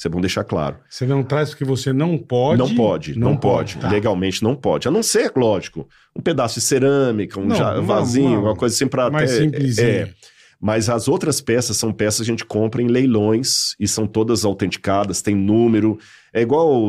Isso 0.00 0.08
é 0.08 0.10
bom 0.10 0.18
deixar 0.18 0.44
claro. 0.44 0.76
Você 0.88 1.04
não 1.04 1.22
traz 1.22 1.50
porque 1.50 1.62
você 1.62 1.92
não 1.92 2.16
pode. 2.16 2.58
não 2.58 2.74
pode, 2.74 3.18
não, 3.18 3.36
pode. 3.36 3.76
tá. 3.76 3.90
Legalmente 3.90 4.42
não 4.42 4.56
pode. 4.56 4.88
A 4.88 4.90
não 4.90 5.02
ser, 5.02 5.30
lógico, 5.36 5.86
um 6.16 6.22
pedaço 6.22 6.54
de 6.54 6.62
cerâmica, 6.62 7.38
um 7.38 7.44
Não, 7.44 7.54
uma- 7.54 7.82
vasinho, 7.82 8.30
uma- 8.40 8.48
uma 8.52 8.56
coisa 8.56 8.74
assim 8.74 8.86
para 8.88 9.10
Mais 9.10 9.30
até. 9.30 9.42
simplesinho. 9.42 9.86
É, 9.86 10.10
mas 10.58 10.88
as 10.88 11.06
outras 11.06 11.42
peças 11.42 11.76
são 11.76 11.92
peças 11.92 12.20
que 12.20 12.22
a 12.22 12.32
gente 12.32 12.46
compra 12.46 12.80
em 12.80 12.86
leilões 12.86 13.74
e 13.78 13.86
são 13.86 14.06
todas 14.06 14.42
autenticadas, 14.42 15.20
tem 15.20 15.34
número. 15.34 15.98
É 16.32 16.40
igual 16.40 16.80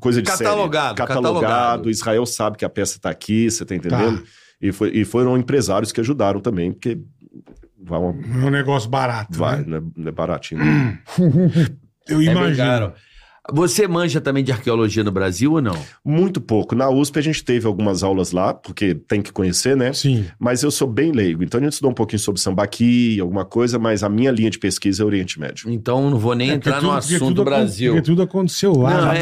coisa 0.00 0.22
de 0.22 0.30
série. 0.30 0.44
Catalogado, 0.44 0.94
Catalogado. 0.94 1.40
catalogado. 1.42 1.90
Israel 1.90 2.24
sabe 2.24 2.56
que 2.56 2.64
a 2.64 2.70
peça 2.70 2.96
está 2.96 3.10
aqui, 3.10 3.50
você 3.50 3.66
tá 3.66 3.74
entendendo? 3.74 4.22
E, 4.62 4.72
foi- 4.72 4.92
e 4.94 5.04
foram 5.04 5.36
empresários 5.36 5.92
que 5.92 6.00
ajudaram 6.00 6.40
também, 6.40 6.72
porque 6.72 6.98
vai, 7.82 7.98
uma- 8.00 8.14
Não 8.14 8.44
é 8.44 8.46
um 8.46 8.50
negócio 8.50 8.88
barato. 8.88 9.36
vai 9.36 9.58
né? 9.58 9.64
não, 9.66 9.76
é, 9.76 9.82
não 9.94 10.08
é 10.08 10.10
baratinho. 10.10 10.64
não. 10.64 10.96
Eu 12.08 12.20
É 12.20 12.24
imagino. 12.24 12.92
Você 13.52 13.86
manja 13.86 14.20
também 14.20 14.42
de 14.42 14.50
arqueologia 14.50 15.04
no 15.04 15.12
Brasil 15.12 15.52
ou 15.52 15.62
não? 15.62 15.78
Muito 16.04 16.40
pouco. 16.40 16.74
Na 16.74 16.90
USP 16.90 17.20
a 17.20 17.22
gente 17.22 17.44
teve 17.44 17.64
algumas 17.64 18.02
aulas 18.02 18.32
lá, 18.32 18.52
porque 18.52 18.92
tem 18.92 19.22
que 19.22 19.32
conhecer, 19.32 19.76
né? 19.76 19.92
Sim. 19.92 20.24
Mas 20.36 20.64
eu 20.64 20.70
sou 20.72 20.88
bem 20.88 21.12
leigo, 21.12 21.44
então 21.44 21.60
a 21.60 21.62
gente 21.62 21.74
estudou 21.74 21.92
um 21.92 21.94
pouquinho 21.94 22.18
sobre 22.18 22.40
sambaqui, 22.40 23.20
alguma 23.20 23.44
coisa, 23.44 23.78
mas 23.78 24.02
a 24.02 24.08
minha 24.08 24.32
linha 24.32 24.50
de 24.50 24.58
pesquisa 24.58 25.04
é 25.04 25.06
Oriente 25.06 25.38
Médio. 25.38 25.70
Então 25.70 26.10
não 26.10 26.18
vou 26.18 26.34
nem 26.34 26.50
É 26.50 26.54
entrar 26.54 26.82
no 26.82 26.88
tudo- 26.88 27.00
porque 27.00 27.14
assunto 27.14 27.28
tudo 27.28 27.34
do 27.36 27.44
Brasil. 27.44 27.92
Porque 27.92 28.04
tudo 28.04 28.22
aconteceu 28.22 28.72
lá. 28.72 29.00
Não, 29.00 29.12
né? 29.12 29.20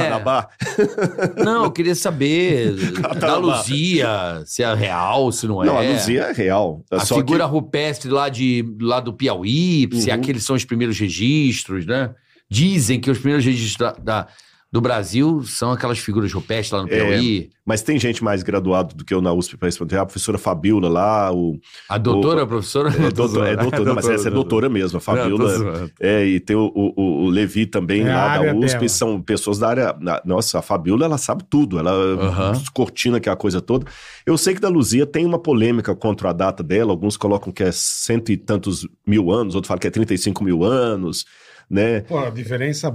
é. 1.37 1.45
Não, 1.45 1.64
eu 1.64 1.70
queria 1.70 1.95
saber 1.95 2.72
da. 3.20 3.37
Luzia, 3.37 4.43
se 4.47 4.62
é 4.62 4.74
real, 4.74 5.30
se 5.32 5.47
não 5.47 5.62
é. 5.62 5.66
Não, 5.66 5.76
a 5.76 5.82
Luzia 5.82 6.22
é 6.22 6.32
real. 6.32 6.82
A 6.91 7.01
Só 7.05 7.16
figura 7.16 7.45
rupestre 7.45 8.09
lá, 8.11 8.30
de, 8.30 8.64
lá 8.80 9.01
do 9.01 9.12
Piauí, 9.12 9.87
se 9.93 10.09
Uhum. 10.09 10.14
aqueles 10.14 10.45
são 10.45 10.57
os 10.57 10.64
primeiros 10.64 10.99
registros, 10.99 11.85
né? 11.85 12.09
Dizem 12.55 13.00
que 13.00 13.11
os 13.11 13.18
primeiros 13.18 13.44
registros 13.44 13.76
da, 13.76 13.92
da- 13.92 14.26
do 14.70 14.80
Brasil 14.80 15.40
são 15.44 15.70
aquelas 15.70 15.98
figuras 16.00 16.32
rupestres 16.32 16.72
lá 16.72 16.82
no 16.82 16.92
É. 16.92 16.96
Piauí. 16.96 17.50
Mas 17.64 17.80
tem 17.80 17.96
gente 17.96 18.24
mais 18.24 18.42
graduado 18.42 18.92
do 18.96 19.05
que 19.05 19.14
eu 19.14 19.20
na 19.22 19.32
USP 19.32 19.57
para 19.57 19.68
responder. 19.68 19.96
A 19.98 20.05
professora 20.05 20.36
Fabiola 20.36 20.88
lá, 20.88 21.32
o. 21.32 21.61
A 21.88 21.96
doutora, 21.96 22.42
a 22.42 22.46
professora? 22.46 22.88
É 22.88 23.09
doutora, 23.11 23.50
é 23.50 23.57
doutora, 23.57 23.84
não, 23.84 23.94
mas 23.94 24.09
essa 24.09 24.26
é 24.26 24.30
doutora 24.32 24.68
mesmo, 24.68 24.98
a 24.98 25.00
Fabiola. 25.00 25.88
É, 26.00 26.26
e 26.26 26.40
tem 26.40 26.57
o, 26.57 26.72
o, 26.74 27.24
o 27.24 27.28
Levi 27.28 27.66
também 27.66 28.02
É 28.02 28.11
a 28.12 28.16
lá 28.16 28.38
da 28.38 28.52
USP, 28.57 28.74
dela. 28.78 28.88
são 28.88 29.22
pessoas 29.22 29.61
da 29.61 29.68
área. 29.68 29.96
na- 30.00 30.20
Nossa, 30.24 30.59
a 30.59 30.62
Fabiola, 30.62 31.05
ela 31.05 31.18
sabe 31.18 31.44
tudo, 31.48 31.78
ela 31.78 31.92
Aham. 31.92 32.61
cortina 32.74 33.20
que 33.20 33.28
é 33.28 33.32
a 33.32 33.36
coisa 33.36 33.61
toda. 33.61 33.86
Eu 34.26 34.36
sei 34.36 34.55
que 34.55 34.61
da 34.61 34.68
Luzia 34.68 35.07
tem 35.07 35.24
uma 35.24 35.38
polêmica 35.38 35.94
contra 35.94 36.30
a 36.30 36.32
data 36.32 36.64
dela, 36.64 36.90
alguns 36.90 37.16
colocam 37.16 37.52
que 37.52 37.62
é 37.62 37.70
cento 37.70 38.32
e 38.32 38.36
tantos 38.36 38.88
mil 39.07 39.30
anos, 39.30 39.55
outros 39.55 39.68
falam 39.68 39.78
que 39.80 39.86
é 39.86 39.90
35 39.90 40.42
mil 40.42 40.64
anos, 40.64 41.24
né? 41.71 42.01
Pô, 42.03 42.19
a 42.19 42.31
diferença. 42.31 42.95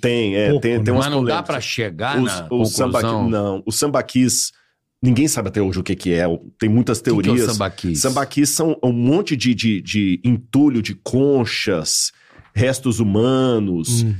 Tem, 0.00 0.36
é, 0.36 0.48
Pouco, 0.50 0.62
tem, 0.62 0.78
né? 0.78 0.84
tem 0.84 0.92
umas 0.94 1.06
Mas 1.06 1.14
não 1.14 1.24
dá 1.24 1.42
polêmicas. 1.42 1.46
pra 1.46 1.60
chegar 1.60 2.18
Os, 2.18 2.24
na 2.24 2.48
os 2.50 2.72
sambaqui- 2.72 3.06
conclusão. 3.06 3.28
não, 3.30 3.62
os 3.66 3.78
sambaquis, 3.78 4.52
ninguém 5.02 5.26
sabe 5.26 5.48
até 5.48 5.62
hoje 5.62 5.78
o 5.80 5.82
que, 5.82 5.96
que 5.96 6.12
é, 6.12 6.24
tem 6.58 6.68
muitas 6.68 6.98
O 6.98 7.02
que 7.02 7.10
que 7.10 7.10
é 7.10 7.18
o 7.18 7.22
teorias. 7.22 7.52
sambaquis? 7.52 8.00
Sambaquis 8.00 8.48
são 8.50 8.76
um 8.84 8.92
monte 8.92 9.34
de, 9.36 9.54
de, 9.54 9.80
de 9.80 10.20
entulho 10.24 10.82
de 10.82 10.94
conchas, 10.94 12.12
restos 12.54 13.00
humanos, 13.00 14.02
Hum, 14.02 14.14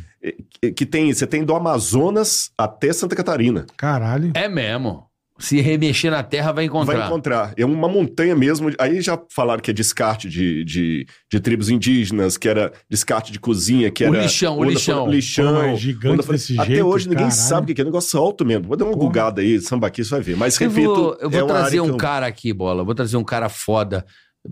que- 0.61 0.73
que 0.73 0.87
tem, 0.87 1.13
você 1.13 1.27
tem 1.27 1.45
do 1.45 1.55
Amazonas 1.55 2.51
até 2.57 2.93
Santa 2.93 3.15
Catarina. 3.15 3.67
caralho. 3.77 4.33
É 4.35 4.49
mesmo. 4.49 5.05
Se 5.41 5.61
remexer 5.61 6.11
na 6.11 6.23
terra, 6.23 6.53
vai 6.53 6.65
encontrar. 6.67 6.97
Vai 6.99 7.07
encontrar. 7.07 7.55
É 7.57 7.65
uma 7.65 7.89
montanha 7.89 8.37
mesmo. 8.37 8.71
Aí 8.79 9.01
já 9.01 9.21
falaram 9.31 9.61
que 9.63 9.71
é 9.71 9.75
descarte 9.75 10.29
de, 10.29 10.63
de, 10.65 11.07
de 11.33 11.41
tribos 11.41 11.69
indígenas, 11.71 12.37
que 12.37 12.49
era 12.49 12.73
descarte 12.89 13.33
de 13.33 13.41
cozinha, 13.41 13.91
que 13.91 14.05
O 14.05 14.15
era. 14.15 14.23
lixão, 14.23 14.59
o 14.59 14.65
lixão. 14.65 15.05
fo- 15.07 15.11
lixão. 15.11 15.55
Pô, 15.55 15.63
mas 15.63 15.81
gigante 15.81 16.29
desse 16.29 16.61
Até 16.61 16.67
jeito, 16.75 16.87
hoje 16.87 17.09
ninguém 17.09 17.25
caralho. 17.29 17.41
sabe 17.41 17.73
o 17.73 17.75
que 17.75 17.81
é. 17.81 17.85
negócio 17.85 18.19
alto 18.21 18.45
mesmo. 18.45 18.69
Vou 18.69 18.77
dar 18.77 18.85
uma 18.85 18.93
Porra. 18.93 19.07
bugada 19.07 19.41
aí, 19.41 19.59
sambaqui, 19.61 20.05
você 20.05 20.11
vai 20.11 20.21
ver. 20.21 20.37
Mas 20.37 20.61
Eu 20.61 20.69
repito. 20.69 20.95
vou, 20.95 21.17
eu 21.21 21.31
vou 21.31 21.41
é 21.41 21.45
trazer 21.47 21.81
um 21.81 21.89
eu- 21.89 21.97
cara 21.97 22.27
aqui, 22.27 22.53
bola. 22.53 22.83
Eu 22.83 22.85
vou 22.87 22.95
trazer 22.95 23.17
um 23.17 23.25
cara 23.25 23.49
foda 23.49 24.05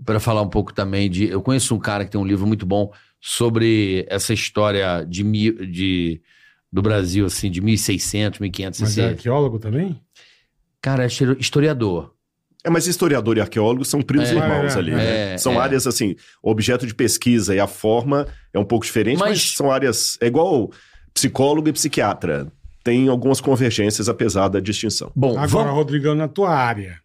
pra 0.03 0.19
falar 0.19 0.41
um 0.41 0.49
pouco 0.49 0.73
também 0.73 1.09
de. 1.09 1.27
Eu 1.29 1.41
conheço 1.41 1.75
um 1.75 1.79
cara 1.79 2.03
que 2.03 2.11
tem 2.11 2.19
um 2.19 2.25
livro 2.25 2.47
muito 2.47 2.65
bom 2.65 2.91
sobre 3.21 4.05
essa 4.09 4.33
história 4.33 5.05
de, 5.07 5.23
de 5.67 6.21
do 6.71 6.81
Brasil, 6.81 7.25
assim, 7.25 7.49
de 7.49 7.61
1600, 7.61 8.39
1500. 8.39 8.79
Mas 8.81 8.97
é 8.97 9.07
arqueólogo 9.09 9.57
também? 9.59 9.99
Cara, 10.81 11.03
é 11.03 11.07
histori- 11.07 11.37
historiador. 11.39 12.13
É, 12.63 12.69
mas 12.69 12.87
historiador 12.87 13.37
e 13.37 13.41
arqueólogo 13.41 13.85
são 13.85 14.01
primos 14.01 14.29
É, 14.29 14.33
irmãos 14.35 14.75
é, 14.75 14.79
ali, 14.79 14.91
é, 14.91 14.95
né? 14.95 15.33
é, 15.33 15.37
são 15.37 15.53
é. 15.53 15.57
áreas 15.57 15.87
assim, 15.87 16.15
objeto 16.43 16.85
de 16.85 16.93
pesquisa 16.93 17.55
e 17.55 17.59
a 17.59 17.67
forma 17.67 18.27
é 18.53 18.59
um 18.59 18.65
pouco 18.65 18.85
diferente, 18.85 19.17
mas, 19.19 19.29
Mas- 19.29 19.51
são 19.55 19.71
áreas. 19.71 20.17
É 20.21 20.27
igual 20.27 20.69
psicólogo 21.13 21.69
e 21.69 21.73
psiquiatra. 21.73 22.51
Tem 22.83 23.07
algumas 23.07 23.39
convergências, 23.41 24.07
apesar 24.09 24.47
da 24.47 24.59
distinção. 24.59 25.11
Bom, 25.15 25.31
Agora, 25.31 25.47
vamos. 25.47 25.73
Rodrigão, 25.73 26.15
na 26.15 26.27
tua 26.27 26.49
área, 26.53 26.99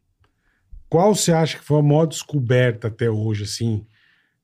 qual 0.89 1.14
você 1.14 1.33
acha 1.33 1.59
que 1.59 1.64
foi 1.64 1.79
a 1.81 1.83
maior 1.83 2.07
descoberta 2.07 2.89
até 2.89 3.11
hoje, 3.11 3.45
assim, 3.45 3.85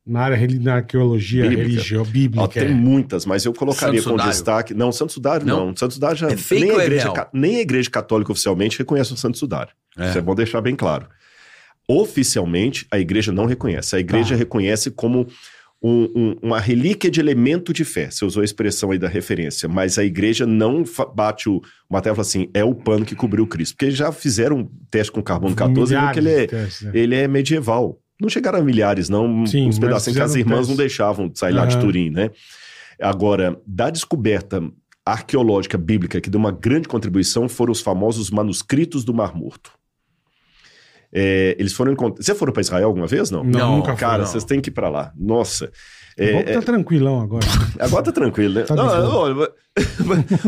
na 0.07 0.21
área 0.21 0.39
na 0.61 0.75
arqueologia, 0.77 1.43
Bíblica. 1.43 1.63
religião, 1.63 2.03
Ó, 2.03 2.05
bíblica? 2.05 2.49
tem 2.49 2.65
é? 2.65 2.69
muitas, 2.69 3.25
mas 3.27 3.45
eu 3.45 3.53
colocaria 3.53 4.01
Santo 4.01 4.11
Sudário. 4.13 4.33
destaque. 4.33 4.75
Não, 4.75 4.91
Santo 4.91 5.13
Sudário 5.13 5.47
Não? 5.47 5.67
não. 5.67 5.77
Santo 5.77 5.95
Sudário 5.95 6.17
já. 6.17 6.29
É 6.31 6.37
fake 6.37 6.63
nem, 6.63 6.73
ou 6.73 6.79
a 6.79 6.83
é 6.83 6.87
igreja, 6.87 7.03
real? 7.05 7.15
ca- 7.15 7.31
nem 7.33 7.57
a 7.57 7.61
igreja 7.61 7.91
católica 7.91 8.33
oficialmente 8.33 8.79
reconhece 8.79 9.13
o 9.13 9.17
Santo 9.17 9.37
Sudário. 9.39 9.73
É. 9.99 10.09
Isso 10.09 10.19
é 10.19 10.21
bom 10.21 10.35
deixar 10.35 10.61
bem 10.61 10.75
claro. 10.75 11.07
Oficialmente, 11.89 12.87
a 12.91 12.99
igreja 12.99 13.33
não 13.33 13.47
reconhece. 13.47 13.97
A 13.97 13.99
igreja 13.99 14.31
Tá. 14.31 14.37
reconhece 14.37 14.91
como 14.91 15.27
um- 15.83 16.09
um- 16.15 16.37
uma 16.43 16.61
relíquia 16.61 17.11
de 17.11 17.19
elemento 17.21 17.73
de 17.73 17.85
fé. 17.85 18.11
Você 18.11 18.25
usou 18.25 18.43
a 18.43 18.45
expressão 18.45 18.91
aí 18.91 18.99
da 18.99 19.09
referência, 19.09 19.69
mas 19.69 19.99
a 19.99 20.05
igreja 20.05 20.47
não 20.47 20.85
bate 21.15 21.49
o 21.49 21.61
e 21.91 22.03
fala 22.03 22.21
assim: 22.21 22.49
é 22.55 22.63
o 22.63 22.75
pano 22.75 23.05
que 23.05 23.15
cobriu 23.17 23.47
Cristo. 23.47 23.77
Porque 23.77 23.91
já 23.91 24.13
fizeram 24.13 24.59
um 24.59 24.71
teste 24.91 25.11
com 25.11 25.23
carbono 25.23 25.57
14 25.57 25.95
e 25.95 25.99
viram 25.99 26.13
que 26.13 26.19
ele 26.19 26.31
é, 26.31 26.47
testes, 26.47 26.83
né? 26.83 26.91
ele 26.95 27.15
é 27.15 27.27
medieval. 27.27 27.99
Não 28.21 28.29
chegaram 28.29 28.59
a 28.59 28.63
milhares, 28.63 29.09
não. 29.09 29.47
Sim, 29.47 29.69
Uns 29.69 29.79
pedacinhos 29.79 30.17
que 30.17 30.23
as 30.23 30.35
irmãs 30.35 30.69
não 30.69 30.77
deixavam 30.77 31.29
de 31.29 31.39
sair 31.39 31.53
lá 31.53 31.65
de. 31.67 31.79
Turim, 31.79 32.11
né? 32.11 32.31
Agora, 33.01 33.59
da 33.67 33.89
descoberta 33.91 34.63
arqueológica 35.07 35.79
bíblica 35.79 36.21
que 36.21 36.29
deu 36.31 36.39
uma 36.39 36.53
grande 36.53 36.87
contribuição 36.87 37.49
foram 37.49 37.73
os 37.73 37.81
famosos 37.81 38.31
manuscritos 38.31 39.05
do 39.05 39.15
Mar 39.15 39.35
Morto. 39.35 39.73
É, 41.13 41.57
eles 41.59 41.73
foram 41.73 41.93
encontrados. 41.93 42.25
Você 42.25 42.35
foram 42.35 42.53
para 42.53 42.61
Israel 42.61 42.87
alguma 42.87 43.07
vez? 43.07 43.31
Não. 43.31 43.43
Não, 43.43 43.59
Não, 43.59 43.77
nunca 43.79 43.97
Cara, 43.97 44.25
vocês 44.27 44.45
têm 44.45 44.61
que 44.61 44.69
ir 44.71 44.73
para 44.73 44.89
lá. 44.89 45.13
Nossa. 45.17 45.73
É, 46.17 46.33
Bom 46.33 46.45
que 46.45 46.53
tá 46.53 46.63
tranquilão 46.63 47.21
agora. 47.21 47.45
é, 47.79 47.83
agora 47.85 48.05
tá 48.05 48.13
tranquilo, 48.13 48.55
né? 48.55 48.63
Tá 48.63 48.77
Não, 48.77 48.85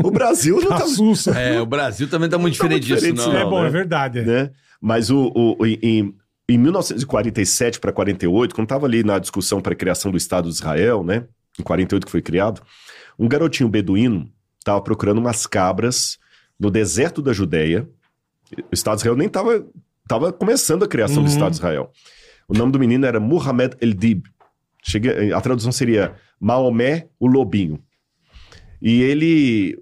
o 0.05 0.11
Brasil 0.11 0.61
não 0.61 0.69
Tá 0.71 0.79
tá. 0.81 0.87
sussa. 0.87 1.31
É, 1.33 1.61
o 1.61 1.67
Brasil 1.67 2.09
também 2.09 2.29
tá 2.29 2.39
muito 2.39 2.59
Tá 2.59 2.69
muito 2.69 2.81
diferente 2.83 3.11
disso, 3.11 3.15
diferente 3.15 3.41
não. 3.41 3.47
é 3.49 3.51
bom, 3.51 3.63
né? 3.63 3.67
é 3.69 3.71
verdade. 3.71 4.19
é. 4.21 4.23
né? 4.25 4.51
Mas 4.81 5.11
o, 5.11 5.33
o- 5.35 5.57
o- 5.63 5.67
em, 5.67 6.15
em 6.49 6.59
1947 6.59 7.79
para 7.81 7.93
48, 7.93 8.55
quando 8.55 8.67
estava 8.67 8.87
ali 8.87 9.03
na 9.03 9.19
discussão 9.19 9.61
para 9.61 9.73
a 9.73 9.77
criação 9.77 10.11
do 10.11 10.17
Estado 10.17 10.49
de 10.49 10.55
Israel, 10.55 11.03
né? 11.05 11.25
Em 11.59 11.63
48 11.63 12.05
que 12.05 12.11
foi 12.11 12.23
criado, 12.23 12.63
um 13.19 13.29
garotinho 13.29 13.69
beduíno 13.69 14.31
estava 14.59 14.81
procurando 14.81 15.19
umas 15.19 15.47
cabras 15.47 16.19
no 16.59 16.71
deserto 16.71 17.21
da 17.23 17.33
Judéia. 17.33 17.89
O 18.71 18.75
Estado 18.75 18.97
de 18.97 19.01
Israel 19.03 19.17
nem 19.17 19.27
estava 19.27 19.65
tava 20.09 20.33
começando 20.33 20.83
a 20.85 20.89
criação 20.89 21.19
Uhum. 21.19 21.25
do 21.25 21.29
Estado 21.29 21.51
de 21.51 21.57
Israel. 21.57 21.91
O 22.49 22.55
nome 22.55 22.73
do 22.73 22.79
menino 22.79 23.07
era 23.07 23.21
Muhammad 23.21 23.75
El-Dib. 23.81 24.25
A 25.35 25.41
tradução 25.41 25.71
seria 25.73 26.15
Maomé, 26.41 27.09
o 27.19 27.27
lobinho. 27.27 27.79
E 28.81 29.01
ele, 29.03 29.79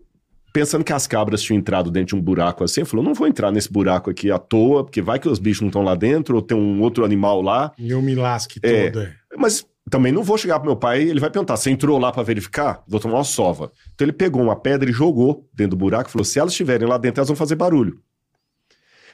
pensando 0.52 0.84
que 0.84 0.92
as 0.92 1.06
cabras 1.06 1.42
tinham 1.42 1.58
entrado 1.58 1.90
dentro 1.90 2.14
de 2.16 2.20
um 2.20 2.24
buraco 2.24 2.64
assim, 2.64 2.84
falou: 2.84 3.04
não 3.04 3.14
vou 3.14 3.26
entrar 3.26 3.50
nesse 3.50 3.70
buraco 3.72 4.10
aqui 4.10 4.30
à 4.30 4.38
toa, 4.38 4.84
porque 4.84 5.00
vai 5.02 5.18
que 5.18 5.28
os 5.28 5.38
bichos 5.38 5.60
não 5.62 5.68
estão 5.68 5.82
lá 5.82 5.94
dentro, 5.94 6.36
ou 6.36 6.42
tem 6.42 6.56
um 6.56 6.80
outro 6.80 7.04
animal 7.04 7.40
lá. 7.42 7.72
E 7.78 7.90
eu 7.90 8.00
me 8.02 8.14
lasque 8.14 8.60
É. 8.62 8.90
todo. 8.90 9.02
É. 9.04 9.14
Mas 9.36 9.66
também 9.88 10.12
não 10.12 10.22
vou 10.22 10.38
chegar 10.38 10.58
pro 10.60 10.68
meu 10.68 10.76
pai 10.76 11.02
ele 11.02 11.20
vai 11.20 11.30
perguntar: 11.30 11.56
você 11.56 11.70
entrou 11.70 11.98
lá 11.98 12.12
para 12.12 12.22
verificar? 12.22 12.82
Vou 12.86 13.00
tomar 13.00 13.16
uma 13.18 13.24
sova. 13.24 13.72
Então 13.94 14.04
ele 14.04 14.12
pegou 14.12 14.42
uma 14.42 14.56
pedra 14.56 14.88
e 14.88 14.92
jogou 14.92 15.48
dentro 15.52 15.70
do 15.70 15.76
buraco 15.76 16.08
e 16.08 16.12
falou: 16.12 16.24
se 16.24 16.38
elas 16.38 16.52
estiverem 16.52 16.86
lá 16.86 16.98
dentro, 16.98 17.20
elas 17.20 17.28
vão 17.28 17.36
fazer 17.36 17.56
barulho. 17.56 18.00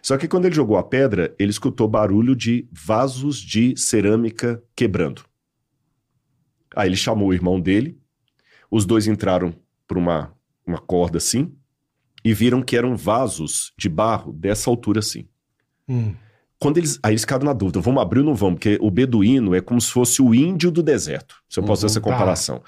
Só 0.03 0.17
que 0.17 0.29
quando 0.29 0.45
ele 0.45 0.55
jogou 0.55 0.77
a 0.77 0.85
pedra, 0.85 1.35
ele 1.39 1.51
escutou 1.51 1.89
barulho 1.89 2.37
de 2.37 2.69
vasos 2.71 3.41
de 3.41 3.75
cerâmica 3.77 4.63
quebrando. 4.77 5.23
Aí 6.77 6.89
ele 6.89 6.97
chamou 6.97 7.29
o 7.29 7.35
irmão 7.35 7.59
dele, 7.61 7.99
os 8.71 8.85
dois 8.85 9.09
entraram 9.09 9.53
por 9.89 9.97
uma, 9.99 10.33
uma 10.67 10.79
corda 10.79 11.19
assim 11.19 11.53
e 12.25 12.35
viram 12.35 12.61
que 12.63 12.77
eram 12.77 12.97
vasos 12.97 13.73
de 13.79 13.89
barro 13.89 14.33
dessa 14.33 14.69
altura 14.69 14.99
assim. 14.99 15.29
Hum. 15.89 16.15
Quando 16.59 16.79
eles, 16.79 16.99
aí 17.03 17.13
eles 17.13 17.21
ficaram 17.21 17.45
na 17.45 17.53
dúvida, 17.53 17.81
vamos 17.81 18.03
abrir 18.03 18.21
ou 18.21 18.25
não 18.25 18.35
vamos? 18.35 18.55
Porque 18.55 18.79
o 18.81 18.91
beduíno 18.91 19.55
é 19.55 19.61
como 19.61 19.81
se 19.81 19.91
fosse 19.91 20.23
o 20.23 20.35
índio 20.35 20.71
do 20.71 20.83
deserto, 20.83 21.37
se 21.49 21.61
eu 21.61 21.63
posso 21.65 21.83
Uhum, 21.85 21.89
fazer 21.89 21.99
essa 21.99 22.01
tá. 22.01 22.11
comparação. 22.11 22.63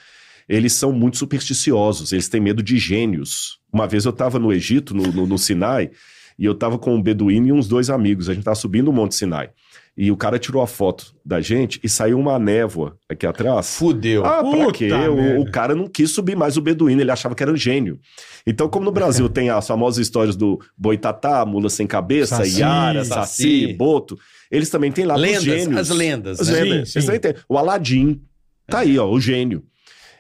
Eles 0.49 0.73
são 0.75 0.93
muito 0.93 1.17
supersticiosos, 1.17 2.13
eles 2.13 2.29
têm 2.29 2.41
medo 2.41 2.63
de 2.63 2.79
gênios. 2.79 3.59
Uma 3.73 3.87
vez 3.87 4.05
eu 4.05 4.11
estava 4.11 4.39
no 4.39 4.53
Egito, 4.53 4.95
no, 4.95 5.11
no, 5.13 5.27
no 5.27 5.39
Sinai, 5.39 5.91
e 6.39 6.45
eu 6.45 6.53
estava 6.53 6.79
com 6.79 6.95
um 6.95 7.03
beduíno 7.03 7.49
e 7.49 7.53
uns 7.53 7.67
dois 7.67 7.91
amigos. 7.91 8.29
A 8.29 8.33
gente 8.33 8.43
estava 8.43 8.55
subindo 8.55 8.89
o 8.89 8.93
Monte 8.93 9.15
Sinai. 9.15 9.51
E 9.97 10.13
o 10.13 10.17
cara 10.17 10.39
tirou 10.39 10.63
a 10.63 10.67
foto 10.69 11.13
da 11.25 11.41
gente 11.41 11.81
e 11.83 11.89
saiu 11.89 12.21
uma 12.21 12.39
névoa 12.39 12.97
aqui 13.09 13.27
atrás. 13.27 13.75
Fudeu. 13.75 14.25
Ah, 14.25 14.45
pra 14.45 14.51
Puta 14.67 14.73
quê? 14.73 14.87
merda. 14.87 15.11
O, 15.11 15.41
o 15.41 15.51
cara 15.51 15.75
não 15.75 15.89
quis 15.89 16.13
subir 16.13 16.37
mais 16.37 16.57
o 16.57 16.61
beduíno, 16.61 17.01
ele 17.01 17.11
achava 17.11 17.35
que 17.35 17.43
era 17.43 17.53
um 17.53 17.57
gênio. 17.57 17.99
Então, 18.47 18.69
como 18.69 18.85
no 18.85 18.93
Brasil 18.93 19.27
tem 19.29 19.51
as 19.51 19.67
famosas 19.67 19.99
histórias 19.99 20.37
do 20.37 20.61
boitatá, 20.77 21.45
mula 21.45 21.69
sem 21.69 21.85
cabeça, 21.85 22.37
Saci, 22.37 22.61
Yara, 22.61 23.05
Saci. 23.05 23.43
Saci, 23.43 23.73
Boto, 23.75 24.17
eles 24.53 24.71
também 24.71 24.93
têm 24.93 25.05
lá 25.05 25.17
lendas, 25.17 25.43
gênios. 25.43 25.77
as 25.77 25.89
lendas. 25.89 26.41
As 26.41 26.49
né? 26.49 26.55
Sim, 26.55 26.63
lendas. 26.71 26.89
sim. 26.91 26.99
Eles 27.01 27.07
também 27.07 27.21
têm. 27.21 27.35
O 27.49 27.59
Aladim, 27.59 28.23
tá 28.69 28.79
aí, 28.79 28.97
ó, 29.01 29.11
o 29.11 29.21
gênio. 29.21 29.65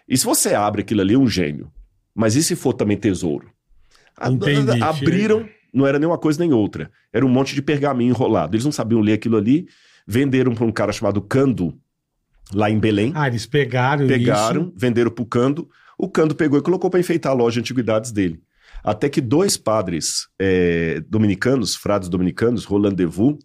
E 0.08 0.18
se 0.18 0.24
você 0.24 0.54
abre 0.54 0.80
aquilo 0.80 1.02
ali, 1.02 1.14
é 1.14 1.18
um 1.18 1.28
gênio. 1.28 1.70
Mas 2.12 2.34
e 2.34 2.42
se 2.42 2.56
for 2.56 2.72
também 2.72 2.96
tesouro? 2.96 3.48
Entendi, 4.28 4.82
Abriram, 4.82 5.48
não 5.72 5.86
era 5.86 5.98
nem 5.98 6.08
uma 6.08 6.18
coisa 6.18 6.38
nem 6.40 6.52
outra. 6.52 6.90
Era 7.12 7.24
um 7.24 7.28
monte 7.28 7.54
de 7.54 7.62
pergaminho 7.62 8.10
enrolado. 8.10 8.54
Eles 8.54 8.64
não 8.64 8.72
sabiam 8.72 9.00
ler 9.00 9.14
aquilo 9.14 9.36
ali, 9.36 9.66
venderam 10.06 10.54
para 10.54 10.64
um 10.64 10.72
cara 10.72 10.92
chamado 10.92 11.20
Cando, 11.20 11.78
lá 12.52 12.70
em 12.70 12.78
Belém. 12.78 13.12
Ah, 13.14 13.28
eles 13.28 13.46
pegaram, 13.46 14.06
Pegaram, 14.06 14.62
isso. 14.62 14.72
venderam 14.76 15.10
pro 15.10 15.26
Cando. 15.26 15.68
O 15.98 16.08
Cando 16.08 16.34
pegou 16.34 16.58
e 16.58 16.62
colocou 16.62 16.90
para 16.90 17.00
enfeitar 17.00 17.32
a 17.32 17.34
loja 17.34 17.54
de 17.54 17.60
antiguidades 17.60 18.12
dele. 18.12 18.40
Até 18.82 19.08
que 19.08 19.20
dois 19.20 19.56
padres 19.56 20.28
eh, 20.38 21.02
dominicanos, 21.08 21.74
frades 21.74 22.08
dominicanos, 22.08 22.64
Roland 22.64 22.94
Devou 22.94 23.38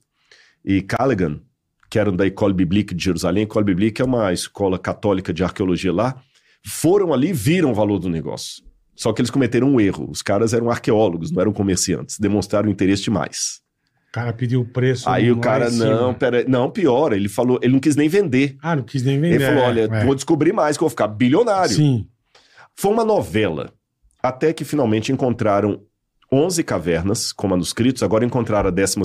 e 0.64 0.82
Callaghan, 0.82 1.42
que 1.90 1.98
eram 1.98 2.16
da 2.16 2.26
École 2.26 2.54
Biblique 2.54 2.94
de 2.94 3.04
Jerusalém, 3.04 3.44
École 3.44 3.66
Biblique 3.66 4.02
é 4.02 4.06
uma 4.06 4.32
escola 4.32 4.78
católica 4.78 5.34
de 5.34 5.44
arqueologia 5.44 5.92
lá, 5.92 6.22
foram 6.66 7.14
ali 7.14 7.30
e 7.30 7.34
viram 7.34 7.72
o 7.72 7.74
valor 7.74 8.00
do 8.00 8.10
negócio. 8.10 8.64
Só 8.96 9.12
que 9.12 9.22
eles 9.22 9.32
cometeram 9.32 9.68
um 9.70 9.80
erro. 9.80 10.10
Os 10.10 10.22
caras 10.22 10.54
eram 10.54 10.70
arqueólogos, 10.70 11.32
não 11.32 11.42
eram 11.42 11.54
comerciantes. 11.54 12.20
Demonstraram 12.20 12.70
interesse 12.70 13.04
demais. 13.04 13.62
O 14.10 14.14
cara 14.14 14.32
pediu 14.32 14.62
o 14.62 14.66
preço. 14.66 15.10
Aí 15.10 15.32
o 15.32 15.40
cara, 15.40 15.72
não, 15.72 16.14
pera, 16.14 16.46
não, 16.48 16.70
pior, 16.70 17.14
ele 17.14 17.28
falou, 17.28 17.60
ele 17.64 17.74
não 17.74 17.80
quis 17.80 17.96
nem 17.96 18.08
vender. 18.08 18.56
Ah, 18.62 18.76
não 18.76 18.84
quis 18.84 19.02
nem 19.02 19.20
vender. 19.20 19.36
Ele 19.36 19.46
falou: 19.46 19.64
olha, 19.64 19.90
é. 19.92 20.06
vou 20.06 20.14
descobrir 20.14 20.54
mais, 20.54 20.78
que 20.78 20.84
eu 20.84 20.86
vou 20.86 20.92
ficar 20.92 21.08
bilionário. 21.08 21.76
Sim. 21.76 22.08
Foi 22.76 22.92
uma 22.92 23.04
novela. 23.04 23.74
Até 24.22 24.54
que 24.54 24.64
finalmente 24.64 25.12
encontraram 25.12 25.82
11 26.32 26.64
cavernas 26.64 27.32
com 27.32 27.48
manuscritos. 27.48 28.04
Agora 28.04 28.24
encontraram 28.24 28.70
a 28.70 28.72
12, 28.72 28.98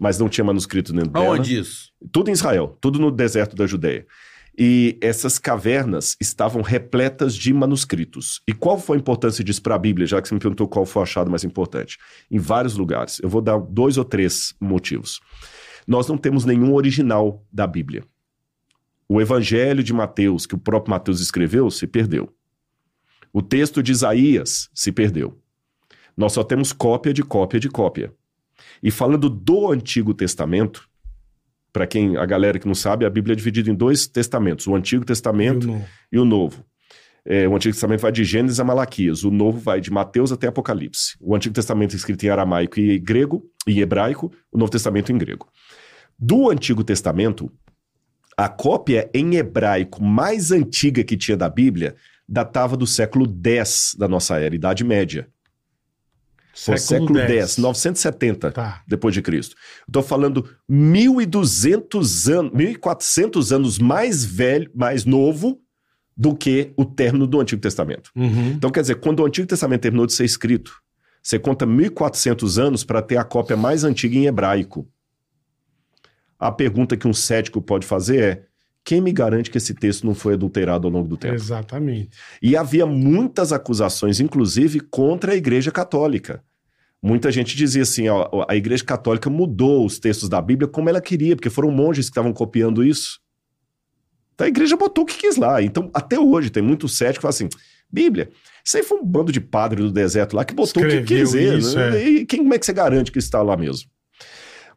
mas 0.00 0.18
não 0.18 0.28
tinha 0.28 0.44
manuscrito 0.44 0.92
dentro 0.92 1.10
dela. 1.10 1.26
Aonde 1.26 1.58
isso? 1.58 1.90
Tudo 2.12 2.30
em 2.30 2.32
Israel, 2.32 2.76
tudo 2.80 2.98
no 2.98 3.10
deserto 3.10 3.54
da 3.54 3.66
Judéia. 3.66 4.06
E 4.60 4.98
essas 5.00 5.38
cavernas 5.38 6.16
estavam 6.20 6.62
repletas 6.62 7.36
de 7.36 7.54
manuscritos. 7.54 8.42
E 8.48 8.52
qual 8.52 8.76
foi 8.76 8.96
a 8.96 9.00
importância 9.00 9.44
disso 9.44 9.62
para 9.62 9.76
a 9.76 9.78
Bíblia, 9.78 10.04
já 10.04 10.20
que 10.20 10.26
você 10.26 10.34
me 10.34 10.40
perguntou 10.40 10.66
qual 10.66 10.84
foi 10.84 11.00
o 11.00 11.04
achado 11.04 11.30
mais 11.30 11.44
importante? 11.44 11.96
Em 12.28 12.40
vários 12.40 12.76
lugares. 12.76 13.20
Eu 13.20 13.28
vou 13.28 13.40
dar 13.40 13.56
dois 13.58 13.96
ou 13.96 14.04
três 14.04 14.56
motivos. 14.60 15.20
Nós 15.86 16.08
não 16.08 16.18
temos 16.18 16.44
nenhum 16.44 16.74
original 16.74 17.46
da 17.52 17.68
Bíblia. 17.68 18.04
O 19.08 19.20
Evangelho 19.20 19.82
de 19.84 19.92
Mateus, 19.92 20.44
que 20.44 20.56
o 20.56 20.58
próprio 20.58 20.90
Mateus 20.90 21.20
escreveu, 21.20 21.70
se 21.70 21.86
perdeu. 21.86 22.34
O 23.32 23.40
texto 23.40 23.80
de 23.80 23.92
Isaías 23.92 24.68
se 24.74 24.90
perdeu. 24.90 25.40
Nós 26.16 26.32
só 26.32 26.42
temos 26.42 26.72
cópia 26.72 27.14
de 27.14 27.22
cópia 27.22 27.60
de 27.60 27.68
cópia. 27.68 28.12
E 28.82 28.90
falando 28.90 29.30
do 29.30 29.70
Antigo 29.70 30.12
Testamento, 30.12 30.87
para 31.72 31.86
quem 31.86 32.16
a 32.16 32.24
galera 32.26 32.58
que 32.58 32.66
não 32.66 32.74
sabe, 32.74 33.04
a 33.04 33.10
Bíblia 33.10 33.34
é 33.34 33.36
dividida 33.36 33.70
em 33.70 33.74
dois 33.74 34.06
testamentos, 34.06 34.66
o 34.66 34.74
Antigo 34.74 35.04
Testamento 35.04 35.66
não- 35.66 35.84
e 36.10 36.18
o 36.18 36.24
Novo. 36.24 36.64
É, 37.24 37.46
o 37.46 37.54
Antigo 37.54 37.74
Testamento 37.74 38.00
vai 38.00 38.10
de 38.12 38.24
Gênesis 38.24 38.58
a 38.58 38.64
Malaquias, 38.64 39.22
o 39.22 39.30
Novo 39.30 39.58
vai 39.58 39.80
de 39.80 39.90
Mateus 39.90 40.32
até 40.32 40.46
Apocalipse. 40.46 41.14
O 41.20 41.36
Antigo 41.36 41.54
Testamento 41.54 41.92
é 41.92 41.96
escrito 41.96 42.24
em 42.24 42.30
aramaico 42.30 42.80
e 42.80 42.98
grego, 42.98 43.44
e 43.66 43.80
hebraico, 43.82 44.32
o 44.50 44.56
Novo 44.56 44.70
Testamento 44.72 45.12
em 45.12 45.18
grego. 45.18 45.46
Do 46.18 46.50
Antigo 46.50 46.82
Testamento, 46.82 47.52
a 48.36 48.48
cópia 48.48 49.10
em 49.12 49.36
hebraico 49.36 50.02
mais 50.02 50.50
antiga 50.50 51.04
que 51.04 51.16
tinha 51.16 51.36
da 51.36 51.50
Bíblia 51.50 51.96
datava 52.26 52.76
do 52.76 52.86
século 52.86 53.26
X 53.44 53.94
da 53.98 54.08
nossa 54.08 54.38
era, 54.38 54.54
Idade 54.54 54.82
Média. 54.82 55.28
Foi 56.64 56.76
século 56.76 57.18
X, 57.18 57.56
970 57.56 58.50
Tá. 58.50 58.82
depois 58.86 59.14
de 59.14 59.22
Cristo. 59.22 59.54
Estou 59.86 60.02
falando 60.02 60.48
1.200 60.68 62.32
anos, 62.32 62.52
1.400 62.52 63.54
anos 63.54 63.78
mais 63.78 64.24
velho, 64.24 64.70
mais 64.74 65.04
novo 65.04 65.60
do 66.16 66.34
que 66.34 66.72
o 66.76 66.84
término 66.84 67.28
do 67.28 67.40
Antigo 67.40 67.62
Testamento. 67.62 68.10
Uhum. 68.16 68.50
Então, 68.50 68.70
quer 68.70 68.80
dizer, 68.80 68.96
quando 68.96 69.20
o 69.20 69.26
Antigo 69.26 69.46
Testamento 69.46 69.82
terminou 69.82 70.04
de 70.04 70.12
ser 70.12 70.24
escrito, 70.24 70.72
você 71.22 71.38
conta 71.38 71.64
1.400 71.64 72.60
anos 72.60 72.82
para 72.82 73.00
ter 73.00 73.18
a 73.18 73.24
cópia 73.24 73.56
mais 73.56 73.84
antiga 73.84 74.16
em 74.16 74.26
hebraico. 74.26 74.88
A 76.38 76.50
pergunta 76.50 76.96
que 76.96 77.06
um 77.06 77.12
cético 77.12 77.62
pode 77.62 77.86
fazer 77.86 78.22
é: 78.22 78.42
quem 78.84 79.00
me 79.00 79.12
garante 79.12 79.50
que 79.50 79.58
esse 79.58 79.74
texto 79.74 80.04
não 80.04 80.14
foi 80.14 80.34
adulterado 80.34 80.86
ao 80.86 80.92
longo 80.92 81.08
do 81.08 81.16
tempo? 81.16 81.34
Exatamente. 81.34 82.10
E 82.42 82.56
havia 82.56 82.86
muitas 82.86 83.52
acusações, 83.52 84.18
inclusive, 84.18 84.80
contra 84.80 85.32
a 85.32 85.36
Igreja 85.36 85.70
Católica. 85.70 86.42
Muita 87.02 87.30
gente 87.30 87.56
dizia 87.56 87.82
assim: 87.82 88.08
ó, 88.08 88.44
a 88.48 88.56
Igreja 88.56 88.84
Católica 88.84 89.30
mudou 89.30 89.86
os 89.86 89.98
textos 89.98 90.28
da 90.28 90.40
Bíblia 90.40 90.68
como 90.68 90.88
ela 90.88 91.00
queria, 91.00 91.36
porque 91.36 91.50
foram 91.50 91.70
monges 91.70 92.06
que 92.06 92.10
estavam 92.10 92.32
copiando 92.32 92.84
isso. 92.84 93.20
Então 94.34 94.44
a 94.44 94.48
igreja 94.48 94.76
botou 94.76 95.02
o 95.02 95.06
que 95.06 95.16
quis 95.18 95.36
lá. 95.36 95.60
Então, 95.60 95.90
até 95.92 96.18
hoje, 96.18 96.48
tem 96.48 96.62
muito 96.62 96.88
cético 96.88 97.16
que 97.18 97.22
fala 97.22 97.30
assim: 97.30 97.48
Bíblia, 97.90 98.30
isso 98.64 98.76
aí 98.76 98.84
foi 98.84 98.98
um 98.98 99.04
bando 99.04 99.32
de 99.32 99.40
padre 99.40 99.82
do 99.82 99.90
deserto 99.90 100.36
lá 100.36 100.44
que 100.44 100.54
botou 100.54 100.82
o 100.82 100.86
que 100.86 100.94
Escreveu 100.94 101.24
quiser. 101.26 101.58
isso, 101.58 101.76
né? 101.76 102.00
é. 102.00 102.08
E 102.08 102.26
quem, 102.26 102.40
como 102.40 102.54
é 102.54 102.58
que 102.58 102.64
você 102.64 102.72
garante 102.72 103.10
que 103.10 103.18
isso 103.18 103.26
está 103.26 103.42
lá 103.42 103.56
mesmo? 103.56 103.90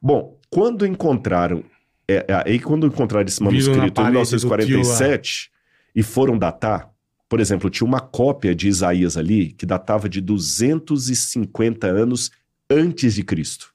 Bom, 0.01 0.39
quando 0.49 0.85
encontraram. 0.85 1.63
É, 2.07 2.25
é, 2.27 2.43
aí, 2.45 2.59
quando 2.59 2.87
encontraram 2.87 3.25
esse 3.27 3.41
manuscrito 3.41 3.85
em 3.85 3.91
parede 3.91 4.31
do 4.31 4.37
tio 4.37 4.49
lá. 4.49 4.57
1947 4.57 5.51
e 5.95 6.01
foram 6.01 6.37
datar, 6.37 6.90
por 7.31 7.39
exemplo, 7.39 7.69
tinha 7.69 7.87
uma 7.87 8.01
cópia 8.01 8.53
de 8.53 8.67
Isaías 8.67 9.15
ali 9.15 9.53
que 9.53 9.65
datava 9.65 10.09
de 10.09 10.19
250 10.19 11.87
anos 11.87 12.29
antes 12.69 13.13
de 13.13 13.23
Cristo. 13.23 13.71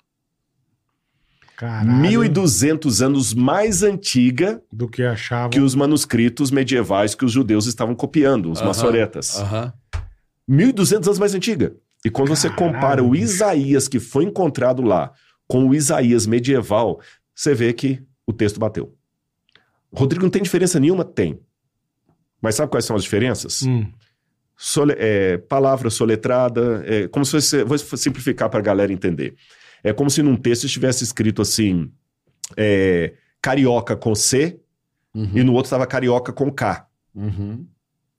Caralho. 1.57 1.91
1.200 2.03 3.03
anos 3.03 3.33
mais 3.33 3.83
antiga 3.83 4.63
Do 4.71 4.87
que 4.87 5.03
achavam. 5.03 5.49
que 5.49 5.59
os 5.59 5.75
manuscritos 5.75 6.51
medievais 6.51 7.15
que 7.15 7.25
os 7.25 7.33
judeus 7.33 7.65
estavam 7.65 7.95
copiando, 7.95 8.51
os 8.51 8.59
Aham, 8.59 8.67
maçoretas. 8.67 9.39
Aham. 9.41 9.73
1.200 10.47 11.07
anos 11.07 11.19
mais 11.19 11.35
antiga. 11.35 11.75
E 12.05 12.11
quando 12.11 12.29
você 12.29 12.51
Caralho, 12.51 12.75
compara 12.75 13.03
o. 13.03 13.17
Isaías 13.17 13.89
que 13.89 13.99
foi 13.99 14.25
encontrado 14.25 14.83
lá 14.83 15.13
com 15.49 15.67
o 15.67 15.75
Isaías 15.75 16.27
medieval, 16.27 17.01
você 17.35 17.55
vê 17.55 17.73
que 17.73 18.03
o 18.27 18.35
texto 18.35 18.61
bateu. 18.61 18.95
Rodrigo, 19.91 20.25
não 20.25 20.31
tem 20.31 20.43
diferença 20.43 20.79
nenhuma? 20.79 21.07
Tem. 21.07 21.41
Mas 22.41 22.55
sabe 22.55 22.71
quais 22.71 22.85
são 22.85 22.97
as 22.97 23.03
diferenças? 23.03 23.63
Hum. 23.63 23.87
Sole- 24.57 24.97
é, 24.99 25.37
palavra 25.39 25.91
soletrada, 25.91 26.83
é, 26.87 27.09
como 27.09 27.25
se 27.25 27.33
fosse, 27.33 27.65
vou 27.65 27.77
simplificar 27.79 28.49
para 28.49 28.61
a 28.61 28.63
galera 28.63 28.93
entender. 28.93 29.35
É 29.85 29.93
como 29.93 30.09
se 30.11 30.23
num 30.23 30.37
texto 30.37 30.65
estivesse 30.65 31.05
escrito 31.05 31.43
assim, 31.43 31.91
é, 32.57 33.15
carioca 33.43 33.95
com 33.97 34.15
C 34.15 34.59
Uhum. 35.15 35.31
e 35.35 35.43
no 35.43 35.53
outro 35.55 35.67
estava 35.69 35.87
carioca 35.87 36.31
com 36.33 36.51
K. 36.51 36.87
Uhum. 37.15 37.67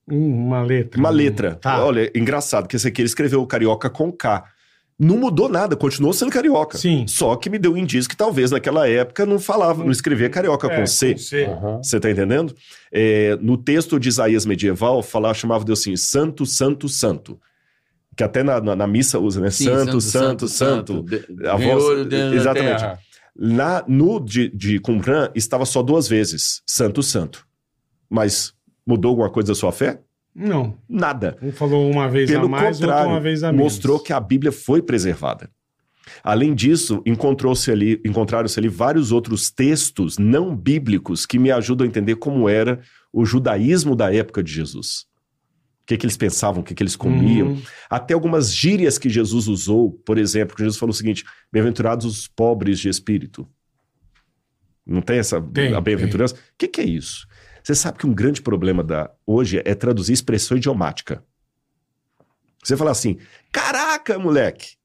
Hum, 0.10 0.46
uma 0.48 0.64
letra. 0.64 1.00
Uma 1.00 1.10
letra. 1.12 1.56
Tá. 1.56 1.84
Olha, 1.86 2.12
engraçado 2.16 2.68
que 2.68 2.76
esse 2.76 2.88
aqui 2.88 3.02
ele 3.02 3.08
escreveu 3.08 3.46
carioca 3.46 3.88
com 3.90 4.12
K. 4.12 4.44
Não 5.00 5.16
mudou 5.16 5.48
nada, 5.48 5.76
continuou 5.76 6.12
sendo 6.12 6.32
carioca. 6.32 6.76
Sim. 6.78 7.06
Só 7.08 7.36
que 7.36 7.52
me 7.52 7.60
deu 7.60 7.74
um 7.74 7.78
indício 7.78 8.10
que 8.10 8.18
talvez 8.18 8.50
naquela 8.50 8.90
época 8.90 9.28
não 9.28 9.38
falava, 9.38 9.84
não 9.84 9.92
escrevia 9.92 10.28
carioca 10.28 10.66
É, 10.68 10.80
com 10.80 10.88
C. 10.88 11.14
Com 11.14 11.20
C. 11.20 11.46
Aham. 11.46 11.78
Você 11.84 12.00
tá 12.00 12.10
entendendo? 12.10 12.56
É, 12.92 13.38
no 13.40 13.58
texto 13.58 14.00
de 14.00 14.10
Isaías 14.10 14.44
medieval, 14.46 15.04
falava, 15.04 15.36
chamava 15.36 15.64
Deus 15.64 15.82
assim, 15.82 15.96
santo, 15.96 16.46
santo, 16.48 16.90
santo. 16.90 17.40
Que 18.16 18.24
até 18.24 18.42
na, 18.42 18.60
na, 18.60 18.76
na 18.76 18.88
missa 18.88 19.20
usa, 19.20 19.40
né? 19.40 19.52
Sim, 19.52 19.66
santo, 19.66 20.02
santo, 20.02 20.48
santo. 20.48 21.04
De- 21.04 21.48
A 21.48 21.56
voz- 21.58 22.08
exatamente. 22.34 22.84
Lá 23.40 23.86
no 23.88 24.20
de, 24.20 24.50
de 24.50 24.80
Qumran 24.80 25.30
estava 25.36 25.64
só 25.64 25.84
duas 25.84 26.08
vezes, 26.08 26.64
santo, 26.66 27.04
santo. 27.04 27.46
Mas 28.10 28.52
mudou 28.84 29.10
alguma 29.10 29.30
coisa 29.30 29.50
da 29.50 29.56
sua 29.56 29.72
fé? 29.72 30.00
Não. 30.38 30.78
Nada. 30.88 31.36
Um 31.42 31.52
falou 31.52 31.90
uma 31.90 32.08
vez 32.08 32.30
Pelo 32.30 32.46
a 32.46 32.50
mais, 32.50 32.76
outro 32.76 32.88
contrário, 32.88 33.12
uma 33.12 33.20
vez 33.20 33.44
a 33.44 33.52
menos. 33.52 33.74
mostrou 33.74 34.00
que 34.00 34.14
a 34.14 34.20
Bíblia 34.20 34.52
foi 34.52 34.84
preservada. 34.84 35.50
Além 36.24 36.54
disso, 36.54 37.02
encontrou-se 37.06 37.70
ali, 37.72 38.00
encontraram-se 38.06 38.60
ali 38.60 38.70
vários 38.70 39.12
outros 39.12 39.50
textos 39.50 40.18
não 40.20 40.56
bíblicos 40.56 41.26
que 41.26 41.40
me 41.40 41.52
ajudam 41.52 41.86
a 41.86 41.88
entender 41.88 42.16
como 42.18 42.48
era 42.48 42.80
o 43.12 43.26
judaísmo 43.26 43.96
da 43.96 44.14
época 44.14 44.44
de 44.44 44.52
Jesus. 44.52 45.08
O 45.82 45.88
que, 45.88 45.98
que 45.98 46.06
eles 46.06 46.18
pensavam, 46.18 46.62
o 46.62 46.64
que, 46.64 46.76
que 46.76 46.84
eles 46.84 46.96
comiam. 46.96 47.54
Hum, 47.54 47.62
Até 47.90 48.14
algumas 48.14 48.54
gírias 48.54 48.98
que 48.98 49.10
Jesus 49.10 49.48
usou, 49.48 49.92
por 50.06 50.18
exemplo, 50.18 50.56
que 50.56 50.62
Jesus 50.62 50.78
falou 50.78 50.92
o 50.92 50.96
seguinte: 50.96 51.24
bem-aventurados 51.52 52.06
os 52.06 52.28
pobres 52.28 52.80
de 52.80 52.90
espírito. 52.90 53.48
Não 54.86 55.02
tem 55.02 55.18
essa 55.18 55.42
Tem, 55.42 55.74
a 55.74 55.82
bem-aventurança? 55.82 56.36
O 56.36 56.38
que, 56.58 56.68
que 56.68 56.82
é 56.82 56.86
isso? 56.86 57.28
Você 57.68 57.76
sabe 57.76 57.98
que 57.98 58.08
um 58.08 58.14
grande 58.14 58.42
problema 58.42 58.82
da 58.82 59.12
hoje 59.26 59.62
é 59.66 59.76
traduzir 59.76 60.14
expressão 60.14 60.56
idiomática. 60.56 61.22
Você 62.64 62.78
fala 62.78 62.92
assim, 62.92 63.18
caraca, 63.52 64.18
moleque, 64.18 64.78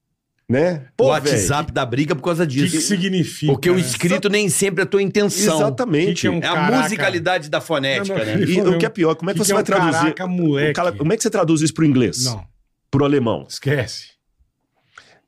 né? 0.48 0.88
O 0.94 0.96
Pô, 0.96 1.04
WhatsApp 1.10 1.70
dá 1.70 1.86
briga 1.86 2.16
por 2.16 2.22
causa 2.24 2.42
O 2.42 2.46
que, 2.48 2.54
que 2.56 2.66
disso. 2.66 2.88
significa? 2.88 3.52
Porque 3.52 3.70
o 3.70 3.78
escrito 3.78 4.28
nem 4.28 4.48
sempre 4.48 4.80
é 4.80 4.82
a 4.82 4.86
tua 4.88 5.00
intenção. 5.00 5.58
Exatamente. 5.58 6.14
Que 6.14 6.20
que 6.22 6.26
é 6.26 6.30
um 6.32 6.40
É 6.40 6.46
a 6.48 6.54
Caraca. 6.54 6.82
musicalidade 6.82 7.48
da 7.48 7.60
fonética, 7.60 8.18
Não, 8.18 8.26
não, 8.26 8.40
né? 8.40 8.44
E 8.44 8.60
o 8.60 8.76
que 8.76 8.84
é 8.84 8.88
pior, 8.88 9.14
como 9.14 9.30
é 9.30 9.32
que, 9.32 9.38
que 9.38 9.44
você 9.46 9.52
que 9.52 9.52
é 9.52 9.54
vai 9.54 9.62
um 9.62 9.64
traduzir? 9.64 10.14
caraca, 10.14 10.26
moleque? 10.26 10.70
o 10.70 10.74
cara- 10.74 10.90
como 10.90 11.12
é 11.12 11.16
que 11.16 11.22
você 11.22 11.30
traduz 11.30 11.60
isso 11.60 11.72
para 11.74 11.82
o 11.82 11.86
inglês? 11.86 12.24
Não, 12.24 12.44
Para 12.90 13.02
o 13.02 13.04
alemão? 13.04 13.46
esquece. 13.48 14.06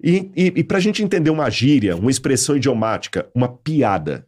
E, 0.03 0.29
e, 0.37 0.53
e 0.57 0.65
para 0.65 0.79
a 0.79 0.81
gente 0.81 1.05
entender 1.05 1.31
uma 1.31 1.49
gíria, 1.49 1.95
uma 1.95 2.11
expressão 2.11 2.57
idiomática, 2.57 3.29
uma 3.33 3.47
piada. 3.47 4.27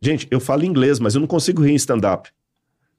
Gente, 0.00 0.26
eu 0.30 0.40
falo 0.40 0.64
inglês, 0.64 0.98
mas 0.98 1.14
eu 1.14 1.20
não 1.20 1.28
consigo 1.28 1.62
rir 1.62 1.72
em 1.72 1.76
stand-up. 1.76 2.30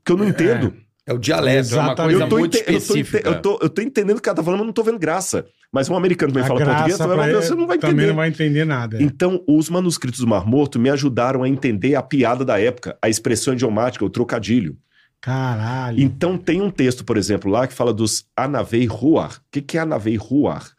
Porque 0.08 0.12
eu 0.14 0.18
não 0.18 0.28
entendo. 0.28 0.74
É 1.06 1.14
o 1.14 1.18
dialeto, 1.18 1.74
é 1.74 1.78
uma 1.80 1.84
Exatamente. 1.94 1.96
coisa 2.12 2.24
Eu 2.26 2.30
tô, 2.30 2.38
muito 2.40 2.58
ente- 2.58 2.64
eu, 2.68 2.72
tô 2.74 2.78
específica. 2.80 3.30
eu, 3.30 3.42
tô, 3.42 3.60
eu 3.62 3.70
tô 3.70 3.82
entendendo 3.82 4.12
o 4.12 4.16
que 4.16 4.20
o 4.20 4.24
cara 4.24 4.36
tá 4.36 4.44
falando, 4.44 4.60
mas 4.60 4.66
não 4.68 4.74
tô 4.74 4.84
vendo 4.84 5.00
graça. 5.00 5.46
Mas 5.72 5.90
um 5.90 5.96
americano 5.96 6.32
que 6.34 6.38
me 6.40 6.44
A 6.44 6.48
fala 6.48 6.60
português, 6.66 6.98
você, 6.98 6.98
vai 6.98 7.08
pra 7.08 7.16
falar, 7.16 7.30
ele 7.30 7.42
você 7.42 7.56
não 7.56 7.68
vai 7.68 7.78
Também 7.78 7.94
entender. 7.96 8.08
não 8.10 8.16
vai 8.16 8.28
entender 8.30 8.66
nada. 8.66 8.98
é. 8.98 9.02
Então, 9.04 9.42
os 9.48 9.70
manuscritos 9.70 10.20
do 10.20 10.28
Mar 10.28 10.46
Morto 10.46 10.78
me 10.80 10.90
ajudaram 10.90 11.44
a 11.44 11.50
entender 11.50 11.96
a 11.96 12.02
piada 12.02 12.44
da 12.44 12.60
época, 12.60 12.98
a 13.02 13.08
expressão 13.08 13.54
idiomática, 13.54 14.04
o 14.04 14.10
trocadilho. 14.10 14.78
Caralho. 15.22 16.00
Então, 16.02 16.38
tem 16.38 16.62
um 16.62 16.70
texto, 16.70 17.04
por 17.06 17.18
exemplo, 17.18 17.50
lá 17.50 17.68
que 17.68 17.74
fala 17.74 17.94
dos 17.94 18.26
Anavei 18.36 18.86
Ruar. 18.86 19.38
O 19.38 19.42
que, 19.52 19.62
que 19.62 19.78
é 19.78 19.82
Anavei 19.82 20.16
Ruar? 20.18 20.70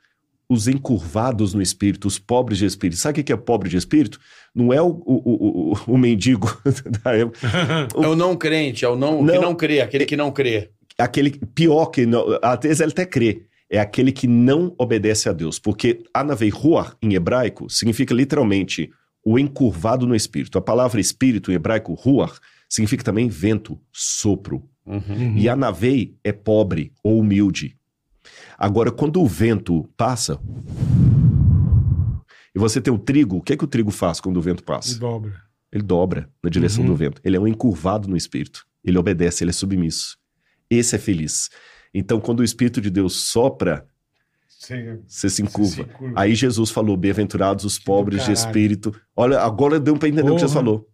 Os 0.48 0.68
encurvados 0.68 1.52
no 1.52 1.60
espírito, 1.60 2.06
os 2.08 2.18
pobres 2.18 2.58
de 2.58 2.64
espírito. 2.66 2.98
Sabe 2.98 3.12
o 3.12 3.14
que 3.16 3.24
que 3.24 3.32
é 3.32 3.36
pobre 3.36 3.68
de 3.68 3.76
espírito? 3.76 4.18
Não 4.54 4.72
é 4.72 4.80
o, 4.82 4.86
o, 4.88 5.02
o, 5.04 5.72
o- 5.72 5.94
o 5.94 5.98
mendigo 5.98 6.48
da 7.04 7.12
época. 7.14 7.38
É 8.02 8.06
o 8.06 8.16
não 8.16 8.36
crente, 8.36 8.84
é 8.84 8.88
o 8.88 8.96
não, 8.96 9.18
que 9.24 9.32
Não. 9.32 9.42
não 9.42 9.54
crê, 9.54 9.80
aquele 9.80 10.04
que 10.06 10.16
não 10.16 10.30
crê. 10.32 10.70
aquele 10.98 11.30
pior 11.54 11.86
que 11.86 12.04
não, 12.06 12.24
às 12.42 12.58
vezes 12.60 12.80
ele 12.80 12.92
até 12.92 13.06
crê, 13.06 13.42
é 13.70 13.78
aquele 13.78 14.10
que 14.12 14.26
não 14.26 14.74
obedece 14.78 15.28
a 15.28 15.32
Deus, 15.32 15.58
porque 15.58 16.02
Anavei 16.12 16.48
Ruach 16.48 16.92
em 17.02 17.14
hebraico 17.14 17.68
significa 17.70 18.14
literalmente 18.14 18.90
o 19.24 19.38
encurvado 19.38 20.06
no 20.06 20.14
espírito. 20.14 20.56
A 20.56 20.62
palavra 20.62 21.00
espírito 21.00 21.50
em 21.52 21.54
hebraico 21.54 21.92
Ruach 21.92 22.38
significa 22.68 23.04
também 23.04 23.28
vento, 23.28 23.78
sopro. 23.92 24.64
Uhum. 24.86 25.34
E 25.36 25.48
Anavei 25.50 26.14
é 26.24 26.32
pobre 26.32 26.92
ou 27.04 27.18
humilde. 27.18 27.76
Agora, 28.56 28.90
quando 28.90 29.20
o 29.20 29.26
vento 29.26 29.86
passa 29.98 30.40
e 32.54 32.58
você 32.58 32.80
tem 32.80 32.92
o 32.92 32.98
trigo, 32.98 33.36
o 33.36 33.42
que 33.42 33.52
é 33.52 33.56
que 33.56 33.64
o 33.64 33.68
trigo 33.68 33.90
faz 33.90 34.20
quando 34.20 34.36
o 34.36 34.42
vento 34.42 34.62
passa? 34.64 34.98
dobra. 34.98 35.42
Ele 35.70 35.82
dobra 35.82 36.30
na 36.42 36.48
direção 36.48 36.82
Uhum. 36.82 36.90
do 36.90 36.96
vento. 36.96 37.20
Ele 37.22 37.36
é 37.36 37.40
um 37.40 37.46
encurvado 37.46 38.08
no 38.08 38.16
espírito. 38.16 38.66
Ele 38.82 38.96
obedece, 38.96 39.44
ele 39.44 39.50
é 39.50 39.52
submisso. 39.52 40.16
Esse 40.70 40.96
é 40.96 40.98
feliz. 40.98 41.50
Então, 41.92 42.20
quando 42.20 42.40
o 42.40 42.44
Espírito 42.44 42.80
de 42.80 42.88
Deus 42.90 43.16
sopra, 43.16 43.86
Sem- 44.48 45.00
você 45.06 45.28
se 45.28 45.36
se 45.36 45.42
encurva. 45.42 45.84
curva. 45.84 46.14
Aí 46.18 46.34
Jesus 46.34 46.70
falou: 46.70 46.96
Bem-aventurados 46.96 47.64
os 47.66 47.78
pobres 47.78 48.24
de 48.24 48.32
espírito. 48.32 48.94
Olha, 49.14 49.40
agora 49.40 49.78
deu 49.78 49.96
para 49.96 50.08
entender 50.08 50.22
o 50.30 50.34
que 50.34 50.40
Jesus 50.40 50.52
Porra. 50.52 50.64
falou. 50.64 50.88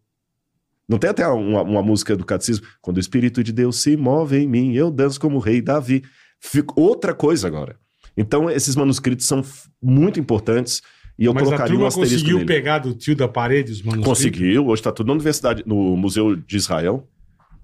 Não 0.88 0.98
tem 0.98 1.10
até 1.10 1.26
uma, 1.26 1.62
uma 1.62 1.82
música 1.82 2.16
do 2.16 2.24
catecismo? 2.24 2.66
Quando 2.82 2.98
o 2.98 3.00
Espírito 3.00 3.42
de 3.42 3.52
Deus 3.52 3.80
se 3.80 3.96
move 3.96 4.36
em 4.36 4.46
mim, 4.46 4.74
eu 4.74 4.90
danço 4.90 5.18
como 5.20 5.36
o 5.36 5.40
rei 5.40 5.62
Davi. 5.62 6.02
Fica 6.40 6.74
outra 6.78 7.14
coisa 7.14 7.46
agora. 7.46 7.78
Então, 8.16 8.50
esses 8.50 8.76
manuscritos 8.76 9.24
são 9.26 9.42
muito 9.82 10.20
importantes 10.20 10.82
e 11.18 11.24
eu 11.26 11.32
Mas 11.34 11.42
a 11.42 11.46
colocaria 11.46 11.72
um 11.72 11.76
turma 11.76 11.88
asterisco 11.88 12.14
conseguiu 12.16 12.36
nele. 12.38 12.46
pegar 12.48 12.78
do 12.78 12.94
tio 12.94 13.14
da 13.16 13.28
parede 13.28 13.72
os 13.72 13.82
manuscritos? 13.82 14.08
Conseguiu, 14.08 14.66
hoje 14.66 14.80
está 14.80 14.92
tudo 14.92 15.06
na 15.08 15.12
universidade, 15.14 15.62
no 15.66 15.96
Museu 15.96 16.34
de 16.36 16.56
Israel. 16.56 17.06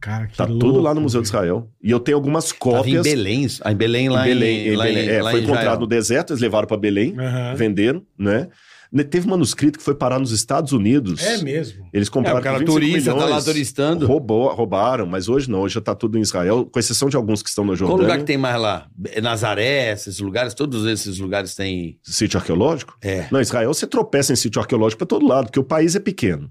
Cara, 0.01 0.27
que 0.29 0.37
Tá 0.37 0.45
louco, 0.47 0.61
tudo 0.61 0.81
lá 0.81 0.95
no 0.95 1.01
Museu 1.03 1.21
de. 1.21 1.27
Israel. 1.29 1.69
E 1.83 1.91
eu 1.91 2.01
tenho 2.01 2.17
algumas 2.17 2.47
Tava 2.53 2.57
em 2.57 2.59
cópias. 2.59 3.03
Belém, 3.03 3.47
em 3.67 3.75
Belém 3.77 4.09
lá 4.09 4.27
em 4.27 4.31
Belém, 4.31 4.57
em, 4.57 4.61
em 4.69 4.71
Belém. 4.71 4.97
em- 4.97 5.09
É, 5.11 5.23
lá 5.23 5.31
foi 5.31 5.41
em 5.41 5.43
encontrado 5.43 5.63
Israel. 5.65 5.81
no 5.81 5.87
deserto, 5.87 6.31
eles 6.33 6.41
levaram 6.41 6.67
para 6.67 6.77
Belém, 6.79 7.15
Aham. 7.19 7.55
venderam, 7.55 8.03
né? 8.19 8.49
Ne- 8.93 9.05
Teve 9.05 9.29
manuscrito 9.29 9.79
que 9.79 9.85
foi 9.85 9.95
parar 9.95 10.19
nos 10.19 10.33
Estados 10.33 10.73
Unidos. 10.73 11.23
É 11.23 11.39
mesmo. 11.39 11.87
Eles 11.93 12.09
É, 12.09 12.11
compraram 12.11 12.41
o 12.41 12.43
cara 12.43 12.59
por 12.59 12.65
25 12.81 12.81
turista, 12.91 13.11
tá 13.13 13.17
lá 13.19 13.27
milhões, 13.27 13.45
turistando. 13.45 14.07
Roubou, 14.07 14.49
roubaram, 14.53 15.07
mas 15.07 15.29
hoje 15.29 15.49
não, 15.49 15.61
hoje 15.61 15.75
já 15.75 15.81
tá 15.81 15.95
tudo 15.95 16.19
em 16.19 16.21
Israel, 16.23 16.67
com 16.67 16.79
exceção 16.79 17.09
de 17.09 17.17
alguns 17.17 17.43
que 17.43 17.49
estão 17.49 17.65
na 17.65 17.69
Qual 17.71 17.77
Jordânia. 17.77 18.03
lugar 18.03 18.19
que 18.19 18.25
tem 18.25 18.37
mais 18.37 18.61
lá? 18.61 18.87
Nazaré, 19.23 19.93
esses 19.93 20.19
lugares, 20.19 20.55
todos 20.55 20.87
esses 20.87 21.19
lugares 21.19 21.55
têm. 21.55 21.99
Sítio 22.03 22.39
arqueológico? 22.39 22.97
É. 23.01 23.27
Não, 23.31 23.41
Israel 23.41 23.73
você 23.73 23.87
tropeça 23.87 24.33
em 24.33 24.37
sítio 24.37 24.61
arqueológico 24.61 24.99
para 24.99 25.07
todo 25.07 25.27
lado, 25.27 25.47
porque 25.47 25.61
o 25.61 25.65
país 25.65 25.95
é 25.95 26.01
pequeno. 26.01 26.51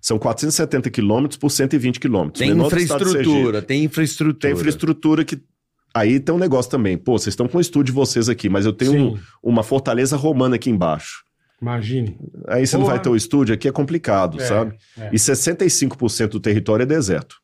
São 0.00 0.18
470 0.18 0.88
quilômetros 0.90 1.36
por 1.36 1.50
120 1.50 1.98
quilômetros. 2.00 2.38
Tem 2.38 2.50
infraestrutura, 2.56 3.60
tem 3.62 3.84
infraestrutura. 3.84 4.38
Tem 4.40 4.52
infraestrutura 4.52 5.24
que. 5.24 5.38
Aí 5.92 6.20
tem 6.20 6.32
um 6.34 6.38
negócio 6.38 6.70
também. 6.70 6.96
Pô, 6.96 7.18
vocês 7.18 7.32
estão 7.32 7.48
com 7.48 7.58
o 7.58 7.60
estúdio 7.60 7.86
de 7.92 7.92
vocês 7.92 8.28
aqui, 8.28 8.48
mas 8.48 8.64
eu 8.64 8.72
tenho 8.72 8.92
um- 8.94 9.18
uma 9.42 9.62
fortaleza 9.64 10.16
romana 10.16 10.54
aqui 10.54 10.70
embaixo. 10.70 11.24
Imagine. 11.60 12.16
Aí 12.48 12.66
você 12.66 12.76
não 12.78 12.84
vai 12.86 13.00
ter 13.00 13.08
o 13.08 13.16
estúdio 13.16 13.54
aqui, 13.54 13.68
é 13.68 13.72
complicado, 13.72 14.40
É, 14.40 14.44
sabe? 14.46 14.76
é. 14.98 15.10
E 15.12 15.16
65% 15.16 16.28
do 16.28 16.40
território 16.40 16.82
é 16.84 16.86
deserto. 16.86 17.36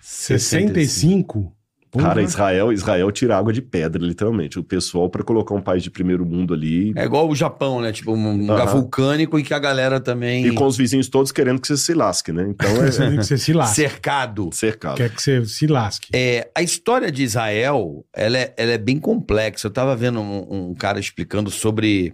65? 0.00 1.52
Porra. 1.90 2.08
Cara, 2.08 2.22
Israel, 2.22 2.72
Israel 2.72 3.10
tira 3.12 3.38
água 3.38 3.52
de 3.52 3.62
pedra, 3.62 4.02
literalmente. 4.04 4.58
O 4.58 4.64
pessoal, 4.64 5.08
para 5.08 5.22
colocar 5.22 5.54
um 5.54 5.62
país 5.62 5.82
de 5.82 5.90
primeiro 5.90 6.26
mundo 6.26 6.52
ali. 6.52 6.92
É 6.96 7.04
igual 7.04 7.28
o 7.28 7.34
Japão, 7.34 7.80
né? 7.80 7.90
Tipo, 7.92 8.12
um 8.12 8.36
lugar 8.38 8.66
Aham. 8.66 8.72
vulcânico 8.80 9.38
e 9.38 9.42
que 9.42 9.54
a 9.54 9.58
galera 9.58 9.98
também. 10.00 10.44
E 10.46 10.52
com 10.52 10.66
os 10.66 10.76
vizinhos 10.76 11.08
todos 11.08 11.32
querendo 11.32 11.60
que 11.60 11.66
você 11.68 11.76
se 11.76 11.94
lasque, 11.94 12.32
né? 12.32 12.48
Então 12.50 12.68
Você 12.74 13.02
é 13.02 13.08
tem 13.08 13.16
que 13.18 13.24
você 13.24 13.38
se 13.38 13.52
lasque. 13.52 13.76
cercado. 13.76 14.50
cercado. 14.52 14.96
Quer 14.96 15.10
que 15.10 15.22
você 15.22 15.44
se 15.46 15.66
lasque. 15.66 16.08
É, 16.12 16.50
a 16.54 16.62
história 16.62 17.10
de 17.10 17.22
Israel, 17.22 18.04
ela 18.12 18.36
é, 18.36 18.54
ela 18.58 18.72
é 18.72 18.78
bem 18.78 18.98
complexa. 18.98 19.68
Eu 19.68 19.72
tava 19.72 19.96
vendo 19.96 20.20
um, 20.20 20.70
um 20.70 20.74
cara 20.74 20.98
explicando 21.00 21.50
sobre 21.50 22.12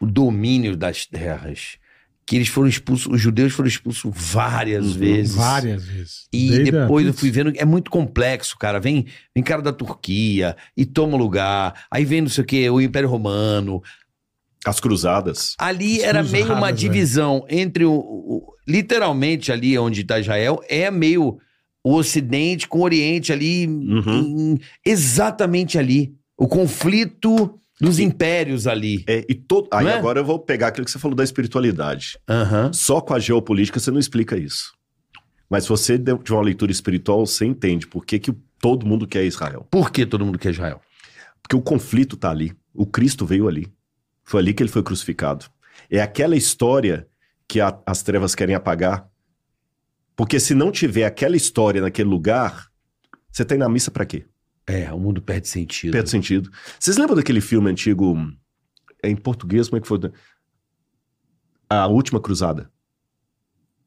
o 0.00 0.06
domínio 0.06 0.76
das 0.76 1.06
terras. 1.06 1.78
Que 2.28 2.34
eles 2.34 2.48
foram 2.48 2.68
expulsos, 2.68 3.06
os 3.06 3.20
judeus 3.20 3.52
foram 3.52 3.68
expulsos 3.68 4.10
várias 4.12 4.84
Uhum, 4.94 4.98
vezes. 4.98 5.34
Várias 5.36 5.84
vezes. 5.84 6.26
E 6.32 6.48
Desde 6.50 6.76
a- 6.76 6.80
depois 6.82 7.06
eu 7.06 7.14
fui 7.14 7.30
vendo, 7.30 7.52
é 7.56 7.64
muito 7.64 7.88
complexo, 7.88 8.58
cara. 8.58 8.80
Vem, 8.80 9.06
vem 9.32 9.44
cara 9.44 9.62
da 9.62 9.72
Turquia 9.72 10.56
e 10.76 10.84
toma 10.84 11.16
lugar. 11.16 11.84
Aí 11.88 12.04
vem 12.04 12.22
não 12.22 12.28
sei 12.28 12.42
o 12.42 12.46
quê, 12.46 12.68
o 12.68 12.80
Império 12.80 13.08
Romano. 13.08 13.80
As 14.66 14.80
cruzadas. 14.80 15.54
Ali 15.56 15.98
As 15.98 16.02
era 16.02 16.18
cruzadas, 16.18 16.32
meio 16.32 16.52
uma 16.58 16.66
velho. 16.66 16.76
divisão 16.76 17.46
entre 17.48 17.84
o, 17.84 17.92
o- 17.94 18.52
Literalmente 18.68 19.52
ali 19.52 19.78
onde 19.78 20.00
está 20.00 20.18
Israel, 20.18 20.60
é 20.68 20.90
meio 20.90 21.38
o 21.84 21.94
Ocidente 21.94 22.66
com 22.66 22.80
o 22.80 22.82
Oriente 22.82 23.32
ali. 23.32 23.68
Uhum. 23.68 24.54
em- 24.54 24.58
exatamente 24.84 25.78
ali. 25.78 26.12
O 26.36 26.48
conflito 26.48 27.60
dos 27.80 27.98
impérios 27.98 28.66
ali. 28.66 29.04
É, 29.06 29.24
e 29.28 29.34
todo... 29.34 29.68
Aí 29.72 29.86
é? 29.86 29.92
agora 29.94 30.20
eu 30.20 30.24
vou 30.24 30.38
pegar 30.38 30.68
aquilo 30.68 30.84
que 30.84 30.90
você 30.90 30.98
falou 30.98 31.14
da 31.16 31.24
espiritualidade. 31.24 32.18
Aham. 32.28 32.72
Só 32.72 33.00
com 33.00 33.14
a 33.14 33.18
geopolítica 33.18 33.78
você 33.78 33.90
não 33.90 33.98
explica 33.98 34.36
isso. 34.36 34.72
Mas 35.48 35.64
se 35.64 35.68
você 35.68 35.96
de 35.98 36.12
uma 36.32 36.42
leitura 36.42 36.72
espiritual, 36.72 37.24
você 37.26 37.44
entende 37.44 37.86
por 37.86 38.04
que, 38.04 38.18
que 38.18 38.32
todo 38.60 38.86
mundo 38.86 39.06
quer 39.06 39.24
Israel. 39.24 39.66
Por 39.70 39.90
que 39.90 40.04
todo 40.06 40.24
mundo 40.24 40.38
quer 40.38 40.50
Israel? 40.50 40.80
Porque 41.42 41.54
o 41.54 41.62
conflito 41.62 42.16
tá 42.16 42.30
ali. 42.30 42.52
O 42.74 42.84
Cristo 42.86 43.24
veio 43.24 43.46
ali. 43.46 43.72
Foi 44.24 44.40
ali 44.40 44.52
que 44.52 44.62
ele 44.62 44.70
foi 44.70 44.82
crucificado. 44.82 45.46
É 45.88 46.00
aquela 46.00 46.34
história 46.36 47.06
que 47.46 47.60
a- 47.60 47.78
as 47.86 48.02
trevas 48.02 48.34
querem 48.34 48.54
apagar. 48.56 49.06
Porque 50.16 50.40
se 50.40 50.54
não 50.54 50.72
tiver 50.72 51.04
aquela 51.04 51.36
história 51.36 51.80
naquele 51.80 52.08
lugar, 52.08 52.66
você 53.30 53.44
tem 53.44 53.58
na 53.58 53.68
missa 53.68 53.90
pra 53.90 54.04
quê? 54.06 54.24
É, 54.66 54.92
o 54.92 54.98
mundo 54.98 55.22
perde 55.22 55.46
sentido. 55.48 55.92
Perde 55.92 56.10
sentido. 56.10 56.50
Vocês 56.78 56.96
lembram 56.96 57.14
daquele 57.16 57.40
filme 57.40 57.70
antigo, 57.70 58.16
é 59.02 59.08
em 59.08 59.16
português, 59.16 59.68
como 59.68 59.78
é 59.78 59.80
que 59.80 59.86
foi? 59.86 59.98
A 61.68 61.86
Última 61.86 62.20
Cruzada. 62.20 62.70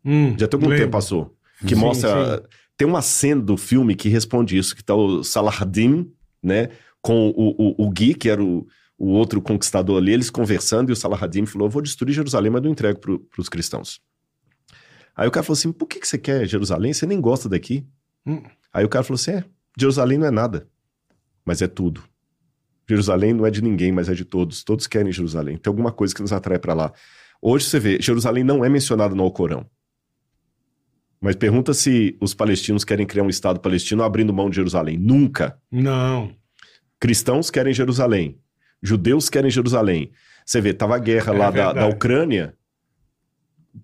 Hum, 0.03 0.35
Já 0.37 0.47
tem 0.47 0.57
algum 0.57 0.69
lembro. 0.69 0.85
tempo 0.85 0.91
passou. 0.91 1.35
Que 1.65 1.75
Sim, 1.75 1.81
mostra. 1.81 2.37
sim. 2.37 2.43
Tem 2.77 2.87
uma 2.87 3.01
cena 3.01 3.41
do 3.41 3.57
filme 3.57 3.93
que 3.95 4.07
responde 4.07 4.57
isso, 4.57 4.73
que 4.75 4.83
tá 4.83 4.95
o 4.95 5.21
Saladin, 5.23 6.09
né? 6.41 6.69
Com 7.01 7.29
o, 7.29 7.49
o, 7.57 7.85
o 7.87 7.89
Gui, 7.91 8.13
que 8.13 8.29
era 8.29 8.41
o, 8.41 8.65
o 8.97 9.07
outro 9.09 9.41
conquistador 9.41 9.97
ali, 9.97 10.13
eles 10.13 10.29
conversando, 10.29 10.89
e 10.89 10.93
o 10.93 10.95
Saladin 10.95 11.45
falou: 11.45 11.67
Eu 11.67 11.71
vou 11.71 11.81
destruir 11.81 12.13
Jerusalém, 12.13 12.49
mas 12.49 12.61
não 12.61 12.71
entrego 12.71 12.99
para 12.99 13.41
os 13.41 13.49
cristãos. 13.49 13.99
Aí 15.13 15.27
o 15.27 15.31
cara 15.31 15.43
falou 15.43 15.57
assim: 15.57 15.73
Por 15.73 15.87
que, 15.87 15.99
que 15.99 16.07
você 16.07 16.17
quer 16.17 16.45
Jerusalém? 16.47 16.93
Você 16.93 17.05
nem 17.05 17.19
gosta 17.19 17.49
daqui. 17.49 17.85
Hum. 18.25 18.41
Aí 18.71 18.85
o 18.85 18.89
cara 18.89 19.03
falou 19.03 19.15
assim: 19.15 19.31
É, 19.31 19.43
Jerusalém 19.77 20.17
não 20.17 20.27
é 20.27 20.31
nada, 20.31 20.67
mas 21.45 21.61
é 21.61 21.67
tudo. 21.67 22.03
Jerusalém 22.87 23.33
não 23.33 23.45
é 23.45 23.51
de 23.51 23.61
ninguém, 23.61 23.91
mas 23.91 24.09
é 24.09 24.13
de 24.13 24.25
todos. 24.25 24.63
Todos 24.63 24.87
querem 24.87 25.11
Jerusalém. 25.11 25.57
Tem 25.57 25.69
alguma 25.69 25.91
coisa 25.91 26.13
que 26.13 26.21
nos 26.21 26.33
atrai 26.33 26.57
para 26.57 26.73
lá. 26.73 26.91
Hoje 27.41 27.65
você 27.65 27.79
vê, 27.79 28.01
Jerusalém 28.01 28.43
não 28.43 28.65
é 28.65 28.69
mencionado 28.69 29.15
no 29.15 29.23
Alcorão. 29.23 29.65
Mas 31.21 31.35
pergunta 31.35 31.73
se 31.73 32.17
os 32.19 32.33
palestinos 32.33 32.83
querem 32.83 33.05
criar 33.05 33.23
um 33.23 33.29
Estado 33.29 33.59
palestino 33.59 34.03
abrindo 34.03 34.33
mão 34.33 34.49
de 34.49 34.55
Jerusalém. 34.55 34.97
Nunca. 34.97 35.59
Não. 35.71 36.33
Cristãos 36.99 37.51
querem 37.51 37.73
Jerusalém. 37.73 38.39
Judeus 38.81 39.29
querem 39.29 39.51
Jerusalém. 39.51 40.11
Você 40.45 40.61
vê, 40.61 40.73
tava 40.73 40.95
a 40.95 40.99
guerra 40.99 41.33
É 41.33 41.37
lá 41.37 41.51
da, 41.51 41.73
da. 41.73 41.87
Ucrânia. 41.87 42.55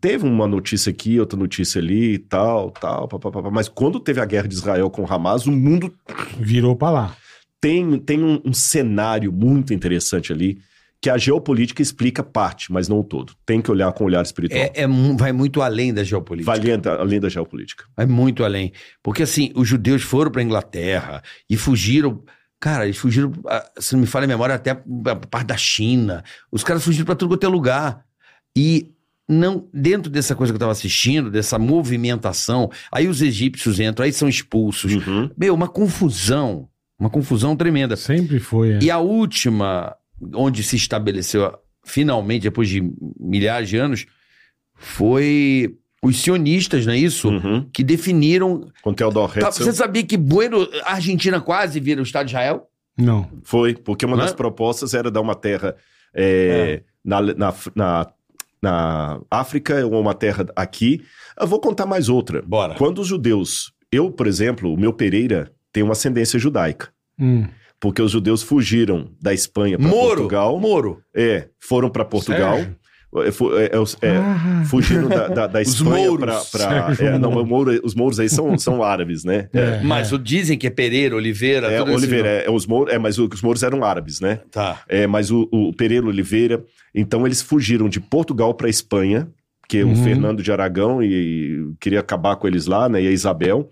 Teve 0.02 0.26
uma 0.26 0.48
notícia 0.48 0.90
aqui, 0.90 1.20
outra 1.20 1.38
notícia 1.38 1.80
ali 1.80 2.14
e 2.14 2.20
tal, 2.20 2.72
tal, 2.72 3.08
pá, 3.08 3.20
pá, 3.20 3.32
pá, 3.32 3.44
pá. 3.44 3.52
mas 3.52 3.68
quando 3.68 4.00
teve 4.00 4.20
a 4.20 4.26
guerra 4.26 4.48
de 4.48 4.56
Israel 4.56 4.90
com 4.90 5.06
Hamas, 5.12 5.46
o 5.46 5.52
mundo 5.52 5.94
Virou 6.40 6.76
pra 6.76 6.90
lá. 6.90 7.18
tem, 7.62 8.00
tem 8.00 8.24
um, 8.24 8.42
um 8.44 8.54
cenário 8.54 9.32
muito 9.32 9.74
interessante 9.74 10.34
ali, 10.34 10.60
que 11.06 11.10
a 11.10 11.20
geopolítica 11.20 11.84
explica 11.84 12.24
parte, 12.24 12.72
mas 12.72 12.88
não 12.88 13.00
o 13.00 13.04
todo. 13.04 13.34
Tem 13.46 13.62
que 13.62 13.70
olhar 13.70 13.92
com 13.94 14.04
o 14.04 14.08
olhar 14.08 14.24
espiritual. 14.24 14.60
É, 14.60 14.72
é 14.74 14.88
vai 15.16 15.32
muito 15.32 15.62
além 15.62 15.94
da 15.94 16.04
geopolítica. 16.04 16.52
Vai 16.52 16.60
além 16.60 16.80
da, 16.80 16.96
além 16.96 17.20
da 17.20 17.30
geopolítica. 17.30 17.86
Vai 17.96 18.08
muito 18.08 18.44
além. 18.44 18.74
Porque 19.04 19.22
assim, 19.22 19.52
os 19.56 19.68
judeus 19.68 20.02
foram 20.02 20.32
para 20.32 20.42
Inglaterra 20.42 21.22
e 21.48 21.56
fugiram. 21.56 22.24
Cara, 22.60 22.86
eles 22.86 22.98
fugiram, 22.98 23.32
ah, 23.46 23.70
se 23.78 23.94
não 23.94 24.02
me 24.02 24.08
falha 24.08 24.24
a 24.24 24.28
memória, 24.28 24.56
até 24.56 24.72
a 24.72 25.16
parte 25.30 25.46
da 25.46 25.58
China. 25.58 26.24
Os 26.52 26.64
caras 26.64 26.84
fugiram 26.84 27.06
para 27.06 27.16
tudo 27.16 27.30
quanto 27.30 27.46
é 27.46 27.50
lugar. 27.50 28.04
E 28.58 28.95
não 29.28 29.68
dentro 29.74 30.10
dessa 30.12 30.36
coisa 30.36 30.52
que 30.52 30.56
eu 30.56 30.58
estava 30.58 30.72
assistindo, 30.72 31.32
dessa 31.32 31.58
movimentação, 31.58 32.70
aí 32.92 33.08
os 33.08 33.22
egípcios 33.22 33.80
entram, 33.80 34.06
aí 34.06 34.14
são 34.14 34.30
expulsos. 34.30 34.94
Uhum. 34.94 35.30
Meu, 35.38 35.54
uma 35.54 35.68
confusão. 35.68 36.68
Uma 36.98 37.10
confusão 37.10 37.56
tremenda. 37.56 37.96
Sempre 37.96 38.40
foi. 38.40 38.74
é. 38.74 38.80
E 38.82 38.90
a 38.90 39.00
última, 39.00 39.96
onde 40.34 40.64
se 40.64 40.76
estabeleceu 40.76 41.52
finalmente, 41.84 42.44
depois 42.44 42.70
de 42.70 42.82
milhares 43.20 43.70
de 43.70 43.78
anos, 43.78 44.06
foi 44.76 45.76
os 46.02 46.18
sionistas, 46.22 46.86
não 46.86 46.94
é 46.94 46.98
isso? 46.98 47.30
Uhum. 47.30 47.68
Que 47.74 47.84
definiram. 47.84 48.70
Com 48.82 48.94
Theodor 48.94 49.34
Tá, 49.34 49.48
Herzl, 49.48 49.64
você 49.64 49.74
sabia 49.74 50.04
que 50.04 50.18
Bueno, 50.18 50.68
a 50.84 50.94
Argentina 50.94 51.42
quase 51.42 51.80
vira 51.80 52.00
o 52.00 52.04
Estado 52.04 52.28
de 52.28 52.32
Israel? 52.32 52.70
Não. 52.98 53.30
foi, 53.44 53.76
porque 53.76 54.06
uma 54.06 54.16
Não 54.16 54.24
das 54.24 54.32
é? 54.32 54.36
propostas 54.36 54.94
era 54.94 55.12
dar 55.12 55.20
uma 55.20 55.36
terra 55.36 55.76
é, 56.14 56.82
na, 57.04 57.22
na, 57.22 57.54
na, 57.76 58.08
na 58.66 59.22
África 59.30 59.86
ou 59.86 60.02
uma 60.02 60.16
terra 60.16 60.48
aqui. 60.56 61.04
Eu 61.40 61.46
vou 61.46 61.60
contar 61.60 61.86
mais 61.86 62.10
outra. 62.10 62.42
Bora. 62.42 62.74
Quando 62.74 63.00
os 63.00 63.08
judeus, 63.08 63.72
eu, 63.92 64.12
por 64.12 64.26
exemplo, 64.26 64.74
o 64.74 64.78
meu 64.78 64.92
Pereira 64.92 65.52
tem 65.72 65.84
uma 65.84 65.92
ascendência 65.92 66.40
judaica. 66.40 66.90
Hum. 67.20 67.46
Porque 67.80 68.02
os 68.02 68.12
judeus 68.12 68.42
fugiram 68.42 69.12
da 69.22 69.34
Espanha 69.34 69.78
para 69.78 69.88
Moro. 69.88 70.08
Portugal. 70.16 70.60
Moro. 70.60 71.02
É, 71.16 71.50
foram 71.60 71.90
para 71.90 72.04
Portugal. 72.04 72.56
Sérgio? 72.56 72.76
É, 73.24 73.30
é, 73.30 73.66
é, 73.66 74.10
é, 74.14 74.18
Ah, 74.18 74.64
fugiram 74.66 75.08
da, 75.08 75.28
da, 75.28 75.48
da 75.48 75.62
Espanha 75.62 76.10
para. 76.52 76.96
É, 77.00 77.18
não, 77.18 77.44
Mouro- 77.46 77.80
os 77.84 77.94
mouros 77.96 78.20
aí 78.20 78.28
são, 78.30 78.58
são 78.58 78.84
árabes, 78.84 79.24
né? 79.24 79.48
é, 79.54 79.82
Mas 79.84 80.12
o- 80.12 80.18
dizem 80.20 80.58
que 80.58 80.68
é 80.68 80.70
Pereira, 80.70 81.16
Oliveira, 81.16 81.68
É. 81.72 81.82
Oliveira, 81.82 82.28
é, 82.30 82.50
os 82.50 82.66
mouros, 82.66 82.94
é, 82.94 82.98
mas 82.98 83.18
os 83.18 83.42
mouros 83.42 83.64
eram 83.64 83.84
árabes, 83.84 84.20
né? 84.20 84.40
Tá. 84.52 84.82
É, 84.88 85.06
mas 85.08 85.32
o, 85.32 85.48
o 85.52 85.74
Pereira 85.74 86.06
Oliveira, 86.08 86.64
então 86.94 87.26
eles 87.26 87.42
fugiram 87.42 87.88
de 87.90 88.00
Portugal 88.00 88.54
para 88.54 88.70
Espanha, 88.70 89.28
que 89.68 89.84
Uhum. 89.84 89.94
o 89.94 89.96
Fernando 89.96 90.44
de 90.44 90.52
Aragão 90.52 91.02
e, 91.02 91.08
e 91.08 91.74
queria 91.80 92.00
acabar 92.00 92.36
com 92.36 92.48
eles 92.48 92.66
lá, 92.68 92.88
né? 92.88 93.02
E 93.02 93.08
a 93.08 93.12
Isabel. 93.12 93.70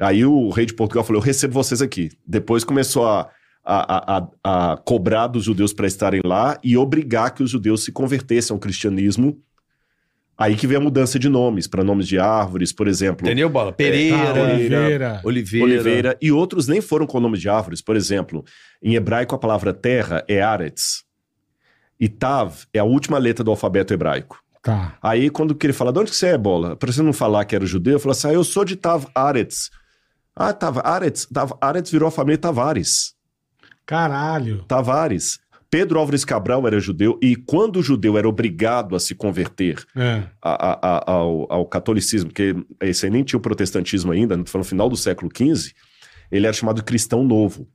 Aí 0.00 0.24
o 0.24 0.48
rei 0.50 0.66
de 0.66 0.74
Portugal 0.74 1.04
falou: 1.04 1.20
Eu 1.20 1.24
recebo 1.26 1.52
vocês 1.54 1.80
aqui. 1.82 2.10
Depois 2.26 2.64
começou 2.64 3.06
a, 3.06 3.28
a, 3.64 4.18
a, 4.18 4.28
a- 4.44 4.76
cobrar 4.78 5.26
dos 5.28 5.44
judeus 5.44 5.72
para 5.72 5.86
estarem 5.86 6.20
lá 6.24 6.58
e 6.62 6.76
obrigar 6.76 7.32
que 7.32 7.42
os 7.42 7.50
judeus 7.50 7.84
se 7.84 7.90
convertessem 7.92 8.54
ao 8.54 8.60
cristianismo. 8.60 9.40
Aí 10.36 10.56
que 10.56 10.66
vem 10.66 10.76
a 10.76 10.80
mudança 10.80 11.16
de 11.16 11.28
nomes, 11.28 11.68
para 11.68 11.84
nomes 11.84 12.08
de 12.08 12.18
árvores, 12.18 12.72
por 12.72 12.88
exemplo. 12.88 13.24
Entendeu, 13.24 13.48
Bola? 13.48 13.70
Tá, 13.70 13.76
Pereira, 13.76 14.32
Oliveira. 14.42 15.20
Oliveira. 15.24 15.64
Oliveira, 15.64 16.18
e 16.20 16.32
outros 16.32 16.66
nem 16.66 16.80
foram 16.80 17.06
com 17.06 17.18
o 17.18 17.20
nome 17.20 17.38
de 17.38 17.48
árvores. 17.48 17.80
Por 17.80 17.94
exemplo, 17.94 18.44
em 18.82 18.96
hebraico 18.96 19.32
a 19.34 19.38
palavra 19.38 19.72
terra 19.72 20.24
é 20.26 20.42
Aretz. 20.42 21.04
E 22.00 22.08
Tav 22.08 22.64
é 22.74 22.80
a 22.80 22.84
última 22.84 23.16
letra 23.16 23.44
do 23.44 23.50
alfabeto 23.52 23.94
hebraico. 23.94 24.42
Tá. 24.60 24.98
Aí, 25.00 25.30
quando 25.30 25.54
que 25.54 25.66
ele 25.66 25.72
fala, 25.72 25.92
de 25.92 26.00
onde 26.00 26.10
que 26.10 26.16
você 26.16 26.28
é, 26.28 26.38
bola? 26.38 26.74
Pra 26.74 26.90
você 26.90 27.00
não 27.00 27.12
falar 27.12 27.44
que 27.44 27.54
era 27.54 27.64
judeu, 27.64 27.92
eu 27.92 28.00
falo 28.00 28.10
assim, 28.12 28.28
ah, 28.28 28.32
eu 28.32 28.42
sou 28.42 28.64
de 28.64 28.74
Tav 28.74 29.04
Aretz. 29.14 29.70
Ah, 30.34 30.52
Tav 30.52 30.78
Aretz. 30.82 31.26
Tav 31.26 31.52
Aretz 31.60 31.90
virou 31.92 32.08
a 32.08 32.10
família 32.10 32.38
Tavares. 32.38 33.14
Caralho. 33.86 34.64
Tavares. 34.66 35.38
Pedro 35.70 35.98
Álvares 35.98 36.24
Cabral 36.24 36.64
era 36.68 36.78
judeu 36.78 37.18
e 37.20 37.34
quando 37.34 37.80
o 37.80 37.82
judeu 37.82 38.16
era 38.16 38.28
obrigado 38.28 38.94
a 38.94 39.00
se 39.00 39.12
converter 39.14 39.84
É. 39.96 40.22
a- 40.40 40.70
a- 40.72 40.78
a- 40.82 41.10
ao, 41.12 41.52
ao 41.52 41.66
catolicismo, 41.66 42.30
porque 42.30 42.54
esse 42.80 43.04
aí 43.06 43.10
nem 43.10 43.24
tinha 43.24 43.38
o 43.38 43.42
protestantismo 43.42 44.12
ainda, 44.12 44.40
foi 44.46 44.58
no 44.60 44.64
final 44.64 44.88
do 44.88 44.96
século 44.96 45.28
XV, 45.36 45.72
ele 46.30 46.46
era 46.46 46.52
chamado 46.54 46.82
cristão 46.84 47.24
novo. 47.24 47.68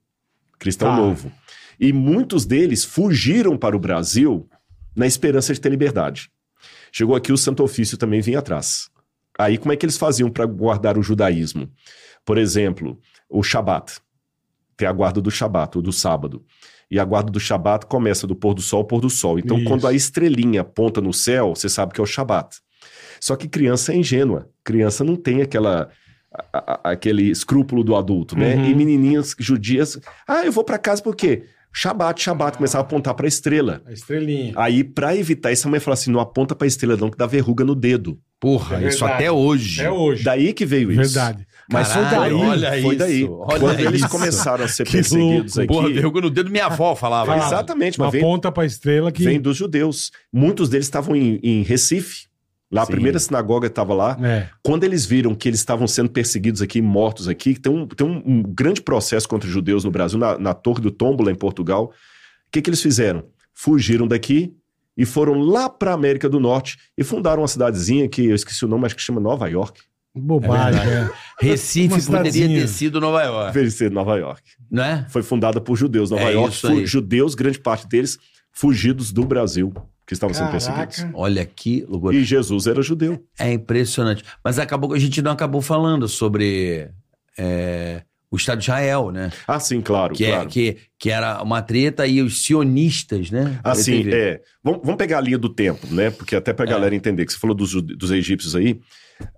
Cristão 0.58 0.90
Tá. 0.92 0.96
novo. 0.96 1.30
E 1.78 1.92
muitos 1.92 2.46
deles 2.46 2.86
fugiram 2.86 3.58
para 3.58 3.76
o 3.76 3.80
Brasil 3.80 4.48
na 4.96 5.06
esperança 5.06 5.54
de 5.54 5.60
ter 5.60 5.70
liberdade. 5.70 6.30
Chegou 6.94 7.16
aqui 7.18 7.32
o 7.34 7.38
Santo 7.38 7.64
Ofício 7.64 7.98
também 7.98 8.22
vinha 8.22 8.40
atrás. 8.40 8.90
Aí 9.38 9.58
como 9.58 9.74
é 9.74 9.76
que 9.76 9.86
eles 9.86 9.98
faziam 9.98 10.30
para 10.30 10.46
guardar 10.46 10.98
o 10.98 11.04
judaísmo? 11.04 11.70
Por 12.26 12.38
exemplo, 12.38 12.98
o 13.30 13.44
Shabat. 13.44 14.00
Tem 14.80 14.88
a 14.88 14.92
guarda 14.94 15.20
do 15.22 15.30
Shabat, 15.30 15.78
ou 15.78 15.82
do 15.84 15.92
sábado. 15.92 16.42
E 16.90 16.98
a 17.00 17.04
guarda 17.06 17.30
do 17.30 17.40
Shabat 17.40 17.86
começa 17.86 18.26
do 18.26 18.36
pôr 18.36 18.54
do 18.56 18.62
sol 18.62 18.80
ao 18.80 18.86
pôr 18.86 19.00
do 19.02 19.10
sol. 19.10 19.38
Então, 19.38 19.58
Isso. 19.58 19.68
quando 19.68 19.86
a 19.86 19.94
estrelinha 19.94 20.62
aponta 20.62 21.00
no 21.02 21.14
céu, 21.14 21.54
você 21.54 21.70
sabe 21.70 21.94
que 21.94 22.00
é 22.00 22.04
o 22.04 22.08
Shabat. 22.08 22.56
Só 23.22 23.36
que 23.36 23.48
criança 23.48 23.92
é 23.94 23.98
ingênua. 23.98 24.50
Criança 24.64 25.04
não 25.04 25.16
tem 25.16 25.42
aquela 25.44 25.90
a- 26.54 26.80
a- 26.84 26.92
aquele 26.92 27.24
escrúpulo 27.30 27.84
do 27.84 27.96
adulto, 27.96 28.38
né? 28.38 28.56
Uhum. 28.56 28.66
E 28.66 28.76
menininhas 28.76 29.36
judias, 29.38 30.00
ah, 30.28 30.46
eu 30.46 30.52
vou 30.52 30.64
para 30.64 30.78
casa 30.78 31.02
por 31.02 31.16
quê? 31.16 31.44
Shabat, 31.74 32.22
Shabat, 32.22 32.58
começava 32.58 32.84
a 32.84 32.88
apontar 32.88 33.14
para 33.14 33.26
a 33.26 33.28
estrela. 33.28 33.82
A 33.86 33.92
estrelinha. 33.92 34.54
Aí, 34.56 34.84
pra 34.84 35.16
evitar 35.16 35.52
isso, 35.52 35.68
a 35.68 35.72
mãe 35.72 35.80
falou 35.80 35.94
assim: 35.94 36.10
não 36.12 36.20
aponta 36.20 36.56
pra 36.56 36.66
estrela, 36.68 36.96
não, 36.98 37.10
que 37.12 37.18
dá 37.18 37.26
verruga 37.28 37.64
no 37.66 37.76
dedo. 37.76 38.18
Porra, 38.40 38.78
É 38.78 38.88
isso 38.88 39.00
verdade. 39.00 39.14
até 39.24 39.32
hoje. 39.32 39.82
É 39.84 39.92
hoje. 39.92 40.24
Daí 40.24 40.54
que 40.54 40.66
veio 40.66 40.92
isso. 40.92 41.02
Verdade. 41.14 41.46
Mas 41.72 41.92
foi 41.94 42.02
Caralho, 42.04 42.38
daí. 42.40 42.48
olha 42.50 42.70
Foi 42.70 42.80
isso, 42.80 42.98
daí. 42.98 43.24
olha 43.26 43.60
Quando 43.60 43.80
eles 43.80 44.02
isso. 44.02 44.10
começaram 44.10 44.66
a 44.66 44.68
ser 44.68 44.84
Que 44.88 44.92
perseguidos 44.94 45.56
louco. 45.56 45.60
aqui. 45.60 45.68
Porra, 45.68 45.90
verruga 45.94 46.22
no 46.22 46.30
dedo 46.30 46.50
minha 46.50 46.66
avó 46.66 46.96
falava. 46.96 47.32
Fala. 47.34 47.46
Exatamente, 47.46 48.00
mas 48.00 48.12
vem, 48.12 48.22
Aponta 48.22 48.52
pra 48.52 48.66
estrela 48.66 49.12
que. 49.12 49.24
vem 49.24 49.40
dos 49.40 49.56
judeus. 49.58 50.12
Muitos 50.34 50.68
deles 50.70 50.86
estavam 50.88 51.16
em, 51.16 51.40
em 51.44 51.62
Recife. 51.64 52.28
Lá, 52.72 52.84
a 52.84 52.86
Sim. 52.86 52.92
primeira 52.92 53.18
sinagoga 53.20 53.66
estava 53.68 53.94
lá. 53.96 54.16
É. 54.22 54.48
Quando 54.64 54.84
eles 54.84 55.04
viram 55.06 55.34
que 55.34 55.50
eles 55.50 55.60
estavam 55.60 55.88
sendo 55.88 56.10
perseguidos 56.10 56.62
aqui, 56.62 56.82
mortos 56.84 57.28
aqui, 57.28 57.60
tem 57.60 57.72
um, 57.72 57.88
tem 57.88 58.06
um, 58.06 58.22
um 58.26 58.44
grande 58.44 58.80
processo 58.82 59.28
contra 59.28 59.48
os 59.48 59.54
judeus 59.54 59.84
no 59.84 59.90
Brasil, 59.90 60.20
na, 60.20 60.38
na 60.38 60.54
Torre 60.54 60.80
do 60.82 60.92
Tombo, 60.92 61.24
lá 61.24 61.32
em 61.32 61.36
Portugal. 61.36 61.86
O 61.86 62.52
que, 62.52 62.62
que 62.62 62.70
eles 62.70 62.82
fizeram? 62.82 63.24
Fugiram 63.56 64.08
daqui 64.08 64.54
e 64.96 65.04
foram 65.04 65.40
lá 65.40 65.68
para 65.68 65.94
América 65.94 66.30
do 66.30 66.40
Norte 66.40 66.78
e 66.96 67.04
fundaram 67.04 67.42
uma 67.42 67.48
cidadezinha 67.48 68.08
que 68.08 68.26
eu 68.26 68.36
esqueci 68.36 68.64
o 68.64 68.68
nome, 68.68 68.86
acho 68.86 68.96
que 68.96 69.02
chama 69.02 69.20
Nova 69.20 69.48
York. 69.48 69.82
Bobagem. 70.16 70.82
É 70.82 71.10
Recife 71.40 71.96
Uma 72.10 72.18
poderia 72.18 72.48
ter 72.48 72.68
sido 72.68 73.00
Nova 73.00 73.22
York, 73.24 73.48
Deveria 73.54 73.72
ser 73.72 73.92
Nova 73.92 74.18
York. 74.18 74.42
não 74.70 74.84
é? 74.84 75.06
Foi 75.10 75.22
fundada 75.24 75.62
por 75.62 75.76
judeus. 75.78 76.10
Nova 76.12 76.24
É 76.24 76.34
York, 76.34 76.54
isso 76.54 76.68
fu- 76.68 76.74
aí. 76.74 76.86
judeus, 76.86 77.36
grande 77.36 77.60
parte 77.60 77.88
deles, 77.88 78.18
fugidos 78.52 79.12
do 79.12 79.24
Brasil, 79.24 79.72
que 80.06 80.14
estavam 80.14 80.34
sendo 80.34 80.52
perseguidos. 80.52 80.98
Caraca. 80.98 81.18
Olha 81.18 81.46
que 81.46 81.86
loucura. 81.88 82.16
E 82.16 82.24
Jesus 82.24 82.66
era 82.68 82.82
judeu. 82.82 83.24
É 83.38 83.54
impressionante. 83.54 84.24
Mas 84.44 84.58
acabou 84.60 84.90
que 84.90 84.98
a 84.98 85.00
gente 85.00 85.22
não 85.22 85.32
acabou 85.32 85.62
falando 85.62 86.08
sobre 86.08 86.90
é, 87.38 88.02
o 88.32 88.36
Estado 88.36 88.58
de 88.58 88.64
Israel, 88.66 89.12
né? 89.12 89.32
Ah, 89.48 89.60
sim, 89.60 89.80
claro, 89.80 90.14
Que, 90.16 90.26
é, 90.26 90.32
claro. 90.32 90.50
que, 90.50 90.78
que 90.98 91.10
era 91.12 91.42
uma 91.42 91.62
treta 91.62 92.06
e 92.08 92.22
os 92.22 92.44
sionistas, 92.44 93.30
né? 93.32 93.60
Assim, 93.64 94.04
Teve- 94.04 94.16
é. 94.16 94.42
Vamos, 94.64 94.82
vamos 94.84 94.98
pegar 94.98 95.20
a 95.20 95.22
linha 95.22 95.38
do 95.38 95.48
tempo, 95.50 95.86
né? 95.94 96.10
Porque 96.10 96.36
até 96.36 96.52
pra 96.52 96.66
É. 96.66 96.70
galera 96.70 96.96
entender, 96.96 97.26
que 97.26 97.32
você 97.32 97.40
falou 97.40 97.56
dos, 97.56 97.72
dos 97.82 98.12
egípcios 98.12 98.56
aí. 98.56 98.80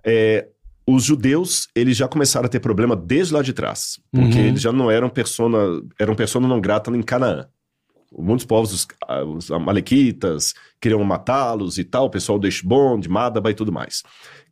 é, 0.04 0.46
os 0.86 1.04
judeus, 1.04 1.68
eles 1.74 1.96
já 1.96 2.08
começaram 2.08 2.46
a 2.46 2.48
ter 2.48 2.60
problema 2.60 2.96
desde 2.96 3.32
lá 3.34 3.42
de 3.42 3.52
trás. 3.52 4.00
Porque 4.10 4.38
Uhum. 4.38 4.44
eles 4.46 4.60
já 4.60 4.72
não 4.72 4.90
eram 4.90 5.08
persona, 5.08 5.58
eram 5.98 6.14
persona 6.14 6.48
não 6.48 6.60
grata 6.60 6.90
em 6.90 7.02
Canaã. 7.02 7.46
Muitos 8.16 8.44
povos, 8.44 8.72
os, 8.72 8.88
ah, 9.08 9.24
os 9.24 9.50
amalequitas, 9.50 10.52
queriam 10.80 11.02
matá-los 11.02 11.78
e 11.78 11.84
tal, 11.84 12.06
o 12.06 12.10
pessoal 12.10 12.38
do 12.38 12.46
Eshbon, 12.46 13.00
de 13.00 13.08
Madaba 13.08 13.50
e 13.50 13.54
tudo 13.54 13.72
mais. 13.72 14.02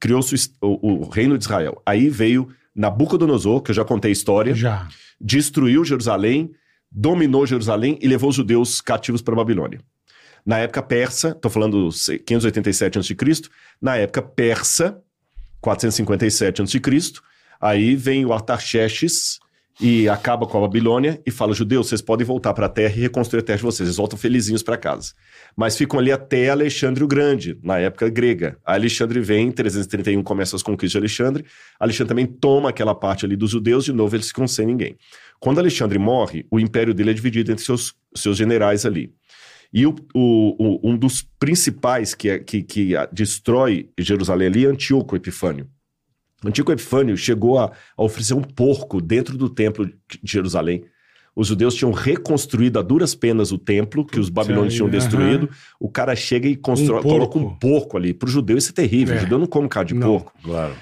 Criou-se 0.01 0.51
o, 0.63 1.03
o 1.03 1.09
reino 1.11 1.37
de 1.37 1.45
Israel. 1.45 1.83
Aí 1.85 2.09
veio 2.09 2.49
Nabucodonosor, 2.75 3.61
que 3.63 3.71
eu 3.71 3.75
já 3.75 3.85
contei 3.85 4.11
a 4.11 4.13
história, 4.13 4.55
Já. 4.55 4.89
destruiu 5.21 5.85
Jerusalém, 5.85 6.51
dominou 6.91 7.47
Jerusalém 7.47 7.99
e 8.01 8.09
levou 8.09 8.31
os 8.31 8.37
judeus 8.37 8.81
cativos 8.81 9.21
para 9.21 9.35
a 9.35 9.37
Babilônia. 9.37 9.81
Na 10.47 10.59
época 10.59 10.83
persa, 10.83 11.31
estou 11.31 11.51
falando 11.51 11.91
587 12.25 12.99
a.C., 12.99 13.15
na 13.81 13.97
época 13.97 14.23
persa, 14.23 14.99
457 15.61 16.63
a.C., 16.63 16.81
aí 17.61 17.95
vem 17.95 18.25
o 18.25 18.33
Artaxerxes 18.33 19.39
e 19.81 20.09
acaba 20.11 20.47
com 20.47 20.59
a 20.59 20.61
Babilônia 20.61 21.21
e 21.25 21.31
fala, 21.31 21.55
judeus, 21.55 21.89
vocês 21.89 22.03
podem 22.03 22.27
voltar 22.27 22.53
para 22.53 22.67
a 22.67 22.69
terra 22.69 22.95
e 22.97 23.01
reconstruir 23.01 23.41
a 23.41 23.43
terra 23.43 23.57
de 23.57 23.63
vocês. 23.63 23.89
Eles 23.89 23.97
voltam 23.97 24.19
felizinhos 24.19 24.63
para 24.63 24.77
casa. 24.77 25.15
Mas 25.57 25.77
ficam 25.77 25.99
ali 25.99 26.13
até 26.13 26.51
Alexandre 26.51 27.03
o 27.03 27.09
Grande, 27.09 27.59
na 27.63 27.79
época 27.79 28.11
grega. 28.11 28.59
A 28.65 28.75
Alexandre 28.75 29.21
vem, 29.21 29.49
em 29.49 29.53
331 29.53 30.23
começa 30.23 30.55
as 30.55 30.63
conquistas 30.63 30.93
de 30.93 30.99
Alexandre. 30.99 31.47
Alexandre 31.79 32.09
também 32.09 32.27
toma 32.27 32.69
aquela 32.69 32.95
parte 32.95 33.25
ali 33.25 33.37
dos 33.37 33.51
judeus, 33.51 33.87
de 33.87 33.93
novo 33.93 34.15
eles 34.15 34.29
ficam 34.29 34.47
sem 34.47 34.67
ninguém. 34.67 34.97
Quando 35.39 35.59
Alexandre 35.59 35.99
morre, 35.99 36.47
o 36.51 36.61
império 36.61 36.93
dele 36.93 37.11
é 37.11 37.15
dividido 37.15 37.51
entre 37.51 37.65
seus, 37.65 37.95
seus 38.15 38.37
generais 38.37 38.85
ali. 38.85 39.11
E 39.73 39.87
o, 39.87 39.95
o- 40.15 40.57
o- 40.59 40.91
um 40.91 40.97
dos 40.97 41.23
principais 41.39 42.15
que, 42.15 42.29
é- 42.29 42.39
que, 42.39 42.63
que 42.63 42.93
destrói 43.13 43.91
Jerusalém 43.99 44.49
ali 44.49 44.65
é 44.67 44.69
Antíoco 44.69 45.15
Epifânio. 45.17 45.69
Antíoco 46.45 46.73
Epifânio 46.73 47.17
chegou 47.17 47.59
a, 47.59 47.71
a 47.97 48.03
oferecer 48.03 48.35
um 48.35 48.43
porco 48.43 49.01
dentro 49.01 49.37
do 49.37 49.49
templo 49.49 49.87
de 49.87 49.93
Jerusalém. 50.25 50.85
Os 51.37 51.47
judeus 51.47 51.75
tinham 51.75 51.93
reconstruído 51.93 52.79
a 52.79 52.83
duras 52.83 53.15
penas 53.15 53.53
o 53.53 53.59
templo, 53.59 54.05
que 54.05 54.19
os 54.19 54.29
babilônios 54.29 54.75
tinham 54.75 54.89
destruído. 54.91 55.49
O 55.79 55.89
cara 55.89 56.17
chega 56.17 56.49
e 56.49 56.57
constrói, 56.57 56.99
Um 56.99 57.03
porco. 57.03 57.09
coloca 57.31 57.39
um 57.39 57.59
porco 57.59 57.97
ali. 57.97 58.13
Para 58.13 58.27
o 58.29 58.31
judeu 58.33 58.59
isso 58.59 58.71
é 58.71 58.73
terrível. 58.73 59.15
É. 59.15 59.19
O 59.19 59.21
judeu 59.21 59.39
não 59.39 59.47
come 59.47 59.69
carne 59.69 59.89
de 59.89 59.95
Não. 59.95 60.09
porco. 60.09 60.33
Claro. 60.43 60.75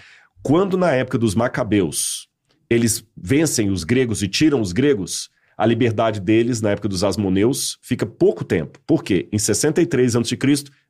Quando 0.42 0.78
na 0.78 0.92
época 0.92 1.18
dos 1.18 1.34
macabeus 1.34 2.26
eles 2.70 3.04
vencem 3.16 3.68
os 3.70 3.84
gregos 3.84 4.22
e 4.22 4.28
tiram 4.28 4.60
os 4.60 4.72
gregos, 4.72 5.28
a 5.58 5.66
liberdade 5.66 6.20
deles 6.20 6.60
na 6.62 6.70
época 6.70 6.88
dos 6.88 7.02
asmoneus 7.02 7.78
fica 7.82 8.06
pouco 8.06 8.44
tempo. 8.44 8.78
Por 8.86 9.02
quê? 9.02 9.28
Em 9.32 9.38
63 9.38 10.14
a.C., 10.14 10.38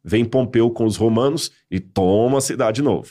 vem 0.04 0.26
Pompeu 0.26 0.70
com 0.70 0.84
os 0.84 0.96
romanos 0.96 1.50
e 1.70 1.80
toma 1.80 2.36
a 2.38 2.40
cidade 2.42 2.76
de 2.76 2.82
novo. 2.82 3.08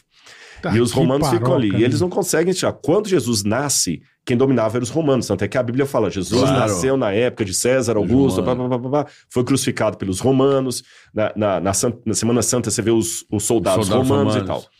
Tá, 0.62 0.76
e 0.76 0.80
os 0.80 0.92
romanos 0.92 1.30
ficam 1.30 1.54
ali. 1.56 1.68
paroca, 1.68 1.82
E 1.82 1.84
eles 1.84 2.00
né? 2.00 2.06
não 2.06 2.10
conseguem 2.10 2.54
tirar. 2.54 2.74
Quando 2.74 3.08
Jesus 3.08 3.44
nasce, 3.44 4.02
quem 4.26 4.36
dominava 4.38 4.78
eram 4.78 4.84
os 4.84 4.90
romanos. 4.90 5.28
Tanto 5.28 5.44
é 5.44 5.48
que 5.48 5.58
a 5.58 5.64
Bíblia 5.64 5.86
fala: 5.86 6.10
Jesus 6.10 6.42
Claro. 6.42 6.60
nasceu 6.60 6.98
na 6.98 7.12
época 7.12 7.46
de 7.46 7.54
César 7.54 7.96
Augusto, 7.98 8.42
blá, 8.42 8.56
blá, 8.56 8.68
blá, 8.68 8.78
blá, 8.78 8.90
blá, 8.90 9.06
foi 9.30 9.44
crucificado 9.44 9.98
pelos 9.98 10.20
romanos. 10.20 10.84
Na, 11.14 11.32
na, 11.36 11.60
na 11.60 11.72
na 12.06 12.14
Semana 12.14 12.42
Santa 12.42 12.72
você 12.72 12.82
vê 12.82 12.92
os, 12.92 13.24
os 13.32 13.44
soldados, 13.44 13.88
Soldados 13.88 14.10
romanos, 14.10 14.36
e 14.36 14.40
romanos. 14.40 14.64
tal. 14.64 14.72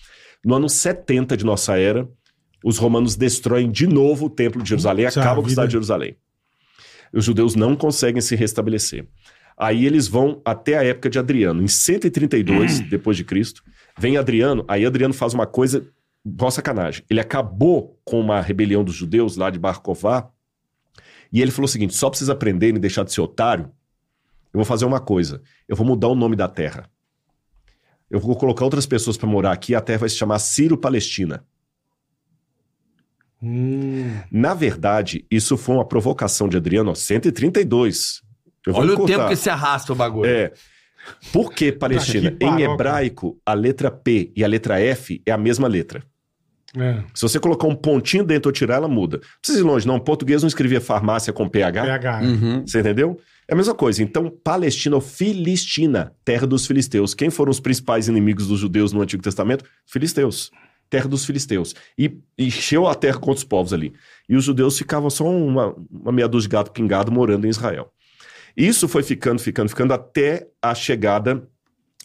No 0.44 0.56
ano 0.56 0.70
70 0.70 1.36
de 1.38 1.46
nossa 1.46 1.78
era, 1.78 2.08
os 2.64 2.78
romanos 2.78 3.16
destroem 3.16 3.70
de 3.70 3.86
novo 3.88 4.26
o 4.26 4.30
templo 4.30 4.62
de 4.64 4.70
Jerusalém, 4.70 5.06
Puxa 5.06 5.22
acabam 5.22 5.42
com 5.42 5.48
a 5.48 5.50
cidade 5.50 5.68
de. 5.68 5.74
Jerusalém. 5.74 6.16
Os 7.14 7.26
judeus 7.26 7.56
não 7.56 7.76
conseguem 7.76 8.22
se 8.22 8.36
restabelecer. 8.36 9.08
Aí 9.58 9.86
eles 9.86 10.08
vão 10.08 10.42
até 10.46 10.78
a 10.78 10.84
época 10.84 11.10
de 11.10 11.18
Adriano. 11.18 11.64
Em 11.64 11.68
132 11.68 12.82
depois 12.82 13.18
de 13.18 13.24
Cristo, 13.24 13.64
vem 13.98 14.18
Adriano, 14.18 14.64
aí 14.68 14.86
Adriano 14.86 15.14
faz 15.14 15.34
uma 15.34 15.48
coisa, 15.48 15.88
boa 16.24 16.52
sacanagem. 16.52 17.04
Ele 17.10 17.20
acabou 17.20 18.00
com 18.06 18.20
uma 18.20 18.40
rebelião 18.40 18.84
dos 18.84 18.94
judeus 18.94 19.36
lá 19.36 19.50
de 19.50 19.58
Bar 19.58 19.82
Kokhba, 19.82 20.32
e 21.32 21.42
ele 21.42 21.52
falou 21.52 21.66
o 21.66 21.70
seguinte: 21.70 21.96
só 21.96 22.10
pra 22.10 22.18
vocês 22.18 22.30
aprenderem 22.30 22.78
e 22.78 22.80
deixar 22.80 23.04
de 23.04 23.12
ser 23.12 23.22
otário, 23.22 23.66
eu 24.54 24.60
vou 24.60 24.66
fazer 24.66 24.86
uma 24.86 25.00
coisa. 25.00 25.42
Eu 25.68 25.76
vou 25.76 25.86
mudar 25.86 26.08
o 26.08 26.16
nome 26.16 26.36
da 26.36 26.48
terra. 26.48 26.90
Eu 28.10 28.20
vou 28.20 28.36
colocar 28.36 28.64
outras 28.64 28.86
pessoas 28.86 29.18
para 29.18 29.28
morar 29.28 29.52
aqui, 29.52 29.76
a 29.76 29.82
terra 29.82 30.00
vai 30.00 30.10
se 30.10 30.16
chamar 30.16 30.40
Ciro-Palestina. 30.40 31.44
Hum, 33.42 34.12
Na 34.32 34.54
verdade, 34.54 35.26
isso 35.30 35.58
foi 35.58 35.76
uma 35.76 35.86
provocação 35.86 36.48
de 36.50 36.58
Adriano, 36.58 36.92
ó, 36.92 36.96
132. 36.96 38.22
Eu 38.66 38.74
vou 38.74 38.82
Olha 38.82 38.94
o 38.96 39.06
tempo 39.06 39.28
que 39.28 39.36
se 39.36 39.50
arrasta 39.50 39.94
o 39.94 39.96
bagulho. 39.96 40.30
É. 40.30 40.52
Por 41.32 41.54
que 41.54 41.72
Palestina? 41.72 42.32
que 42.32 42.44
em 42.46 42.62
hebraico, 42.64 43.40
a 43.46 43.54
letra 43.54 43.90
P 43.90 44.32
e 44.36 44.44
a 44.44 44.48
letra 44.48 44.80
F 44.80 45.22
é 45.26 45.32
a 45.32 45.38
mesma 45.38 45.68
letra. 45.68 46.04
é. 46.78 47.02
Se 47.14 47.22
você 47.22 47.40
colocar 47.40 47.66
um 47.68 47.76
pontinho 47.76 48.26
dentro 48.26 48.50
ou 48.50 48.54
tirar, 48.54 48.76
ela 48.76 48.88
muda. 48.90 49.18
Não 49.18 49.24
precisa 49.42 49.60
ir 49.60 49.64
longe, 49.64 49.88
não. 49.88 49.96
O 49.96 50.02
português 50.02 50.42
não 50.44 50.48
escrevia 50.48 50.82
farmácia 50.82 51.32
com 51.32 51.48
PH. 51.48 51.82
PH. 51.84 52.22
Uhum. 52.24 52.64
Você 52.68 52.80
entendeu? 52.82 53.18
É 53.48 53.54
a 53.54 53.56
mesma 53.56 53.74
coisa. 53.74 54.04
Então, 54.04 54.30
Palestina 54.44 54.96
ou 54.98 55.02
Filistina, 55.02 56.12
terra 56.26 56.46
dos 56.46 56.68
filisteus. 56.68 57.14
Quem 57.14 57.30
foram 57.30 57.52
os 57.52 57.62
principais 57.62 58.10
inimigos 58.10 58.48
dos 58.48 58.60
judeus 58.60 58.92
no 58.92 59.02
Antigo 59.02 59.24
Testamento? 59.24 59.64
Filisteus. 59.86 60.52
Terra 60.90 61.08
dos 61.08 61.26
filisteus. 61.26 61.76
E 61.98 62.18
encheu 62.38 62.88
a 62.88 62.96
terra 62.96 63.18
com 63.20 63.30
outros 63.30 63.44
povos 63.44 63.74
ali. 63.74 63.94
E 64.30 64.36
os 64.36 64.44
judeus 64.44 64.78
ficavam 64.78 65.10
só 65.10 65.26
uma, 65.28 65.76
uma 65.92 66.12
meia 66.12 66.28
dúzia 66.28 66.48
de 66.50 66.54
gato 66.54 66.72
pingado 66.72 67.12
morando 67.12 67.46
em 67.46 67.50
Israel. 67.50 67.92
Isso 68.56 68.88
foi 68.88 69.04
ficando, 69.04 69.40
ficando, 69.40 69.70
ficando 69.70 69.94
até 69.94 70.48
a 70.62 70.74
chegada 70.74 71.48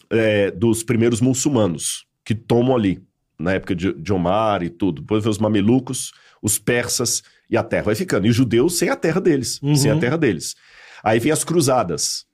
é, 0.09 0.51
dos 0.51 0.83
primeiros 0.83 1.19
muçulmanos 1.21 2.05
que 2.23 2.35
tomam 2.35 2.75
ali, 2.75 3.01
na 3.39 3.53
época 3.53 3.75
de, 3.75 3.91
de 3.93 4.13
Omar 4.13 4.61
e 4.63 4.69
tudo. 4.69 5.01
Depois 5.01 5.23
vem 5.23 5.31
os 5.31 5.39
mamelucos, 5.39 6.11
os 6.41 6.59
persas 6.59 7.23
e 7.49 7.57
a 7.57 7.63
terra 7.63 7.83
vai 7.85 7.95
ficando. 7.95 8.27
E 8.27 8.29
os 8.29 8.35
judeus 8.35 8.77
sem 8.77 8.89
a 8.89 8.95
terra 8.95 9.19
deles, 9.19 9.59
Uhum. 9.61 9.75
sem 9.75 9.89
a 9.91 9.97
terra 9.97 10.17
deles. 10.17 10.55
Aí 11.03 11.19
vem 11.19 11.31
as 11.31 11.43
cruzadas. 11.43 12.25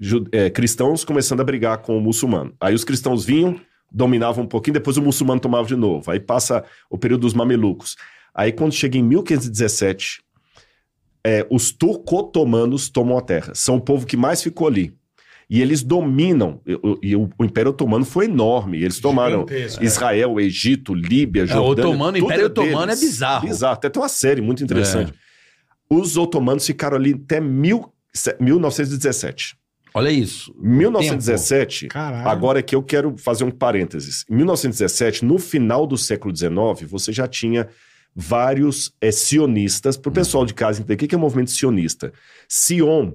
Ju- 0.00 0.26
é, 0.32 0.48
cristãos 0.50 1.04
começando 1.04 1.40
a 1.40 1.44
brigar 1.44 1.78
com 1.78 1.96
o 1.96 2.00
muçulmano. 2.00 2.54
Aí 2.60 2.74
os 2.74 2.82
cristãos 2.84 3.24
vinham, 3.24 3.60
dominavam 3.92 4.44
um 4.44 4.46
pouquinho, 4.46 4.74
depois 4.74 4.96
o 4.96 5.02
muçulmano 5.02 5.40
tomava 5.40 5.66
de 5.66 5.76
novo. 5.76 6.10
Aí 6.10 6.18
passa 6.20 6.64
o 6.90 6.96
período 6.96 7.22
dos 7.22 7.34
mamelucos. 7.34 7.96
Aí 8.34 8.50
quando 8.52 8.72
chega 8.72 8.96
em 8.96 9.02
1517, 9.02 10.22
é, 11.24 11.46
os 11.50 11.70
turco-otomanos 11.70 12.88
tomam 12.88 13.16
a 13.18 13.20
terra. 13.20 13.52
São 13.54 13.76
o 13.76 13.80
povo 13.80 14.06
que 14.06 14.16
mais 14.16 14.42
ficou 14.42 14.66
ali. 14.66 14.92
E 15.50 15.60
eles 15.60 15.82
dominam. 15.82 16.60
E, 17.02 17.14
o- 17.14 17.28
o, 17.38 17.44
Império 17.44 17.70
Otomano 17.72 18.04
foi 18.06 18.24
enorme. 18.24 18.78
Eles 18.82 18.98
tomaram 18.98 19.40
Gigantesco, 19.40 19.82
é. 19.82 19.86
Israel, 19.86 20.40
Egito, 20.40 20.94
Líbia, 20.94 21.44
Jordânia. 21.46 21.90
otomano, 21.90 22.12
tudo 22.18 22.24
Império 22.24 22.44
era 22.46 22.48
deles. 22.54 22.68
Otomano 22.70 22.92
é 22.92 22.96
bizarro. 22.96 23.46
Bizarro. 23.48 23.74
Até 23.74 23.90
tem 23.90 24.02
uma 24.02 24.08
série 24.08 24.40
muito 24.40 24.64
interessante. 24.64 25.12
Os 25.90 26.16
otomanos 26.16 26.64
ficaram 26.66 26.96
ali 26.96 27.20
até 27.22 27.38
mil, 27.38 27.92
1917. 28.40 29.54
Olha 29.94 30.10
isso. 30.10 30.54
1917, 30.58 31.88
Caralho. 31.88 32.28
agora 32.28 32.58
é 32.60 32.62
que 32.62 32.74
eu 32.74 32.82
quero 32.82 33.16
fazer 33.16 33.44
um 33.44 33.50
parênteses. 33.50 34.24
Em 34.30 34.36
1917, 34.36 35.24
no 35.24 35.38
final 35.38 35.86
do 35.86 35.98
século 35.98 36.34
XIX, 36.34 36.88
você 36.90 37.12
já 37.12 37.26
tinha 37.28 37.68
vários 38.14 38.94
eh, 39.00 39.10
sionistas. 39.10 39.96
Para 39.96 40.10
o 40.10 40.12
pessoal 40.12 40.44
de 40.46 40.54
casa 40.54 40.80
entender, 40.80 40.94
o 40.94 40.98
que 40.98 41.08
que 41.08 41.14
é 41.14 41.18
o 41.18 41.20
movimento 41.20 41.50
sionista? 41.50 42.12
Sion, 42.48 43.12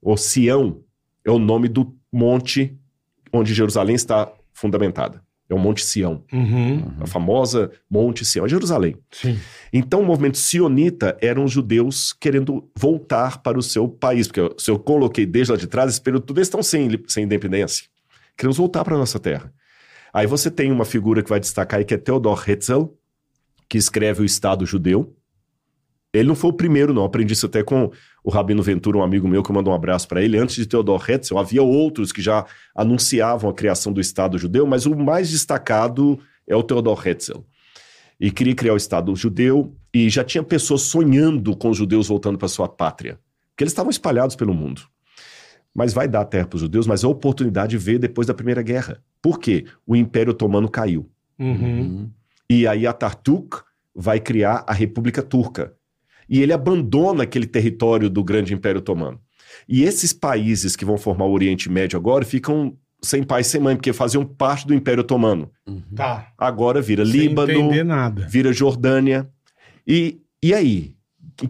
ou 0.00 0.16
Sião, 0.16 0.82
é 1.24 1.30
o 1.30 1.38
nome 1.38 1.68
do 1.68 1.96
monte 2.12 2.78
onde 3.32 3.54
Jerusalém 3.54 3.96
está 3.96 4.30
fundamentada. 4.52 5.23
É 5.48 5.54
o 5.54 5.58
Monte 5.58 5.84
Sião, 5.84 6.24
Uhum. 6.32 6.82
a 7.00 7.06
famosa 7.06 7.70
Monte 7.90 8.24
Sião, 8.24 8.46
é 8.46 8.48
Jerusalém. 8.48 8.96
Sim. 9.12 9.38
Então, 9.72 10.00
o 10.00 10.04
movimento 10.06 10.38
sionita 10.38 11.16
eram 11.20 11.44
os 11.44 11.52
judeus 11.52 12.14
querendo 12.14 12.70
voltar 12.74 13.42
para 13.42 13.58
o 13.58 13.62
seu 13.62 13.86
país, 13.86 14.26
porque 14.26 14.54
se 14.58 14.70
eu 14.70 14.78
coloquei 14.78 15.26
desde 15.26 15.52
lá 15.52 15.58
de 15.58 15.66
trás, 15.66 15.90
esse 15.90 16.00
período 16.00 16.24
tudo 16.24 16.38
eles 16.38 16.48
estão 16.48 16.62
sem, 16.62 16.88
sem 17.06 17.24
independência. 17.24 17.84
Queremos 18.36 18.56
voltar 18.56 18.82
para 18.84 18.94
a 18.94 18.98
nossa 18.98 19.18
terra. 19.20 19.52
Aí 20.14 20.26
você 20.26 20.50
tem 20.50 20.72
uma 20.72 20.84
figura 20.84 21.22
que 21.22 21.28
vai 21.28 21.38
destacar 21.40 21.78
aí, 21.78 21.84
que 21.84 21.92
é 21.92 21.98
Theodor 21.98 22.42
Herzl, 22.48 22.84
que 23.68 23.76
escreve 23.76 24.22
o 24.22 24.24
Estado 24.24 24.64
Judeu. 24.64 25.14
Ele 26.12 26.28
não 26.28 26.36
foi 26.36 26.50
o 26.50 26.54
primeiro, 26.54 26.94
não. 26.94 27.04
Aprendi 27.04 27.32
isso 27.32 27.46
até 27.46 27.62
com 27.62 27.90
o 28.24 28.30
Rabino 28.30 28.62
Ventura, 28.62 28.96
um 28.96 29.02
amigo 29.02 29.28
meu, 29.28 29.42
que 29.42 29.50
eu 29.50 29.54
mando 29.54 29.70
um 29.70 29.74
abraço 29.74 30.08
para 30.08 30.22
ele. 30.22 30.38
Antes 30.38 30.56
de 30.56 30.66
Theodor 30.66 31.04
Herzl, 31.08 31.38
havia 31.38 31.62
outros 31.62 32.10
que 32.10 32.22
já 32.22 32.46
anunciavam 32.74 33.50
a 33.50 33.54
criação 33.54 33.92
do 33.92 34.00
Estado 34.00 34.38
Judeu, 34.38 34.66
mas 34.66 34.86
o 34.86 34.96
mais 34.96 35.30
destacado 35.30 36.18
é 36.48 36.56
o 36.56 36.62
Theodor 36.62 37.06
Herzl 37.06 37.40
e 38.18 38.30
queria 38.30 38.54
criar 38.54 38.72
o 38.72 38.76
Estado 38.76 39.14
judeu 39.14 39.74
e 39.92 40.08
já 40.08 40.24
tinha 40.24 40.42
pessoas 40.42 40.82
sonhando 40.82 41.56
com 41.56 41.70
os 41.70 41.76
judeus 41.76 42.08
voltando 42.08 42.38
para 42.38 42.48
sua 42.48 42.68
pátria, 42.68 43.18
porque 43.50 43.64
eles 43.64 43.72
estavam 43.72 43.90
espalhados 43.90 44.36
pelo 44.36 44.54
mundo. 44.54 44.82
Mas 45.74 45.92
vai 45.92 46.06
dar 46.06 46.24
terra 46.24 46.46
para 46.46 46.56
os 46.56 46.62
judeus, 46.62 46.86
mas 46.86 47.04
a 47.04 47.08
oportunidade 47.08 47.76
veio 47.76 47.98
depois 47.98 48.26
da 48.26 48.34
Primeira 48.34 48.62
Guerra. 48.62 49.02
Por 49.20 49.40
quê? 49.40 49.64
O 49.86 49.96
Império 49.96 50.30
Otomano 50.30 50.68
caiu. 50.68 51.10
Uhum. 51.38 52.08
E 52.48 52.66
aí 52.66 52.86
Atatürk 52.86 53.62
vai 53.94 54.20
criar 54.20 54.64
a 54.66 54.72
República 54.72 55.20
Turca. 55.20 55.74
E 56.28 56.40
ele 56.42 56.52
abandona 56.52 57.24
aquele 57.24 57.46
território 57.46 58.08
do 58.10 58.22
grande 58.24 58.54
Império 58.54 58.78
Otomano. 58.80 59.20
E 59.68 59.82
esses 59.84 60.12
países 60.12 60.74
que 60.76 60.84
vão 60.84 60.98
formar 60.98 61.26
o 61.26 61.32
Oriente 61.32 61.70
Médio 61.70 61.98
agora 61.98 62.24
ficam 62.24 62.76
sem 63.02 63.22
pai 63.22 63.42
e 63.42 63.44
sem 63.44 63.60
mãe, 63.60 63.76
porque 63.76 63.92
faziam 63.92 64.24
parte 64.24 64.66
do 64.66 64.74
Império 64.74 65.02
Otomano. 65.02 65.50
Tá. 65.94 66.32
Agora 66.38 66.80
vira 66.80 67.04
Sem 67.04 67.12
Líbano, 67.28 67.52
vira 68.28 68.52
Jordânia. 68.52 69.28
E, 69.86 70.20
e 70.42 70.54
aí? 70.54 70.94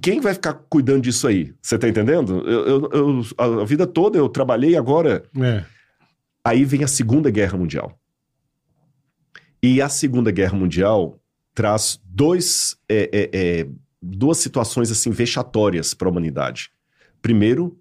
Quem 0.00 0.20
vai 0.20 0.32
ficar 0.34 0.54
cuidando 0.54 1.02
disso 1.02 1.26
aí? 1.28 1.52
Você 1.60 1.78
tá 1.78 1.88
entendendo? 1.88 2.38
Eu, 2.48 2.66
eu- 2.66 2.90
eu- 2.92 3.22
a, 3.38 3.62
a 3.62 3.64
vida 3.64 3.86
toda 3.86 4.16
eu 4.18 4.28
trabalhei, 4.28 4.76
agora. 4.76 5.22
É. 5.40 5.64
Aí 6.44 6.64
vem 6.64 6.82
a 6.82 6.88
Segunda 6.88 7.30
Guerra 7.30 7.56
Mundial. 7.58 7.98
E 9.62 9.80
a 9.80 9.88
Segunda 9.88 10.30
Guerra 10.30 10.56
Mundial 10.56 11.18
traz 11.54 12.00
dois, 12.04 12.76
é, 12.88 13.10
é, 13.12 13.30
é, 13.60 13.66
duas 14.04 14.38
situações 14.38 14.90
assim 14.90 15.10
vexatórias 15.10 15.94
para 15.94 16.08
a 16.08 16.10
humanidade. 16.10 16.70
Primeiro, 17.22 17.78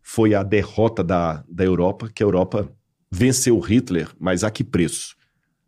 foi 0.00 0.34
a 0.34 0.42
derrota 0.42 1.02
da, 1.02 1.44
da 1.48 1.64
Europa, 1.64 2.08
que 2.14 2.22
a 2.22 2.26
Europa 2.26 2.70
venceu 3.10 3.58
Hitler, 3.58 4.08
mas 4.18 4.44
a 4.44 4.50
que 4.50 4.62
preço? 4.62 5.16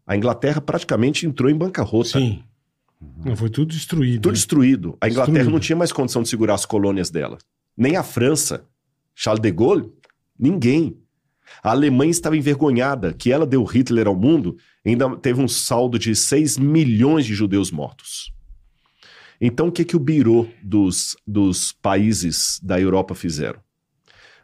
A 0.06 0.16
Inglaterra 0.16 0.60
praticamente 0.60 1.26
entrou 1.26 1.50
em 1.50 1.56
bancarrota. 1.56 2.10
Sim. 2.10 2.42
Não, 3.24 3.36
foi 3.36 3.50
tudo 3.50 3.72
destruído. 3.72 4.22
Tudo 4.22 4.34
destruído. 4.34 4.96
A 5.00 5.08
Inglaterra 5.08 5.34
Destruído. 5.34 5.52
não 5.52 5.60
tinha 5.60 5.76
mais 5.76 5.92
condição 5.92 6.22
de 6.22 6.28
segurar 6.28 6.54
as 6.54 6.64
colônias 6.64 7.10
dela. 7.10 7.38
Nem 7.76 7.96
a 7.96 8.02
França. 8.02 8.64
Charles 9.14 9.42
de 9.42 9.50
Gaulle? 9.50 9.92
Ninguém. 10.38 10.96
A 11.62 11.70
Alemanha 11.70 12.10
estava 12.10 12.36
envergonhada 12.36 13.12
que 13.12 13.32
ela 13.32 13.46
deu 13.46 13.64
Hitler 13.64 14.06
ao 14.06 14.16
mundo, 14.16 14.56
ainda 14.84 15.16
teve 15.16 15.40
um 15.40 15.48
saldo 15.48 15.98
de 15.98 16.14
6 16.14 16.58
milhões 16.58 17.24
de 17.26 17.34
judeus 17.34 17.70
mortos. 17.70 18.32
Então, 19.40 19.68
o 19.68 19.72
que, 19.72 19.84
que 19.84 19.96
o 19.96 20.00
Biro 20.00 20.48
dos, 20.62 21.16
dos 21.26 21.72
países 21.72 22.58
da 22.62 22.80
Europa 22.80 23.14
fizeram? 23.14 23.60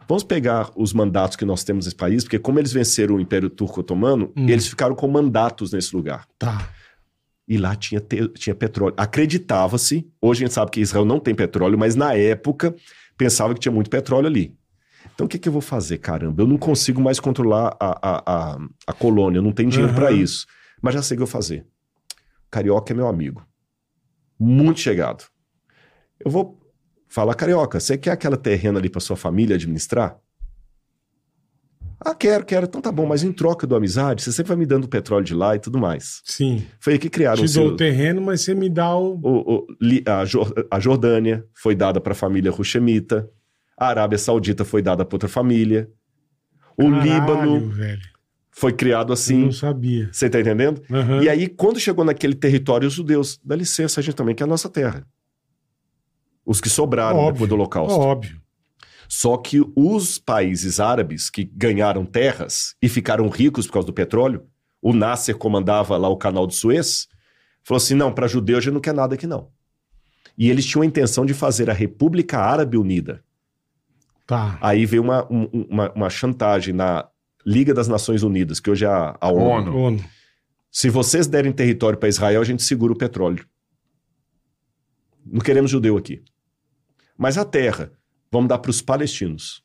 Vamos 0.06 0.22
pegar 0.22 0.70
os 0.76 0.92
mandatos 0.92 1.36
que 1.36 1.44
nós 1.44 1.64
temos 1.64 1.86
nesse 1.86 1.96
país, 1.96 2.24
porque 2.24 2.38
como 2.38 2.58
eles 2.58 2.72
venceram 2.72 3.16
o 3.16 3.20
Império 3.20 3.48
Turco-Otomano, 3.50 4.32
Hum. 4.36 4.48
eles 4.48 4.66
ficaram 4.68 4.94
com 4.94 5.08
mandatos 5.08 5.72
nesse 5.72 5.96
lugar. 5.96 6.26
Tá. 6.38 6.70
E 7.48 7.56
lá 7.58 7.74
tinha, 7.74 8.00
te- 8.00 8.28
tinha 8.28 8.54
petróleo. 8.54 8.94
Acreditava-se, 8.96 10.06
hoje 10.20 10.44
a 10.44 10.46
gente 10.46 10.54
sabe 10.54 10.70
que 10.70 10.80
Israel 10.80 11.04
não 11.04 11.18
tem 11.18 11.34
petróleo, 11.34 11.78
mas 11.78 11.94
na 11.94 12.14
época 12.14 12.74
pensava 13.16 13.54
que 13.54 13.60
tinha 13.60 13.72
muito 13.72 13.90
petróleo 13.90 14.26
ali. 14.26 14.54
Então 15.14 15.26
o 15.26 15.28
que, 15.28 15.38
que 15.38 15.48
eu 15.48 15.52
vou 15.52 15.60
fazer? 15.62 15.98
Caramba, 15.98 16.42
eu 16.42 16.46
não 16.46 16.56
consigo 16.58 17.00
mais 17.00 17.18
controlar 17.20 17.76
a, 17.80 17.98
a, 18.02 18.22
a, 18.54 18.58
a 18.88 18.92
colônia, 18.92 19.38
eu 19.38 19.42
não 19.42 19.52
tenho 19.52 19.70
dinheiro 19.70 19.92
Aham. 19.92 20.00
para 20.00 20.10
isso. 20.12 20.46
Mas 20.82 20.94
já 20.94 21.02
sei 21.02 21.14
o 21.14 21.18
que 21.18 21.22
eu 21.22 21.26
vou 21.26 21.32
fazer. 21.32 21.66
Carioca 22.50 22.92
é 22.92 22.96
meu 22.96 23.06
amigo. 23.08 23.44
Muito 24.38 24.80
chegado. 24.80 25.24
Eu 26.24 26.30
vou 26.30 26.60
falar, 27.08 27.34
Carioca, 27.34 27.78
você 27.80 27.96
quer 27.96 28.10
aquela 28.12 28.36
terrena 28.36 28.78
ali 28.78 28.88
para 28.88 29.00
sua 29.00 29.16
família 29.16 29.56
administrar? 29.56 30.18
Ah, 32.04 32.14
quero, 32.14 32.44
quero. 32.44 32.66
Então 32.66 32.80
tá 32.82 32.92
bom, 32.92 33.06
mas 33.06 33.22
em 33.22 33.32
troca 33.32 33.66
do 33.66 33.74
amizade, 33.74 34.22
você 34.22 34.30
sempre 34.32 34.48
vai 34.48 34.56
me 34.58 34.66
dando 34.66 34.84
o 34.84 34.88
petróleo 34.88 35.24
de 35.24 35.34
lá 35.34 35.56
e 35.56 35.58
tudo 35.58 35.78
mais. 35.78 36.20
Sim. 36.24 36.66
Foi 36.78 36.94
aí 36.94 36.98
que 36.98 37.08
criaram 37.08 37.38
Te 37.38 37.44
o 37.46 37.48
seu- 37.48 37.64
dou 37.64 37.72
o 37.72 37.76
terreno, 37.76 38.20
mas 38.20 38.42
você 38.42 38.54
me 38.54 38.68
dá 38.68 38.94
o. 38.94 39.14
o- 39.22 39.54
o- 39.60 39.66
a, 40.06 40.24
Jor- 40.24 40.52
a 40.70 40.78
Jordânia 40.80 41.46
foi 41.54 41.74
dada 41.74 42.00
para 42.00 42.12
a 42.12 42.16
família 42.16 42.50
Rushemita. 42.50 43.30
A 43.76 43.88
Arábia 43.88 44.18
Saudita 44.18 44.64
foi 44.64 44.82
dada 44.82 45.04
para 45.04 45.14
outra 45.14 45.28
família. 45.28 45.88
O 46.76 46.90
Caralho, 46.90 47.02
Líbano 47.02 47.70
velho. 47.70 48.02
Foi 48.56 48.72
criado 48.72 49.10
Eu 49.10 49.14
assim. 49.14 49.44
não 49.46 49.52
sabia. 49.52 50.08
Você 50.12 50.30
tá 50.30 50.40
entendendo? 50.40 50.82
Aham. 50.90 51.22
E 51.22 51.28
aí, 51.28 51.48
quando 51.48 51.80
chegou 51.80 52.04
naquele 52.04 52.34
território, 52.34 52.86
os 52.86 52.94
judeus, 52.94 53.38
dá 53.44 53.56
licença, 53.56 54.00
a 54.00 54.02
gente 54.02 54.14
também 54.14 54.34
quer 54.34 54.44
a 54.44 54.46
nossa 54.46 54.68
terra. 54.68 55.06
Os 56.46 56.60
que 56.60 56.68
sobraram 56.68 57.18
Óbvio, 57.18 57.32
depois 57.32 57.48
do 57.48 57.54
Holocausto. 57.54 57.98
Óbvio. 57.98 58.40
Só 59.08 59.36
que 59.36 59.60
os 59.76 60.18
países 60.18 60.78
árabes 60.80 61.28
que 61.30 61.44
ganharam 61.44 62.04
terras 62.04 62.74
e 62.80 62.88
ficaram 62.88 63.28
ricos 63.28 63.66
por 63.66 63.74
causa 63.74 63.86
do 63.86 63.92
petróleo, 63.92 64.46
o 64.80 64.92
Nasser 64.92 65.36
comandava 65.36 65.96
lá 65.96 66.08
o 66.08 66.16
canal 66.16 66.46
de 66.46 66.54
Suez, 66.54 67.08
falou 67.62 67.78
assim: 67.78 67.94
não, 67.94 68.12
para 68.12 68.26
judeu 68.26 68.56
a 68.56 68.60
gente 68.60 68.72
não 68.74 68.80
quer 68.80 68.94
nada 68.94 69.14
aqui 69.14 69.26
não. 69.26 69.48
E 70.36 70.50
eles 70.50 70.66
tinham 70.66 70.82
a 70.82 70.86
intenção 70.86 71.24
de 71.24 71.32
fazer 71.34 71.70
a 71.70 71.72
República 71.72 72.38
Árabe 72.38 72.76
Unida. 72.76 73.22
Tá. 74.26 74.58
Aí 74.60 74.84
veio 74.86 75.02
uma, 75.02 75.24
um- 75.30 75.66
uma, 75.70 75.92
uma 75.92 76.10
chantagem 76.10 76.74
na 76.74 77.06
Liga 77.46 77.74
das 77.74 77.88
Nações 77.88 78.22
Unidas, 78.22 78.58
que 78.60 78.70
hoje 78.70 78.84
é 78.84 78.88
a, 78.88 79.16
a 79.20 79.30
ONU. 79.30 79.70
ONU. 79.70 79.78
ONU. 79.78 80.04
Se 80.70 80.88
vocês 80.90 81.26
derem 81.26 81.52
território 81.52 81.98
para 81.98 82.08
Israel, 82.08 82.40
a 82.40 82.44
gente 82.44 82.62
segura 82.62 82.92
o 82.92 82.96
petróleo. 82.98 83.46
Não 85.24 85.40
queremos 85.40 85.70
judeu 85.70 85.96
aqui. 85.96 86.22
Mas 87.16 87.38
a 87.38 87.44
terra, 87.44 87.92
vamos 88.30 88.48
dar 88.48 88.58
para 88.58 88.70
os 88.70 88.82
palestinos. 88.82 89.62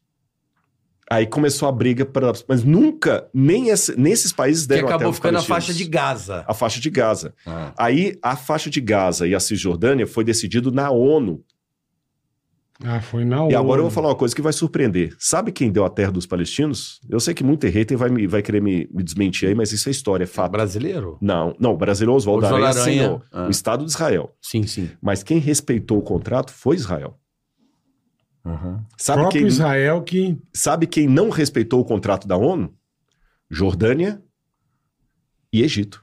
Aí 1.11 1.25
começou 1.25 1.67
a 1.67 1.71
briga 1.71 2.05
para. 2.05 2.32
Mas 2.47 2.63
nunca, 2.63 3.27
nem 3.34 3.69
esse- 3.69 3.99
nesses 3.99 4.32
países 4.32 4.63
Que 4.67 4.75
deram 4.75 4.88
a 4.89 4.95
acabou 4.95 5.11
ficando 5.11 5.39
a 5.39 5.41
faixa 5.41 5.73
de 5.73 5.84
Gaza. 5.86 6.45
A 6.47 6.53
faixa 6.53 6.80
de 6.80 6.89
Gaza. 6.91 7.34
Ah. 7.47 7.73
Aí 7.75 8.15
a 8.21 8.36
faixa 8.36 8.69
de 8.69 8.80
Gaza 8.80 9.27
e 9.27 9.34
a 9.34 9.39
Cisjordânia 9.39 10.05
foi 10.05 10.23
decidido 10.23 10.71
na 10.71 10.91
ONU. 10.91 11.43
Ah, 12.82 13.01
foi 13.01 13.25
na 13.25 13.45
E 13.49 13.55
agora 13.55 13.80
eu 13.80 13.84
vou 13.84 13.91
falar 13.91 14.07
uma 14.07 14.15
coisa 14.15 14.34
que 14.34 14.41
vai 14.41 14.53
surpreender. 14.53 15.13
Sabe 15.19 15.51
quem 15.51 15.69
deu 15.69 15.84
a 15.84 15.89
terra 15.89 16.11
dos 16.11 16.25
palestinos? 16.25 17.01
Eu 17.09 17.19
sei 17.19 17.34
que 17.34 17.43
muito 17.43 17.67
hater 17.67 17.97
vai, 17.97 18.09
me- 18.09 18.25
vai 18.25 18.41
querer 18.41 18.61
me, 18.61 18.88
me 18.91 19.03
desmentir 19.03 19.49
aí, 19.49 19.55
mas 19.55 19.73
isso 19.73 19.89
é 19.89 19.91
história, 19.91 20.23
é 20.23 20.27
fato. 20.27 20.51
Brasileiro? 20.53 21.17
Não, 21.21 21.53
não, 21.59 21.73
o 21.73 21.77
brasileiro 21.77 22.13
Oswaldo 22.15 22.45
Oswaldo 22.45 22.65
Aranha 22.65 22.82
Aranha. 22.82 23.01
assinou. 23.01 23.23
Ah. 23.34 23.47
O 23.47 23.49
Estado 23.49 23.84
de 23.84 23.91
Israel. 23.91 24.34
Sim, 24.41 24.63
sim. 24.63 24.89
Mas 25.01 25.23
quem 25.23 25.39
respeitou 25.39 25.97
o 25.97 26.01
contrato 26.01 26.53
foi 26.53 26.77
Israel. 26.77 27.19
Uhum. 28.45 28.80
Sabe 28.97 29.21
próprio 29.23 29.41
quem, 29.41 29.47
Israel 29.49 30.01
que. 30.01 30.38
sabe 30.53 30.88
quem 30.88 31.05
não 31.07 31.30
respeitou 31.30 31.82
o 31.82 31.86
contrato 31.86 32.25
da 32.27 32.38
ONU? 32.38 32.73
Jordânia 33.51 34.21
e 35.51 35.61
Egito. 35.63 36.01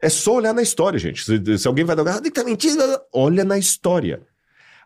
É 0.00 0.08
só 0.08 0.34
olhar 0.36 0.54
na 0.54 0.62
história, 0.62 0.98
gente. 0.98 1.22
Se, 1.24 1.58
se 1.58 1.68
alguém 1.68 1.84
vai 1.84 1.94
dar, 1.94 2.08
ah, 2.08 2.20
tá 2.32 2.42
mentindo, 2.42 2.82
olha 3.12 3.44
na 3.44 3.58
história. 3.58 4.22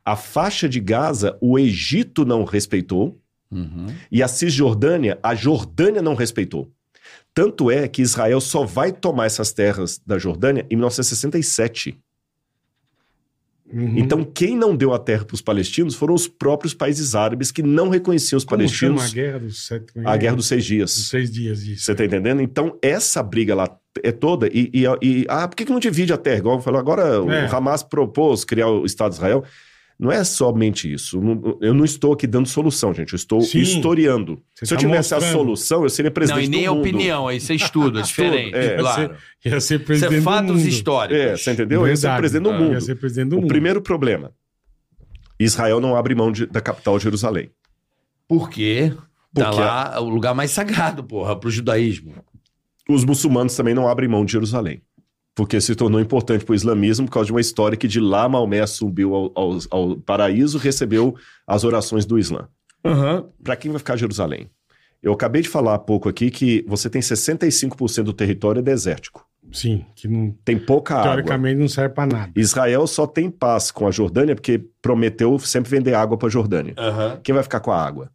A 0.07 0.15
faixa 0.17 0.69
de 0.69 0.79
Gaza, 0.81 1.37
o 1.41 1.59
Egito 1.59 2.25
não 2.25 2.45
respeitou, 2.45 3.21
Uhum. 3.51 3.87
e 4.11 4.23
a 4.23 4.29
Cisjordânia, 4.29 5.19
a 5.23 5.35
Jordânia 5.35 6.01
não 6.01 6.15
respeitou. 6.15 6.71
Tanto 7.35 7.71
é 7.71 7.87
que 7.89 8.01
Israel 8.03 8.41
só 8.41 8.65
vai 8.65 8.91
tomar 8.93 9.27
essas 9.27 9.53
terras 9.53 10.01
da 10.07 10.17
Jordânia 10.19 10.65
em 10.71 10.77
1967. 10.77 11.99
Uhum. 13.73 13.99
Então, 13.99 14.23
quem 14.25 14.57
não 14.57 14.77
deu 14.77 14.95
a 14.95 14.99
terra 14.99 15.25
para 15.25 15.35
os 15.35 15.43
palestinos 15.43 15.97
foram 15.97 16.15
os 16.15 16.29
próprios 16.29 16.73
países 16.73 17.17
árabes 17.17 17.51
que 17.51 17.63
não 17.65 17.89
reconheciam 17.89 18.37
os 18.39 18.45
Como 18.45 18.59
palestinos. 18.59 19.03
chama 19.03 19.11
a 19.11 19.13
guerra 19.13 19.39
dos 19.41 19.67
sete... 19.67 19.87
A 20.05 20.17
guerra 20.17 20.37
dos 20.37 20.47
seis 20.47 20.61
dos 20.63 20.67
dias. 20.69 20.91
seis 20.93 21.31
dias, 21.33 21.63
isso. 21.63 21.83
Você 21.85 21.95
tá 21.95 22.05
entendendo? 22.05 22.41
Então, 22.41 22.79
essa 22.81 23.23
briga 23.25 23.57
lá 23.57 23.77
é 24.05 24.13
toda. 24.13 24.47
E, 24.53 24.71
e- 24.73 24.85
e- 25.03 25.27
ah, 25.29 25.49
por 25.49 25.57
que, 25.57 25.65
que 25.65 25.73
não 25.73 25.81
divide 25.81 26.13
a 26.13 26.17
terra? 26.17 26.39
Igual 26.39 26.61
falou, 26.63 26.79
agora 26.79 27.21
o 27.21 27.31
É. 27.31 27.47
Hamas 27.53 27.83
propôs 27.83 28.45
criar 28.45 28.69
o 28.69 28.87
Estado 28.87 29.11
de 29.11 29.17
Israel. 29.17 29.43
Não 29.99 30.13
é 30.13 30.23
somente 30.25 30.93
isso. 30.93 31.19
Não- 31.21 31.57
Eu 31.61 31.73
não 31.73 31.85
estou 31.85 32.13
aqui 32.13 32.27
dando 32.27 32.47
solução, 32.47 32.93
gente. 32.93 33.15
Eu 33.15 33.17
estou 33.17 33.41
Sim. 33.41 33.61
historiando. 33.61 34.43
Você 34.55 34.67
Se 34.67 34.75
eu 34.75 34.77
tá 34.77 34.85
tivesse 34.85 35.15
a 35.15 35.17
mostrando. 35.17 35.39
solução, 35.39 35.83
eu 35.85 35.89
seria 35.89 36.11
Não, 36.11 36.15
presidente 36.15 36.45
e 36.45 36.49
nem 36.51 36.65
do 36.65 36.71
a 36.71 36.75
mundo. 36.75 36.81
opinião, 36.81 37.29
aí 37.29 37.41
você 37.41 37.55
estuda, 37.55 38.01
é 38.01 38.03
diferente, 38.03 38.55
É. 38.55 38.77
claro. 38.77 39.15
Ia 39.45 39.61
ser 39.61 39.77
Isso 39.77 39.85
presidente 39.87 40.15
é 40.15 40.19
do 40.19 40.23
fatos 40.23 40.57
mundo. 40.57 40.69
históricos. 40.69 41.17
É, 41.19 41.37
você 41.37 41.53
entendeu? 41.53 41.81
Eu 41.81 41.89
ia 41.89 41.97
ser 41.97 42.03
Verdade. 42.03 42.21
presidente 42.21 42.43
do 42.45 42.51
Ah, 42.51 42.59
mundo. 42.59 42.73
Ia 42.75 42.81
ser 42.83 42.95
presidente 42.97 43.31
do 43.31 43.37
O 43.37 43.41
mundo. 43.41 43.49
primeiro 43.49 43.81
problema: 43.81 44.33
Israel 45.39 45.81
não 45.81 45.97
abre 45.97 46.15
mão 46.15 46.31
de- 46.33 46.47
da 46.47 46.61
capital 46.61 46.99
Jerusalém. 46.99 47.51
Por 48.29 48.51
quê? 48.51 48.93
Tá 49.35 49.47
Porque 49.51 49.61
lá 49.61 50.01
o 50.01 50.09
lugar 50.09 50.35
mais 50.35 50.51
sagrado, 50.51 51.05
porra, 51.05 51.37
pro 51.39 51.51
judaísmo. 51.51 52.13
Os 52.89 53.05
muçulmanos 53.05 53.55
também 53.57 53.75
não 53.75 53.89
abrem 53.89 54.09
mão 54.09 54.25
de 54.25 54.33
Jerusalém. 54.33 54.83
Porque 55.37 55.61
se 55.61 55.75
tornou 55.77 56.01
importante 56.01 56.45
para 56.45 56.53
o 56.53 56.57
islamismo 56.57 57.07
por 57.07 57.13
causa 57.13 57.27
de 57.27 57.33
uma 57.33 57.41
história 57.41 57.77
que 57.77 57.87
de 57.87 58.01
lá 58.01 58.27
Maomé 58.29 58.67
subiu 58.67 59.15
ao, 59.15 59.31
ao- 59.35 59.59
ao 59.71 59.97
paraíso 59.99 60.57
recebeu 60.59 61.15
as 61.47 61.63
orações 61.63 62.05
do 62.07 62.19
Islã. 62.19 62.49
Para 63.45 63.55
quem 63.57 63.71
vai 63.71 63.79
ficar 63.79 63.97
Jerusalém? 63.97 64.49
Eu 65.03 65.13
acabei 65.13 65.43
de 65.43 65.49
falar 65.49 65.75
há 65.75 65.79
pouco 65.79 66.09
aqui 66.09 66.31
que 66.31 66.65
você 66.67 66.89
tem 66.89 67.03
65% 67.03 68.03
do 68.03 68.13
território 68.13 68.63
desértico. 68.63 69.25
Sim, 69.53 69.85
que 69.95 70.09
não, 70.09 70.35
Tem 70.45 70.59
pouca 70.59 70.95
água. 70.97 71.13
teoricamente 71.13 71.61
não 71.61 71.69
serve 71.69 71.95
pra 71.95 72.07
nada. 72.07 72.33
Israel 72.35 72.85
só 72.87 73.07
tem 73.07 73.31
paz 73.31 73.71
com 73.71 73.87
a 73.87 73.91
Jordânia 73.93 74.35
porque 74.35 74.65
prometeu 74.83 75.39
sempre 75.39 75.71
vender 75.71 75.95
água 75.95 76.17
para 76.19 76.27
a 76.27 76.31
Jordânia. 76.31 76.75
Aham. 76.77 77.21
Quem 77.23 77.33
vai 77.35 77.45
ficar 77.45 77.61
com 77.61 77.71
a 77.71 77.81
água? 77.81 78.11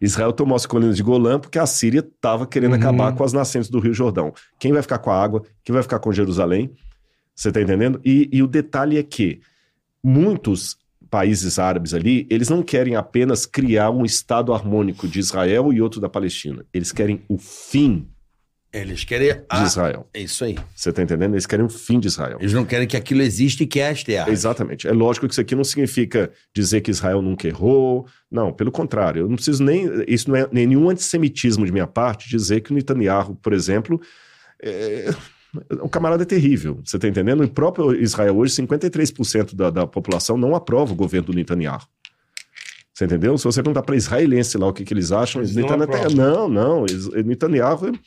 Israel 0.00 0.32
tomou 0.32 0.56
as 0.56 0.66
colinas 0.66 0.96
de 0.96 1.02
Golã 1.02 1.38
porque 1.38 1.58
a 1.58 1.66
Síria 1.66 2.00
estava 2.00 2.46
querendo 2.46 2.72
Uhum. 2.72 2.78
acabar 2.78 3.14
com 3.14 3.22
as 3.22 3.32
nascentes 3.32 3.68
do 3.68 3.78
Rio 3.78 3.92
Jordão. 3.92 4.32
Quem 4.58 4.72
vai 4.72 4.82
ficar 4.82 4.98
com 4.98 5.10
a 5.10 5.22
água? 5.22 5.42
Quem 5.62 5.72
vai 5.72 5.82
ficar 5.82 5.98
com 5.98 6.10
Jerusalém? 6.12 6.72
Você 7.34 7.48
está 7.48 7.60
entendendo? 7.60 8.00
E, 8.04 8.28
e 8.32 8.42
o 8.42 8.46
detalhe 8.46 8.98
é 8.98 9.02
que 9.02 9.40
muitos 10.02 10.78
países 11.10 11.58
árabes 11.58 11.92
ali, 11.92 12.26
eles 12.30 12.48
não 12.48 12.62
querem 12.62 12.94
apenas 12.96 13.44
criar 13.44 13.90
um 13.90 14.04
Estado 14.04 14.52
harmônico 14.52 15.08
de 15.08 15.18
Israel 15.18 15.72
e 15.72 15.82
outro 15.82 16.00
da 16.00 16.08
Palestina. 16.08 16.64
Eles 16.72 16.92
querem 16.92 17.22
o 17.28 17.36
fim 17.36 18.08
Eles 18.72 19.02
querem. 19.04 19.32
de 19.34 19.40
Ah, 19.48 19.64
Israel. 19.64 20.08
é 20.14 20.20
isso 20.20 20.44
aí. 20.44 20.56
Você 20.76 20.90
está 20.90 21.02
entendendo? 21.02 21.34
Eles 21.34 21.44
querem 21.46 21.66
o 21.66 21.68
fim 21.68 21.98
de 21.98 22.06
Israel. 22.06 22.38
Eles 22.40 22.52
não 22.52 22.64
querem 22.64 22.86
que 22.86 22.96
aquilo 22.96 23.20
exista 23.20 23.64
e 23.64 23.66
que 23.66 23.80
esta 23.80 24.12
é 24.12 24.18
a. 24.20 24.28
Exatamente. 24.28 24.86
É 24.86 24.92
lógico 24.92 25.26
que 25.26 25.32
isso 25.32 25.40
aqui 25.40 25.56
não 25.56 25.64
significa 25.64 26.30
dizer 26.54 26.80
que 26.80 26.90
Israel 26.90 27.20
nunca 27.20 27.48
errou. 27.48 28.06
Não, 28.30 28.52
pelo 28.52 28.70
contrário. 28.70 29.22
Eu 29.22 29.28
não 29.28 29.34
preciso 29.34 29.64
nem. 29.64 29.88
Isso 30.06 30.28
não 30.30 30.36
é 30.36 30.48
nenhum 30.52 30.88
antissemitismo 30.88 31.66
de 31.66 31.72
minha 31.72 31.86
parte 31.86 32.28
dizer 32.28 32.60
que 32.60 32.70
o 32.70 32.74
Netanyahu, 32.74 33.34
por 33.36 33.52
exemplo, 33.52 34.00
é. 34.62 35.12
O 35.82 35.88
camarada 35.88 36.22
é 36.22 36.26
terrível, 36.26 36.78
você 36.84 36.94
está 36.96 37.08
entendendo? 37.08 37.42
O 37.42 37.48
próprio 37.50 37.92
Israel 38.00 38.36
hoje, 38.36 38.54
53% 38.54 39.52
da, 39.56 39.68
da 39.68 39.84
população 39.84 40.36
não 40.36 40.54
aprova 40.54 40.92
o 40.92 40.94
governo 40.94 41.26
do 41.26 41.32
Netanyahu. 41.32 41.80
Você 42.94 43.04
entendeu? 43.06 43.36
Se 43.36 43.42
você 43.42 43.60
perguntar 43.60 43.82
para 43.82 43.96
israelense 43.96 44.56
lá 44.56 44.68
o 44.68 44.72
que, 44.72 44.84
que 44.84 44.94
eles 44.94 45.10
acham, 45.10 45.42
Eles 45.42 45.56
não 45.56 45.76
Netanyahu- 45.76 46.14
não, 46.14 46.48
não. 46.48 46.86
Netanyahu, 47.24 47.98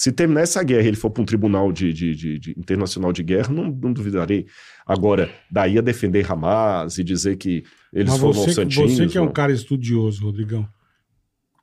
se 0.00 0.12
terminar 0.12 0.42
essa 0.42 0.62
guerra 0.62 0.84
e 0.84 0.86
ele 0.86 0.96
for 0.96 1.10
para 1.10 1.20
um 1.24 1.26
tribunal 1.26 1.72
de, 1.72 1.92
de- 1.92 2.14
de- 2.14 2.38
de- 2.38 2.50
internacional 2.56 3.12
de 3.12 3.20
guerra, 3.24 3.52
não, 3.52 3.64
não 3.64 3.92
duvidarei. 3.92 4.46
Agora, 4.86 5.28
daí 5.50 5.76
a 5.76 5.80
defender 5.80 6.24
Hamas 6.30 6.98
e 6.98 7.02
dizer 7.02 7.36
que 7.36 7.64
eles 7.92 8.12
Mas 8.12 8.20
foram 8.20 8.32
você, 8.32 8.52
santinhos... 8.52 8.92
você 8.92 9.08
que 9.08 9.18
é 9.18 9.20
um 9.20 9.24
não. 9.24 9.32
cara 9.32 9.50
estudioso, 9.52 10.22
Rodrigão, 10.22 10.68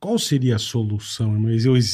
qual 0.02 0.20
seria 0.20 0.58
a 0.58 0.60
solução, 0.60 1.32
irmão? 1.34 1.50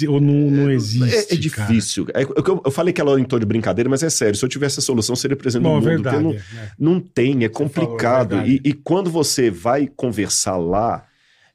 Ou, 0.09 0.13
ou 0.15 0.19
não, 0.19 0.49
não 0.49 0.71
existe, 0.71 1.31
É, 1.31 1.35
é 1.35 1.37
difícil. 1.37 2.07
É, 2.11 2.23
eu, 2.23 2.61
eu 2.65 2.71
falei 2.71 2.91
que 2.91 2.99
ela 2.99 3.19
em 3.19 3.23
tom 3.23 3.37
de 3.37 3.45
brincadeira, 3.45 3.87
mas 3.87 4.01
é 4.01 4.09
sério. 4.09 4.35
Se 4.35 4.43
eu 4.43 4.49
tivesse 4.49 4.79
a 4.79 4.81
solução, 4.81 5.15
seria 5.15 5.37
presidente? 5.37 5.63
Bom, 5.69 5.79
do 5.79 5.87
é 5.87 5.91
mundo. 5.95 6.03
verdade. 6.03 6.23
não, 6.23 6.31
é, 6.33 6.35
é. 6.37 6.71
não 6.79 6.99
tem, 6.99 7.29
é 7.29 7.33
falou, 7.33 7.45
é 7.45 7.49
complicado. 7.49 8.29
verdade. 8.37 8.61
e, 8.65 8.69
e 8.69 8.73
quando 8.73 9.11
você 9.11 9.51
vai 9.51 9.85
conversar 9.85 10.57
lá, 10.57 11.05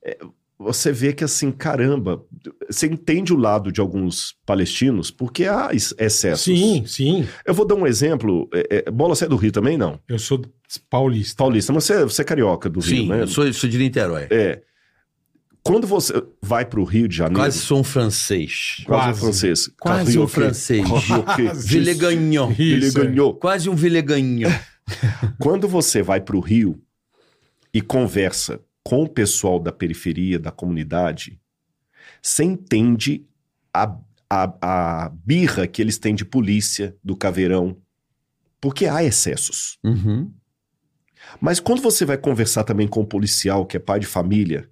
é, 0.05 0.16
você 0.59 0.91
vê 0.91 1.13
que 1.13 1.23
assim, 1.23 1.51
caramba, 1.53 2.25
você 2.71 2.87
entende 2.87 3.33
o 3.33 3.37
lado 3.37 3.71
de 3.71 3.81
alguns 3.81 4.35
palestinos, 4.47 5.11
porque 5.11 5.45
há 5.45 5.69
ex- 5.73 5.95
excessos. 5.99 6.45
Sim, 6.45 6.85
sim. 6.87 7.29
Eu 7.45 7.53
vou 7.55 7.67
dar 7.67 7.75
um 7.75 7.87
exemplo. 7.87 8.49
É, 8.55 8.85
é, 8.87 8.91
Bola, 8.91 9.15
você 9.15 9.27
é 9.27 9.29
do 9.29 9.37
Rio 9.37 9.53
também, 9.53 9.77
não? 9.77 10.01
Eu 10.09 10.19
sou 10.19 10.41
paulista. 10.89 11.37
Paulista, 11.37 11.73
mas 11.73 11.85
você, 11.85 12.05
você 12.05 12.23
é 12.23 12.25
carioca 12.25 12.69
do 12.71 12.81
Rio, 12.81 13.03
Sim, 13.03 13.09
né? 13.09 13.23
eu 13.23 13.27
sou, 13.29 13.53
sou 13.53 13.69
de 13.69 13.77
Niterói. 13.79 14.27
É. 14.31 14.63
Quando 15.63 15.85
você 15.87 16.13
vai 16.41 16.65
para 16.65 16.79
o 16.81 16.85
Rio 16.85 17.09
de 17.09 17.17
Janeiro, 17.17 17.41
Quase 17.41 17.59
sou 17.59 17.81
um 17.81 17.85
francês. 17.85 18.83
quase 18.87 19.03
um 19.03 19.13
Quase. 19.13 19.21
francês, 19.21 19.69
Quase 19.81 20.19
um 20.19 20.29
francês. 20.29 20.85
Villegagnon. 21.67 22.53
É. 22.53 22.91
ganhou. 22.93 23.35
Quase 23.35 23.69
um 23.69 23.75
Villegagnon. 23.75 24.49
Quando 25.41 25.67
você 25.67 26.03
vai 26.03 26.21
para 26.21 26.37
o 26.37 26.41
Rio 26.41 26.81
e 27.75 27.81
conversa 27.83 28.61
com 28.87 29.03
o 29.03 29.09
pessoal 29.09 29.59
da 29.59 29.72
periferia, 29.72 30.39
da 30.39 30.53
comunidade, 30.53 31.41
você 32.22 32.45
entende 32.45 33.26
a, 33.74 33.97
a, 34.30 34.55
a 34.62 35.09
birra 35.09 35.66
que 35.66 35.82
eles 35.82 35.99
têm 35.99 36.14
de 36.14 36.24
polícia, 36.24 36.97
do 37.03 37.16
caveirão, 37.16 37.76
porque 38.61 38.87
há 38.87 39.03
excessos. 39.03 39.76
Uhum. 39.82 40.32
Mas 41.41 41.59
quando 41.59 41.82
você 41.82 42.05
vai 42.05 42.16
conversar 42.16 42.62
também 42.62 42.87
com 42.87 43.01
o 43.01 43.07
policial, 43.07 43.66
que 43.66 43.76
é 43.76 43.80
pai 43.80 43.99
de 43.99 44.07
família, 44.07 44.70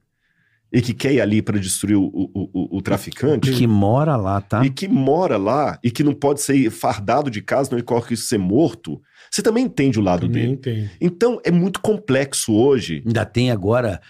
e 0.73 0.81
que 0.81 0.95
quer 0.95 1.15
ir 1.15 1.21
ali 1.21 1.43
para 1.43 1.59
destruir 1.59 1.97
o, 1.97 2.05
o, 2.05 2.51
o, 2.53 2.79
o 2.79 2.83
traficante, 2.83 3.53
Que 3.53 3.67
mora 3.67 4.15
lá, 4.15 4.41
tá? 4.41 4.65
e 4.65 4.71
que 4.71 4.87
mora 4.87 5.37
lá, 5.37 5.77
e 5.83 5.91
que 5.91 6.05
não 6.05 6.15
pode 6.15 6.41
ser 6.41 6.71
fardado 6.71 7.33
de 7.33 7.43
casa, 7.43 7.75
não 7.75 7.83
corre 7.83 8.11
risco 8.11 8.23
de 8.23 8.29
ser 8.29 8.39
morto, 8.39 9.03
você 9.35 9.43
também 9.43 9.65
entende 9.65 9.99
o 9.99 10.03
lado 10.03 10.27
Também 10.27 10.43
dele. 10.43 10.53
entendo. 10.83 10.91
Então 11.01 11.41
é 11.45 11.51
muito 11.51 11.81
complexo 11.81 12.55
hoje. 12.55 13.03
Ainda 13.05 13.25
tem 13.25 13.51
agora 13.51 14.01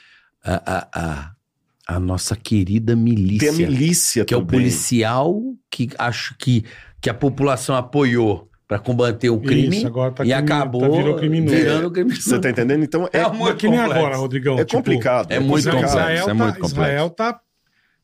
a, 0.44 0.54
a, 0.76 0.88
a, 0.94 1.94
a 1.96 1.98
nossa 2.00 2.36
querida 2.36 2.94
milícia. 2.94 3.52
Tem 3.52 3.64
a 3.64 3.68
milícia 3.70 4.24
que 4.24 4.34
é 4.34 4.36
o 4.36 4.40
também. 4.40 4.60
policial 4.60 5.40
que 5.70 5.88
acho 5.98 6.36
que, 6.38 6.64
que 7.00 7.08
a 7.08 7.14
população 7.14 7.74
apoiou 7.74 8.50
para 8.68 8.78
combater 8.78 9.30
o 9.30 9.40
crime 9.40 9.76
Isso, 9.78 9.86
agora 9.86 10.10
tá 10.12 10.24
e 10.24 10.28
crimi- 10.28 10.42
acabou 10.42 10.80
tá- 10.82 10.88
virou 10.96 11.16
criminoso. 11.16 11.54
virando 11.56 11.90
criminoso. 11.90 12.22
Você 12.22 12.38
tá 12.38 12.50
entendendo? 12.50 12.84
Então 12.84 13.08
é, 13.12 13.18
É 13.18 13.22
é 13.22 13.28
muito 13.30 13.56
que 13.56 13.68
nem 13.68 13.78
complexo. 13.78 13.98
agora, 14.04 14.16
Rodrigão. 14.18 14.58
é 14.58 14.64
tipo, 14.64 14.76
complicado. 14.78 15.30
é 15.32 15.38
muito 15.40 15.58
Israel, 15.60 15.76
complexo, 15.76 15.98
Israel 15.98 16.22
é 16.22 16.26
tá, 16.26 16.34
muito 16.34 16.54
complexo. 16.54 16.74
Israel 16.74 17.10
tá, 17.10 17.40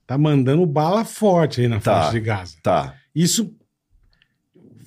tá 0.06 0.16
mandando 0.18 0.64
bala 0.66 1.04
forte 1.04 1.60
aí 1.60 1.68
na 1.68 1.80
Tá. 1.80 2.00
faixa 2.02 2.12
de 2.12 2.20
Gaza. 2.20 2.56
Tá. 2.62 2.94
Isso 3.14 3.54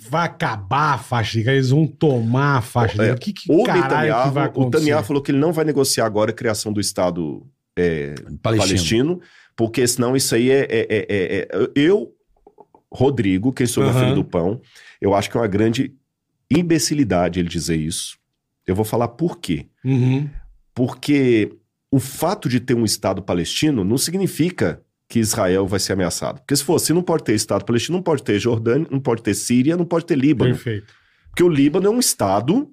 vai 0.10 0.26
acabar 0.26 0.94
a 0.94 0.98
faixa 0.98 1.38
de 1.38 1.44
Gaza, 1.44 1.56
eles 1.58 1.70
vão 1.70 1.88
tomar 1.88 2.58
a 2.58 2.62
faixa 2.62 2.96
de 2.96 3.02
É, 3.02 3.06
Gaza. 3.08 3.16
O 3.18 3.20
que, 3.20 3.34
que 3.34 3.52
O 3.52 3.64
caralho 3.64 3.84
que 3.84 3.90
vai 3.90 4.08
Netanyahu, 4.08 4.36
o 4.36 4.40
acontecer? 4.40 4.84
Netanyahu 4.84 5.04
falou 5.06 5.22
que 5.24 5.32
ele 5.32 5.40
não 5.40 5.52
vai 5.54 5.66
negociar 5.66 6.06
agora 6.06 6.32
a 6.32 6.34
criação 6.34 6.72
do 6.74 6.80
Estado 6.80 7.46
é, 7.76 8.14
Palestino. 8.42 8.68
palestino, 8.68 9.22
porque 9.56 9.86
senão 9.88 10.16
isso 10.16 10.36
aí 10.36 10.50
é. 10.52 10.60
é- 10.70 10.88
é- 10.90 11.06
é- 11.10 11.48
é- 11.52 11.70
eu, 11.76 12.14
Rodrigo, 12.92 13.52
quem 13.52 13.66
sou 13.66 13.84
meu 13.84 13.92
Aham. 13.92 14.00
filho 14.04 14.16
do 14.16 14.24
pão, 14.24 14.62
eu 15.02 15.16
acho 15.16 15.30
que 15.32 15.36
é 15.38 15.40
uma 15.42 15.48
grande 15.48 15.92
imbecilidade 16.52 17.40
ele 17.40 17.50
dizer 17.50 17.76
isso. 17.78 18.18
Eu 18.68 18.76
vou 18.76 18.86
falar 18.86 19.08
por 19.08 19.40
quê. 19.40 19.66
Uhum. 19.84 20.30
Porque 20.76 21.52
o 21.92 22.00
fato 22.00 22.48
de 22.48 22.60
ter 22.60 22.76
um 22.76 22.86
Estado 22.86 23.22
palestino 23.22 23.84
não 23.84 23.98
significa 23.98 24.82
que 25.14 25.20
Israel 25.20 25.68
vai 25.68 25.80
ser 25.80 25.94
ameaçado. 25.94 26.40
Porque 26.40 26.56
se 26.56 26.64
fosse, 26.64 26.92
não 26.92 27.04
pode 27.04 27.24
ter 27.24 27.36
Estado 27.36 27.64
palestino, 27.64 27.98
não 28.00 28.04
pode 28.04 28.24
ter 28.24 28.40
Jordânia, 28.40 28.88
não 28.90 29.00
pode 29.00 29.22
ter 29.22 29.36
Síria, 29.36 29.78
não 29.78 29.86
pode 29.86 30.06
ter 30.08 30.18
Líbano. 30.18 30.54
Perfeito. 30.56 30.92
Porque 31.30 31.44
o 31.44 31.48
Líbano 31.50 31.86
é 31.86 31.90
um 31.92 32.00
Estado 32.00 32.68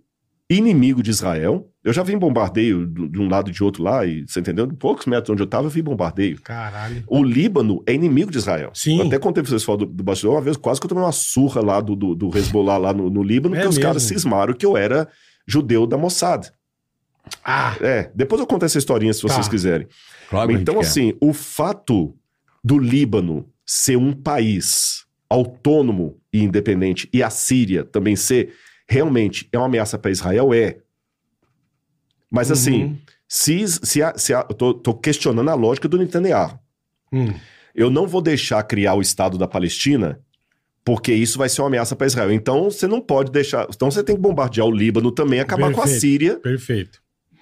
inimigo 0.49 1.03
de 1.03 1.11
Israel. 1.11 1.69
Eu 1.85 1.93
já 1.93 2.03
vi 2.03 2.17
bombardeio 2.17 2.87
de 2.87 3.21
um 3.21 3.29
lado 3.29 3.51
e 3.51 3.53
de 3.53 3.63
outro 3.63 3.83
lá, 3.83 4.07
e 4.07 4.25
você 4.27 4.41
entendeu? 4.41 4.67
Poucos 4.69 5.05
metros 5.05 5.29
onde 5.31 5.43
eu 5.43 5.45
estava, 5.45 5.67
eu 5.67 5.71
vi 5.71 5.83
bombardeio. 5.83 6.41
Caralho. 6.43 7.05
O 7.07 7.23
Líbano 7.23 7.83
é 7.87 7.93
inimigo 7.93 8.31
de 8.31 8.39
Israel. 8.39 8.71
Sim. 8.75 9.01
Eu 9.01 9.07
até 9.07 9.19
contei 9.19 9.43
pra 9.43 9.51
vocês 9.51 9.63
falar 9.63 9.79
do, 9.79 9.87
do 9.87 10.03
bastidor 10.03 10.35
uma 10.35 10.41
vez, 10.41 10.57
quase 10.57 10.81
que 10.81 10.87
eu 10.87 10.89
tomei 10.89 11.05
uma 11.05 11.13
surra 11.13 11.61
lá 11.61 11.79
do, 11.81 11.95
do, 11.95 12.15
do 12.15 12.37
Hezbollah 12.37 12.79
lá 12.79 12.93
no, 12.95 13.11
no 13.11 13.23
Líbano, 13.23 13.55
É 13.55 13.59
porque 13.59 13.69
os 13.69 13.77
mesmo? 13.77 13.87
caras 13.89 14.03
cismaram 14.03 14.55
que 14.55 14.65
eu 14.65 14.79
era 14.79 15.07
judeu 15.47 15.87
da 15.87 15.99
Mossad. 15.99 16.51
Ah, 17.45 17.77
É, 17.83 18.11
depois 18.15 18.41
eu 18.41 18.47
conto 18.47 18.65
essa 18.65 18.79
historinha 18.79 19.13
se 19.13 19.23
vocês 19.23 19.45
Tá. 19.47 19.51
quiserem. 19.51 19.87
Claro 20.29 20.53
então, 20.53 20.77
quer. 20.77 20.81
assim, 20.81 21.15
o 21.21 21.33
fato 21.33 22.15
do 22.63 22.79
Líbano 22.79 23.49
ser 23.67 23.97
um 23.97 24.13
país 24.13 25.05
autônomo 25.29 26.21
e 26.33 26.43
independente 26.43 27.09
e 27.13 27.23
a 27.23 27.31
Síria 27.31 27.85
também 27.85 28.17
ser 28.17 28.55
realmente 28.89 29.49
é 29.53 29.59
uma 29.59 29.67
ameaça 29.67 29.99
para 29.99 30.11
Israel 30.11 30.53
é. 30.53 30.79
Mas 32.31 32.51
assim, 32.51 32.85
Uhum. 32.85 32.99
se, 33.29 33.67
se, 33.69 34.03
a- 34.03 34.15
se 34.17 34.33
a- 34.35 34.47
eu 34.49 34.55
tô, 34.55 34.75
tô 34.75 34.95
questionando 34.95 35.49
a 35.51 35.55
lógica 35.55 35.89
do 35.89 35.99
Netanyahu. 35.99 36.59
Hum. 37.13 37.33
Eu 37.75 37.91
não 37.91 38.07
vou 38.07 38.21
deixar 38.21 38.63
criar 38.65 38.95
o 38.95 39.01
Estado 39.01 39.39
da 39.39 39.47
Palestina 39.49 40.21
porque 40.85 41.13
isso 41.13 41.39
vai 41.39 41.49
ser 41.49 41.61
uma 41.63 41.69
ameaça 41.69 41.95
para 41.95 42.07
Israel. 42.07 42.33
Então 42.33 42.65
você 42.71 42.87
não 42.87 43.01
pode 43.01 43.31
deixar. 43.31 43.67
Então 43.75 43.91
você 43.91 44.03
tem 44.03 44.17
que 44.17 44.23
bombardear 44.23 44.67
o 44.67 44.71
Líbano 44.71 45.11
também, 45.13 45.41
acabar 45.41 45.73
com 45.73 45.81
a 45.81 45.85
Perfeito. 45.85 46.01
Síria, 46.01 46.37
Perfeito. 46.39 47.01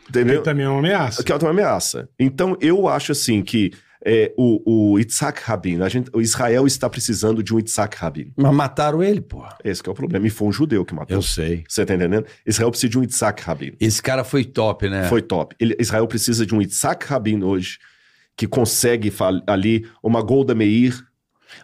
entendeu? 0.09 0.37
Ele 0.37 0.43
também 0.43 0.65
é 0.67 0.69
uma 0.69 0.79
ameaça. 0.81 1.23
Que 1.23 1.33
é 1.33 1.37
uma 1.37 1.51
ameaça. 1.51 2.09
Então, 2.19 2.57
eu 2.61 2.89
acho 2.89 3.13
assim 3.13 3.43
que 3.43 3.73
é, 4.05 4.33
o, 4.37 4.93
o 4.93 4.99
Yitzhak 4.99 5.41
Rabin, 5.43 5.81
a 5.83 5.89
gente, 5.89 6.11
o 6.13 6.21
Israel 6.21 6.67
está 6.67 6.89
precisando 6.89 7.43
de 7.43 7.53
um 7.55 7.59
Yitzhak 7.59 7.97
Rabin. 7.97 8.33
Mas 8.37 8.55
mataram 8.55 9.03
ele, 9.03 9.21
porra. 9.21 9.57
Esse 9.65 9.83
que 9.83 9.89
é 9.89 9.93
o 9.93 9.95
problema. 9.95 10.27
E 10.27 10.31
foi 10.31 10.49
um 10.49 10.53
judeu 10.53 10.85
que 10.85 10.95
matou. 10.95 11.17
Eu 11.17 11.23
sei. 11.23 11.65
Você 11.69 11.85
tá 11.85 11.95
entendendo? 11.95 12.25
Israel 12.47 12.71
precisa 12.71 12.91
de 12.91 12.99
um 12.99 13.03
Yitzhak 13.03 13.43
Rabin. 13.43 13.73
Esse 13.81 14.01
cara 14.03 14.23
foi 14.25 14.45
top, 14.45 14.89
né? 14.89 15.05
Foi 15.09 15.21
top. 15.23 15.57
Ele- 15.59 15.77
Israel 15.79 16.07
precisa 16.07 16.47
de 16.47 16.55
um 16.55 16.61
Yitzhak 16.61 17.07
Rabin 17.07 17.43
hoje 17.43 17.79
que 18.37 18.47
consegue 18.47 19.13
ali 19.49 19.85
uma 20.01 20.23
Golda 20.23 20.55
Meir, 20.55 21.05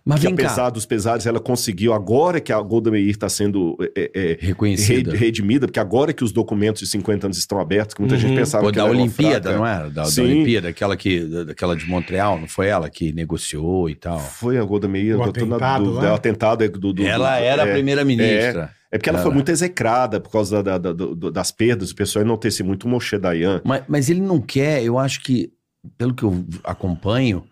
Mas 0.05 0.21
que 0.21 0.27
apesar 0.27 0.55
cá. 0.57 0.71
dos 0.71 0.87
pesares, 0.87 1.27
ela 1.27 1.41
conseguiu, 1.41 1.93
agora 1.93 2.41
que 2.41 2.53
a 2.53 2.61
Golda 2.61 2.91
Meir 2.91 3.09
está 3.11 3.29
sendo 3.29 3.77
é, 3.97 4.11
é, 4.15 4.39
Reconhecida. 4.41 5.11
re- 5.13 5.17
redimida, 5.19 5.67
porque 5.67 5.81
agora 5.81 6.13
que 6.13 6.25
os 6.25 6.33
documentos 6.33 6.81
de 6.83 6.89
50 6.89 7.27
anos 7.27 7.39
estão 7.39 7.61
abertos, 7.61 7.95
que 7.95 8.01
muita 8.01 8.15
Uhum. 8.15 8.21
gente 8.21 8.37
pensava 8.37 8.65
Pô, 8.65 8.71
que 8.71 8.77
da 8.77 8.85
era 8.85 8.93
uma 8.93 9.01
Olimpíada, 9.03 9.43
fraca. 9.51 9.59
não 9.59 9.67
era? 9.67 9.91
Da, 9.91 10.03
da. 10.05 10.23
Olimpíada, 10.23 10.69
aquela, 10.69 10.97
que, 10.97 11.21
da- 11.21 11.45
daquela 11.45 11.77
de 11.77 11.87
Montreal, 11.87 12.39
não 12.41 12.49
foi 12.49 12.67
ela 12.69 12.89
que 12.89 13.13
negociou 13.13 13.89
e 13.91 13.95
tal? 13.95 14.19
Foi 14.21 14.59
a 14.59 14.63
Golda 14.65 14.89
Meir, 14.89 15.17
O 15.17 15.23
eu 15.23 15.25
atentado 15.25 15.85
dúvida. 15.85 16.07
É, 16.07 16.11
o 16.11 16.15
atentado 16.15 16.65
é 16.65 16.69
do, 16.69 16.93
do- 16.93 17.03
ela 17.07 17.39
do- 17.39 17.45
era 17.45 17.63
a 17.65 17.69
é, 17.69 17.73
primeira-ministra. 17.73 18.71
É 18.91 18.97
porque 18.99 19.09
ela 19.09 19.19
Era. 19.19 19.25
foi 19.27 19.35
muito 19.35 19.51
execrada 19.51 20.21
por 20.21 20.31
causa 20.31 20.63
da- 20.63 20.79
da- 20.79 20.93
do- 20.93 21.15
das 21.31 21.51
perdas, 21.51 21.91
o 21.91 21.95
pessoal 21.97 22.25
não 22.25 22.37
ter 22.37 22.53
se 22.53 22.63
muito 22.63 22.87
Moshe 22.89 23.19
Dayan. 23.19 23.61
Mas, 23.65 23.83
mas 23.89 24.09
ele 24.09 24.21
não 24.21 24.41
quer, 24.41 24.85
eu 24.85 24.99
acho 24.99 25.21
que, 25.21 25.51
pelo 25.99 26.15
que 26.15 26.23
eu 26.23 26.45
acompanho, 26.63 27.43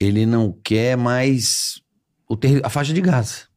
ele 0.00 0.24
não 0.26 0.52
quer 0.64 0.96
mais 0.96 1.80
o 2.28 2.36
terri- 2.36 2.60
a 2.64 2.68
faixa 2.70 2.92
de 2.92 3.00
Gaza. 3.00 3.48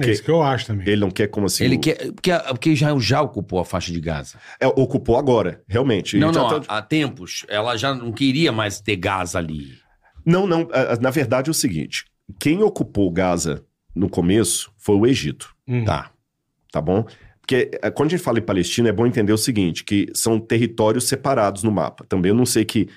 É 0.00 0.10
isso 0.10 0.22
que 0.22 0.30
eu 0.30 0.40
acho 0.42 0.66
também. 0.66 0.86
Ele 0.86 1.00
não 1.00 1.10
quer 1.10 1.26
como 1.26 1.46
assim. 1.46 1.64
ele 1.64 1.76
o- 1.76 1.80
quer. 1.80 1.96
Porque, 2.12 2.30
porque 2.50 2.70
Israel 2.70 3.00
já 3.00 3.20
ocupou 3.20 3.58
a 3.58 3.64
faixa 3.64 3.90
de 3.92 4.00
Gaza. 4.00 4.38
é, 4.60 4.66
ocupou 4.68 5.16
agora, 5.18 5.62
realmente. 5.66 6.16
não, 6.18 6.32
Já 6.32 6.40
não, 6.40 6.60
tá- 6.60 6.66
há, 6.68 6.78
há 6.78 6.82
tempos. 6.82 7.44
Ela 7.48 7.76
já 7.76 7.92
não 7.94 8.12
queria 8.12 8.52
mais 8.52 8.80
ter 8.80 8.96
Gaza 8.96 9.38
ali. 9.38 9.72
não, 10.24 10.46
não. 10.46 10.68
a- 10.72 10.92
a- 10.94 10.96
Na 11.00 11.10
verdade 11.10 11.48
é 11.48 11.52
o 11.52 11.54
seguinte: 11.54 12.04
quem 12.38 12.62
ocupou 12.62 13.10
Gaza 13.10 13.64
no 13.94 14.08
começo 14.08 14.70
foi 14.78 14.94
o 14.96 15.06
Egito, 15.06 15.52
Hum. 15.66 15.84
Tá. 15.84 16.12
tá 16.70 16.80
bom? 16.80 17.04
Porque 17.40 17.70
eh, 17.82 17.90
quando 17.90 18.08
a 18.08 18.10
gente 18.16 18.22
fala 18.24 18.38
em 18.38 18.42
Palestina, 18.42 18.90
é 18.90 18.92
bom 18.92 19.06
entender 19.06 19.32
o 19.32 19.38
seguinte: 19.38 19.82
que 19.82 20.06
são 20.14 20.38
territórios 20.38 21.08
separados 21.08 21.64
no 21.64 21.72
mapa. 21.72 22.04
Também 22.08 22.28
eu 22.28 22.36
não 22.36 22.46
sei 22.46 22.64
que. 22.64 22.88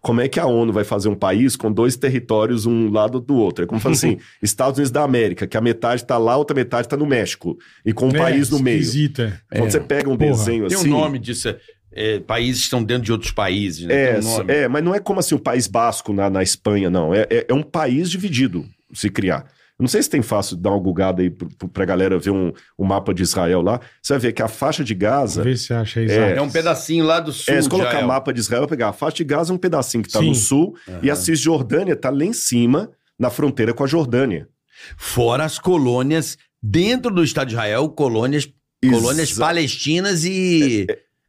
Como 0.00 0.20
é 0.20 0.28
que 0.28 0.38
a 0.38 0.46
ONU 0.46 0.72
vai 0.72 0.84
fazer 0.84 1.08
um 1.08 1.14
país 1.14 1.56
com 1.56 1.70
dois 1.72 1.96
territórios 1.96 2.66
um 2.66 2.90
lado 2.90 3.20
do 3.20 3.34
outro? 3.34 3.64
É 3.64 3.66
como 3.66 3.80
falar 3.80 3.94
assim, 3.94 4.18
Estados 4.42 4.78
Unidos 4.78 4.90
da 4.90 5.02
América, 5.02 5.46
que 5.46 5.56
a 5.56 5.60
metade 5.60 6.02
está 6.02 6.16
lá, 6.18 6.32
a 6.34 6.36
outra 6.36 6.54
metade 6.54 6.86
está 6.86 6.96
no 6.96 7.06
México, 7.06 7.58
e 7.84 7.92
com 7.92 8.06
um 8.06 8.10
É, 8.14 8.18
país 8.18 8.50
no 8.50 8.58
meio. 8.60 8.78
esquisita. 8.78 9.40
Quando 9.50 9.66
É. 9.66 9.70
você 9.70 9.80
pega 9.80 10.08
um 10.08 10.16
Porra. 10.16 10.30
desenho 10.30 10.66
Tem 10.68 10.76
assim... 10.78 10.88
um 10.88 10.98
nome 11.00 11.18
disso. 11.18 11.48
é, 11.48 11.56
é, 11.90 12.20
países 12.20 12.60
que 12.60 12.64
estão 12.66 12.82
dentro 12.84 13.04
de 13.04 13.12
outros 13.12 13.32
países, 13.32 13.86
né? 13.86 13.94
É, 13.94 14.12
Tem 14.14 14.20
um 14.28 14.32
nome. 14.38 14.52
é, 14.52 14.68
mas 14.68 14.84
não 14.84 14.94
é 14.94 15.00
como 15.00 15.18
assim 15.20 15.34
o 15.34 15.38
País 15.38 15.66
Basco 15.66 16.12
na, 16.12 16.30
na 16.30 16.42
Espanha, 16.42 16.88
não. 16.88 17.12
É, 17.12 17.26
é, 17.30 17.46
é 17.48 17.54
um 17.54 17.62
país 17.62 18.08
dividido 18.10 18.64
se 18.92 19.10
criar. 19.10 19.46
Eu 19.78 19.84
não 19.84 19.88
sei 19.88 20.02
se 20.02 20.10
tem 20.10 20.22
fácil 20.22 20.56
dar 20.56 20.70
uma 20.70 20.80
gugada 20.80 21.22
aí 21.22 21.30
pra 21.72 21.84
galera 21.84 22.18
ver 22.18 22.30
um, 22.30 22.52
um 22.76 22.84
mapa 22.84 23.14
de 23.14 23.22
Israel 23.22 23.62
lá. 23.62 23.80
Você 24.02 24.12
vai 24.14 24.20
ver 24.20 24.32
que 24.32 24.42
a 24.42 24.48
faixa 24.48 24.82
de 24.82 24.92
Gaza. 24.92 25.44
Vê 25.44 25.56
se 25.56 25.66
você 25.66 25.74
acha 25.74 26.00
aí. 26.00 26.10
É, 26.10 26.32
Isaac. 26.32 26.40
um 26.40 26.50
pedacinho 26.50 27.04
lá 27.04 27.20
do 27.20 27.32
sul. 27.32 27.54
É, 27.54 27.62
se 27.62 27.68
colocar 27.68 27.90
Israel. 27.90 28.08
mapa 28.08 28.32
de 28.32 28.40
Israel, 28.40 28.66
pegar 28.66 28.88
a 28.88 28.92
faixa 28.92 29.18
de 29.18 29.24
Gaza 29.24 29.52
é 29.52 29.54
um 29.54 29.58
pedacinho 29.58 30.02
que 30.02 30.10
tá 30.10 30.18
Sim. 30.18 30.30
no 30.30 30.34
sul, 30.34 30.74
e 31.00 31.08
a. 31.08 31.14
Cisjordânia 31.14 31.94
tá 31.94 32.10
lá 32.10 32.24
em 32.24 32.32
cima, 32.32 32.90
na 33.16 33.30
fronteira 33.30 33.72
com 33.72 33.84
a 33.84 33.86
Jordânia. 33.86 34.48
Fora 34.96 35.44
as 35.44 35.60
colônias 35.60 36.36
dentro 36.60 37.12
do 37.12 37.22
Estado 37.22 37.48
de 37.48 37.54
Israel, 37.54 37.88
colônias, 37.88 38.48
colônias 38.82 39.32
palestinas 39.32 40.24
e, 40.24 40.86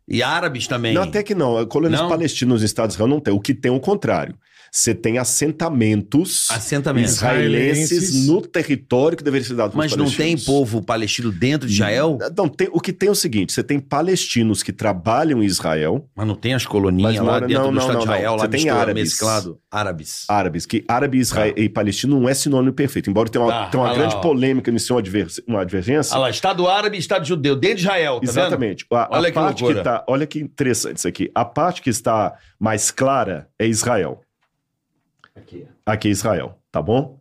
e 0.07 0.23
árabes 0.23 0.67
também. 0.67 0.93
Não, 0.93 1.03
até 1.03 1.21
que 1.21 1.35
não. 1.35 1.63
Colônias 1.67 2.01
Não? 2.01 2.09
palestinas 2.09 2.53
nos 2.53 2.63
Estados 2.63 2.95
de 2.95 2.97
Israel 2.97 3.09
não 3.09 3.19
tem. 3.19 3.33
O 3.33 3.39
que 3.39 3.53
tem 3.53 3.71
é 3.71 3.75
o 3.75 3.79
contrário. 3.79 4.35
Você 4.71 4.93
tem 4.93 5.17
assentamentos 5.17 6.47
Assentamentos. 6.51 7.13
israelenses 7.13 7.91
Israelenses. 7.91 8.27
no 8.27 8.41
território 8.41 9.17
que 9.17 9.23
deveria 9.23 9.45
ser 9.47 9.55
dado 9.55 9.75
Mas 9.75 9.95
não 9.95 10.09
tem 10.09 10.37
povo 10.37 10.81
palestino 10.81 11.31
dentro 11.31 11.67
de 11.67 11.73
Israel? 11.73 12.17
Não, 12.37 12.47
tem, 12.47 12.67
o 12.71 12.79
que 12.79 12.91
tem 12.93 13.09
é 13.09 13.11
o 13.11 13.15
seguinte: 13.15 13.53
você 13.53 13.63
tem 13.63 13.79
palestinos 13.79 14.61
que 14.63 14.71
trabalham 14.71 15.41
em 15.41 15.45
Israel, 15.45 16.07
Mas 16.15 16.27
não 16.27 16.35
tem 16.35 16.53
as 16.53 16.65
coloninhas 16.65 17.13
Mas 17.15 17.21
lá 17.25 17.31
mora- 17.33 17.47
dentro 17.47 17.63
não, 17.63 17.69
do 17.71 17.75
não, 17.75 17.81
Estado 17.81 17.93
não, 17.93 17.99
de 18.01 18.05
não. 18.07 18.13
Israel, 18.15 18.31
lá 18.35 18.41
Você 18.43 18.47
tem 18.49 18.69
árabes. 18.69 19.03
mesclado? 19.03 19.59
Árabes. 19.71 20.25
árabes, 20.27 20.65
que 20.65 20.83
árabe 20.87 21.17
e, 21.17 21.21
Israel, 21.21 21.53
e 21.55 21.69
palestino 21.69 22.19
não 22.19 22.27
é 22.29 22.33
sinônimo 22.33 22.73
perfeito. 22.73 23.09
Embora 23.09 23.29
tenha 23.29 23.43
uma, 23.43 23.51
Tá, 23.51 23.67
tenha 23.67 23.83
uma 23.83 23.89
lá, 23.91 23.97
grande 23.97 24.15
ó. 24.15 24.19
polêmica 24.21 24.71
nisso, 24.71 24.93
uma, 24.93 24.99
adver- 24.99 25.27
uma 25.47 25.61
advergência. 25.61 26.15
Ah 26.15 26.19
lá, 26.19 26.29
Estado 26.29 26.67
árabe 26.67 26.97
e 26.97 26.99
Estado 26.99 27.25
judeu, 27.25 27.55
dentro 27.55 27.77
de 27.77 27.81
Israel, 27.83 28.15
tá 28.15 28.19
vendo? 28.19 28.29
Exatamente. 28.29 28.85
A, 28.91 29.03
a 29.03 29.17
Olha 29.17 29.27
que 29.29 29.33
parte 29.35 29.61
loucura. 29.63 29.79
que 29.79 29.83
tá, 29.83 30.03
olha 30.07 30.25
que 30.27 30.39
interessante 30.39 30.97
isso 30.97 31.07
aqui. 31.07 31.31
A 31.33 31.45
parte 31.45 31.81
que 31.81 31.89
está 31.89 32.33
mais 32.59 32.91
clara 32.91 33.47
é 33.59 33.67
Israel. 33.67 34.21
Aqui. 35.39 35.67
Aqui 35.85 36.07
é 36.07 36.11
Israel, 36.11 36.59
tá 36.71 36.81
bom? 36.81 37.19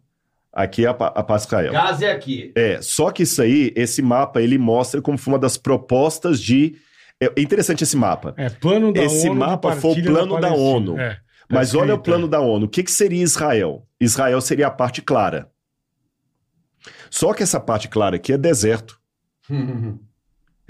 Aqui 0.52 0.84
é 0.84 0.88
a, 0.88 0.92
a 0.92 1.22
parte 1.22 1.42
de 1.42 1.46
Israel. 1.46 1.72
Gaza 1.72 2.06
é 2.06 2.12
aqui. 2.12 2.52
É, 2.56 2.80
só 2.82 3.10
que 3.10 3.22
isso 3.22 3.40
aí, 3.40 3.72
esse 3.76 4.02
mapa, 4.02 4.42
ele 4.42 4.58
mostra 4.58 5.00
como 5.00 5.16
foi 5.16 5.34
uma 5.34 5.38
das 5.38 5.56
propostas 5.56 6.40
de. 6.40 6.76
É 7.20 7.26
é 7.36 7.40
interessante 7.40 7.84
esse 7.84 7.96
mapa. 7.96 8.34
É, 8.36 8.48
plano 8.48 8.92
da 8.92 9.02
Esse 9.02 9.28
ONU 9.28 9.34
de 9.34 9.38
mapa 9.38 9.72
foi 9.76 9.92
o 9.92 10.02
plano 10.02 10.34
da 10.34 10.48
Palestina. 10.48 10.68
ONU. 10.68 10.98
É, 10.98 11.14
tá 11.14 11.20
Mas 11.50 11.74
olha 11.74 11.94
o 11.94 11.98
plano 11.98 12.26
é. 12.26 12.30
da 12.30 12.40
ONU. 12.40 12.66
O 12.66 12.68
que, 12.68 12.82
que 12.82 12.90
seria 12.90 13.22
Israel? 13.22 13.86
Israel 14.00 14.40
seria 14.40 14.66
a 14.66 14.70
parte 14.70 15.02
clara. 15.02 15.50
Só 17.10 17.32
que 17.32 17.42
essa 17.42 17.60
parte 17.60 17.88
clara 17.88 18.16
aqui 18.16 18.32
é 18.32 18.38
deserto. 18.38 18.98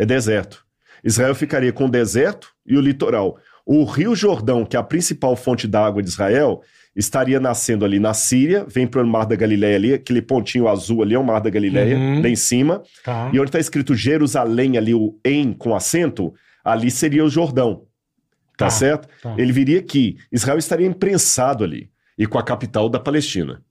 É 0.01 0.07
deserto. 0.07 0.65
Israel 1.03 1.35
ficaria 1.35 1.73
com 1.73 1.87
o 1.87 1.91
deserto 1.91 2.53
e 2.65 2.77
o 2.77 2.81
litoral. 2.81 3.37
O 3.67 3.83
Rio 3.85 4.15
Jordão, 4.15 4.65
que 4.65 4.77
é 4.77 4.79
a 4.79 4.83
principal 4.85 5.35
fonte 5.35 5.67
d'água 5.67 6.01
de 6.01 6.09
Israel, 6.09 6.63
estaria 6.99 7.39
nascendo 7.39 7.85
ali 7.85 7.99
na 8.01 8.13
Síria, 8.13 8.67
vem 8.69 8.87
para 8.87 9.03
o 9.03 9.07
Mar 9.07 9.25
da 9.25 9.37
Galileia 9.37 9.77
ali, 9.77 9.95
aquele 9.95 10.21
pontinho 10.21 10.67
azul 10.69 11.03
ali 11.03 11.15
é 11.15 11.19
o 11.19 11.25
Mar 11.25 11.41
da 11.41 11.49
Galileia, 11.49 11.97
Uhum. 11.97 12.21
lá 12.21 12.29
em 12.29 12.35
cima. 12.37 12.83
Tá. 13.05 13.31
E 13.33 13.39
onde 13.39 13.49
está 13.49 13.59
escrito 13.61 13.95
Jerusalém 13.95 14.77
ali, 14.77 14.93
o 14.93 15.17
em 15.25 15.53
com 15.53 15.75
acento, 15.75 16.35
ali 16.65 16.91
seria 16.91 17.25
o 17.25 17.29
Jordão. 17.31 17.85
Tá, 18.57 18.65
Tá, 18.67 18.71
certo? 18.71 19.09
tá. 19.23 19.35
Ele 19.39 19.53
viria 19.53 19.79
aqui. 19.79 20.17
Israel 20.33 20.59
estaria 20.59 20.87
imprensado 20.87 21.63
ali 21.63 21.89
e 22.19 22.27
com 22.27 22.37
a 22.39 22.43
capital 22.43 22.89
da 22.89 22.99
Palestina. 22.99 23.63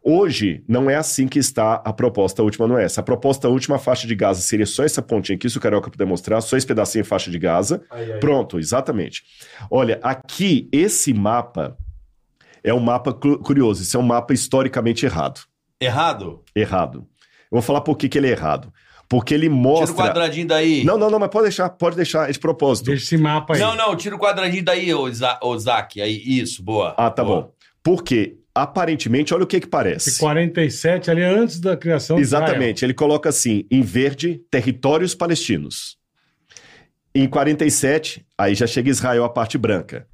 Hoje, 0.00 0.62
não 0.68 0.88
é 0.88 0.94
assim 0.94 1.26
que 1.26 1.40
está 1.40 1.74
a 1.84 1.92
proposta 1.92 2.40
última, 2.42 2.68
não 2.68 2.78
é 2.78 2.84
essa. 2.84 3.00
A 3.00 3.04
proposta 3.04 3.48
última, 3.48 3.76
a 3.76 3.78
faixa 3.80 4.06
de 4.06 4.14
Gaza, 4.14 4.40
seria 4.40 4.64
só 4.64 4.84
essa 4.84 5.02
pontinha 5.02 5.34
aqui, 5.34 5.50
se 5.50 5.58
o 5.58 5.60
Carioca 5.60 5.90
puder 5.90 6.06
mostrar, 6.06 6.40
só 6.40 6.56
esse 6.56 6.66
pedacinho 6.66 7.02
de 7.02 7.08
faixa 7.08 7.30
de 7.30 7.38
Gaza. 7.38 7.82
Pronto, 8.20 8.58
exatamente. 8.60 9.24
Olha, 9.68 9.98
aqui, 10.00 10.68
esse 10.72 11.12
mapa 11.12 11.76
é 12.62 12.72
um 12.74 12.80
mapa 12.80 13.12
cu- 13.12 13.38
curioso, 13.38 13.82
isso 13.82 13.96
é 13.96 14.00
um 14.00 14.04
mapa 14.04 14.32
historicamente 14.34 15.04
errado. 15.06 15.40
Errado? 15.80 16.42
Errado. 16.54 16.98
Eu 17.50 17.52
vou 17.52 17.62
falar 17.62 17.80
por 17.80 17.96
que, 17.96 18.08
que 18.08 18.18
ele 18.18 18.26
é 18.28 18.32
errado. 18.32 18.72
Porque 19.08 19.32
ele 19.32 19.44
Tira 19.46 19.54
o 19.54 19.56
mostra. 19.58 19.94
quadradinho 19.96 20.46
daí. 20.46 20.84
Não, 20.84 20.98
não, 20.98 21.08
não, 21.08 21.18
mas 21.18 21.30
pode 21.30 21.44
deixar, 21.44 21.70
pode 21.70 21.96
deixar, 21.96 22.28
é 22.28 22.32
de 22.32 22.38
propósito. 22.38 22.86
Deixa 22.86 23.04
esse 23.04 23.16
mapa 23.16 23.54
aí. 23.54 23.60
Não, 23.60 23.74
não, 23.74 23.96
tira 23.96 24.14
o 24.14 24.18
quadradinho 24.18 24.62
daí, 24.62 24.92
Zac. 25.58 25.98
Aí, 26.00 26.20
isso, 26.26 26.62
boa. 26.62 26.94
Ah, 26.98 27.10
tá 27.10 27.24
Boa. 27.24 27.42
bom. 27.42 27.52
Porque, 27.82 28.36
aparentemente, 28.54 29.32
olha 29.32 29.44
o 29.44 29.46
que 29.46 29.60
que 29.60 29.64
Esse 29.64 29.70
parece. 29.70 30.18
47 30.18 31.10
ali 31.10 31.22
é 31.22 31.26
antes 31.26 31.58
da 31.58 31.74
criação 31.74 32.18
Exatamente, 32.18 32.84
ele 32.84 32.92
coloca 32.92 33.30
assim, 33.30 33.64
em 33.70 33.80
verde, 33.80 34.42
territórios 34.50 35.14
palestinos. 35.14 35.96
Em 37.14 37.26
47, 37.26 38.26
aí 38.36 38.54
já 38.54 38.66
chega 38.66 38.90
Israel 38.90 39.24
a 39.24 39.30
parte 39.30 39.56
branca. 39.56 40.06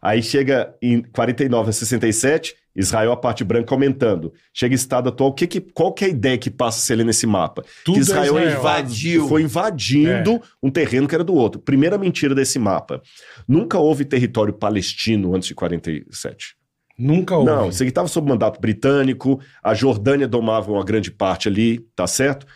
Aí 0.00 0.22
chega 0.22 0.74
em 0.80 1.02
49 1.02 1.70
a 1.70 1.72
67, 1.72 2.54
Israel 2.76 3.10
a 3.12 3.16
parte 3.16 3.42
branca 3.42 3.74
aumentando. 3.74 4.32
Chega 4.54 4.74
estado 4.74 5.08
atual, 5.08 5.32
que 5.34 5.46
que, 5.46 5.60
qual 5.60 5.92
que 5.92 6.04
é 6.04 6.08
a 6.08 6.10
ideia 6.10 6.38
que 6.38 6.50
passa 6.50 6.78
a 6.78 6.82
ser 6.82 6.92
ali 6.94 7.04
nesse 7.04 7.26
mapa? 7.26 7.64
Tudo 7.84 7.94
que 7.94 8.00
é 8.00 8.02
Israel, 8.02 8.38
Israel. 8.38 8.58
Invadiu. 8.58 9.28
foi 9.28 9.42
invadindo 9.42 10.30
É. 10.36 10.40
um 10.62 10.70
terreno 10.70 11.08
que 11.08 11.14
era 11.14 11.24
do 11.24 11.34
outro. 11.34 11.60
Primeira 11.60 11.98
mentira 11.98 12.34
desse 12.34 12.58
mapa. 12.58 13.02
Nunca 13.48 13.78
houve 13.78 14.04
território 14.04 14.54
palestino 14.54 15.34
antes 15.34 15.48
de 15.48 15.54
47. 15.54 16.56
Nunca 16.96 17.36
houve. 17.36 17.50
Não, 17.50 17.68
isso 17.68 17.82
aqui 17.82 17.90
estava 17.90 18.08
sob 18.08 18.28
mandato 18.28 18.60
britânico, 18.60 19.40
a 19.62 19.72
Jordânia 19.74 20.26
domava 20.28 20.70
uma 20.72 20.84
grande 20.84 21.10
parte 21.10 21.48
ali, 21.48 21.80
tá 21.94 22.06
certo? 22.06 22.46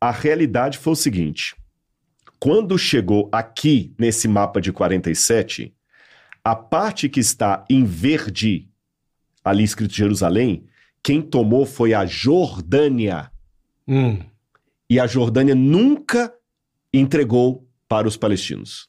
A 0.00 0.10
realidade 0.10 0.78
foi 0.78 0.92
o 0.92 0.96
seguinte: 0.96 1.54
quando 2.38 2.78
chegou 2.78 3.28
aqui 3.32 3.92
nesse 3.98 4.28
mapa 4.28 4.60
de 4.60 4.72
47, 4.72 5.74
a 6.50 6.56
parte 6.56 7.08
que 7.08 7.20
está 7.20 7.64
em 7.68 7.84
verde, 7.84 8.68
ali 9.44 9.64
escrito 9.64 9.94
Jerusalém, 9.94 10.64
quem 11.02 11.20
tomou 11.20 11.66
foi 11.66 11.92
a 11.92 12.06
Jordânia. 12.06 13.30
Hum. 13.86 14.18
E 14.88 14.98
a 14.98 15.06
Jordânia 15.06 15.54
nunca 15.54 16.32
entregou 16.92 17.68
para 17.86 18.08
os 18.08 18.16
palestinos. 18.16 18.88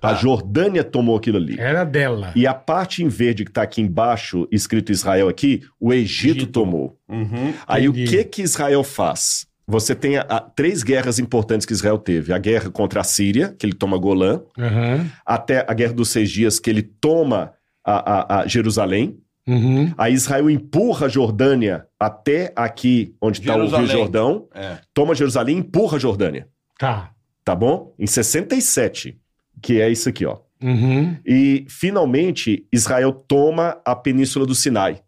A 0.00 0.10
Ah. 0.10 0.14
Jordânia 0.14 0.82
tomou 0.82 1.16
aquilo 1.16 1.36
ali. 1.36 1.58
Era 1.58 1.84
dela. 1.84 2.32
E 2.34 2.46
a 2.46 2.54
parte 2.54 3.02
em 3.02 3.08
verde 3.08 3.44
que 3.44 3.50
está 3.50 3.62
aqui 3.62 3.80
embaixo, 3.80 4.48
escrito 4.50 4.90
Israel 4.92 5.28
aqui, 5.28 5.62
o 5.78 5.92
Egito, 5.92 6.38
Egito. 6.38 6.52
tomou. 6.52 6.98
Uhum. 7.08 7.54
Aí 7.66 7.88
o 7.88 7.92
que 7.92 8.24
que 8.24 8.42
Israel 8.42 8.82
faz? 8.82 9.46
Você 9.66 9.94
tem 9.94 10.18
a- 10.18 10.22
a- 10.28 10.40
três 10.40 10.82
guerras 10.82 11.18
importantes 11.18 11.66
que 11.66 11.72
Israel 11.72 11.96
teve. 11.98 12.32
A 12.32 12.38
guerra 12.38 12.70
contra 12.70 13.00
a 13.00 13.04
Síria, 13.04 13.54
que 13.58 13.64
ele 13.64 13.72
toma 13.72 13.96
Golã, 13.96 14.42
Aham. 14.58 15.10
até 15.24 15.64
a 15.68 15.72
guerra 15.72 15.94
dos 15.94 16.10
seis 16.10 16.30
dias, 16.30 16.58
que 16.60 16.68
ele 16.68 16.82
toma 16.82 17.54
a, 17.84 18.36
a- 18.38 18.40
a 18.42 18.46
Jerusalém. 18.46 19.18
Uhum. 19.46 19.92
Aí 19.98 20.12
Israel 20.14 20.48
empurra 20.50 21.06
a 21.06 21.08
Jordânia 21.08 21.86
até 22.00 22.52
aqui, 22.56 23.14
onde 23.20 23.40
está 23.40 23.56
o 23.56 23.66
Rio. 23.66 23.86
Jordão, 23.86 24.48
É. 24.54 24.78
toma 24.94 25.14
Jerusalém 25.14 25.56
e 25.56 25.60
empurra 25.60 25.96
a 25.96 26.00
Jordânia. 26.00 26.48
Tá. 26.78 27.10
Tá 27.44 27.54
bom? 27.54 27.94
Em 27.98 28.06
67, 28.06 29.18
que 29.62 29.80
é 29.80 29.90
isso 29.90 30.08
aqui, 30.08 30.24
ó. 30.24 30.38
Uhum. 30.62 31.16
E 31.26 31.66
finalmente 31.68 32.66
Israel 32.72 33.12
toma 33.12 33.78
a 33.84 33.94
Península 33.94 34.46
do 34.46 34.54
Sinai. 34.54 35.02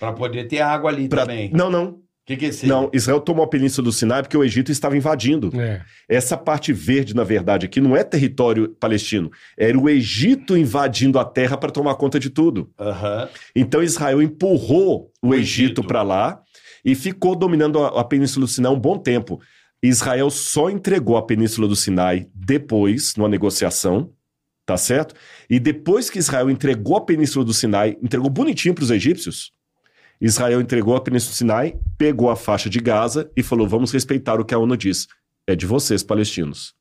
Pra 0.00 0.12
poder 0.12 0.44
ter 0.44 0.60
água 0.60 0.90
ali 0.90 1.08
Pra- 1.08 1.22
também. 1.22 1.50
Não, 1.52 1.70
não. 1.70 2.00
O 2.24 2.26
que, 2.26 2.36
que 2.38 2.46
é? 2.46 2.66
Não, 2.66 2.88
Israel 2.90 3.20
tomou 3.20 3.44
a 3.44 3.48
Península 3.48 3.84
do 3.84 3.92
Sinai 3.92 4.22
porque 4.22 4.36
o 4.36 4.42
Egito 4.42 4.72
estava 4.72 4.96
invadindo. 4.96 5.50
É. 5.60 5.82
Essa 6.08 6.38
parte 6.38 6.72
verde, 6.72 7.14
na 7.14 7.22
verdade, 7.22 7.66
aqui 7.66 7.82
não 7.82 7.94
é 7.94 8.02
território 8.02 8.74
palestino. 8.80 9.30
Era 9.58 9.78
o 9.78 9.90
Egito 9.90 10.56
invadindo 10.56 11.18
a 11.18 11.24
terra 11.24 11.58
para 11.58 11.70
tomar 11.70 11.94
conta 11.96 12.18
de 12.18 12.30
tudo. 12.30 12.70
Aham. 12.80 13.28
Então 13.54 13.82
Israel 13.82 14.22
empurrou 14.22 15.12
o, 15.22 15.28
O 15.28 15.34
Egito, 15.34 15.80
Egito. 15.80 15.84
para 15.84 16.02
lá 16.02 16.40
e 16.82 16.94
ficou 16.94 17.36
dominando 17.36 17.78
a, 17.82 18.00
a 18.00 18.04
Península 18.04 18.46
do 18.46 18.50
Sinai 18.50 18.72
um 18.72 18.80
bom 18.80 18.96
tempo. 18.96 19.38
Israel 19.82 20.30
só 20.30 20.70
entregou 20.70 21.18
a 21.18 21.22
Península 21.26 21.68
do 21.68 21.76
Sinai 21.76 22.26
depois, 22.34 23.14
numa 23.16 23.28
negociação, 23.28 24.10
tá 24.64 24.78
certo? 24.78 25.14
E 25.50 25.60
depois 25.60 26.08
que 26.08 26.18
Israel 26.18 26.48
entregou 26.48 26.96
a 26.96 27.02
Península 27.02 27.44
do 27.44 27.52
Sinai, 27.52 27.98
entregou 28.02 28.30
bonitinho 28.30 28.74
para 28.74 28.84
os 28.84 28.90
egípcios, 28.90 29.52
Israel 30.20 30.60
entregou 30.60 30.96
a 30.96 31.00
Península 31.00 31.32
do 31.32 31.36
Sinai, 31.36 31.76
pegou 31.98 32.30
a 32.30 32.36
faixa 32.36 32.70
de 32.70 32.80
Gaza 32.80 33.30
e 33.36 33.42
falou: 33.42 33.68
vamos 33.68 33.92
respeitar 33.92 34.40
o 34.40 34.44
que 34.44 34.54
a 34.54 34.58
ONU 34.58 34.76
diz. 34.76 35.06
É 35.46 35.54
de 35.54 35.66
vocês, 35.66 36.02
palestinos. 36.02 36.74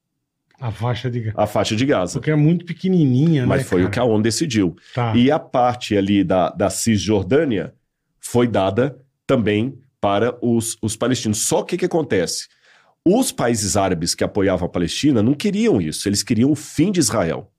A 0.60 0.72
faixa 0.72 1.10
de. 1.10 1.32
A 1.36 1.46
faixa 1.46 1.76
de 1.76 1.86
Gaza. 1.86 2.14
Porque 2.20 2.32
é 2.32 2.36
muito 2.36 2.64
pequenininha, 2.64 3.46
Mas 3.46 3.64
né? 3.64 3.68
foi 3.68 3.84
o 3.84 3.90
que 3.90 3.96
cara? 3.96 4.08
a 4.08 4.10
ONU 4.10 4.24
decidiu. 4.24 4.76
Tá. 4.94 5.16
E 5.16 5.30
a 5.30 5.40
parte 5.40 5.98
ali 5.98 6.24
da, 6.24 6.50
da 6.50 6.70
Cisjordânia 6.70 7.74
foi 8.20 8.48
dada 8.48 8.98
também 9.28 9.78
para 10.00 10.38
os, 10.42 10.78
os 10.82 10.96
palestinos. 10.96 11.40
Só 11.40 11.64
que 11.64 11.76
o 11.76 11.78
que 11.78 11.86
acontece? 11.86 12.48
Os 13.06 13.32
países 13.32 13.76
árabes 13.76 14.16
que 14.16 14.24
apoiavam 14.24 14.66
a 14.66 14.70
Palestina 14.70 15.22
não 15.22 15.34
queriam 15.34 15.82
isso, 15.82 16.08
eles 16.08 16.24
queriam 16.24 16.50
o 16.52 16.56
fim 16.56 16.90
de 16.92 17.02
Israel, 17.02 17.52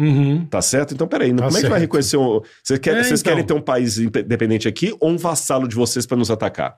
Uhum. 0.00 0.46
tá 0.46 0.62
certo? 0.62 0.94
Então, 0.94 1.06
peraí, 1.06 1.30
Tá 1.34 1.44
como 1.44 1.58
é 1.58 1.60
que 1.60 1.68
vai 1.68 1.70
certo. 1.72 1.80
reconhecer... 1.82 2.16
Um, 2.16 2.40
vocês 2.64 2.78
querem, 2.78 3.00
É, 3.00 3.04
vocês 3.04 3.20
então. 3.20 3.32
querem 3.32 3.44
ter 3.46 3.52
um 3.54 3.60
país 3.60 3.98
independente 3.98 4.66
aqui 4.66 4.94
ou 4.98 5.10
um 5.10 5.16
vassalo 5.18 5.68
de 5.68 5.74
vocês 5.76 6.06
para 6.06 6.16
nos 6.16 6.30
atacar? 6.30 6.76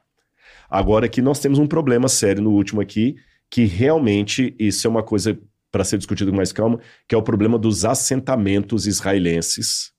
Agora 0.68 1.06
aqui 1.06 1.22
nós 1.22 1.38
temos 1.38 1.58
um 1.58 1.66
problema 1.66 2.08
sério 2.08 2.42
no 2.42 2.50
último 2.50 2.80
aqui, 2.80 3.14
que 3.50 3.64
realmente 3.64 4.54
isso 4.58 4.86
é 4.86 4.90
uma 4.90 5.02
coisa 5.02 5.38
para 5.70 5.84
ser 5.84 5.98
discutido 5.98 6.30
com 6.30 6.36
mais 6.36 6.52
calma, 6.52 6.78
que 7.08 7.14
é 7.14 7.18
o 7.18 7.22
problema 7.22 7.58
dos 7.58 7.84
assentamentos 7.84 8.86
israelenses. 8.86 9.92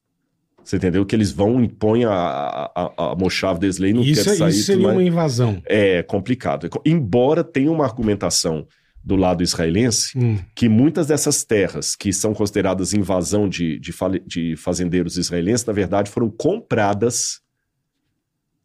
Você 0.64 0.78
entendeu? 0.78 1.06
Que 1.06 1.16
eles 1.16 1.32
vão 1.32 1.62
impõem 1.64 2.06
a, 2.06 2.12
a, 2.14 2.94
a, 2.98 3.16
Moshav 3.16 3.60
deles 3.60 3.78
lei, 3.80 3.94
não 3.94 4.02
Isso, 4.02 4.24
quer 4.24 4.32
é- 4.32 4.36
sair. 4.36 4.50
isso 4.50 4.64
seria 4.64 4.88
uma 4.88 5.04
invasão. 5.04 5.62
É 5.66 6.02
complicado. 6.04 6.70
Embora 6.86 7.44
tenha 7.44 7.72
uma 7.72 7.84
argumentação 7.84 8.66
do 9.04 9.16
lado 9.16 9.44
israelense 9.44 10.18
Hum. 10.18 10.40
que 10.56 10.70
muitas 10.70 11.08
dessas 11.08 11.44
terras 11.44 11.96
que 11.96 12.14
são 12.14 12.34
consideradas 12.34 12.94
invasão 12.94 13.50
de, 13.50 13.78
de, 13.80 13.94
de 14.26 14.56
fazendeiros 14.56 15.18
israelenses, 15.18 15.66
na 15.66 15.74
verdade, 15.74 16.10
foram 16.10 16.30
compradas. 16.30 17.42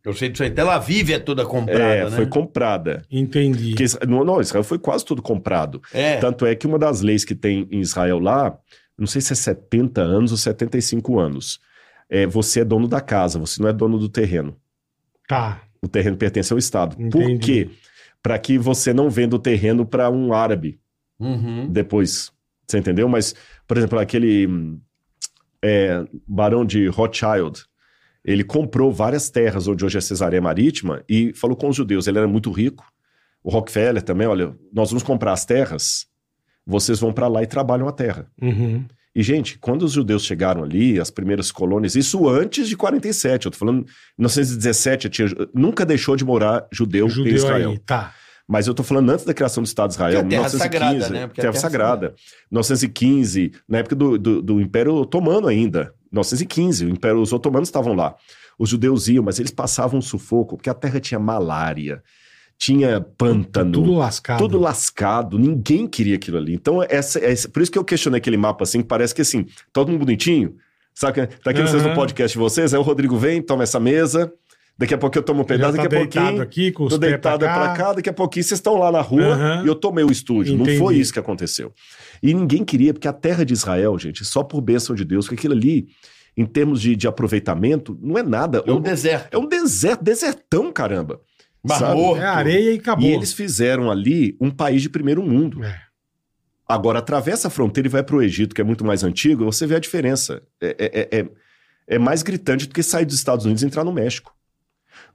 Eu 0.05 0.15
sei 0.15 0.29
disso 0.29 0.45
aí. 0.45 0.51
Tel 0.51 0.71
Aviv 0.71 1.11
é 1.11 1.19
toda 1.19 1.45
comprada, 1.45 1.83
é, 1.83 2.05
né? 2.05 2.11
foi 2.11 2.27
comprada. 2.27 3.05
Entendi. 3.11 3.71
Porque 3.71 3.85
não, 4.07 4.25
não, 4.25 4.41
Israel 4.41 4.63
foi 4.63 4.79
quase 4.79 5.05
tudo 5.05 5.21
comprado. 5.21 5.83
É. 5.93 6.17
Tanto 6.19 6.47
é 6.47 6.55
que 6.55 6.67
uma 6.67 6.79
das 6.79 7.01
leis 7.01 7.25
que 7.25 7.35
tem 7.35 7.67
em 7.71 7.81
Israel 7.81 8.19
lá, 8.21 8.57
não 8.97 9.07
sei 9.07 9.21
se 9.21 9.33
é 9.33 9.37
70 9.37 10.01
anos 10.01 10.31
ou 10.31 10.39
75 10.39 11.19
anos, 11.19 11.61
é 12.09 12.27
você 12.27 12.61
é 12.61 12.65
dono 12.65 12.87
da 12.87 13.01
casa, 13.01 13.39
você 13.39 13.61
não 13.61 13.69
é 13.69 13.73
dono 13.73 13.99
do 13.99 14.09
terreno. 14.09 14.57
Tá. 15.27 15.61
O 15.83 15.89
terreno 15.89 16.17
pertence 16.17 16.53
ao 16.53 16.59
Estado. 16.59 16.97
Por 16.97 17.23
Entendi. 17.23 17.39
quê? 17.39 17.71
Para 18.23 18.39
que 18.39 18.59
você 18.59 18.93
não 18.93 19.09
venda 19.11 19.37
o 19.37 19.39
terreno 19.39 19.87
para 19.87 20.11
um 20.11 20.33
árabe 20.33 20.81
Uhum. 21.21 21.67
depois. 21.71 22.33
Você 22.67 22.79
entendeu? 22.79 23.09
Mas, 23.09 23.35
por 23.67 23.77
exemplo, 23.77 23.99
aquele 23.99 24.49
é, 25.63 26.05
barão 26.27 26.65
de 26.65 26.87
Rothschild, 26.89 27.65
ele 28.25 28.45
comprou 28.45 28.93
várias 28.93 29.31
terras 29.31 29.67
onde 29.67 29.85
hoje 29.85 29.99
é 29.99 30.01
Cesareia 30.01 30.41
Marítima 30.43 31.03
e 31.09 31.33
falou 31.33 31.57
com 31.57 31.69
os 31.69 31.77
judeus. 31.77 32.07
Ele 32.07 32.19
era 32.19 32.29
muito 32.29 32.51
rico. 32.51 32.85
O 33.43 33.51
Rockefeller 33.51 34.03
também, 34.03 34.27
olha, 34.27 34.55
nós 34.73 34.91
vamos 34.91 35.03
comprar 35.03 35.33
as 35.33 35.45
terras, 35.45 36.07
vocês 36.67 37.01
vão 37.01 37.13
para 37.13 37.29
lá 37.29 37.43
e 37.43 37.47
trabalham 37.47 37.89
a 37.89 37.93
terra. 37.93 38.31
Uhum. 38.41 38.85
E, 39.19 39.23
gente, 39.25 39.59
quando 39.59 39.83
os 39.83 39.91
judeus 39.91 40.25
chegaram 40.25 40.63
ali, 40.63 41.01
as 41.01 41.11
primeiras 41.11 41.51
colônias, 41.51 41.97
isso 41.97 42.29
antes 42.29 42.69
de 42.69 42.77
47, 42.77 43.47
eu 43.47 43.51
tô 43.51 43.59
falando, 43.59 43.81
em 43.81 43.87
1917, 44.17 45.09
tinha, 45.09 45.29
nunca 45.53 45.85
deixou 45.85 46.15
de 46.15 46.25
morar 46.25 46.69
judeu, 46.71 47.09
em 47.09 47.11
Judeu 47.11 47.35
Israel. 47.35 47.71
aí. 47.71 47.79
Tá. 47.79 48.15
Mas 48.47 48.69
eu 48.69 48.75
tô 48.75 48.85
falando 48.85 49.11
antes 49.11 49.25
da 49.25 49.35
criação 49.35 49.61
do 49.61 49.67
Estado 49.67 49.89
de 49.89 49.95
Israel, 49.95 50.21
Porque 50.21 50.37
é 50.37 50.39
terra 50.39 50.49
1915, 50.49 51.01
sagrada, 51.01 51.13
né? 51.13 51.27
Porque 51.27 51.41
é 51.41 51.43
terra, 51.43 51.53
terra 51.53 51.61
sagrada. 51.61 52.15
1915, 52.49 53.53
na 53.69 53.79
época 53.79 53.97
do, 53.97 54.17
do, 54.17 54.41
do 54.41 54.61
Império 54.61 54.95
Otomano 54.95 55.49
ainda. 55.49 55.93
1915, 56.13 56.85
o 56.85 56.89
Império, 56.89 57.21
os 57.21 57.33
otomanos 57.33 57.69
estavam 57.69 57.95
lá. 57.95 58.15
Os 58.57 58.69
judeus 58.69 59.09
iam, 59.09 59.25
mas 59.25 59.41
eles 59.41 59.51
passavam 59.51 59.99
um 59.99 60.03
sufoco, 60.03 60.57
porque 60.57 60.71
a 60.71 60.75
terra 60.75 61.01
tinha 61.01 61.19
malária, 61.19 62.05
tinha 62.59 63.01
pântano, 63.01 63.73
Tudo 63.73 63.95
lascado. 63.95 64.39
tudo 64.39 64.59
lascado, 64.59 65.39
ninguém 65.39 65.87
queria 65.87 66.17
aquilo 66.17 66.37
ali. 66.39 66.55
Então, 66.55 66.83
essa, 66.89 67.19
essa- 67.25 67.49
por 67.49 67.63
isso 67.63 67.71
que 67.71 67.79
eu 67.79 67.85
questionei 67.85 68.19
aquele 68.19 68.37
mapa 68.37 68.65
assim, 68.65 68.81
que 68.83 68.89
parece 68.89 69.15
que 69.15 69.23
assim, 69.23 69.47
todo 69.73 69.91
mundo 69.93 70.01
bonitinho. 70.05 70.57
Sabe, 70.93 71.27
que- 71.29 71.39
tá 71.41 71.53
aqui 71.53 71.63
vocês 71.63 71.83
no 71.85 71.95
podcast 71.95 72.37
de 72.37 72.39
vocês, 72.39 72.75
aí 72.75 72.81
o 72.81 72.83
Rodrigo 72.83 73.17
vem, 73.17 73.41
toma 73.41 73.63
essa 73.63 73.79
mesa, 73.79 74.33
daqui 74.77 74.93
a 74.93 74.99
pouco 74.99 75.17
eu 75.17 75.23
tomo 75.23 75.43
um 75.43 75.45
pedaço, 75.45 75.77
tá 75.77 75.83
daqui 75.85 75.95
a 75.95 75.99
deitado 76.01 76.25
pouquinho. 76.25 76.43
aqui, 76.43 76.73
com 76.73 76.83
os 76.85 76.93
Tô 76.95 76.99
pés 76.99 77.13
deitado 77.13 77.39
pra 77.39 77.49
cá. 77.49 77.61
pra 77.61 77.73
cá, 77.75 77.93
daqui 77.93 78.09
a 78.11 78.13
pouquinho 78.13 78.43
vocês 78.43 78.59
estão 78.59 78.77
lá 78.77 78.91
na 78.91 79.01
rua 79.01 79.23
Aham. 79.35 79.63
e 79.65 79.69
eu 79.69 79.77
tomei 79.77 80.03
o 80.03 80.11
estúdio. 80.11 80.55
Não 80.57 80.63
Entendi. 80.65 80.79
foi 80.79 80.97
isso 80.97 81.13
que 81.13 81.19
aconteceu. 81.21 81.73
E 82.21 82.35
ninguém 82.35 82.65
queria, 82.65 82.93
porque 82.93 83.07
a 83.07 83.13
terra 83.13 83.45
de 83.45 83.53
Israel, 83.53 83.97
gente, 83.97 84.25
só 84.25 84.43
por 84.43 84.61
bênção 84.61 84.97
de 84.97 85.05
Deus, 85.05 85.27
porque 85.27 85.39
aquilo 85.39 85.55
ali, 85.55 85.87
em 86.37 86.45
termos 86.45 86.81
de, 86.81 86.97
de 86.97 87.07
aproveitamento, 87.07 87.97
não 88.03 88.19
é 88.19 88.23
nada. 88.25 88.65
É 88.67 88.73
um 88.73 88.81
deserto. 88.81 89.29
É 89.33 89.39
um 89.39 89.47
deserto, 89.47 90.03
desertão, 90.03 90.73
caramba. 90.73 91.21
Mar. 91.63 91.97
É 92.17 92.25
areia 92.25 92.73
e 92.73 92.79
acabou. 92.79 93.09
E 93.09 93.13
eles 93.13 93.33
fizeram 93.33 93.91
ali 93.91 94.37
um 94.41 94.51
país 94.51 94.83
de 94.83 94.89
primeiro 94.89 95.23
mundo. 95.23 95.63
É. 95.63 95.81
Agora, 96.67 96.99
atravessa 96.99 97.49
a 97.49 97.51
fronteira 97.51 97.89
e 97.89 97.91
vai 97.91 98.03
para 98.03 98.17
o 98.17 98.23
Egito, 98.23 98.55
que 98.55 98.61
é 98.61 98.65
muito 98.65 98.85
mais 98.85 99.03
antigo, 99.03 99.45
você 99.45 99.67
vê 99.67 99.77
a 99.77 99.81
diferença. 99.81 100.43
É, 100.61 100.77
é, 100.79 101.19
é, 101.19 101.29
é 101.87 101.99
mais 101.99 102.23
gritante 102.23 102.67
do 102.67 102.75
que 102.75 102.83
sair 102.83 103.07
dos 103.07 103.15
Estados 103.15 103.47
Unidos 103.47 103.63
e 103.63 103.67
entrar 103.67 103.85
no 103.85 103.93
México. 103.93 104.35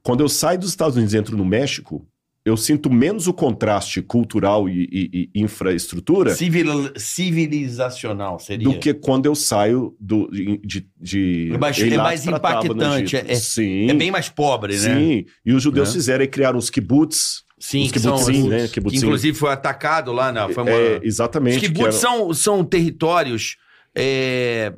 Quando 0.01 0.21
eu 0.21 0.29
saio 0.29 0.59
dos 0.59 0.69
Estados 0.69 0.95
Unidos 0.95 1.13
e 1.13 1.17
entro 1.17 1.37
no 1.37 1.45
México, 1.45 2.07
eu 2.45 2.57
sinto 2.57 2.91
menos 2.91 3.25
o 3.27 3.33
contraste 3.33 4.01
cultural 4.01 4.67
e, 4.67 4.83
e- 4.91 5.29
e 5.33 5.41
infraestrutura 5.41 6.35
Civil- 6.35 6.91
civilizacional 6.97 8.39
seria. 8.39 8.67
do 8.67 8.79
que 8.79 8.93
quando 8.93 9.25
eu 9.25 9.35
saio 9.35 9.95
do, 9.99 10.29
de, 10.31 10.87
de, 10.99 11.51
É 11.53 11.57
mais- 11.57 11.79
é 11.79 11.97
mais 11.97 12.25
impactante, 12.27 13.15
é- 13.15 13.35
Sim, 13.35 13.89
É 13.89 13.93
bem 13.93 14.11
mais 14.11 14.29
pobre, 14.29 14.73
né? 14.73 14.79
sim. 14.95 15.25
E 15.45 15.53
os 15.53 15.61
judeus 15.63 15.89
Né? 15.89 15.93
fizeram 15.95 16.23
e 16.23 16.27
criaram 16.27 16.57
os 16.59 16.69
kibbutz. 16.69 17.43
Sim, 17.59 17.83
Os 17.85 17.91
que 17.93 17.99
são 17.99 18.17
kibbutzim, 18.17 18.49
né? 18.49 18.67
que 18.67 18.73
Kibbutzim. 18.73 18.97
inclusive 18.97 19.37
foi 19.37 19.51
atacado 19.51 20.11
lá 20.11 20.33
na. 20.33 20.49
Foi 20.49 20.63
uma... 20.63 20.71
É, 20.71 20.99
exatamente. 21.01 21.55
Os 21.55 21.61
que 21.61 21.67
kibbutz 21.69 22.03
eram- 22.03 22.17
são, 22.17 22.33
são 22.33 22.63
territórios 22.65 23.55
é, 23.95 24.73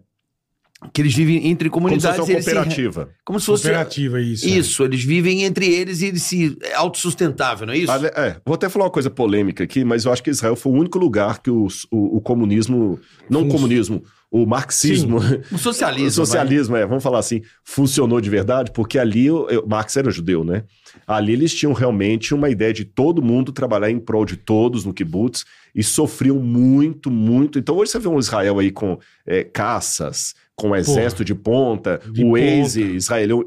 que 0.93 1.01
eles 1.01 1.15
vivem 1.15 1.47
entre 1.47 1.69
como 1.69 1.87
se 1.89 1.95
fosse 1.95 2.01
comunidades. 2.07 2.29
uma 2.29 2.33
eles 2.35 2.45
se- 2.45 2.51
cooperativa. 2.53 3.09
como 3.23 3.39
se 3.39 3.45
fosse. 3.45 3.63
Cooperativa, 3.63 4.21
isso. 4.21 4.45
é. 4.45 4.49
Isso, 4.49 4.83
eles 4.83 5.03
vivem 5.03 5.43
entre 5.43 5.65
eles 5.73 6.01
e 6.01 6.07
eles 6.07 6.21
se. 6.23 6.57
É 6.61 6.75
autossustentável, 6.75 7.65
não 7.65 7.73
é 7.73 7.77
isso? 7.77 7.91
Ale- 7.91 8.11
É, 8.15 8.37
vou 8.45 8.55
até 8.55 8.67
falar 8.69 8.85
uma 8.85 8.91
coisa 8.91 9.09
polêmica 9.09 9.63
aqui, 9.63 9.83
mas 9.83 10.05
eu 10.05 10.11
acho 10.11 10.21
que 10.21 10.29
Israel 10.29 10.55
foi 10.55 10.71
o 10.71 10.75
único 10.75 10.97
lugar 10.99 11.41
que 11.41 11.49
os- 11.49 11.85
o, 11.89 12.17
o 12.17 12.21
comunismo, 12.21 12.99
não 13.29 13.43
o 13.43 13.47
comunismo, 13.47 14.03
o 14.29 14.45
marxismo, 14.45 15.19
O 15.51 15.57
socialismo. 15.57 16.07
o 16.09 16.11
socialismo, 16.11 16.75
é, 16.75 16.85
vamos 16.85 17.01
falar 17.03 17.19
assim, 17.19 17.41
funcionou 17.63 18.19
de 18.19 18.29
verdade, 18.29 18.71
porque 18.71 18.99
ali 18.99 19.31
o, 19.31 19.47
o 19.63 19.67
Marx 19.69 19.95
era 19.95 20.11
judeu, 20.11 20.43
né? 20.43 20.63
Ali 21.07 21.33
eles 21.33 21.53
tinham 21.53 21.71
realmente 21.73 22.33
uma 22.33 22.49
ideia 22.49 22.73
de 22.73 22.83
todo 22.83 23.21
mundo 23.21 23.51
trabalhar 23.53 23.89
em 23.89 23.99
prol 23.99 24.25
de 24.25 24.35
todos 24.35 24.83
no 24.83 24.93
kibbutz 24.93 25.45
e 25.73 25.83
sofriam 25.83 26.37
muito, 26.39 27.09
muito. 27.09 27.57
Então 27.59 27.75
hoje 27.77 27.91
você 27.91 27.99
vê 27.99 28.07
um 28.09 28.19
Israel 28.19 28.59
aí 28.59 28.71
com 28.71 28.97
é, 29.25 29.43
caças, 29.43 30.33
com 30.55 30.69
o 30.69 30.75
exército 30.75 31.23
de 31.25 31.35
ponta, 31.35 31.99
De 32.11 32.23
o 32.23 32.37
ex 32.37 32.75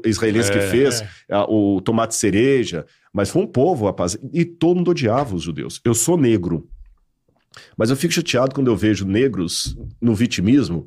israelense 0.05 0.51
que 0.51 0.59
fez 0.61 1.03
a- 1.29 1.45
o 1.51 1.81
tomate 1.81 2.15
cereja, 2.15 2.85
mas 3.11 3.29
foi 3.29 3.41
um 3.41 3.47
povo, 3.47 3.85
rapaz, 3.85 4.17
e 4.31 4.45
todo 4.45 4.77
mundo 4.77 4.91
odiava 4.91 5.35
os 5.35 5.41
judeus. 5.43 5.81
Eu 5.83 5.95
sou 5.95 6.15
negro, 6.17 6.67
mas 7.75 7.89
eu 7.89 7.95
fico 7.95 8.13
chateado 8.13 8.53
quando 8.53 8.67
eu 8.67 8.75
vejo 8.75 9.05
negros 9.07 9.75
no 9.99 10.13
vitimismo 10.13 10.85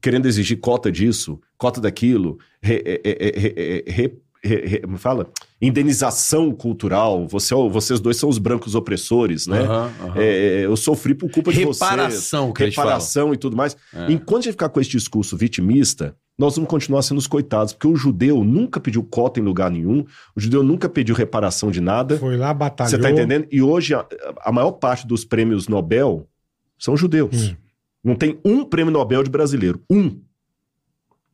querendo 0.00 0.26
exigir 0.26 0.58
cota 0.60 0.92
disso, 0.92 1.40
cota 1.58 1.80
daquilo, 1.80 2.38
re- 2.62 2.82
é, 2.86 3.00
é, 3.04 3.10
é, 3.10 3.28
é, 3.28 3.82
é, 3.88 3.90
re- 3.90 4.18
re- 4.44 4.66
re- 4.66 4.82
fala? 4.98 5.28
Indenização 5.60 6.52
cultural. 6.52 7.26
Você, 7.28 7.54
vocês 7.54 7.98
dois 7.98 8.18
são 8.18 8.28
os 8.28 8.38
brancos 8.38 8.74
opressores, 8.74 9.46
né? 9.46 9.60
Aham, 9.60 9.92
aham. 10.02 10.14
É, 10.16 10.66
eu 10.66 10.76
sofri 10.76 11.14
por 11.14 11.30
culpa 11.30 11.50
de 11.50 11.64
vocês. 11.64 11.90
Reparação, 11.90 12.52
que 12.52 12.62
eles 12.62 12.74
falam. 12.74 12.90
Reparação 12.90 13.32
e 13.32 13.36
tudo 13.36 13.56
mais. 13.56 13.76
É. 13.94 14.12
Enquanto 14.12 14.40
a 14.40 14.42
gente 14.42 14.52
ficar 14.52 14.68
com 14.68 14.80
esse 14.80 14.90
discurso 14.90 15.36
vitimista, 15.36 16.14
nós 16.38 16.54
vamos 16.56 16.68
continuar 16.68 17.00
sendo 17.00 17.16
os 17.16 17.26
coitados, 17.26 17.72
porque 17.72 17.88
o 17.88 17.96
judeu 17.96 18.44
nunca 18.44 18.78
pediu 18.78 19.02
cota 19.02 19.40
em 19.40 19.42
lugar 19.42 19.70
nenhum, 19.70 20.04
o 20.34 20.40
judeu 20.40 20.62
nunca 20.62 20.88
pediu 20.88 21.14
reparação 21.14 21.70
de 21.70 21.80
nada. 21.80 22.18
Foi 22.18 22.36
lá, 22.36 22.52
batalhou. 22.52 22.90
Você 22.90 22.98
tá 22.98 23.10
entendendo? 23.10 23.46
E 23.50 23.62
hoje 23.62 23.94
a, 23.94 24.04
a 24.40 24.52
maior 24.52 24.72
parte 24.72 25.06
dos 25.06 25.24
prêmios 25.24 25.68
Nobel 25.68 26.28
são 26.78 26.94
judeus. 26.96 27.48
Hum. 27.48 27.56
Não 28.04 28.14
tem 28.14 28.38
um 28.44 28.62
prêmio 28.64 28.92
Nobel 28.92 29.22
de 29.22 29.30
brasileiro. 29.30 29.80
Um. 29.90 30.20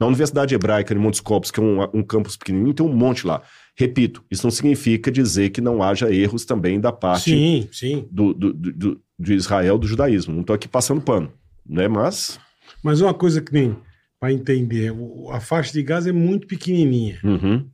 Na 0.02 0.08
Universidade 0.08 0.52
Hebraica, 0.52 0.92
em 0.92 0.98
Montes 0.98 1.20
Copos, 1.20 1.52
que 1.52 1.60
é 1.60 1.62
um, 1.62 1.80
um 1.94 2.02
campus 2.02 2.36
pequenininho, 2.36 2.74
tem 2.74 2.84
um 2.84 2.92
monte 2.92 3.24
lá. 3.24 3.40
Repito, 3.76 4.24
isso 4.28 4.44
não 4.44 4.50
significa 4.50 5.12
dizer 5.12 5.50
que 5.50 5.60
não 5.60 5.80
haja 5.80 6.12
erros 6.12 6.44
também 6.44 6.80
da 6.80 6.90
parte 6.90 7.30
Sim, 7.30 7.68
sim. 7.70 8.08
do, 8.10 8.34
do, 8.34 8.52
do- 8.52 9.00
de 9.16 9.34
Israel, 9.34 9.78
do 9.78 9.86
judaísmo. 9.86 10.34
Não 10.34 10.40
estou 10.40 10.54
aqui 10.54 10.66
passando 10.66 11.00
pano, 11.00 11.32
né? 11.64 11.86
Mas, 11.86 12.38
Mas 12.82 13.00
uma 13.00 13.14
coisa 13.14 13.40
que 13.40 13.52
nem 13.52 13.76
para 14.18 14.32
entender, 14.32 14.92
a 15.30 15.38
faixa 15.38 15.72
de 15.72 15.82
Gaza 15.84 16.10
é 16.10 16.12
muito 16.12 16.46
pequenininha. 16.48 17.20
uhum, 17.22 17.64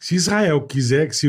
Se 0.00 0.16
Israel 0.16 0.60
quiser 0.62 1.06
que 1.08 1.14
se 1.14 1.28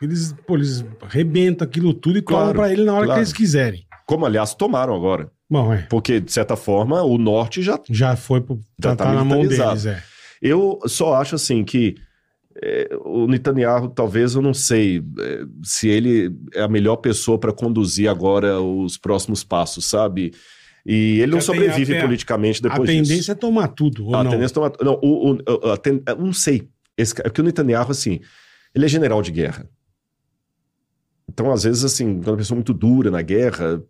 eles, 0.00 0.32
pô, 0.46 0.54
eles 0.54 0.84
arrebentam 1.02 1.66
aquilo 1.66 1.92
tudo 1.92 2.18
e 2.18 2.22
Claro, 2.22 2.54
para 2.54 2.72
ele 2.72 2.84
na 2.84 2.92
hora 2.92 3.06
claro. 3.06 3.18
que 3.20 3.24
eles 3.24 3.32
quiserem. 3.32 3.84
como 4.06 4.24
aliás 4.24 4.54
tomaram 4.54 4.94
agora, 4.94 5.30
Bom, 5.54 5.72
é. 5.72 5.82
porque 5.88 6.18
de 6.20 6.32
certa 6.32 6.56
forma 6.56 7.00
o 7.02 7.16
norte 7.16 7.62
já 7.62 7.78
Já 7.88 8.16
foi 8.16 8.40
pro, 8.40 8.56
Já 8.82 8.90
já 8.90 8.96
tá 8.96 9.04
tá 9.04 9.12
na 9.12 9.24
mão 9.24 9.46
deles, 9.46 9.86
é. 9.86 10.02
Eu 10.42 10.80
só 10.86 11.14
acho 11.14 11.36
assim 11.36 11.62
que 11.64 11.94
é, 12.62 12.88
o 13.04 13.26
Netanyahu, 13.28 13.88
talvez 13.88 14.34
eu 14.34 14.42
não 14.42 14.52
sei 14.52 14.98
é, 15.20 15.40
se 15.62 15.88
ele 15.88 16.34
é 16.54 16.62
a 16.62 16.68
melhor 16.68 16.96
pessoa 16.96 17.38
para 17.38 17.52
conduzir 17.52 18.08
agora 18.10 18.60
os 18.60 18.96
próximos 18.98 19.44
passos, 19.44 19.84
sabe? 19.86 20.32
E 20.84 21.20
ele 21.20 21.32
não 21.32 21.40
Já 21.40 21.52
tem- 21.52 21.60
sobrevive 21.62 21.94
a- 21.94 21.98
a- 21.98 22.02
politicamente 22.02 22.60
A 22.66 22.68
depois 22.68 22.90
tendência 22.90 23.16
disso. 23.16 23.30
é 23.32 23.34
tomar 23.34 23.68
tudo, 23.68 24.06
ou 24.08 24.14
a 24.16 24.22
não? 24.24 24.30
tendência 24.32 24.52
é 24.52 24.54
tomar- 24.54 24.72
não, 24.82 24.98
o, 25.02 25.32
o- 25.34 25.70
a 25.72 25.76
ten- 25.76 26.02
não 26.18 26.32
sei. 26.32 26.68
Esse, 26.98 27.14
ca- 27.14 27.22
porque 27.22 27.40
o 27.40 27.44
Netanyahu, 27.44 27.90
assim, 27.90 28.20
ele 28.74 28.84
é 28.84 28.88
general 28.88 29.22
de 29.22 29.30
guerra. 29.32 29.68
Então, 31.34 31.50
às 31.50 31.64
vezes, 31.64 31.84
assim, 31.84 32.20
quando 32.22 32.34
a 32.34 32.38
pessoa 32.38 32.54
é 32.54 32.58
muito 32.58 32.72
dura 32.72 33.10
na 33.10 33.20
guerra, 33.20 33.82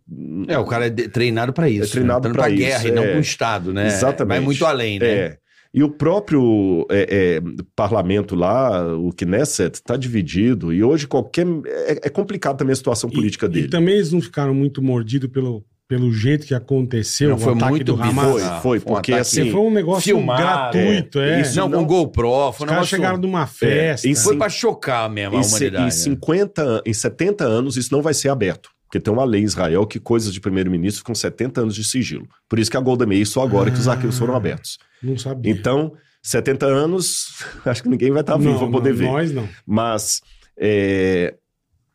É, 0.47 0.57
o 0.57 0.65
cara 0.65 0.87
é 0.87 0.89
de- 0.89 1.07
treinado 1.07 1.53
pra 1.53 1.69
isso. 1.69 1.83
É 1.83 1.87
treinado 1.91 2.27
né? 2.27 2.33
pra 2.33 2.49
isso, 2.49 2.57
guerra 2.57 2.87
e 2.87 2.91
não 2.91 3.03
é. 3.03 3.11
com 3.11 3.17
o 3.19 3.21
Estado, 3.21 3.71
né? 3.71 3.85
Exatamente. 3.85 4.37
Vai 4.37 4.39
muito 4.39 4.65
além, 4.65 4.97
né? 4.97 5.07
É. 5.07 5.37
E 5.71 5.83
o 5.83 5.89
próprio 5.89 6.87
é, 6.89 7.37
é, 7.37 7.41
parlamento 7.75 8.33
lá, 8.33 8.95
o 8.97 9.11
Knesset, 9.11 9.75
está 9.75 9.95
dividido. 9.95 10.73
E 10.73 10.83
hoje 10.83 11.05
qualquer. 11.05 11.45
É, 11.65 12.07
é 12.07 12.09
complicado 12.09 12.57
também 12.57 12.73
a 12.73 12.75
situação 12.77 13.09
política 13.09 13.45
e, 13.45 13.49
dele. 13.49 13.67
E 13.67 13.69
também 13.69 13.95
eles 13.95 14.11
não 14.11 14.21
ficaram 14.21 14.53
muito 14.55 14.81
mordidos 14.81 15.29
pelo, 15.29 15.63
pelo 15.87 16.11
jeito 16.11 16.47
que 16.47 16.53
aconteceu 16.55 17.29
Não, 17.29 17.35
o 17.35 17.39
foi 17.39 17.53
ataque 17.53 17.69
muito 17.69 17.93
do 17.95 18.01
Hamas. 18.01 18.25
Foi, 18.25 18.41
foi, 18.41 18.59
Foi 18.61 18.77
um 18.77 18.81
porque 18.81 19.11
ataque 19.13 19.21
assim. 19.21 19.51
Foi 19.51 19.61
um 19.61 19.71
negócio 19.71 20.01
filmado, 20.03 20.41
gratuito, 20.41 21.19
é. 21.19 21.37
é. 21.37 21.41
Isso 21.41 21.55
não, 21.59 21.69
não- 21.69 21.79
com 21.79 21.85
GoPro, 21.85 22.27
foi 22.27 22.31
Os 22.31 22.55
um 22.55 22.59
caras 22.59 22.69
negócio... 22.71 22.87
chegaram 22.97 23.17
numa 23.17 23.45
festa. 23.45 24.07
em 24.07 24.15
Foi 24.15 24.35
pra 24.37 24.49
chocar 24.49 25.09
mesmo 25.09 25.37
a 25.37 25.41
Em, 25.41 25.45
humanidade. 25.45 25.81
em 25.83 25.85
né? 25.85 25.91
50, 25.91 26.81
em 26.85 26.93
70 26.93 27.43
anos, 27.43 27.77
isso 27.77 27.93
não 27.93 28.01
vai 28.01 28.13
ser 28.13 28.29
aberto. 28.29 28.69
Porque 28.87 28.99
tem 28.99 29.13
uma 29.13 29.25
lei 29.25 29.41
em 29.41 29.45
Israel 29.45 29.85
que 29.85 29.99
coisas 29.99 30.33
de 30.33 30.39
primeiro-ministro 30.39 31.03
com 31.03 31.13
70 31.13 31.61
anos 31.61 31.75
de 31.75 31.83
sigilo. 31.83 32.27
Por 32.47 32.59
isso 32.59 32.71
que 32.71 32.77
a 32.77 32.79
Golda 32.79 33.05
Meir, 33.05 33.25
só 33.27 33.41
agora 33.43 33.69
que 33.69 33.77
os 33.79 33.87
Ah. 33.87 33.91
arquivos 33.91 34.17
foram 34.17 34.35
abertos. 34.35 34.77
Não 35.03 35.17
sabia. 35.17 35.51
Então, 35.51 35.91
70 36.23 36.65
anos, 36.65 37.43
acho 37.65 37.83
que 37.83 37.89
ninguém 37.89 38.11
vai 38.11 38.21
estar 38.21 38.37
vivo 38.37 38.57
para 38.57 38.69
poder 38.71 38.89
não, 38.91 38.97
ver. 38.97 39.05
Nós 39.05 39.31
não. 39.31 39.47
Mas 39.65 40.21
é, 40.57 41.35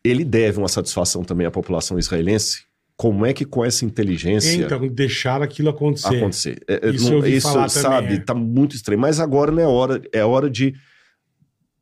ele 0.04 0.24
deve 0.24 0.58
uma 0.58 0.68
satisfação 0.68 1.22
também 1.24 1.46
à 1.46 1.50
população 1.50 1.98
israelense. 1.98 2.64
Como 3.00 3.24
é 3.24 3.32
que 3.32 3.46
com 3.46 3.64
essa 3.64 3.82
inteligência 3.86 4.52
Então, 4.62 4.86
deixaram 4.88 5.42
aquilo 5.42 5.70
acontecer. 5.70 6.16
acontecer? 6.18 6.62
É, 6.68 6.88
é, 6.88 6.90
Isso 6.90 7.10
não- 7.10 7.26
isso, 7.26 7.48
sabe, 7.70 8.02
também, 8.04 8.16
é. 8.18 8.20
tá 8.20 8.34
muito 8.34 8.76
estranho. 8.76 9.00
Mas 9.00 9.18
agora 9.18 9.50
não 9.50 9.62
é 9.62 9.66
hora, 9.66 10.02
é 10.12 10.22
hora 10.22 10.50
de 10.50 10.74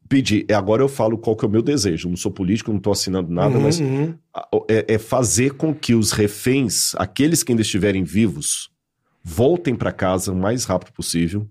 pedir. 0.09 0.47
É 0.49 0.55
agora 0.55 0.81
eu 0.81 0.89
falo 0.89 1.19
qual 1.19 1.35
que 1.37 1.45
é 1.45 1.49
o 1.49 1.51
meu 1.51 1.61
desejo. 1.61 2.09
Não 2.09 2.17
sou 2.17 2.31
político, 2.31 2.71
não 2.71 2.79
estou 2.79 2.93
assinando 2.93 3.31
nada, 3.33 3.57
Uhum, 3.57 3.63
mas 3.63 3.81
uhum. 3.81 4.15
é, 4.69 4.95
é 4.95 4.99
fazer 4.99 5.55
com 5.55 5.75
que 5.75 5.93
os 5.95 6.13
reféns, 6.13 6.95
aqueles 6.97 7.43
que 7.43 7.51
ainda 7.53 7.63
estiverem 7.63 8.05
vivos, 8.05 8.71
voltem 9.25 9.75
para 9.75 9.91
casa 9.91 10.33
o 10.33 10.37
mais 10.37 10.65
rápido 10.67 10.93
possível. 10.93 11.49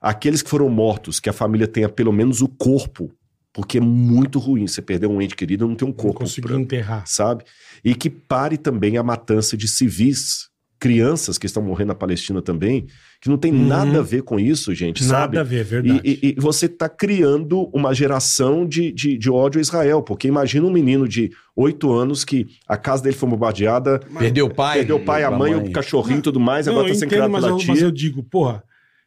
Aqueles 0.00 0.42
que 0.42 0.50
foram 0.50 0.68
mortos, 0.68 1.18
que 1.18 1.28
a 1.28 1.32
família 1.32 1.66
tenha 1.66 1.88
pelo 1.88 2.12
menos 2.12 2.40
o 2.40 2.48
corpo, 2.48 3.10
porque 3.52 3.78
é 3.78 3.80
muito 3.80 4.38
ruim 4.38 4.66
você 4.66 4.80
perder 4.80 5.06
um 5.08 5.20
ente 5.20 5.36
querido 5.36 5.64
e 5.64 5.68
não 5.68 5.74
ter 5.76 5.84
um 5.84 5.88
Não 5.88 5.94
corpo, 5.94 6.20
consegui 6.20 6.48
pra- 6.48 6.56
enterrar. 6.58 7.04
sabe? 7.06 7.44
E 7.84 7.94
que 7.94 8.08
pare 8.10 8.56
também 8.56 8.96
a 8.96 9.02
matança 9.02 9.56
de 9.56 9.66
civis, 9.68 10.48
crianças 10.78 11.38
que 11.38 11.46
estão 11.46 11.62
morrendo 11.62 11.88
na 11.88 11.94
Palestina 11.94 12.42
também, 12.42 12.86
que 13.20 13.28
não 13.28 13.36
tem 13.38 13.52
Uhum. 13.52 13.66
nada 13.68 14.00
a 14.00 14.02
ver 14.02 14.22
com 14.22 14.38
isso, 14.40 14.74
gente, 14.74 15.04
sabe? 15.04 15.36
Nada 15.36 15.40
a 15.40 15.48
ver, 15.48 15.60
é 15.60 15.62
verdade. 15.62 16.00
E, 16.04 16.10
e- 16.10 16.34
e 16.36 16.40
você 16.40 16.66
está 16.66 16.88
criando 16.88 17.70
uma 17.72 17.94
geração 17.94 18.66
de, 18.66 18.90
de, 18.90 19.16
de 19.16 19.30
ódio 19.30 19.58
a 19.58 19.62
Israel, 19.62 20.02
porque 20.02 20.26
imagina 20.26 20.66
um 20.66 20.72
menino 20.72 21.06
de 21.06 21.30
oito 21.54 21.92
anos 21.92 22.24
que 22.24 22.46
a 22.66 22.76
casa 22.76 23.04
dele 23.04 23.14
foi 23.14 23.28
bombardeada, 23.28 24.00
Perdeu 24.18 24.46
o 24.46 24.54
pai. 24.54 24.78
perdeu 24.78 24.96
o 24.96 25.04
pai, 25.04 25.22
a 25.22 25.30
mãe, 25.30 25.54
o 25.54 25.70
cachorrinho 25.70 26.18
e 26.18 26.22
tudo 26.22 26.40
mais, 26.40 26.66
Não, 26.66 26.72
agora 26.72 26.88
eu 26.88 26.92
está 26.92 27.00
sendo 27.06 27.08
entendo, 27.14 27.18
criado 27.28 27.30
mas 27.30 27.44
pela 27.44 27.52
eu, 27.60 27.66
mas 27.68 27.78
tia. 27.78 27.86
eu 27.86 27.90
digo, 27.92 28.22
porra, 28.24 28.64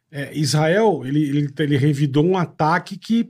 é, 0.09 0.37
Israel, 0.37 1.01
ele, 1.05 1.23
ele, 1.27 1.49
ele 1.59 1.77
revidou 1.77 2.25
um 2.25 2.37
ataque 2.37 2.97
que. 2.97 3.29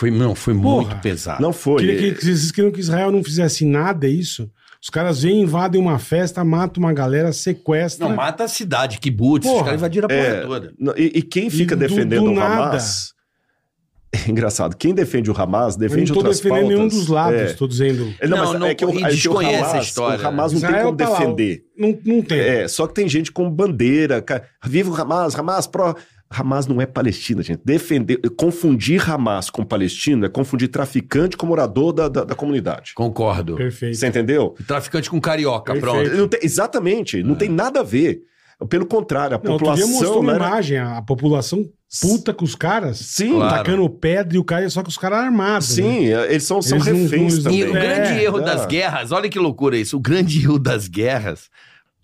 Foi, 0.00 0.10
não, 0.10 0.34
foi 0.34 0.54
Porra. 0.54 0.76
muito 0.88 0.96
pesado. 1.02 1.42
Não 1.42 1.52
foi. 1.52 1.84
Queria 1.84 2.14
que, 2.14 2.24
vocês 2.24 2.50
queriam 2.50 2.72
que 2.72 2.80
Israel 2.80 3.12
não 3.12 3.22
fizesse 3.22 3.66
nada, 3.66 4.06
é 4.06 4.10
isso? 4.10 4.50
Os 4.82 4.88
caras 4.88 5.20
vêm, 5.22 5.42
invadem 5.42 5.78
uma 5.78 5.98
festa, 5.98 6.42
matam 6.42 6.82
uma 6.82 6.92
galera, 6.94 7.32
sequestram. 7.34 8.08
Não, 8.08 8.16
mata 8.16 8.44
a 8.44 8.48
cidade, 8.48 8.98
kibbutz, 8.98 9.44
os 9.46 9.52
Porra. 9.52 9.64
caras 9.66 9.78
invadiram 9.80 10.06
a 10.06 10.08
porra 10.08 10.20
É, 10.20 10.40
toda. 10.40 10.72
Não, 10.78 10.94
E, 10.96 11.12
e 11.16 11.22
quem 11.22 11.50
fica 11.50 11.74
E 11.74 11.76
do- 11.76 11.80
defendendo 11.80 12.24
do 12.24 12.30
o 12.30 12.34
nada. 12.34 12.70
Hamas... 12.70 13.12
É 14.12 14.26
engraçado. 14.30 14.74
Quem 14.76 14.92
defende 14.94 15.30
o 15.30 15.34
Hamas 15.40 15.74
eu 15.74 15.80
defende 15.80 16.08
não 16.10 16.14
tô 16.14 16.20
outras 16.20 16.38
defendendo 16.40 16.60
pautas. 16.62 16.76
nenhum 16.78 16.88
dos 16.88 17.06
lados, 17.08 17.40
É. 17.40 17.52
tô 17.52 17.68
dizendo. 17.68 18.12
É, 18.18 18.26
Não, 18.26 18.38
Não, 18.38 18.44
mas 18.52 18.60
não, 18.60 18.66
é 18.68 18.74
que 18.74 18.84
o, 18.86 18.90
e 18.90 18.96
é 18.96 19.00
que 19.00 19.06
o 19.06 19.10
desconhece 19.10 19.62
Hamas, 19.62 19.74
a 19.74 19.78
história, 19.80 20.24
o 20.24 20.26
Hamas 20.28 20.52
não 20.52 20.60
tem 20.60 20.68
Israel 20.70 20.84
como 20.86 20.96
tá 20.98 21.08
lá, 21.10 21.18
defender. 21.18 21.62
Não, 21.76 21.98
não 22.06 22.22
tem. 22.22 22.40
É, 22.40 22.66
só 22.68 22.86
que 22.88 22.94
tem 22.94 23.06
gente 23.08 23.30
com 23.30 23.48
bandeira. 23.50 24.20
ca- 24.22 24.42
Viva 24.64 24.90
o 24.90 24.94
Hamas, 25.00 25.34
Hamas 25.38 25.66
pró. 25.66 25.94
Hamas 26.32 26.66
não 26.68 26.80
é 26.80 26.86
Palestina, 26.86 27.42
gente. 27.42 27.60
Defender, 27.64 28.18
confundir 28.36 29.10
Hamas 29.10 29.50
com 29.50 29.64
palestino 29.64 30.24
é 30.24 30.28
confundir 30.28 30.68
traficante 30.68 31.36
com 31.36 31.44
morador 31.46 31.92
da, 31.92 32.08
da, 32.08 32.22
da 32.24 32.34
comunidade. 32.36 32.92
Concordo. 32.94 33.56
Perfeito. 33.56 33.96
Você 33.96 34.06
entendeu? 34.06 34.54
E 34.60 34.62
Traficante 34.62 35.10
com 35.10 35.20
carioca, 35.20 35.72
Perfeito. 35.72 35.92
pronto. 36.04 36.16
Não 36.16 36.28
tem- 36.28 36.40
exatamente, 36.42 37.22
não 37.24 37.34
tem 37.34 37.48
nada 37.48 37.80
a 37.80 37.82
ver. 37.82 38.22
Pelo 38.68 38.84
contrário, 38.86 39.36
a 39.36 39.40
Não, 39.42 39.52
outro 39.54 39.72
dia 39.74 39.86
mostrou 39.86 40.12
população. 40.16 40.20
uma 40.20 40.32
Não 40.32 40.38
era... 40.38 40.46
imagem, 40.48 40.78
a, 40.78 41.00
população 41.02 41.64
puta 42.02 42.32
com 42.34 42.44
os 42.44 42.54
caras, 42.54 42.98
Sim, 42.98 43.32
Claro. 43.32 43.56
tacando 43.56 43.88
pedra 43.90 44.36
e 44.36 44.38
o 44.38 44.44
cara, 44.44 44.68
só 44.68 44.82
que 44.82 44.90
os 44.90 44.98
caras 44.98 45.18
armados. 45.20 45.76
né? 45.78 45.82
sim, 45.82 46.04
eles 46.04 46.44
são, 46.44 46.60
são 46.62 46.76
Eles 46.76 46.86
não- 46.86 46.94
reféns 47.02 47.42
não- 47.42 47.52
E 47.52 47.58
também. 47.60 47.64
o 47.70 47.72
grande 47.72 48.08
É, 48.10 48.22
erro 48.24 48.38
é. 48.38 48.44
das 48.44 48.66
guerras, 48.66 49.10
olha 49.12 49.28
que 49.30 49.38
loucura 49.38 49.76
isso. 49.78 49.96
O 49.96 50.00
grande 50.00 50.42
erro 50.44 50.58
das 50.58 50.86
guerras, 50.86 51.48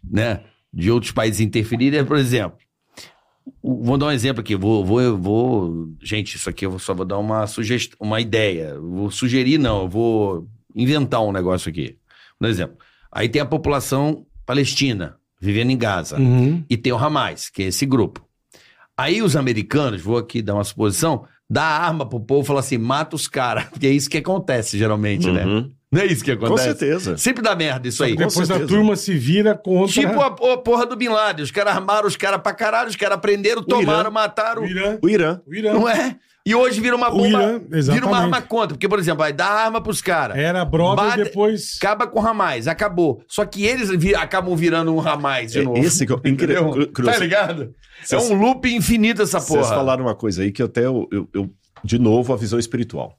né, 0.02 0.40
de 0.72 0.90
outros 0.90 1.12
países 1.12 1.40
interferirem 1.40 2.00
é, 2.00 2.04
por 2.04 2.16
exemplo, 2.16 2.56
o- 2.58 2.65
vou 3.62 3.96
dar 3.98 4.06
um 4.06 4.10
exemplo 4.10 4.40
aqui, 4.40 4.54
vou, 4.56 4.84
vou, 4.84 5.16
vou, 5.16 5.88
gente, 6.02 6.36
isso 6.36 6.48
aqui 6.48 6.66
eu 6.66 6.78
só 6.78 6.94
vou 6.94 7.04
dar 7.04 7.18
uma 7.18 7.46
sugestão, 7.46 7.96
uma 8.00 8.20
ideia. 8.20 8.78
Vou 8.78 9.10
sugerir, 9.10 9.58
não, 9.58 9.82
eu 9.82 9.88
vou 9.88 10.48
inventar 10.74 11.22
um 11.22 11.32
negócio 11.32 11.68
aqui. 11.70 11.96
Por 12.38 12.48
exemplo, 12.48 12.76
aí 13.10 13.28
tem 13.28 13.40
a 13.40 13.46
população 13.46 14.26
palestina 14.44 15.16
vivendo 15.40 15.70
em 15.70 15.78
Gaza 15.78 16.18
Uhum. 16.18 16.64
e 16.68 16.76
tem 16.76 16.92
o 16.92 16.96
Hamas, 16.96 17.48
que 17.50 17.62
é 17.62 17.66
esse 17.66 17.84
grupo. 17.86 18.24
Aí 18.96 19.20
os 19.22 19.36
americanos, 19.36 20.00
vou 20.00 20.16
aqui 20.16 20.40
dar 20.40 20.54
uma 20.54 20.64
suposição, 20.64 21.24
dá 21.48 21.62
arma 21.64 22.08
pro 22.08 22.18
povo 22.20 22.42
e 22.42 22.46
fala 22.46 22.60
assim, 22.60 22.78
mata 22.78 23.14
os 23.14 23.28
caras, 23.28 23.64
porque 23.70 23.86
é 23.86 23.90
isso 23.90 24.08
que 24.08 24.16
acontece 24.18 24.78
geralmente, 24.78 25.30
né? 25.30 25.44
Não 25.96 26.02
é 26.02 26.06
isso 26.06 26.24
que 26.24 26.36
Com 26.36 26.46
acontece? 26.46 26.68
certeza. 26.68 27.16
Sempre 27.18 27.42
dá 27.42 27.54
merda 27.56 27.88
isso 27.88 28.02
aí. 28.04 28.12
com 28.12 28.18
Depois 28.26 28.38
a 28.50 28.54
certeza. 28.54 28.68
turma 28.68 28.96
se 28.96 29.14
vira 29.14 29.54
contra 29.54 29.92
Tipo 29.92 30.20
a, 30.20 30.26
a 30.52 30.56
porra 30.58 30.86
do 30.86 30.94
Bin 30.96 31.08
Laden. 31.08 31.42
Os 31.44 31.50
caras 31.50 31.74
armaram 31.76 32.06
os 32.06 32.16
caras 32.16 32.40
pra 32.40 32.52
caralho, 32.52 32.88
os 32.88 32.96
caras 32.96 33.18
prenderam, 33.20 33.62
tomaram, 33.62 34.10
mataram. 34.10 34.62
o 34.62 34.66
Irã. 34.66 34.98
O 35.02 35.08
Irã. 35.08 35.40
O 35.46 35.54
Irã. 35.54 35.72
Não 35.74 35.88
é? 35.88 36.16
E 36.44 36.54
hoje 36.54 36.80
vira 36.80 36.94
uma 36.94 37.08
O 37.08 37.16
bomba. 37.16 37.26
Irã, 37.28 37.60
vira 37.92 38.06
uma 38.06 38.18
arma 38.18 38.40
contra. 38.40 38.68
Porque, 38.76 38.88
por 38.88 39.00
exemplo, 39.00 39.18
vai 39.18 39.32
dar 39.32 39.48
arma 39.50 39.80
pros 39.80 40.00
caras. 40.00 40.36
Era 40.38 40.64
brother 40.64 41.04
Bate- 41.06 41.24
depois. 41.24 41.76
Acaba 41.78 42.06
com 42.06 42.20
o 42.20 42.24
Hamas, 42.26 42.68
acabou. 42.68 43.20
Só 43.26 43.44
que 43.44 43.64
eles 43.64 43.90
vi- 43.90 44.14
acabam 44.14 44.54
virando 44.54 44.94
um 44.94 45.00
Hamas 45.00 45.50
de 45.52 45.58
É, 45.58 45.62
novo. 45.64 45.78
esse 45.78 46.06
que 46.06 46.12
eu- 46.12 46.20
incrível. 46.24 46.86
Cruz. 46.92 47.12
Tá 47.12 47.18
ligado? 47.18 47.74
É 48.00 48.04
Vocês- 48.06 48.30
um 48.30 48.34
loop 48.38 48.64
infinito 48.72 49.22
essa 49.22 49.40
porra. 49.40 49.62
Vocês 49.64 49.68
falaram 49.74 50.04
uma 50.04 50.14
coisa 50.14 50.42
aí 50.42 50.52
que 50.52 50.62
até 50.62 50.86
eu, 50.86 51.08
eu- 51.10 51.28
eu- 51.34 51.50
de 51.82 51.98
novo, 51.98 52.32
a 52.32 52.36
visão 52.36 52.60
espiritual. 52.60 53.18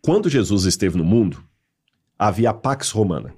Quando 0.00 0.28
Jesus 0.30 0.64
esteve 0.64 0.96
no 0.96 1.04
mundo, 1.04 1.42
havia 2.18 2.50
a 2.50 2.54
Pax 2.54 2.90
Romana, 2.90 3.34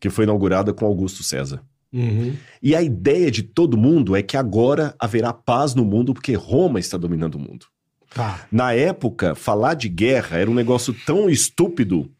que 0.00 0.10
foi 0.10 0.24
inaugurada 0.24 0.72
com 0.72 0.84
Augusto 0.84 1.22
César. 1.22 1.62
Uhum. 1.92 2.34
E 2.62 2.74
a 2.74 2.82
ideia 2.82 3.30
de 3.30 3.42
todo 3.42 3.76
mundo 3.76 4.16
é 4.16 4.22
que 4.22 4.36
agora 4.36 4.94
haverá 4.98 5.32
paz 5.32 5.74
no 5.74 5.84
mundo 5.84 6.14
porque 6.14 6.34
Roma 6.34 6.80
está 6.80 6.96
dominando 6.96 7.34
o 7.34 7.38
mundo. 7.38 7.66
Tá. 8.14 8.46
Na 8.50 8.72
época, 8.72 9.34
falar 9.34 9.74
de 9.74 9.88
guerra 9.88 10.38
era 10.38 10.50
um 10.50 10.54
negócio 10.54 10.94
tão 11.06 11.28
estúpido 11.28 12.10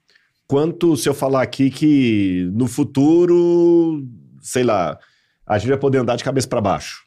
quanto 0.46 0.96
se 0.96 1.09
eu 1.09 1.14
falar 1.14 1.42
aqui 1.42 1.70
que 1.70 2.50
no 2.52 2.66
futuro, 2.66 4.06
sei 4.40 4.62
lá, 4.62 4.98
a 5.46 5.59
gente 5.59 5.70
vai 5.70 5.78
poder 5.78 5.98
andar 5.98 6.16
de 6.16 6.24
cabeça 6.24 6.48
para 6.48 6.60
baixo. 6.60 7.04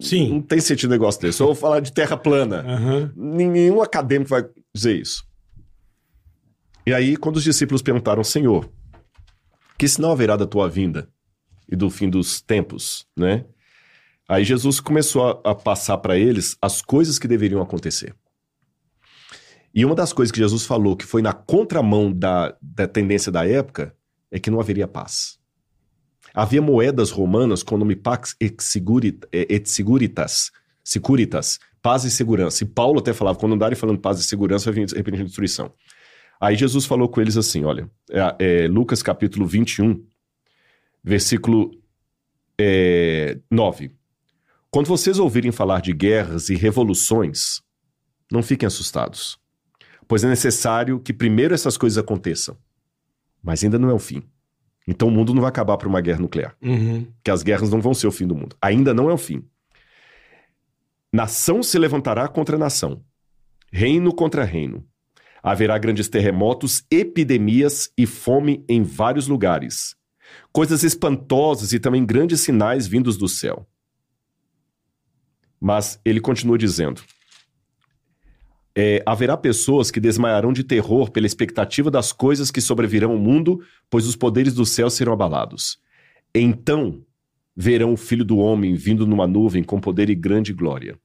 Sim. 0.00 0.30
Não 0.30 0.40
tem 0.42 0.60
sentido 0.60 0.90
um 0.90 0.92
negócio 0.92 1.20
desse. 1.20 1.42
Ou 1.42 1.54
falar 1.54 1.80
de 1.80 1.92
terra 1.92 2.16
plana. 2.16 2.64
Aham. 2.66 3.12
Nenhum 3.14 3.80
acadêmico 3.80 4.30
vai 4.30 4.44
dizer 4.74 4.96
isso. 4.96 5.24
E 6.86 6.92
aí, 6.92 7.16
quando 7.16 7.36
os 7.36 7.44
discípulos 7.44 7.82
perguntaram, 7.82 8.24
Senhor, 8.24 8.68
que 9.78 9.86
sinal 9.88 10.12
haverá 10.12 10.36
da 10.36 10.46
tua 10.46 10.68
vinda 10.68 11.08
e 11.68 11.76
do 11.76 11.88
fim 11.90 12.08
dos 12.10 12.40
tempos, 12.40 13.06
né? 13.16 13.44
Aí 14.28 14.44
Jesus 14.44 14.80
começou 14.80 15.42
a, 15.44 15.50
a 15.50 15.54
passar 15.54 15.98
para 15.98 16.16
eles 16.16 16.56
as 16.60 16.80
coisas 16.80 17.18
que 17.18 17.28
deveriam 17.28 17.60
acontecer. 17.60 18.14
E 19.74 19.84
uma 19.84 19.94
das 19.94 20.12
coisas 20.12 20.30
que 20.30 20.38
Jesus 20.38 20.64
falou 20.66 20.96
que 20.96 21.06
foi 21.06 21.22
na 21.22 21.32
contramão 21.32 22.12
da, 22.12 22.56
da 22.60 22.86
tendência 22.86 23.32
da 23.32 23.46
época 23.46 23.94
é 24.30 24.38
que 24.38 24.50
não 24.50 24.60
haveria 24.60 24.86
paz. 24.86 25.38
Havia 26.34 26.62
moedas 26.62 27.10
romanas 27.10 27.62
com 27.62 27.74
o 27.74 27.78
nome 27.78 27.94
Pax 27.94 28.34
et 28.40 28.62
Segurit- 28.62 29.26
et 29.32 29.66
Seguritas, 29.68 30.50
Securitas, 30.82 31.58
paz 31.82 32.04
e 32.04 32.10
segurança. 32.10 32.64
E 32.64 32.66
Paulo 32.66 33.00
até 33.00 33.12
falava, 33.12 33.38
quando 33.38 33.54
andarem 33.54 33.76
falando 33.76 34.00
paz 34.00 34.18
e 34.18 34.22
segurança, 34.24 34.70
vai 34.70 34.74
vir 34.74 34.96
repentina 34.96 35.24
destruição. 35.24 35.72
Aí 36.42 36.56
Jesus 36.56 36.84
falou 36.86 37.08
com 37.08 37.20
eles 37.20 37.36
assim, 37.36 37.64
olha, 37.64 37.88
é, 38.10 38.64
é, 38.64 38.66
Lucas 38.66 39.00
capítulo 39.00 39.46
21, 39.46 40.04
versículo 41.04 41.70
é, 42.60 43.38
9. 43.48 43.92
Quando 44.68 44.86
vocês 44.88 45.20
ouvirem 45.20 45.52
falar 45.52 45.80
de 45.80 45.92
guerras 45.92 46.48
e 46.48 46.56
revoluções, 46.56 47.62
não 48.28 48.42
fiquem 48.42 48.66
assustados, 48.66 49.38
pois 50.08 50.24
é 50.24 50.28
necessário 50.28 50.98
que 50.98 51.12
primeiro 51.12 51.54
essas 51.54 51.76
coisas 51.76 51.96
aconteçam. 51.96 52.58
Mas 53.40 53.62
ainda 53.62 53.78
não 53.78 53.88
é 53.88 53.94
o 53.94 53.98
fim. 54.00 54.24
Então 54.88 55.06
o 55.06 55.10
mundo 55.12 55.32
não 55.32 55.42
vai 55.42 55.48
acabar 55.48 55.76
por 55.76 55.86
uma 55.86 56.00
guerra 56.00 56.18
nuclear 56.18 56.56
Uhum. 56.60 57.06
que 57.22 57.30
as 57.30 57.44
guerras 57.44 57.70
não 57.70 57.80
vão 57.80 57.94
ser 57.94 58.08
o 58.08 58.12
fim 58.12 58.26
do 58.26 58.34
mundo. 58.34 58.56
Ainda 58.60 58.92
não 58.92 59.08
é 59.08 59.12
o 59.12 59.18
fim. 59.18 59.44
Nação 61.12 61.62
se 61.62 61.78
levantará 61.78 62.26
contra 62.26 62.58
nação, 62.58 63.00
reino 63.70 64.12
contra 64.12 64.42
reino. 64.42 64.84
Haverá 65.42 65.76
grandes 65.78 66.08
terremotos, 66.08 66.84
epidemias 66.90 67.90
e 67.98 68.06
fome 68.06 68.64
em 68.68 68.82
vários 68.82 69.26
lugares. 69.26 69.96
Coisas 70.52 70.84
espantosas 70.84 71.72
e 71.72 71.80
também 71.80 72.06
grandes 72.06 72.40
sinais 72.40 72.86
vindos 72.86 73.16
do 73.16 73.28
céu. 73.28 73.66
Mas 75.60 76.00
ele 76.04 76.20
continua 76.20 76.56
dizendo: 76.56 77.02
é, 78.74 79.02
haverá 79.04 79.36
pessoas 79.36 79.90
que 79.90 80.00
desmaiarão 80.00 80.52
de 80.52 80.64
terror 80.64 81.10
pela 81.10 81.26
expectativa 81.26 81.90
das 81.90 82.12
coisas 82.12 82.50
que 82.50 82.60
sobrevirão 82.60 83.12
ao 83.12 83.18
mundo, 83.18 83.62
pois 83.90 84.06
os 84.06 84.16
poderes 84.16 84.54
do 84.54 84.64
céu 84.64 84.88
serão 84.88 85.12
abalados. 85.12 85.78
Então 86.34 87.04
verão 87.54 87.92
o 87.92 87.96
Filho 87.98 88.24
do 88.24 88.38
Homem 88.38 88.74
vindo 88.74 89.06
numa 89.06 89.26
nuvem 89.26 89.62
com 89.62 89.78
poder 89.78 90.08
e 90.08 90.14
grande 90.14 90.54
glória. 90.54 90.98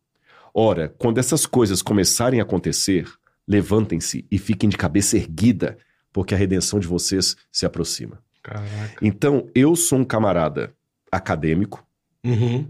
Ora, 0.53 0.87
quando 0.97 1.17
essas 1.17 1.45
coisas 1.45 1.81
começarem 1.81 2.39
a 2.39 2.43
acontecer, 2.43 3.05
levantem-se 3.47 4.25
e 4.29 4.37
fiquem 4.37 4.69
de 4.69 4.77
cabeça 4.77 5.15
erguida, 5.17 5.77
porque 6.11 6.33
a 6.33 6.37
redenção 6.37 6.79
de 6.79 6.87
vocês 6.87 7.35
se 7.51 7.65
aproxima. 7.65 8.21
Caraca. 8.43 8.97
Então, 9.01 9.49
eu 9.55 9.75
sou 9.75 9.99
um 9.99 10.03
camarada 10.05 10.73
acadêmico, 11.11 11.85
Uhum. 12.23 12.63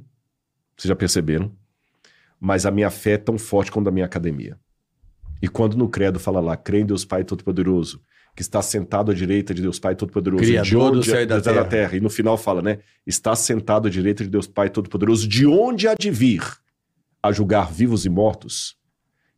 vocês 0.78 0.90
já 0.90 0.96
perceberam, 0.96 1.52
mas 2.40 2.66
a 2.66 2.72
minha 2.72 2.90
fé 2.92 3.12
é 3.14 3.18
tão 3.18 3.38
forte 3.38 3.72
quanto 3.72 3.88
a 3.88 3.92
minha 3.92 4.06
academia. 4.06 4.58
E 5.42 5.48
quando 5.48 5.76
no 5.78 5.90
credo 5.90 6.20
fala 6.20 6.40
lá, 6.40 6.56
crê 6.56 6.80
em 6.82 6.86
Deus 6.86 7.06
Pai 7.06 7.24
Todo-Poderoso, 7.24 8.02
que 8.36 8.42
está 8.44 8.62
sentado 8.62 9.12
à 9.12 9.16
direita 9.16 9.54
de 9.54 9.62
Deus 9.64 9.80
Pai 9.80 9.96
Todo-Poderoso, 9.96 10.44
de 10.44 10.76
onde 10.78 10.98
do 10.98 11.04
céu 11.04 11.22
e 11.22 11.26
da 11.26 11.66
terra. 11.66 11.96
E 11.96 12.00
no 12.00 12.10
final 12.10 12.38
fala, 12.38 12.62
né? 12.62 12.80
Está 13.06 13.36
sentado 13.36 13.88
à 13.88 13.92
direita 13.92 14.24
de 14.24 14.30
Deus 14.30 14.48
Pai 14.48 14.70
Todo-Poderoso, 14.70 15.28
de 15.28 15.48
onde 15.48 15.88
há 15.88 15.96
de 15.96 16.12
vir 16.12 16.44
a 17.22 17.32
julgar 17.32 17.72
vivos 17.72 18.06
e 18.06 18.10
mortos. 18.10 18.76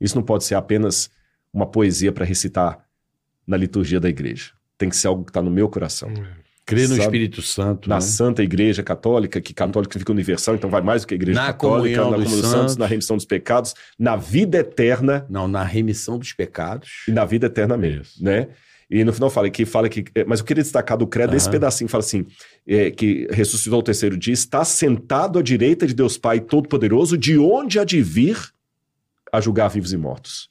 Isso 0.02 0.16
não 0.16 0.24
pode 0.24 0.44
ser 0.44 0.56
apenas 0.56 1.10
uma 1.54 1.66
poesia 1.66 2.12
para 2.12 2.26
recitar 2.26 2.86
na 3.46 3.58
liturgia 3.58 4.00
da 4.00 4.10
igreja. 4.10 4.52
Tem 4.78 4.90
que 4.90 4.96
ser 4.96 5.08
algo 5.08 5.24
que 5.24 5.32
está 5.32 5.42
no 5.42 5.50
meu 5.52 5.68
coração. 5.68 6.12
Crê 6.66 6.84
no 6.84 6.90
Sabe? 6.90 7.02
Espírito 7.02 7.42
Santo. 7.42 7.90
Na 7.90 7.96
né? 7.96 8.02
Santa 8.02 8.44
Igreja 8.44 8.84
Católica, 8.84 9.42
que 9.42 9.56
católica 9.56 9.98
fica 9.98 10.12
universal, 10.12 10.54
então 10.54 10.70
vai 10.70 10.82
mais 10.82 11.02
do 11.02 11.08
que 11.08 11.16
a 11.16 11.18
Igreja 11.18 11.40
Na 11.42 11.48
Católica, 11.48 11.98
comunhão 11.98 12.12
na 12.12 12.18
comunhão 12.18 12.32
dos 12.32 12.42
santos, 12.42 12.60
santos. 12.60 12.78
na 12.78 12.86
remissão 12.86 13.18
dos 13.18 13.26
pecados, 13.26 13.74
na 13.98 14.16
vida 14.16 14.60
eterna 14.60 15.26
Não, 15.28 15.48
na 15.48 15.64
remissão 15.64 16.20
dos 16.20 16.32
pecados. 16.32 17.06
e 17.08 17.12
na 17.12 17.26
vida 17.26 17.48
eterna 17.48 17.76
mesmo, 17.76 18.04
Isso. 18.04 18.24
né? 18.24 18.50
E 18.88 19.04
no 19.04 19.12
final 19.12 19.30
fala 19.32 19.50
que 19.50 19.66
fala 19.66 19.90
que, 19.90 20.06
é, 20.16 20.24
mas 20.26 20.40
eu 20.40 20.46
queria 20.46 20.62
destacar 20.64 20.96
do 20.98 21.08
credo 21.08 21.36
esse 21.36 21.46
Aham. 21.48 21.54
pedacinho, 21.54 21.88
fala 21.90 22.04
assim, 22.04 22.26
é, 22.68 22.92
que 22.92 23.28
ressuscitou 23.32 23.78
ao 23.78 23.84
terceiro 23.84 24.16
dia, 24.16 24.34
está 24.34 24.64
sentado 24.64 25.40
à 25.40 25.42
direita 25.42 25.88
de 25.88 25.94
Deus 25.96 26.18
Pai 26.18 26.40
Todo-Poderoso, 26.40 27.18
de 27.18 27.38
onde 27.38 27.80
há 27.80 27.84
de 27.84 28.00
vir 28.02 28.38
a 29.32 29.42
julgar 29.42 29.70
vivos 29.70 29.92
e 29.92 29.98
mortos. 29.98 30.50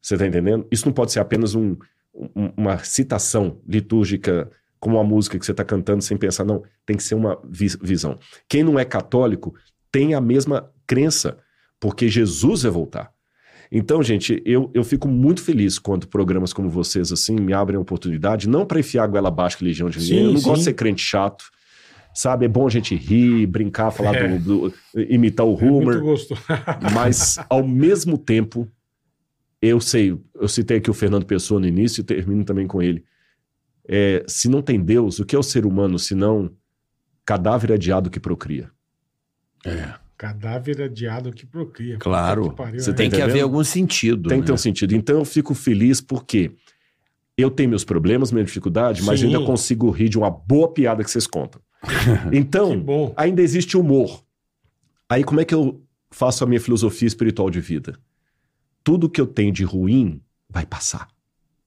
Você 0.00 0.14
está 0.14 0.26
entendendo? 0.26 0.66
Isso 0.70 0.86
não 0.86 0.92
pode 0.92 1.12
ser 1.12 1.20
apenas 1.20 1.54
um- 1.54 1.76
um- 2.14 2.52
uma 2.56 2.78
citação 2.78 3.58
litúrgica 3.66 4.50
como 4.80 4.96
uma 4.96 5.04
música 5.04 5.38
que 5.38 5.44
você 5.44 5.50
está 5.50 5.64
cantando 5.64 6.02
sem 6.02 6.16
pensar, 6.16 6.44
não, 6.44 6.62
tem 6.86 6.96
que 6.96 7.02
ser 7.02 7.14
uma 7.16 7.38
vi- 7.48 7.76
visão. 7.82 8.18
Quem 8.48 8.62
não 8.62 8.78
é 8.78 8.84
católico 8.84 9.54
tem 9.90 10.14
a 10.14 10.20
mesma 10.20 10.70
crença, 10.86 11.36
porque 11.80 12.08
Jesus 12.08 12.62
vai 12.62 12.70
voltar. 12.72 13.10
Então, 13.70 14.02
gente, 14.02 14.40
eu, 14.46 14.70
eu 14.72 14.82
fico 14.84 15.06
muito 15.08 15.42
feliz 15.42 15.78
quando 15.78 16.06
programas 16.08 16.52
como 16.52 16.70
vocês, 16.70 17.12
assim, 17.12 17.34
me 17.34 17.52
abrem 17.52 17.76
a 17.76 17.80
oportunidade, 17.80 18.48
não 18.48 18.64
para 18.64 18.80
enfiar 18.80 19.04
a 19.04 19.06
goela 19.06 19.28
abaixo 19.28 19.58
religião 19.60 19.90
de 19.90 19.98
ninguém. 19.98 20.18
Eu 20.24 20.32
não 20.32 20.40
gosto 20.40 20.46
sim. 20.46 20.54
de 20.60 20.64
ser 20.64 20.72
crente 20.74 21.02
chato, 21.02 21.44
sabe? 22.14 22.46
É 22.46 22.48
bom 22.48 22.66
a 22.66 22.70
gente 22.70 22.94
rir, 22.94 23.46
brincar, 23.46 23.90
falar 23.90 24.14
É. 24.14 24.38
do, 24.38 24.70
do- 24.70 24.74
imitar 24.96 25.44
o 25.44 25.58
É 25.60 25.64
muito 25.70 26.00
gostoso. 26.00 26.40
mas 26.94 27.38
ao 27.50 27.66
mesmo 27.66 28.16
tempo, 28.16 28.66
eu 29.60 29.80
sei, 29.80 30.18
eu 30.34 30.48
citei 30.48 30.78
aqui 30.78 30.90
o 30.90 30.94
Fernando 30.94 31.26
Pessoa 31.26 31.60
no 31.60 31.66
início 31.66 32.00
e 32.00 32.04
termino 32.04 32.44
também 32.44 32.66
com 32.66 32.82
ele. 32.82 33.04
É, 33.86 34.24
se 34.28 34.48
não 34.48 34.62
tem 34.62 34.80
Deus, 34.80 35.18
o 35.18 35.24
que 35.24 35.34
é 35.34 35.38
o 35.38 35.42
ser 35.42 35.64
humano 35.64 35.98
se 35.98 36.14
não 36.14 36.50
cadáver 37.24 37.72
adiado 37.72 38.10
que 38.10 38.20
procria? 38.20 38.70
É, 39.64 39.94
Cadáver 40.18 40.82
adiado 40.82 41.32
que 41.32 41.46
procria. 41.46 41.96
Claro. 41.96 42.50
Que 42.50 42.56
pariu, 42.56 42.80
Você 42.80 42.90
é. 42.90 42.92
tem 42.92 43.08
que 43.08 43.14
entendendo? 43.14 43.30
haver 43.30 43.42
algum 43.42 43.62
sentido. 43.62 44.28
Tem 44.28 44.38
né? 44.38 44.42
que 44.42 44.48
ter 44.48 44.52
um 44.52 44.56
sentido. 44.56 44.96
Então 44.96 45.16
eu 45.20 45.24
fico 45.24 45.54
feliz 45.54 46.00
porque 46.00 46.50
eu 47.36 47.48
tenho 47.48 47.70
meus 47.70 47.84
problemas, 47.84 48.32
minha 48.32 48.44
dificuldade, 48.44 49.00
mas 49.04 49.22
ainda 49.22 49.40
consigo 49.44 49.88
rir 49.90 50.08
de 50.08 50.18
uma 50.18 50.28
boa 50.28 50.72
piada 50.72 51.04
que 51.04 51.10
vocês 51.10 51.26
contam. 51.26 51.62
Então, 52.32 52.84
ainda 53.16 53.40
existe 53.40 53.76
humor. 53.76 54.24
Aí 55.08 55.22
como 55.22 55.40
é 55.40 55.44
que 55.44 55.54
eu 55.54 55.80
faço 56.10 56.42
a 56.42 56.46
minha 56.48 56.60
filosofia 56.60 57.06
espiritual 57.06 57.48
de 57.48 57.60
vida? 57.60 57.96
Tudo 58.88 59.10
que 59.10 59.20
eu 59.20 59.26
tenho 59.26 59.52
de 59.52 59.64
ruim 59.64 60.18
vai 60.48 60.64
passar. 60.64 61.08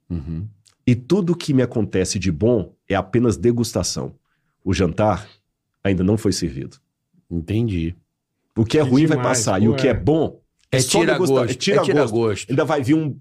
Uhum. 0.10 0.48
E 0.88 0.96
tudo 0.96 1.36
que 1.36 1.54
me 1.54 1.62
acontece 1.62 2.18
de 2.18 2.32
bom 2.32 2.74
é 2.90 2.96
apenas 2.96 3.38
degustação. 3.38 4.16
O 4.64 4.74
jantar 4.74 5.30
ainda 5.84 6.04
não 6.04 6.18
foi 6.18 6.32
servido. 6.32 6.78
Entendi. 7.30 7.96
O 8.58 8.66
que 8.66 8.80
é 8.80 8.84
Que 8.84 8.90
ruim 8.90 9.06
vai 9.06 9.18
demais, 9.18 9.38
passar. 9.38 9.60
pô, 9.60 9.66
E 9.66 9.70
o 9.70 9.76
que 9.76 9.88
é 9.88 9.92
é. 9.92 9.94
bom 9.94 10.42
é, 10.72 10.78
É 10.78 10.80
só 10.82 11.00
tira 11.00 11.14
degustar. 11.14 11.38
gosto. 11.44 11.52
É 11.52 11.54
tira 11.54 11.78
é 11.78 11.84
tira 11.84 12.02
gosto. 12.02 12.14
gosto. 12.16 12.50
Ainda 12.50 12.66
vai 12.66 12.82
vir 12.82 12.96
um 12.96 13.20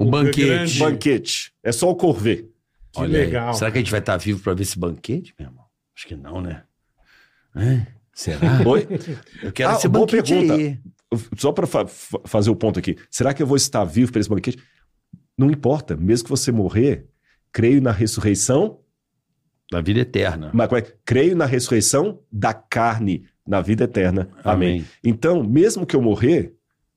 Um 0.00 0.10
banquete. 0.10 0.46
grande- 0.46 0.78
banquete. 0.80 1.52
É 1.62 1.70
só 1.70 1.88
o 1.88 1.94
corver. 1.94 2.50
Que 2.92 3.00
Olha 3.00 3.16
aí. 3.20 3.26
legal. 3.26 3.54
Será 3.54 3.70
que 3.70 3.78
a 3.78 3.80
gente 3.80 3.90
vai 3.92 4.00
estar 4.00 4.16
vivo 4.16 4.40
para 4.42 4.54
ver 4.54 4.62
esse 4.62 4.76
banquete, 4.76 5.32
meu 5.38 5.48
irmão? 5.48 5.64
Acho 5.96 6.06
que 6.08 6.16
não, 6.16 6.40
né? 6.40 6.64
É? 7.54 7.86
Será? 8.12 8.60
Oi? 8.66 8.88
Eu 9.40 9.52
quero 9.52 9.70
Ah, 9.70 9.74
esse 9.76 9.86
boa 9.88 10.04
banquete 10.04 10.30
pergunta. 10.34 10.54
aí. 10.54 10.78
Só 11.36 11.50
para 11.52 11.66
fazer 12.24 12.50
o 12.50 12.56
ponto 12.56 12.78
aqui. 12.78 12.96
Será 13.10 13.34
que 13.34 13.42
eu 13.42 13.46
vou 13.46 13.56
estar 13.56 13.84
vivo 13.84 14.12
para 14.12 14.20
esse 14.20 14.28
banquete? 14.30 14.62
Não 15.36 15.50
importa. 15.50 15.96
Mesmo 15.96 16.24
que 16.24 16.30
você 16.30 16.52
morrer, 16.52 17.06
Creio 17.52 17.82
na 17.82 17.90
ressurreição, 17.90 18.78
Da 19.72 19.80
vida 19.80 19.98
eterna. 20.00 20.52
mas 20.54 20.68
como 20.68 20.78
é? 20.78 20.82
creio 21.04 21.34
na 21.34 21.46
ressurreição 21.46 22.20
da 22.30 22.54
carne, 22.54 23.26
na 23.44 23.60
vida 23.60 23.84
eterna. 23.84 24.28
Amém. 24.44 24.68
Amém. 24.78 24.84
Então, 25.02 25.42
mesmo 25.42 25.84
que 25.84 25.96
eu 25.96 26.00
morrer, 26.00 26.54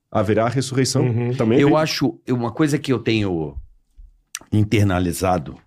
haverá 0.08 0.44
a 0.46 0.48
ressurreição 0.48 1.06
Uhum. 1.08 1.34
também. 1.36 1.58
Eu 1.58 1.70
vem- 1.70 1.76
acho, 1.76 2.20
uma 2.28 2.52
coisa 2.52 2.78
que 2.78 2.92
eu 2.92 3.00
tenho 3.00 3.58
internalizado 4.52 5.58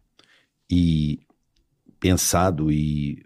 e 0.71 1.19
pensado 1.99 2.71
e 2.71 3.25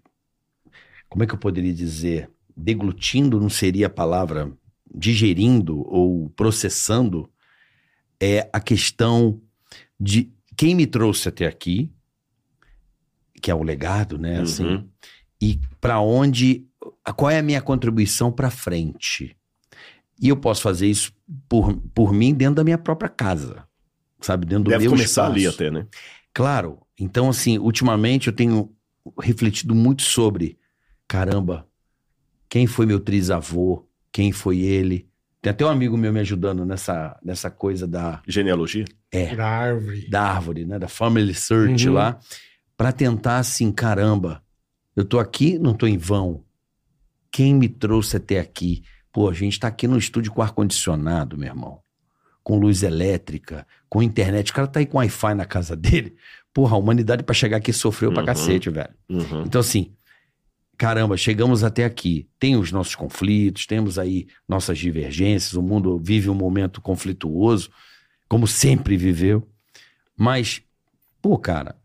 como 1.09 1.23
é 1.23 1.27
que 1.27 1.33
eu 1.33 1.37
poderia 1.39 1.73
dizer, 1.73 2.29
deglutindo 2.57 3.39
não 3.39 3.49
seria 3.49 3.87
a 3.87 3.89
palavra, 3.89 4.51
digerindo 4.93 5.79
ou 5.87 6.29
processando 6.31 7.29
é 8.19 8.49
a 8.53 8.59
questão 8.59 9.41
de 9.99 10.31
quem 10.55 10.75
me 10.75 10.85
trouxe 10.85 11.29
até 11.29 11.45
aqui, 11.47 11.91
que 13.41 13.49
é 13.49 13.55
o 13.55 13.63
legado, 13.63 14.17
né, 14.17 14.41
assim, 14.41 14.65
Uhum. 14.65 14.89
e 15.41 15.59
para 15.79 15.99
onde, 15.99 16.65
qual 17.15 17.31
é 17.31 17.39
a 17.39 17.43
minha 17.43 17.61
contribuição 17.61 18.31
para 18.31 18.51
frente. 18.51 19.35
E 20.21 20.29
eu 20.29 20.37
posso 20.37 20.61
fazer 20.61 20.87
isso 20.87 21.11
por, 21.49 21.75
por 21.95 22.13
mim 22.13 22.33
dentro 22.33 22.55
da 22.55 22.63
minha 22.63 22.77
própria 22.77 23.09
casa, 23.09 23.63
sabe, 24.19 24.45
dentro 24.45 24.65
do 24.65 24.69
Deve 24.69 24.83
meu 24.83 24.91
começar 24.91 25.23
espaço. 25.23 25.31
ali 25.31 25.47
até, 25.47 25.71
né? 25.71 25.87
Claro. 26.33 26.79
Então, 26.99 27.27
assim, 27.29 27.57
ultimamente 27.57 28.27
eu 28.27 28.33
tenho 28.33 28.71
refletido 29.19 29.73
muito 29.73 30.03
sobre, 30.03 30.59
caramba, 31.07 31.67
quem 32.47 32.67
foi 32.67 32.85
meu 32.85 32.99
trisavô? 32.99 33.87
Quem 34.11 34.31
foi 34.31 34.59
ele? 34.59 35.07
Tem 35.41 35.49
até 35.51 35.65
um 35.65 35.69
amigo 35.69 35.97
meu 35.97 36.13
me 36.13 36.19
ajudando 36.19 36.65
nessa, 36.65 37.17
nessa 37.23 37.49
coisa 37.49 37.87
da, 37.87 38.21
Genealogia. 38.27 38.85
é, 39.11 39.35
Da 39.35 39.47
árvore. 39.47 40.09
da 40.09 40.21
árvore, 40.21 40.65
né? 40.65 40.77
Da 40.77 40.87
family 40.87 41.33
search 41.33 41.87
Uhum. 41.87 41.95
lá, 41.95 42.19
para 42.77 42.91
tentar 42.91 43.37
assim, 43.37 43.71
caramba, 43.71 44.43
eu 44.95 45.03
tô 45.05 45.19
aqui, 45.19 45.57
não 45.57 45.73
tô 45.73 45.87
em 45.87 45.97
vão. 45.97 46.43
Quem 47.31 47.55
me 47.55 47.67
trouxe 47.69 48.17
até 48.17 48.39
aqui? 48.39 48.83
Pô, 49.11 49.29
a 49.29 49.33
gente 49.33 49.59
tá 49.59 49.67
aqui 49.67 49.87
no 49.87 49.97
estúdio 49.97 50.31
com 50.31 50.41
ar-condicionado, 50.41 51.37
meu 51.37 51.47
irmão. 51.49 51.79
Com 52.43 52.57
luz 52.59 52.83
elétrica, 52.83 53.65
com 53.89 54.01
internet. 54.01 54.51
O 54.51 54.53
cara 54.53 54.67
tá 54.67 54.79
aí 54.79 54.85
com 54.85 54.97
Wi-Fi 54.97 55.33
na 55.35 55.45
casa 55.45 55.75
dele. 55.77 56.15
Porra, 56.53 56.75
a 56.75 56.79
humanidade 56.79 57.23
pra 57.23 57.33
chegar 57.33 57.57
aqui 57.57 57.71
sofreu 57.73 58.11
pra 58.11 58.21
Uhum. 58.21 58.25
cacete, 58.25 58.69
velho. 58.69 58.89
Uhum. 59.09 59.43
Então, 59.45 59.61
assim, 59.61 59.93
caramba, 60.81 61.15
chegamos 61.15 61.63
até 61.63 61.85
aqui. 61.85 62.27
Tem 62.39 62.55
os 62.55 62.71
nossos 62.71 62.95
conflitos, 62.95 63.67
temos 63.67 63.99
aí 63.99 64.25
nossas 64.49 64.79
divergências, 64.79 65.53
o 65.53 65.61
mundo 65.61 65.99
vive 65.99 66.27
um 66.27 66.33
momento 66.33 66.81
conflituoso, 66.81 67.69
como 68.27 68.47
sempre 68.47 68.97
viveu. 68.97 69.47
Mas, 70.17 70.63
pô, 71.21 71.37
cara, 71.37 71.79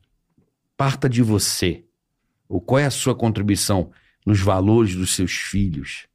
parta 0.78 1.10
de 1.10 1.20
você. 1.20 1.84
O 2.48 2.58
qual 2.58 2.78
é 2.78 2.86
a 2.86 2.90
sua 2.90 3.14
contribuição 3.14 3.90
nos 4.24 4.40
valores 4.40 4.96
dos 4.96 5.14
seus 5.14 5.32
filhos, 5.32 6.06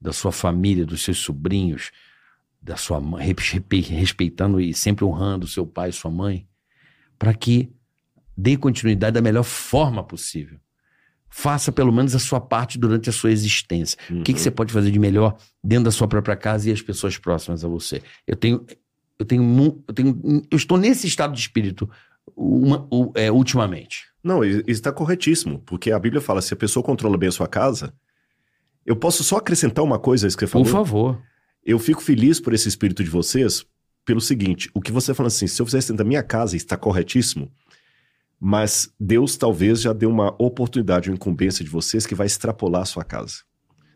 da 0.00 0.10
sua 0.10 0.32
família, 0.32 0.86
dos 0.86 1.02
seus 1.02 1.18
sobrinhos, 1.18 1.90
da 2.62 2.78
sua 2.78 2.98
mãe, 2.98 3.26
respe- 3.26 3.80
respeitando 3.82 4.58
e 4.58 4.72
sempre 4.72 5.04
honrando 5.04 5.46
seu 5.46 5.66
pai 5.66 5.90
e 5.90 5.92
sua 5.92 6.10
mãe, 6.10 6.48
para 7.18 7.34
que 7.34 7.70
dê 8.34 8.56
continuidade 8.56 9.12
da 9.12 9.20
melhor 9.20 9.44
forma 9.44 10.02
possível. 10.02 10.61
Faça 11.34 11.72
pelo 11.72 11.90
menos 11.90 12.14
a 12.14 12.18
sua 12.18 12.40
parte 12.40 12.78
durante 12.78 13.08
a 13.08 13.12
sua 13.12 13.32
existência. 13.32 13.98
O 14.10 14.22
que, 14.22 14.32
que 14.32 14.32
Uhum. 14.32 14.38
você 14.38 14.50
pode 14.50 14.70
fazer 14.72 14.90
de 14.90 14.98
melhor 14.98 15.34
dentro 15.64 15.84
da 15.84 15.90
sua 15.90 16.06
própria 16.06 16.36
casa 16.36 16.68
e 16.68 16.72
as 16.72 16.82
pessoas 16.82 17.16
próximas 17.16 17.64
a 17.64 17.68
você? 17.68 18.02
Eu 18.26 18.36
tenho, 18.36 18.66
eu 19.18 19.24
tenho, 19.24 19.82
eu 19.88 19.94
tenho, 19.94 20.42
eu 20.50 20.56
estou 20.56 20.76
nesse 20.76 21.06
estado 21.06 21.32
de 21.32 21.40
espírito 21.40 21.88
uma- 22.36 22.86
é, 23.14 23.32
ultimamente. 23.32 24.04
Não, 24.22 24.44
isso 24.44 24.62
está 24.68 24.92
corretíssimo, 24.92 25.58
porque 25.66 25.90
a 25.90 25.98
Bíblia 25.98 26.20
fala: 26.20 26.42
se 26.42 26.52
a 26.52 26.56
pessoa 26.56 26.84
controla 26.84 27.16
bem 27.16 27.28
a 27.30 27.32
sua 27.32 27.48
casa, 27.48 27.92
eu 28.84 28.94
posso 28.94 29.24
só 29.24 29.36
acrescentar 29.38 29.82
uma 29.84 29.98
coisa 29.98 30.26
a 30.26 30.28
isso 30.28 30.36
que 30.36 30.46
você 30.46 30.52
Por 30.52 30.66
falou. 30.66 30.84
favor. 30.84 31.22
Eu 31.64 31.78
fico 31.78 32.02
feliz 32.02 32.38
por 32.40 32.52
esse 32.52 32.68
espírito 32.68 33.02
de 33.02 33.08
vocês, 33.10 33.64
pelo 34.04 34.20
seguinte: 34.20 34.70
o 34.74 34.80
que 34.80 34.92
você 34.92 35.14
fala 35.14 35.28
assim, 35.28 35.46
se 35.46 35.60
eu 35.62 35.66
fizesse 35.66 35.88
dentro 35.88 36.04
da 36.04 36.08
minha 36.08 36.22
casa, 36.22 36.56
está 36.56 36.76
corretíssimo, 36.76 37.50
mas 38.44 38.92
Deus 38.98 39.36
talvez 39.36 39.80
já 39.80 39.92
deu 39.92 40.10
uma 40.10 40.34
oportunidade, 40.36 41.08
uma 41.08 41.14
incumbência 41.14 41.64
de 41.64 41.70
vocês 41.70 42.04
que 42.04 42.12
vai 42.12 42.26
extrapolar 42.26 42.82
a 42.82 42.84
sua 42.84 43.04
casa. 43.04 43.34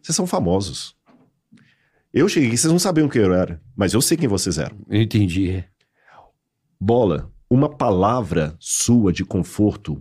Vocês 0.01 0.14
são 0.14 0.24
famosos. 0.24 0.94
Eu 2.14 2.28
cheguei 2.28 2.51
aqui, 2.51 2.56
vocês 2.56 2.70
não 2.70 2.78
sabiam 2.78 3.09
quem 3.09 3.23
eu 3.23 3.35
era, 3.35 3.60
mas 3.74 3.93
eu 3.93 4.01
sei 4.01 4.16
quem 4.16 4.28
vocês 4.28 4.56
eram. 4.56 4.78
Eu 4.89 5.02
entendi. 5.02 5.64
Bola, 6.81 7.28
uma 7.51 7.68
palavra 7.68 8.55
sua 8.60 9.12
de 9.12 9.24
conforto 9.24 10.01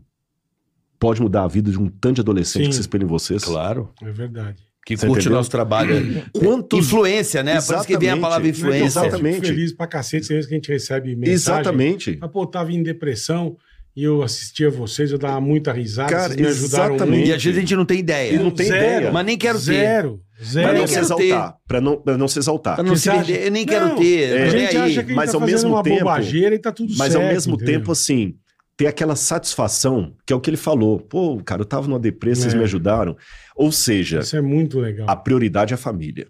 pode 0.99 1.23
mudar 1.23 1.45
a 1.45 1.47
vida 1.47 1.71
de 1.71 1.79
um 1.79 1.89
tanto 1.89 2.17
de 2.17 2.21
adolescente 2.21 2.65
Sim. 2.65 2.69
que 2.69 2.75
se 2.75 2.81
espelha 2.81 3.03
em 3.03 3.07
vocês. 3.07 3.43
Claro. 3.43 3.91
É 4.03 4.11
verdade. 4.11 4.61
Que 4.85 4.95
Você 4.95 5.07
curte 5.07 5.21
o 5.21 5.21
entendeu? 5.21 5.37
nosso 5.37 5.49
trabalho. 5.49 6.23
Quantos... 6.37 6.85
Influência, 6.85 7.41
né? 7.41 7.59
Por 7.59 7.77
isso 7.77 7.87
que 7.87 7.97
vem 7.97 8.09
a 8.09 8.11
Exatamente. 8.11 8.21
palavra 8.21 8.47
influência. 8.47 8.85
Exatamente. 8.85 9.37
Eu 9.37 9.41
fico 9.41 9.47
feliz 9.47 9.73
pra 9.73 9.87
cacete, 9.87 10.27
sempre 10.27 10.45
que 10.45 10.53
a 10.53 10.57
gente 10.57 10.71
recebe 10.71 11.15
mensagem. 11.15 11.33
Exatamente. 11.33 12.19
Ah, 12.21 12.27
pô, 12.27 12.45
tava 12.45 12.71
em 12.71 12.83
depressão 12.83 13.57
e 13.95 14.03
eu 14.03 14.21
assistia 14.23 14.69
vocês, 14.69 15.11
eu 15.11 15.17
dava 15.17 15.39
muita 15.39 15.71
risada, 15.71 16.09
Cara, 16.11 16.27
vocês 16.33 16.39
me 16.41 16.47
ajudaram 16.47 16.95
exatamente. 16.95 17.17
muito. 17.17 17.29
E 17.29 17.33
às 17.33 17.43
vezes 17.43 17.57
a 17.57 17.61
gente 17.61 17.75
não 17.75 17.85
tem 17.85 17.99
ideia. 17.99 18.33
E 18.33 18.37
não 18.37 18.51
tem 18.51 18.65
Zero. 18.67 18.83
ideia. 18.97 19.11
Mas 19.11 19.25
nem 19.25 19.37
quero 19.37 19.57
ter. 19.57 19.63
Zero. 19.63 20.21
Zero. 20.43 20.69
Pra 20.69 20.77
não 20.79 20.87
se 20.87 20.93
quero 20.93 21.05
exaltar. 21.05 21.57
Pra 21.65 21.81
não, 21.81 21.97
pra 22.01 22.17
não 22.17 22.27
se 22.27 22.39
exaltar. 22.39 22.75
Pra 22.75 22.83
não 22.83 22.95
se 22.97 23.09
acha-. 23.09 23.31
Eu 23.31 23.51
nem 23.51 23.65
Não, 23.65 23.71
quero 23.73 23.95
ter. 23.95 24.29
é. 24.37 24.43
A 24.43 24.49
gente 24.49 24.77
aí. 24.77 24.91
acha 24.91 25.03
que 25.03 25.11
a 25.13 25.15
Mas 25.15 25.31
tá 25.31 25.37
ao 25.37 25.45
mesmo 25.45 25.69
uma 25.69 25.81
tempo- 25.83 25.99
bobageira 25.99 26.53
e 26.55 26.59
tá 26.59 26.71
tudo 26.73 26.93
Mas 26.97 27.13
certo. 27.13 27.23
ao 27.23 27.31
mesmo 27.31 27.55
entendeu? 27.55 27.73
tempo, 27.79 27.91
assim, 27.93 28.35
ter 28.75 28.87
aquela 28.87 29.15
satisfação, 29.15 30.13
que 30.25 30.33
é 30.33 30.35
o 30.35 30.41
que 30.41 30.49
ele 30.49 30.57
falou. 30.57 30.99
Pô, 30.99 31.41
cara, 31.45 31.61
eu 31.61 31.65
tava 31.65 31.87
numa 31.87 31.97
depressa, 31.99 32.41
vocês 32.41 32.53
É. 32.53 32.57
me 32.57 32.63
ajudaram. 32.65 33.15
Ou 33.55 33.71
seja, 33.71 34.19
Isso 34.19 34.35
é 34.35 34.41
muito 34.41 34.77
legal. 34.79 35.09
a 35.09 35.15
prioridade 35.15 35.73
é 35.73 35.75
a 35.75 35.77
família. 35.77 36.27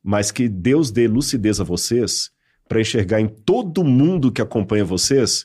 Mas 0.00 0.30
que 0.30 0.48
Deus 0.48 0.92
dê 0.92 1.08
lucidez 1.08 1.60
a 1.60 1.64
vocês 1.64 2.30
para 2.68 2.80
enxergar 2.80 3.20
em 3.20 3.26
todo 3.26 3.82
mundo 3.82 4.30
que 4.30 4.40
acompanha 4.40 4.84
vocês 4.84 5.44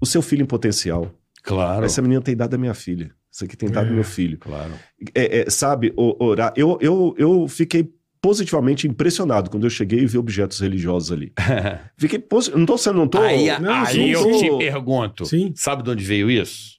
o 0.00 0.06
seu 0.06 0.22
filho 0.22 0.42
em 0.42 0.46
potencial. 0.46 1.10
Claro. 1.42 1.84
Essa 1.84 2.00
menina 2.02 2.20
tem 2.20 2.32
idade 2.32 2.50
da 2.50 2.58
minha 2.58 2.74
filha. 2.74 3.10
Isso 3.32 3.44
aqui 3.44 3.56
tem 3.56 3.68
idade 3.68 3.88
do 3.88 3.92
É. 3.92 3.94
meu 3.94 4.04
filho. 4.04 4.38
Claro. 4.38 4.72
É, 5.14 5.40
é, 5.42 5.50
sabe, 5.50 5.92
o- 5.96 6.22
orar. 6.24 6.52
Eu, 6.56 6.78
eu, 6.80 7.14
eu 7.16 7.48
fiquei 7.48 7.88
positivamente 8.20 8.86
impressionado 8.86 9.48
quando 9.50 9.64
eu 9.64 9.70
cheguei 9.70 10.00
e 10.00 10.06
vi 10.06 10.18
objetos 10.18 10.60
religiosos 10.60 11.10
ali. 11.12 11.32
Fiquei 11.96 12.18
posi- 12.18 12.50
Não 12.54 12.66
tô 12.66 12.76
sendo, 12.76 12.96
não 12.98 13.08
tô. 13.08 13.18
Aí, 13.20 13.58
Não, 13.58 13.72
aí 13.72 13.94
sim, 13.94 14.10
eu 14.10 14.22
sim. 14.34 14.38
te 14.50 14.58
pergunto. 14.58 15.24
Sim. 15.24 15.52
Sabe 15.56 15.82
de 15.82 15.90
onde 15.90 16.04
veio 16.04 16.30
isso? 16.30 16.78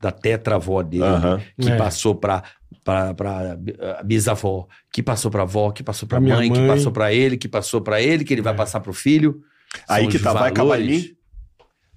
Da 0.00 0.10
tetravó 0.12 0.82
dele, 0.82 1.02
Aham. 1.02 1.40
que 1.60 1.68
É. 1.70 1.76
passou 1.76 2.14
pra, 2.14 2.42
pra, 2.84 3.12
pra 3.12 3.58
eh, 3.66 4.02
bisavó, 4.04 4.66
que 4.92 5.02
passou 5.02 5.30
pra 5.30 5.42
avó, 5.42 5.70
que 5.72 5.82
passou 5.82 6.08
pra 6.08 6.16
Pra 6.18 6.20
minha 6.24 6.36
mãe, 6.36 6.50
que 6.50 6.58
mãe. 6.58 6.68
passou 6.68 6.92
pra 6.92 7.12
ele, 7.12 7.36
que 7.36 7.48
passou 7.48 7.80
pra 7.82 8.00
ele, 8.00 8.24
que 8.24 8.32
ele 8.32 8.40
vai 8.42 8.54
É. 8.54 8.56
passar 8.56 8.80
pro 8.80 8.92
filho. 8.94 9.42
Aí 9.88 10.06
que 10.08 10.18
tá, 10.18 10.32
vai 10.32 10.48
acabar 10.50 10.80
em 10.80 10.86
valores. 10.86 11.08
mim. 11.10 11.16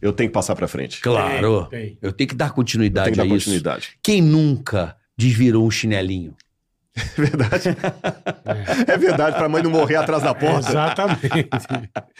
Eu 0.03 0.13
tenho 0.13 0.29
que 0.29 0.33
passar 0.33 0.55
pra 0.55 0.67
frente. 0.67 0.99
Claro. 1.01 1.65
Tem, 1.65 1.79
tem. 1.87 1.97
Eu 2.01 2.11
tenho 2.11 2.27
que 2.29 2.35
dar 2.35 2.47
Eu 2.49 2.53
continuidade 2.53 3.05
tenho 3.05 3.13
que 3.15 3.17
dar 3.17 3.23
a 3.23 3.37
isso. 3.37 3.45
continuidade. 3.45 3.89
Quem 4.03 4.21
nunca 4.21 4.95
desvirou 5.17 5.65
um 5.65 5.71
chinelinho? 5.71 6.35
É 6.95 7.21
verdade. 7.21 7.69
É 8.87 8.97
verdade, 8.97 9.35
pra 9.35 9.49
mãe 9.49 9.63
não 9.63 9.71
morrer 9.71 9.95
atrás 9.95 10.21
da 10.21 10.33
porta. 10.35 10.69
Exatamente. 10.69 11.47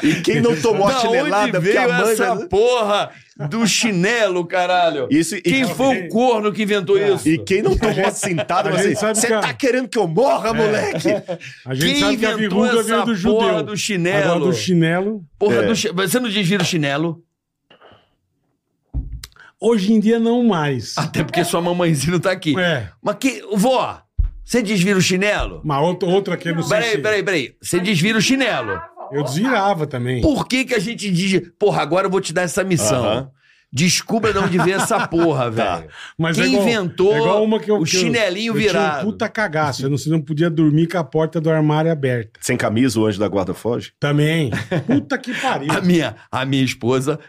E 0.02 0.16
quem 0.22 0.42
não 0.42 0.56
tomou 0.60 0.88
a 0.88 0.94
Da 0.94 1.00
chinelada, 1.00 1.58
onde 1.60 1.68
veio 1.68 1.80
a 1.80 1.88
mãe. 2.00 2.12
essa 2.12 2.36
porra 2.48 3.12
do 3.50 3.68
chinelo, 3.68 4.44
caralho? 4.46 5.08
Isso, 5.12 5.36
e, 5.36 5.42
Quem 5.42 5.68
foi 5.68 6.00
o 6.00 6.10
corno 6.10 6.52
que 6.52 6.64
inventou 6.64 6.98
É. 6.98 7.12
isso? 7.14 7.30
e 7.30 7.38
quem 7.38 7.62
não 7.62 7.78
tomou 7.78 8.04
a 8.06 8.10
cintada, 8.12 8.70
a 8.70 8.74
você 9.14 9.28
que 9.28 9.34
a- 9.34 9.42
tá 9.42 9.54
querendo 9.54 9.88
que 9.88 9.98
eu 9.98 10.08
morra, 10.08 10.52
moleque? 10.54 11.08
A 11.66 11.76
gente 11.76 11.86
Quem 11.94 12.00
sabe 12.00 12.18
que 12.18 12.26
a 12.26 12.36
verruga 12.36 12.70
essa 12.80 12.84
veio 12.84 13.00
do 13.06 13.06
porra 13.06 13.48
judeu. 13.50 13.64
do 13.64 13.78
chinelo? 13.78 14.24
Agora 14.24 14.40
do 14.40 14.54
chinelo. 14.54 15.24
Porra, 15.38 15.56
É. 15.58 15.68
do 15.68 15.76
você 15.76 16.20
não 16.20 16.30
desvira 16.30 16.64
o 16.64 16.66
chinelo? 16.66 17.23
Hoje 19.64 19.94
em 19.94 20.00
dia 20.00 20.20
não 20.20 20.44
mais. 20.44 20.94
Até 20.98 21.24
porque 21.24 21.44
sua 21.46 21.62
mamãezinha 21.62 22.12
não 22.14 22.20
tá 22.20 22.32
aqui. 22.32 22.58
É. 22.60 22.90
Mas 23.02 23.16
que. 23.20 23.42
Vó, 23.56 24.02
você 24.44 24.62
desvira 24.62 24.98
o 24.98 25.02
chinelo? 25.02 25.62
Uma 25.64 25.80
outra, 25.80 26.10
outra 26.10 26.38
não 26.54 26.62
sei 26.64 26.78
Peraí, 26.78 26.92
se... 26.92 26.98
peraí, 26.98 27.24
peraí. 27.24 27.56
Você 27.62 27.80
desvira 27.80 28.18
o 28.18 28.22
chinelo. 28.22 28.80
Eu 29.12 29.24
desvirava 29.24 29.86
também. 29.88 30.22
Por 30.22 30.48
que, 30.48 30.66
que 30.66 30.74
a 30.74 30.80
gente 30.80 31.10
diz. 31.12 31.42
Porra, 31.60 31.82
agora 31.82 32.08
eu 32.08 32.12
vou 32.12 32.20
te 32.20 32.34
dar 32.34 32.42
essa 32.42 32.64
missão. 32.64 33.04
Aham. 33.06 33.30
Descubra 33.76 34.32
de 34.32 34.38
onde 34.38 34.58
veio 34.60 34.76
essa 34.76 35.08
porra, 35.08 35.46
Tá. 35.52 35.78
velho. 35.78 35.90
Mas 36.18 36.36
Quem 36.36 36.46
é 36.46 36.48
igual- 36.50 36.62
inventou 36.64 37.14
é 37.14 37.18
igual 37.18 37.44
uma 37.44 37.60
que 37.60 37.72
eu- 37.72 37.78
o 37.78 37.84
que 37.84 37.96
eu- 37.96 38.00
chinelinho 38.02 38.52
eu 38.54 38.58
tinha 38.60 38.68
virado? 38.72 39.02
um 39.08 39.12
puta 39.12 39.28
cagaço. 39.28 39.84
Eu 39.86 39.90
não, 39.90 39.98
você 39.98 40.10
não 40.12 40.22
podia 40.22 40.48
dormir 40.50 40.88
com 40.88 40.98
a 41.00 41.04
porta 41.04 41.42
do 41.42 41.50
armário 41.50 41.92
aberta. 41.92 42.40
Sem 42.40 42.56
camisa, 42.56 43.00
o 43.00 43.06
anjo 43.08 43.20
da 43.20 43.28
guarda 43.28 43.54
foge? 43.54 43.92
Também. 44.00 44.52
Puta 44.86 45.18
que 45.18 45.34
pariu. 45.34 45.72
A 45.74 45.82
minha, 45.82 46.16
a 46.32 46.46
minha 46.46 46.64
esposa, 46.64 47.20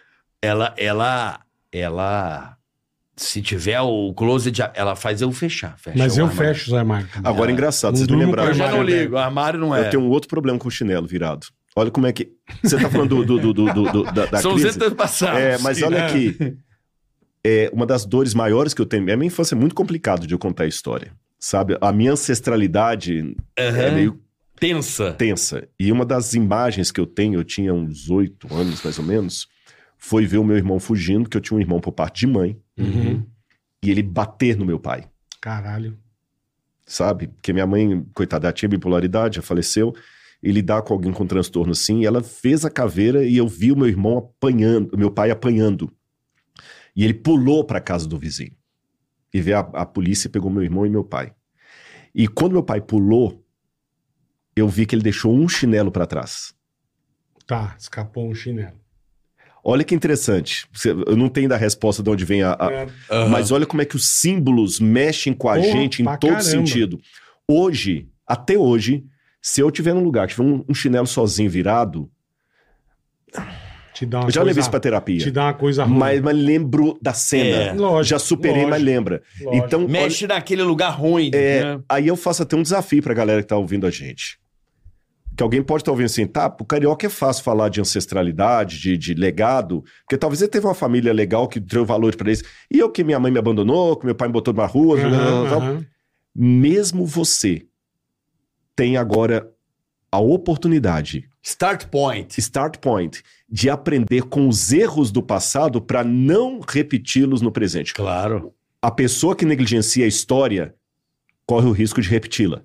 ela, 0.43 0.75
ela, 0.77 1.41
ela, 1.79 2.57
se 3.17 3.43
tiver 3.43 3.81
o 3.81 4.13
closet, 4.15 4.61
ela 4.75 4.95
faz 4.95 5.21
eu 5.21 5.31
fechar. 5.33 5.77
fecha 5.79 5.99
Mas 5.99 6.17
eu 6.17 6.27
armário. 6.27 6.55
fecho 6.55 6.69
os 6.69 6.75
armários. 6.75 7.11
Agora, 7.25 7.51
engraçado, 7.51 7.93
Não 7.93 7.99
vocês 7.99 8.09
me 8.09 8.17
lembraram. 8.25 8.51
Eu 8.51 8.55
já 8.55 8.71
não 8.71 8.83
ligo, 8.83 9.15
o 9.15 9.19
armário 9.19 9.59
não 9.59 9.75
é. 9.75 9.87
Eu 9.87 9.91
tenho 9.91 10.03
um 10.03 10.09
outro 10.09 10.29
problema 10.29 10.59
com 10.59 10.69
o 10.69 10.71
chinelo 10.71 11.07
virado. 11.07 11.47
Olha 11.77 11.91
como 11.91 12.07
é 12.07 12.13
que. 12.13 12.31
Você 12.63 12.79
tá 12.79 12.89
falando 12.89 13.25
do, 13.25 13.39
do, 13.39 13.53
do, 13.53 13.73
do- 13.73 13.93
do- 13.93 14.05
da, 14.05 14.27
da 14.27 14.39
São 14.41 14.55
os 14.55 14.63
crise. 14.63 14.79
antepassados. 14.79 15.41
É, 15.41 15.59
mas 15.59 15.83
olha 15.83 15.97
É. 15.97 16.07
aqui. 16.07 16.57
É, 17.47 17.69
uma 17.75 17.85
das 17.85 18.07
dores 18.07 18.33
maiores 18.33 18.73
que 18.73 18.81
eu 18.81 18.87
tenho. 18.87 19.03
A 19.13 19.17
minha 19.17 19.27
infância 19.27 19.55
é 19.55 19.59
muito 19.59 19.75
complicado 19.75 20.27
de 20.27 20.33
eu 20.35 20.39
contar 20.39 20.65
a 20.65 20.67
história. 20.69 21.13
Sabe? 21.39 21.77
A 21.81 21.93
minha 21.93 22.13
ancestralidade 22.13 23.37
é 23.57 23.69
Aham. 23.69 23.91
meio 23.93 24.21
Tensa. 24.59 25.13
tensa. 25.13 25.69
E 25.79 25.91
uma 25.93 26.07
das 26.07 26.33
imagens 26.33 26.91
que 26.93 27.01
eu 27.01 27.07
tenho, 27.07 27.35
eu 27.41 27.45
tinha 27.45 27.75
uns 27.75 28.09
oito 28.09 28.47
anos 28.55 28.83
mais 28.83 28.99
ou 28.99 29.05
menos, 29.05 29.47
foi 30.07 30.27
ver 30.27 30.37
o 30.39 30.45
meu 30.45 30.57
irmão 30.57 30.79
fugindo, 30.79 31.29
que 31.31 31.37
eu 31.37 31.41
tinha 31.41 31.57
um 31.57 31.61
irmão 31.61 31.81
por 31.81 31.93
parte 31.93 32.21
de 32.21 32.27
mãe, 32.27 32.61
Uhum. 32.77 33.25
e 33.83 33.91
ele 33.91 34.03
bater 34.03 34.55
no 34.57 34.67
meu 34.67 34.79
pai. 34.79 35.09
Caralho. 35.41 35.99
sabe? 36.87 37.29
Porque 37.29 37.51
minha 37.53 37.67
mãe, 37.67 38.05
coitada, 38.15 38.53
tinha 38.53 38.69
bipolaridade, 38.69 39.37
já 39.37 39.43
faleceu. 39.43 39.95
E 40.43 40.53
lidar 40.53 40.83
com 40.83 40.93
alguém 40.93 41.11
com 41.11 41.27
transtorno 41.27 41.73
assim, 41.73 42.01
e 42.03 42.07
ela 42.07 42.23
fez 42.23 42.67
a 42.67 42.71
caveira 42.71 43.25
e 43.25 43.35
eu 43.39 43.49
vi 43.49 43.73
o 43.73 43.77
meu 43.77 43.89
irmão 43.89 44.19
apanhando, 44.19 44.93
o 44.93 44.99
meu 44.99 45.11
pai 45.11 45.31
apanhando. 45.31 45.91
E 46.95 47.03
ele 47.03 47.15
pulou 47.15 47.65
para 47.65 47.81
casa 47.81 48.07
do 48.07 48.19
vizinho. 48.19 48.55
E 49.33 49.41
veio 49.41 49.57
a, 49.57 49.61
a 49.61 49.87
polícia 49.87 50.29
pegou 50.29 50.51
meu 50.51 50.63
irmão 50.63 50.85
e 50.85 50.91
meu 50.91 51.03
pai. 51.03 51.33
E 52.15 52.29
quando 52.29 52.53
meu 52.53 52.63
pai 52.63 52.83
pulou, 52.83 53.43
eu 54.55 54.69
vi 54.69 54.85
que 54.85 54.95
ele 54.95 55.03
deixou 55.03 55.35
um 55.35 55.49
chinelo 55.49 55.91
para 55.91 56.07
trás. 56.07 56.55
Tá, 57.47 57.75
escapou 57.79 58.29
um 58.29 58.35
chinelo. 58.35 58.79
Olha 59.67 59.83
que 59.83 59.95
interessante. 59.95 60.67
Eu 61.07 61.17
não 61.17 61.29
tenho 61.29 61.49
da 61.49 61.57
resposta 61.57 62.03
de 62.03 62.11
onde 62.11 62.25
vem 62.25 62.43
a, 62.43 62.53
a- 62.59 62.71
É, 62.71 62.87
Aham. 63.11 63.29
Mas 63.31 63.51
olha 63.51 63.65
como 63.65 63.81
é 63.81 63.85
que 63.87 63.97
os 63.97 64.07
símbolos 64.21 64.79
mexem 64.79 65.33
com 65.33 65.49
a 65.49 65.55
Porra, 65.55 65.67
gente 65.67 66.03
em 66.03 66.05
todo 66.05 66.21
caramba. 66.21 66.43
sentido. 66.43 67.01
Hoje, 67.49 68.09
até 68.27 68.59
hoje, 68.59 69.05
se 69.41 69.61
eu 69.63 69.71
tiver 69.71 69.95
num 69.95 70.05
lugar 70.05 70.27
que 70.29 70.35
tiver 70.35 70.47
um, 70.47 70.65
um 70.69 70.75
chinelo 70.75 71.07
sozinho 71.07 71.49
virado, 71.51 72.11
te 73.95 74.05
dá 74.05 74.19
uma 74.19 74.27
eu 74.27 74.31
já 74.31 74.41
coisa, 74.41 74.43
levei 74.45 74.61
isso 74.61 74.71
pra 74.71 74.81
terapia. 74.81 75.19
Te 75.19 75.31
dá 75.31 75.45
uma 75.45 75.55
coisa 75.55 75.85
ruim. 75.85 75.99
Mas, 75.99 76.21
mas 76.21 76.37
lembro 76.37 76.99
da 77.01 77.13
cena. 77.13 77.57
É. 77.57 77.73
Lógico, 77.73 78.05
já 78.11 78.19
superei, 78.19 78.57
lógico, 78.65 78.71
mas 78.71 78.83
lembra. 78.83 79.23
lógico. 79.41 79.67
Então, 79.67 79.89
Mexe 79.89 80.27
naquele 80.27 80.63
lugar 80.63 80.91
ruim. 80.91 81.31
É, 81.33 81.63
né? 81.77 81.81
aí 81.89 82.07
eu 82.09 82.17
faço 82.17 82.43
até 82.43 82.57
um 82.57 82.63
desafio 82.63 83.03
pra 83.03 83.15
galera 83.15 83.41
que 83.43 83.49
tá 83.49 83.57
ouvindo 83.57 83.87
a 83.87 83.91
gente. 83.91 84.39
Que 85.37 85.43
alguém 85.43 85.63
pode 85.63 85.83
estar 85.83 85.91
ouvindo 85.91 86.07
assim, 86.07 86.27
tá, 86.27 86.49
pro 86.49 86.65
carioca 86.65 87.07
é 87.07 87.11
fácil 87.11 87.43
falar 87.43 87.69
de 87.69 87.81
ancestralidade, 87.81 88.79
de, 88.81 88.97
de 88.97 89.15
legado, 89.15 89.83
porque 90.05 90.17
talvez 90.17 90.41
ele 90.41 90.51
teve 90.51 90.67
uma 90.67 90.75
família 90.75 91.13
legal 91.13 91.49
que 91.49 91.59
deu 91.59 91.85
valor 91.85 92.15
pra 92.17 92.29
eles. 92.29 92.43
E 92.71 92.79
eu 92.79 92.91
que 92.91 93.03
minha 93.03 93.19
mãe 93.19 93.33
me 93.33 93.39
abandonou, 93.39 93.97
que 93.97 94.07
meu 94.07 94.15
pai 94.15 94.29
me 94.29 94.33
botou 94.33 94.55
numa 94.55 94.67
rua, 94.67 94.99
Aham, 95.01 95.49
tal. 95.49 95.61
aham. 95.61 95.87
mesmo 96.35 97.05
você 97.07 97.67
tem 98.77 98.97
agora 98.97 99.51
a 100.11 100.19
oportunidade, 100.21 101.29
Start 101.43 101.87
point. 101.89 102.39
start 102.41 102.79
point, 102.79 103.23
de 103.51 103.69
aprender 103.69 104.23
com 104.23 104.49
os 104.49 104.73
erros 104.73 105.11
do 105.11 105.23
passado 105.23 105.81
para 105.83 106.03
não 106.05 106.61
repeti-los 106.61 107.43
no 107.43 107.51
presente. 107.51 107.93
Claro. 107.93 108.55
A 108.81 108.91
pessoa 108.91 109.35
que 109.35 109.45
negligencia 109.45 110.05
a 110.05 110.09
história 110.09 110.75
corre 111.45 111.67
o 111.67 111.73
risco 111.73 112.01
de 112.01 112.09
repeti-la. 112.09 112.63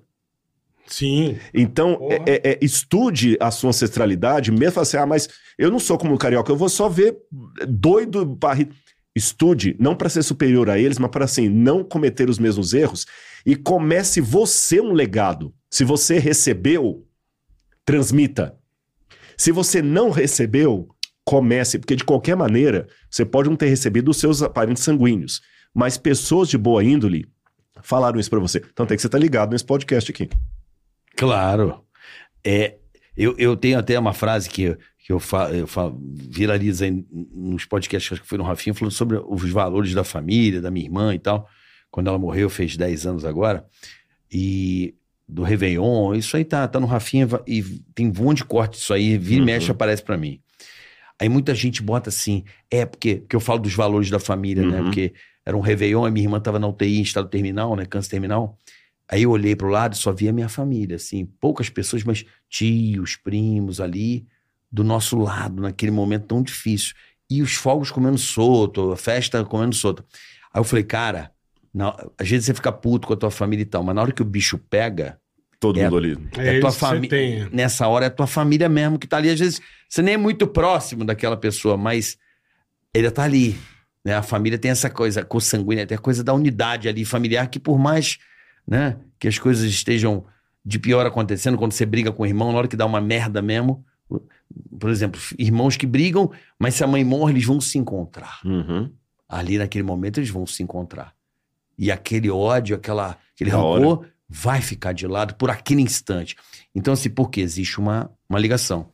Sim. 0.90 1.38
Então, 1.54 1.98
é- 2.10 2.30
é- 2.32 2.50
é, 2.52 2.58
estude 2.60 3.36
a 3.40 3.50
sua 3.50 3.70
ancestralidade, 3.70 4.50
mesmo 4.50 4.80
assim, 4.82 4.96
ah, 4.96 5.06
mas 5.06 5.28
eu 5.56 5.70
não 5.70 5.78
sou 5.78 5.96
como 5.96 6.14
o 6.14 6.18
carioca, 6.18 6.50
eu 6.50 6.56
vou 6.56 6.68
só 6.68 6.88
ver 6.88 7.16
doido 7.68 8.26
barrido. 8.26 8.74
Estude, 9.14 9.76
não 9.78 9.94
para 9.94 10.08
ser 10.08 10.22
superior 10.22 10.68
a 10.70 10.78
eles, 10.78 10.98
mas 10.98 11.10
para 11.10 11.24
assim, 11.24 11.48
não 11.48 11.82
cometer 11.82 12.28
os 12.28 12.38
mesmos 12.38 12.74
erros 12.74 13.06
e 13.44 13.56
comece 13.56 14.20
você 14.20 14.80
um 14.80 14.92
legado. 14.92 15.52
Se 15.70 15.84
você 15.84 16.18
recebeu, 16.18 17.04
transmita. 17.84 18.54
Se 19.36 19.50
você 19.50 19.80
não 19.82 20.10
recebeu, 20.10 20.88
comece, 21.24 21.78
porque 21.78 21.96
de 21.96 22.04
qualquer 22.04 22.36
maneira, 22.36 22.86
você 23.10 23.24
pode 23.24 23.48
não 23.48 23.56
ter 23.56 23.66
recebido 23.66 24.10
os 24.10 24.16
seus 24.16 24.42
parentes 24.48 24.82
sanguíneos, 24.82 25.40
mas 25.74 25.96
pessoas 25.96 26.48
de 26.48 26.58
boa 26.58 26.82
índole 26.84 27.26
falaram 27.82 28.18
isso 28.20 28.30
para 28.30 28.38
você. 28.40 28.60
Tanto 28.60 28.92
é 28.92 28.96
que 28.96 29.02
você 29.02 29.08
tá 29.08 29.18
ligado 29.18 29.52
nesse 29.52 29.64
podcast 29.64 30.10
aqui. 30.10 30.28
Claro. 31.16 31.82
É, 32.44 32.76
eu, 33.16 33.34
eu 33.38 33.56
tenho 33.56 33.78
até 33.78 33.98
uma 33.98 34.12
frase 34.12 34.48
que, 34.48 34.76
que 34.98 35.12
eu, 35.12 35.20
fa, 35.20 35.50
eu 35.50 35.66
fa, 35.66 35.92
viraliza 36.00 36.86
em- 36.86 37.06
nos 37.34 37.64
podcasts, 37.64 38.12
acho 38.12 38.22
que 38.22 38.28
foi 38.28 38.38
no 38.38 38.44
Rafinha, 38.44 38.74
falando 38.74 38.92
sobre 38.92 39.18
os 39.18 39.50
valores 39.50 39.92
da 39.94 40.04
família, 40.04 40.60
da 40.60 40.70
minha 40.70 40.86
irmã 40.86 41.14
e 41.14 41.18
tal. 41.18 41.48
Quando 41.90 42.06
ela 42.08 42.18
morreu, 42.18 42.48
fez 42.48 42.76
10 42.76 43.04
anos 43.06 43.24
agora. 43.24 43.66
E 44.32 44.94
do 45.28 45.42
Réveillon, 45.42 46.14
isso 46.14 46.36
aí 46.36 46.44
tá, 46.44 46.66
tá 46.66 46.80
no 46.80 46.86
Rafinha 46.86 47.28
e 47.46 47.62
tem 47.94 48.08
um 48.08 48.12
monte 48.24 48.38
de 48.38 48.44
corte 48.44 48.78
disso 48.78 48.92
aí, 48.94 49.16
vira 49.18 49.36
e 49.36 49.40
Uhum. 49.40 49.46
mexe, 49.46 49.70
aparece 49.70 50.02
pra 50.02 50.16
mim. 50.16 50.40
Aí 51.20 51.28
muita 51.28 51.54
gente 51.54 51.82
bota 51.82 52.08
assim, 52.08 52.44
é 52.70 52.86
porque, 52.86 53.16
porque 53.16 53.36
eu 53.36 53.40
falo 53.40 53.58
dos 53.60 53.74
valores 53.74 54.08
da 54.08 54.18
família, 54.18 54.64
né? 54.64 54.78
Uhum. 54.78 54.84
Porque 54.84 55.12
era 55.44 55.56
um 55.56 55.60
Réveillon, 55.60 56.04
a 56.04 56.10
minha 56.10 56.24
irmã 56.24 56.40
tava 56.40 56.58
na 56.58 56.66
UTI 56.66 56.98
em 56.98 57.02
estado 57.02 57.28
terminal, 57.28 57.76
né? 57.76 57.84
Câncer 57.84 58.10
terminal. 58.10 58.56
Aí 59.10 59.22
eu 59.22 59.30
olhei 59.30 59.56
pro 59.56 59.68
lado 59.68 59.94
e 59.94 59.98
só 59.98 60.12
via 60.12 60.32
minha 60.32 60.48
família, 60.48 60.96
assim, 60.96 61.26
poucas 61.40 61.68
pessoas, 61.68 62.04
mas 62.04 62.24
tios, 62.48 63.16
primos 63.16 63.80
ali 63.80 64.26
do 64.70 64.84
nosso 64.84 65.18
lado, 65.18 65.60
naquele 65.62 65.90
momento 65.90 66.26
tão 66.26 66.42
difícil. 66.42 66.94
E 67.28 67.42
os 67.42 67.54
fogos 67.54 67.90
comendo 67.90 68.18
solto, 68.18 68.92
a 68.92 68.96
festa 68.96 69.44
comendo 69.44 69.74
solto. 69.74 70.04
Aí 70.52 70.60
eu 70.60 70.64
falei, 70.64 70.84
cara, 70.84 71.32
na- 71.74 71.96
às 72.18 72.28
vezes 72.28 72.46
você 72.46 72.54
fica 72.54 72.70
puto 72.70 73.08
com 73.08 73.14
a 73.14 73.16
tua 73.16 73.30
família 73.30 73.62
e 73.62 73.66
tal, 73.66 73.82
mas 73.82 73.94
na 73.94 74.02
hora 74.02 74.12
que 74.12 74.22
o 74.22 74.24
bicho 74.24 74.58
pega, 74.58 75.18
Todo 75.58 75.78
É. 75.78 75.84
mundo 75.84 75.98
ali. 75.98 76.16
É, 76.38 76.58
tua 76.58 76.70
você 76.70 76.78
fami- 76.78 77.06
tem. 77.06 77.46
nessa 77.52 77.86
hora 77.86 78.06
é 78.06 78.08
a 78.08 78.10
tua 78.10 78.26
família 78.26 78.66
mesmo 78.66 78.98
que 78.98 79.06
tá 79.06 79.18
ali. 79.18 79.28
Às 79.28 79.38
vezes 79.38 79.60
você 79.86 80.00
nem 80.00 80.14
é 80.14 80.16
muito 80.16 80.46
próximo 80.46 81.04
daquela 81.04 81.36
pessoa, 81.36 81.76
mas 81.76 82.16
ele 82.94 83.10
tá 83.10 83.24
ali. 83.24 83.58
Né? 84.02 84.14
A 84.14 84.22
família 84.22 84.58
tem 84.58 84.70
essa 84.70 84.88
coisa 84.88 85.22
consanguínea, 85.22 85.86
tem 85.86 85.98
a 85.98 86.00
coisa 86.00 86.24
da 86.24 86.32
unidade 86.32 86.88
ali 86.88 87.04
familiar 87.04 87.46
que 87.48 87.60
por 87.60 87.78
mais 87.78 88.16
né, 88.66 88.96
que 89.18 89.28
as 89.28 89.38
coisas 89.38 89.64
estejam 89.64 90.24
de 90.64 90.78
pior 90.78 91.06
acontecendo, 91.06 91.56
quando 91.56 91.72
você 91.72 91.86
briga 91.86 92.12
com 92.12 92.22
o 92.22 92.26
irmão, 92.26 92.52
na 92.52 92.58
hora 92.58 92.68
que 92.68 92.76
dá 92.76 92.86
uma 92.86 93.00
merda 93.00 93.40
mesmo, 93.40 93.84
por 94.78 94.90
exemplo, 94.90 95.20
irmãos 95.38 95.76
que 95.76 95.86
brigam, 95.86 96.30
mas 96.58 96.74
se 96.74 96.84
a 96.84 96.86
mãe 96.86 97.04
morre, 97.04 97.32
eles 97.32 97.44
vão 97.44 97.60
se 97.60 97.78
encontrar. 97.78 98.40
Uhum. 98.44 98.90
Ali 99.28 99.58
naquele 99.58 99.84
momento 99.84 100.18
eles 100.18 100.30
vão 100.30 100.46
se 100.46 100.62
encontrar. 100.62 101.14
E 101.78 101.90
aquele 101.90 102.30
ódio, 102.30 102.76
aquela, 102.76 103.16
aquele 103.34 103.50
Da 103.50 103.56
rancor 103.56 104.06
vai 104.28 104.60
ficar 104.60 104.92
de 104.92 105.06
lado 105.06 105.34
por 105.34 105.50
aquele 105.50 105.82
instante. 105.82 106.36
Então, 106.74 106.94
assim, 106.94 107.10
porque 107.10 107.40
existe 107.40 107.78
uma, 107.78 108.10
uma 108.28 108.38
ligação. 108.38 108.90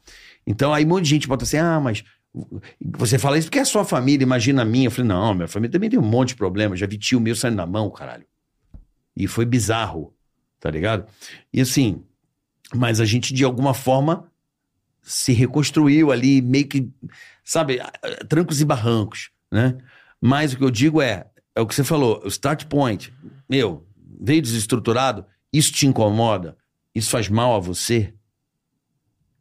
Então, 0.46 0.72
aí 0.72 0.84
um 0.84 0.88
monte 0.88 1.04
de 1.04 1.10
gente 1.10 1.28
bota 1.28 1.44
assim, 1.44 1.58
ah, 1.58 1.80
mas 1.80 2.04
você 2.96 3.18
fala 3.18 3.38
isso 3.38 3.48
porque 3.48 3.58
é 3.58 3.62
a 3.62 3.66
sua 3.66 3.84
família, 3.84 4.22
imagina 4.22 4.62
a 4.62 4.64
minha. 4.64 4.86
Eu 4.86 4.90
falei, 4.90 5.08
não, 5.08 5.34
minha 5.34 5.48
família 5.48 5.72
também 5.72 5.90
tem 5.90 5.98
um 5.98 6.02
monte 6.02 6.28
de 6.28 6.36
problema. 6.36 6.76
Já 6.76 6.86
vi 6.86 6.96
tio 6.98 7.20
meu 7.20 7.34
saindo 7.34 7.56
na 7.56 7.66
mão, 7.66 7.90
caralho. 7.90 8.24
E 9.16 9.26
foi 9.26 9.44
bizarro, 9.44 10.14
tá 10.60 10.70
ligado? 10.70 11.06
E 11.52 11.60
assim, 11.60 12.04
mas 12.74 13.00
a 13.00 13.04
gente, 13.04 13.32
de 13.32 13.44
alguma 13.44 13.72
forma, 13.72 14.30
se 15.02 15.32
reconstruiu 15.32 16.10
ali, 16.10 16.42
meio 16.42 16.66
que, 16.66 16.90
sabe, 17.44 17.80
trancos 18.28 18.60
e 18.60 18.64
barrancos, 18.64 19.30
né? 19.50 19.78
Mas 20.20 20.52
o 20.52 20.58
que 20.58 20.64
eu 20.64 20.70
digo 20.70 21.00
é, 21.00 21.26
é 21.54 21.60
o 21.60 21.66
que 21.66 21.74
você 21.74 21.84
falou, 21.84 22.22
o 22.24 22.28
start 22.28 22.66
point. 22.66 23.12
Meu, 23.48 23.86
veio 24.20 24.42
desestruturado, 24.42 25.24
isso 25.52 25.72
te 25.72 25.86
incomoda, 25.86 26.56
isso 26.94 27.10
faz 27.10 27.28
mal 27.28 27.54
a 27.54 27.60
você, 27.60 28.12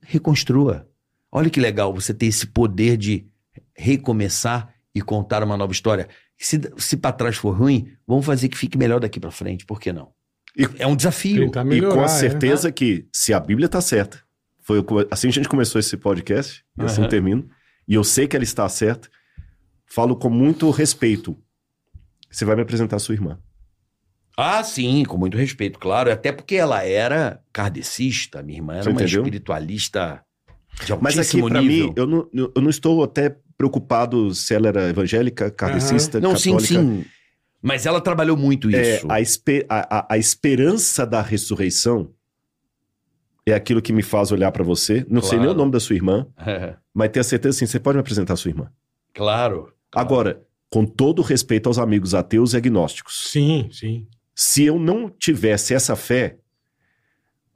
reconstrua. 0.02 0.90
Olha 1.32 1.50
que 1.50 1.60
legal 1.60 1.94
você 1.94 2.14
ter 2.14 2.28
esse 2.28 2.48
poder 2.48 2.96
de 2.96 3.28
recomeçar 3.76 4.74
e 4.94 5.02
contar 5.02 5.44
uma 5.44 5.58
nova 5.58 5.74
história. 5.74 6.08
Se, 6.38 6.60
se 6.78 6.98
para 6.98 7.12
trás 7.14 7.38
for 7.38 7.52
ruim, 7.58 7.94
vamos 8.06 8.26
fazer 8.26 8.50
que 8.50 8.58
fique 8.58 8.78
melhor 8.78 9.00
daqui 9.00 9.20
para 9.20 9.32
frente, 9.32 9.66
por 9.66 9.80
que 9.80 9.94
não? 9.94 10.12
E- 10.58 10.68
é 10.80 10.86
um 10.88 10.96
desafio. 10.96 11.46
Tentar 11.46 11.62
E 11.62 11.66
melhorar. 11.66 11.96
com 11.96 12.02
a 12.02 12.06
é. 12.06 12.08
certeza 12.10 12.72
que, 12.72 13.08
se 13.14 13.34
a 13.34 13.40
Bíblia 13.40 13.68
tá 13.70 13.80
certa, 13.82 14.22
foi 14.62 14.84
assim 15.12 15.28
a 15.28 15.32
gente 15.32 15.48
começou 15.50 15.80
esse 15.80 15.96
podcast, 15.98 16.64
e 16.78 16.84
assim 16.84 17.02
Aham. 17.02 17.10
termino, 17.10 17.50
e 17.88 17.94
eu 17.94 18.04
sei 18.04 18.28
que 18.28 18.36
ela 18.36 18.44
está 18.44 18.68
certa, 18.68 19.10
falo 19.86 20.16
com 20.16 20.30
muito 20.30 20.70
respeito. 20.72 21.38
Você 22.30 22.44
vai 22.44 22.56
me 22.56 22.62
apresentar 22.64 22.98
a 22.98 23.00
sua 23.00 23.16
irmã. 23.16 23.40
Ah, 24.38 24.62
sim, 24.64 25.06
com 25.06 25.18
muito 25.18 25.38
respeito, 25.38 25.80
claro. 25.80 26.12
Até 26.12 26.32
porque 26.34 26.56
ela 26.56 26.84
era 26.84 27.42
kardecista, 27.54 28.44
minha 28.44 28.58
irmã 28.60 28.74
era 28.74 28.84
Você 28.84 28.90
uma 28.90 29.02
entendeu? 29.02 29.22
espiritualista 29.22 30.22
de 30.84 30.92
altíssimo 30.92 31.00
Mas 31.02 31.18
aqui, 31.18 31.42
pra 31.50 31.62
nível. 31.62 31.88
mim, 31.88 31.94
eu 31.96 32.06
não, 32.06 32.30
eu 32.34 32.62
não 32.62 32.70
estou 32.70 33.02
até 33.04 33.38
preocupado 33.58 34.34
se 34.34 34.54
ela 34.54 34.68
era 34.68 34.90
evangélica, 34.90 35.50
kardecista, 35.50 36.20
Não, 36.20 36.36
sim, 36.36 36.52
católica. 36.52 36.74
sim. 36.82 37.06
Mas 37.62 37.86
ela 37.86 38.00
trabalhou 38.02 38.38
muito 38.38 38.70
É, 38.76 38.98
isso. 38.98 39.08
a, 39.10 39.20
espe- 39.22 39.66
a- 39.68 40.00
a- 40.00 40.08
a 40.12 40.18
esperança 40.18 41.06
da 41.06 41.22
ressurreição 41.22 42.12
é 43.46 43.54
aquilo 43.54 43.82
que 43.82 43.94
me 43.94 44.04
faz 44.04 44.32
olhar 44.32 44.52
pra 44.52 44.64
você. 44.64 45.06
Não 45.10 45.22
sei 45.22 45.32
Claro. 45.38 45.44
nem 45.44 45.50
o 45.52 45.58
nome 45.58 45.72
da 45.72 45.80
sua 45.80 45.96
irmã, 45.96 46.28
É, 46.38 46.76
mas 46.94 47.10
tenho 47.10 47.22
a 47.22 47.24
certeza 47.24 47.58
assim, 47.58 47.66
você 47.66 47.80
pode 47.80 47.96
me 47.96 48.02
apresentar 48.02 48.34
a 48.34 48.38
sua 48.38 48.50
irmã. 48.50 48.70
claro. 49.14 49.72
claro. 49.92 50.08
Agora, 50.08 50.42
com 50.70 50.86
todo 50.86 51.22
respeito 51.22 51.68
aos 51.68 51.78
amigos 51.80 52.14
ateus 52.14 52.54
e 52.54 52.58
agnósticos, 52.58 53.30
Sim, 53.32 53.70
sim. 53.72 54.06
se 54.34 54.66
eu 54.66 54.78
não 54.78 55.10
tivesse 55.10 55.74
essa 55.74 55.96
fé, 55.96 56.38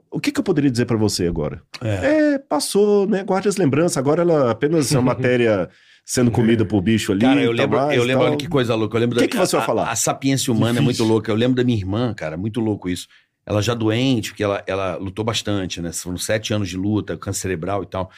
o 0.09 0.19
que, 0.19 0.31
que 0.31 0.39
eu 0.39 0.43
poderia 0.43 0.71
dizer 0.71 0.85
pra 0.85 0.95
você 0.97 1.27
agora? 1.27 1.61
É. 1.81 2.37
passou, 2.39 3.05
né? 3.05 3.23
Guarde 3.23 3.47
as 3.49 3.57
lembranças. 3.57 3.97
Agora 3.97 4.21
ela 4.23 4.49
apenas 4.49 4.91
é 4.93 4.97
uma 4.97 5.13
matéria 5.13 5.69
sendo 6.11 6.31
comida 6.31 6.65
por 6.65 6.81
bicho 6.81 7.11
ali. 7.11 7.21
Cara, 7.21 7.39
eu 7.39 7.51
lembro, 7.51 7.77
mais, 7.77 7.95
eu 7.95 8.03
lembro, 8.03 8.25
olha 8.25 8.35
que 8.35 8.47
coisa 8.47 8.73
louca. 8.73 8.97
Eu 8.97 9.01
lembro 9.01 9.15
Que 9.19 9.25
da, 9.25 9.27
que 9.27 9.37
você 9.37 9.55
vai 9.55 9.63
a- 9.63 9.65
falar? 9.67 9.91
A, 9.91 9.95
sapiência 9.95 10.51
humana 10.51 10.79
é 10.79 10.81
muito 10.81 10.95
Difícil. 10.95 11.13
louca. 11.13 11.31
Eu 11.31 11.35
lembro 11.35 11.55
da 11.55 11.63
minha 11.63 11.77
irmã, 11.77 12.13
cara, 12.15 12.35
muito 12.35 12.59
louco 12.59 12.89
isso. 12.89 13.07
Ela 13.45 13.61
já 13.61 13.75
doente, 13.75 14.31
porque 14.31 14.43
ela, 14.43 14.63
ela 14.65 14.95
lutou 14.95 15.23
bastante, 15.23 15.79
né? 15.81 15.91
Foram 15.93 16.17
sete 16.17 16.51
anos 16.51 16.67
de 16.67 16.75
luta, 16.75 17.15
câncer 17.15 17.41
cerebral 17.41 17.83
e 17.83 17.85
tal. 17.85 18.09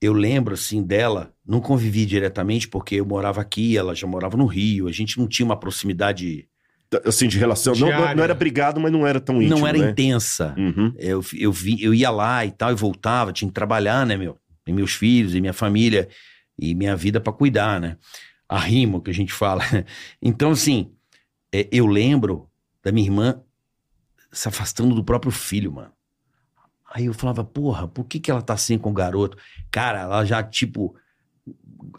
Eu 0.00 0.12
lembro, 0.12 0.54
assim, 0.54 0.82
dela, 0.84 1.32
não 1.44 1.60
convivi 1.60 2.06
diretamente, 2.06 2.68
porque 2.68 2.94
eu 2.96 3.04
morava 3.06 3.40
aqui, 3.40 3.76
ela 3.76 3.92
já 3.94 4.06
morava 4.06 4.36
no 4.36 4.46
Rio, 4.46 4.86
a 4.86 4.92
gente 4.92 5.18
não 5.18 5.26
tinha 5.26 5.44
uma 5.46 5.58
proximidade, 5.58 6.46
Assim, 7.06 7.26
de 7.26 7.38
relação. 7.38 7.74
Não, 7.74 7.88
não 8.14 8.22
era 8.22 8.34
brigado, 8.34 8.78
mas 8.80 8.92
não 8.92 9.04
era 9.06 9.18
tão 9.18 9.40
íntimo, 9.42 9.58
não 9.58 9.66
era 9.66 9.78
né? 9.78 9.90
intensa. 9.90 10.54
Uhum. 10.58 10.92
Eu, 10.98 11.24
eu, 11.34 11.50
vi, 11.50 11.82
eu 11.82 11.92
ia 11.94 12.10
lá 12.10 12.44
e 12.46 12.50
tal, 12.52 12.70
e 12.70 12.74
voltava, 12.74 13.32
tinha 13.32 13.48
que 13.48 13.54
trabalhar, 13.54 14.04
né, 14.06 14.16
meu? 14.16 14.36
E 14.66 14.72
meus 14.72 14.92
filhos, 14.92 15.34
e 15.34 15.40
minha 15.40 15.54
família, 15.54 16.06
e 16.58 16.74
minha 16.74 16.94
vida 16.96 17.20
pra 17.20 17.32
cuidar, 17.32 17.80
né? 17.80 17.96
Arrimo, 18.48 19.00
que 19.00 19.10
a 19.10 19.14
gente 19.14 19.32
fala. 19.32 19.62
Então, 20.20 20.50
assim, 20.52 20.92
é, 21.52 21.68
eu 21.72 21.86
lembro 21.86 22.48
da 22.82 22.92
minha 22.92 23.06
irmã 23.06 23.40
se 24.30 24.48
afastando 24.48 24.94
do 24.94 25.04
próprio 25.04 25.30
filho, 25.32 25.72
mano. 25.72 25.92
Aí 26.94 27.06
eu 27.06 27.14
falava, 27.14 27.42
porra, 27.42 27.88
por 27.88 28.04
que, 28.04 28.20
que 28.20 28.30
ela 28.30 28.42
tá 28.42 28.52
assim 28.54 28.76
com 28.78 28.90
o 28.90 28.94
garoto? 28.94 29.36
Cara, 29.70 30.00
ela 30.00 30.24
já, 30.24 30.42
tipo, 30.42 30.94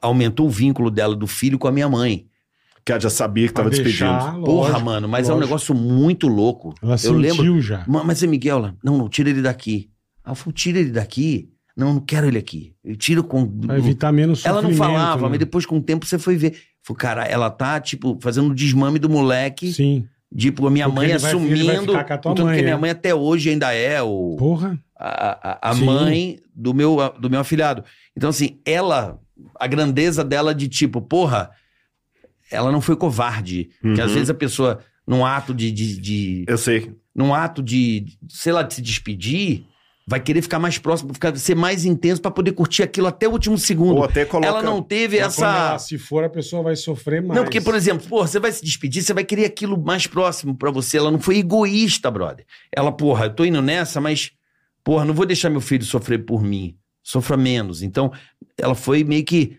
aumentou 0.02 0.48
o 0.48 0.50
vínculo 0.50 0.92
dela 0.92 1.16
do 1.16 1.28
filho 1.28 1.58
com 1.58 1.68
a 1.68 1.72
minha 1.72 1.90
mãe. 1.90 2.28
Que 2.86 2.92
ela 2.92 3.00
já 3.02 3.10
sabia 3.10 3.48
que 3.48 3.54
Pra 3.54 3.64
tava 3.64 3.76
deixar, 3.76 4.18
despedindo. 4.18 4.46
Porra, 4.46 4.70
lógico, 4.72 4.86
mano, 4.86 5.08
mas 5.08 5.30
é 5.30 5.32
um 5.32 5.36
lógico. 5.36 5.48
negócio 5.50 5.74
muito 5.76 6.28
louco. 6.28 6.76
Ela 6.82 6.94
eu 6.94 6.98
sentiu 6.98 7.18
lembro, 7.18 7.62
já. 7.62 7.86
Ma- 7.88 8.04
Mas 8.04 8.22
é 8.22 8.28
Miguel, 8.28 8.58
ela, 8.58 8.78
não, 8.84 8.98
não, 8.98 9.08
tira 9.10 9.30
ele 9.30 9.42
daqui. 9.42 9.90
Eu 10.26 10.36
falei, 10.36 10.54
tira 10.54 10.80
ele 10.80 10.92
daqui? 10.92 11.50
Não, 11.76 11.94
não 11.96 12.00
quero 12.00 12.28
ele 12.28 12.38
aqui. 12.38 12.74
Eu 12.84 12.96
tiro 12.96 13.24
com. 13.24 13.48
Pra 13.48 13.78
evitar 13.78 14.12
menos 14.12 14.46
Ela 14.46 14.62
não 14.62 14.74
falava, 14.74 15.24
né? 15.24 15.30
mas 15.30 15.40
depois 15.40 15.66
com 15.66 15.78
o 15.78 15.82
tempo 15.82 16.06
você 16.06 16.20
foi 16.20 16.36
ver. 16.36 16.56
Falei, 16.84 17.00
cara, 17.00 17.24
ela 17.26 17.50
tá, 17.50 17.80
tipo, 17.80 18.18
fazendo 18.22 18.52
o 18.52 18.56
desmame 18.56 19.00
do 19.00 19.10
moleque. 19.10 19.72
Sim. 19.74 20.06
Tipo, 20.36 20.68
a 20.68 20.72
minha 20.72 20.86
Porque 20.86 21.00
mãe 21.00 21.10
ele 21.12 21.20
vai- 21.20 21.32
ele 21.32 21.64
vai 21.64 21.76
assumindo. 21.76 21.92
ficar 21.94 22.04
com 22.06 22.14
a 22.14 22.18
tua 22.18 22.32
Tanto 22.36 22.46
mãe, 22.46 22.56
que 22.56 22.62
é. 22.62 22.64
minha 22.64 22.78
mãe 22.78 22.90
até 22.90 23.14
hoje 23.16 23.50
ainda 23.52 23.72
é 23.74 24.02
o, 24.02 24.36
Porra. 24.38 24.80
a, 24.98 25.68
a, 25.68 25.72
a 25.72 25.76
mãe 25.76 26.40
do 26.56 26.74
meu, 26.74 26.98
do 27.20 27.30
meu 27.30 27.40
afilhado. 27.40 27.84
Então, 28.18 28.30
assim, 28.30 28.60
ela, 28.66 29.20
a 29.60 29.68
grandeza 29.68 30.24
dela 30.24 30.54
de 30.54 30.68
tipo, 30.68 31.02
porra, 31.02 31.52
ela 32.52 32.72
não 32.72 32.82
foi 32.82 32.96
covarde. 32.96 33.70
Que 33.82 34.02
às 34.02 34.10
Uhum. 34.10 34.14
vezes 34.16 34.30
a 34.30 34.34
pessoa, 34.34 34.80
num 35.08 35.26
ato 35.26 35.54
de- 35.54 35.72
de- 35.72 36.00
de 36.00 36.46
Eu 36.48 36.58
sei. 36.58 36.92
num 37.16 37.34
ato 37.34 37.62
de, 37.64 38.06
sei 38.30 38.54
lá, 38.54 38.62
de 38.64 38.74
se 38.76 38.82
despedir, 38.82 39.66
vai 40.06 40.20
querer 40.20 40.42
ficar 40.42 40.60
mais 40.60 40.78
próximo, 40.78 41.14
ficar, 41.14 41.36
ser 41.38 41.56
mais 41.56 41.86
intenso 41.86 42.22
pra 42.22 42.30
poder 42.30 42.52
curtir 42.52 42.84
aquilo 42.84 43.08
até 43.08 43.28
o 43.28 43.32
último 43.32 43.58
segundo. 43.58 43.98
Ou 43.98 44.04
até 44.04 44.26
coloca... 44.26 44.48
Ela 44.48 44.62
não 44.62 44.82
teve 44.82 45.20
Mas 45.20 45.36
quando 45.36 45.48
ela 45.56 45.76
essa. 45.76 45.86
se 45.86 45.98
for, 45.98 46.24
a 46.24 46.30
pessoa 46.30 46.62
vai 46.62 46.76
sofrer 46.76 47.22
mais. 47.22 47.36
Não, 47.38 47.44
porque, 47.44 47.62
por 47.62 47.74
exemplo, 47.74 48.06
pô, 48.08 48.26
você 48.26 48.40
vai 48.40 48.52
se 48.52 48.64
despedir, 48.64 49.02
você 49.02 49.14
vai 49.14 49.24
querer 49.24 49.46
aquilo 49.46 49.82
mais 49.82 50.06
próximo 50.06 50.56
pra 50.56 50.72
você. 50.72 50.98
Ela 50.98 51.10
não 51.10 51.20
foi 51.20 51.38
egoísta, 51.38 52.12
brother. 52.12 52.46
Ela, 52.72 52.92
porra, 52.92 53.26
eu 53.26 53.34
tô 53.34 53.46
indo 53.46 53.62
nessa, 53.62 54.02
mas, 54.02 54.32
porra, 54.84 55.06
não 55.06 55.14
vou 55.14 55.26
deixar 55.26 55.50
meu 55.50 55.62
filho 55.62 55.86
sofrer 55.86 56.26
por 56.26 56.44
mim. 56.44 56.76
Sofra 57.02 57.38
menos. 57.38 57.82
Então, 57.82 58.12
ela 58.58 58.76
foi 58.76 59.04
meio 59.04 59.24
que 59.24 59.58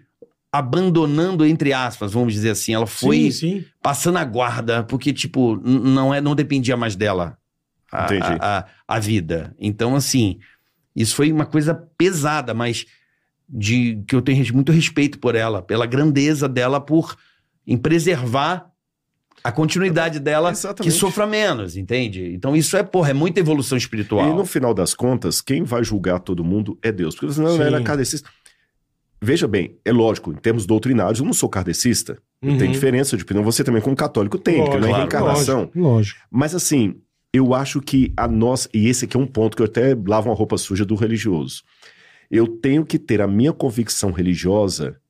abandonando, 0.52 1.44
entre 1.44 1.72
aspas, 1.72 2.12
vamos 2.12 2.32
dizer 2.32 2.50
assim. 2.50 2.74
Ela 2.74 2.86
foi 2.86 3.30
Sim, 3.32 3.60
sim. 3.60 3.64
passando 3.82 4.18
a 4.18 4.24
guarda, 4.24 4.84
porque, 4.84 5.12
tipo, 5.12 5.56
não, 5.56 6.14
é, 6.14 6.20
não 6.20 6.34
dependia 6.34 6.76
mais 6.76 6.94
dela 6.94 7.36
a, 7.94 8.04
Entendi. 8.04 8.38
a, 8.40 8.66
a, 8.88 8.98
vida. 8.98 9.54
Então, 9.58 9.94
assim, 9.94 10.38
isso 10.94 11.14
foi 11.14 11.30
uma 11.30 11.46
coisa 11.46 11.74
pesada, 11.96 12.52
mas 12.52 12.86
de 13.48 14.02
que 14.08 14.16
eu 14.16 14.22
tenho 14.22 14.44
muito 14.54 14.72
respeito 14.72 15.18
por 15.18 15.34
ela, 15.34 15.62
pela 15.62 15.86
grandeza 15.86 16.48
dela, 16.48 16.80
por 16.80 17.16
em 17.66 17.76
preservar 17.76 18.70
a 19.42 19.52
continuidade 19.52 20.18
dela 20.18 20.50
que 20.50 20.58
Exatamente. 20.58 20.94
sofra 20.94 21.26
menos, 21.26 21.76
entende? 21.76 22.32
Então 22.32 22.56
isso 22.56 22.76
é, 22.78 22.82
porra, 22.82 23.10
é 23.10 23.12
muita 23.12 23.40
evolução 23.40 23.76
espiritual. 23.76 24.30
E 24.30 24.34
no 24.34 24.46
final 24.46 24.72
das 24.72 24.94
contas, 24.94 25.42
quem 25.42 25.62
vai 25.62 25.84
julgar 25.84 26.18
todo 26.20 26.42
mundo 26.42 26.78
é 26.82 26.90
Deus. 26.90 27.14
Porque 27.14 27.26
você 27.26 27.42
não 27.42 27.56
Sim. 27.56 27.62
era 27.62 27.82
kardecista. 27.82 28.28
Veja 29.20 29.46
bem, 29.46 29.78
é 29.84 29.92
lógico, 29.92 30.32
em 30.32 30.36
termos 30.36 30.66
doutrinários, 30.66 31.20
eu 31.20 31.26
não 31.26 31.32
sou 31.32 31.48
kardecista. 31.48 32.18
Uhum. 32.42 32.58
Tem 32.58 32.70
diferença 32.70 33.16
de 33.16 33.22
opinião. 33.22 33.44
Você 33.44 33.62
também, 33.62 33.80
como 33.80 33.96
católico, 33.96 34.38
tem, 34.38 34.62
porque 34.62 34.78
não 34.78 34.88
é 34.88 34.90
Lógico, 34.90 34.98
reencarnação. 34.98 35.58
Lógico, 35.60 35.78
lógico. 35.78 36.20
Mas 36.30 36.54
assim, 36.54 36.96
eu 37.34 37.52
acho 37.52 37.80
que 37.80 38.12
a 38.16 38.28
nossa. 38.28 38.68
E 38.72 38.86
esse 38.86 39.06
aqui 39.06 39.16
é 39.16 39.20
um 39.20 39.26
ponto 39.26 39.56
que 39.56 39.62
eu 39.62 39.66
até 39.66 39.92
lavo 40.06 40.28
uma 40.28 40.36
roupa 40.36 40.56
suja 40.56 40.84
do 40.84 40.94
religioso. 40.94 41.64
Eu 42.30 42.46
tenho 42.46 42.86
que 42.86 42.96
ter 42.96 43.20
a 43.20 43.26
minha 43.26 43.52
convicção 43.52 44.12
religiosa 44.12 45.00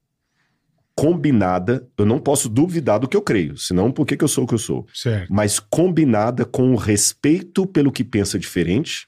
combinada. 0.97 1.87
Eu 1.99 2.07
não 2.07 2.19
posso 2.19 2.49
duvidar 2.49 2.99
do 2.99 3.07
que 3.07 3.17
eu 3.17 3.21
creio, 3.21 3.59
senão 3.59 3.93
por 3.93 4.07
que, 4.07 4.17
que 4.17 4.25
eu 4.25 4.29
sou 4.29 4.45
o 4.45 4.47
que 4.47 4.55
eu 4.55 4.59
sou? 4.59 4.87
Certo. 4.95 5.31
Mas 5.31 5.61
combinada 5.61 6.47
com 6.47 6.73
o 6.73 6.77
respeito 6.77 7.67
pelo 7.67 7.93
que 7.93 8.03
pensa 8.03 8.39
diferente 8.39 9.07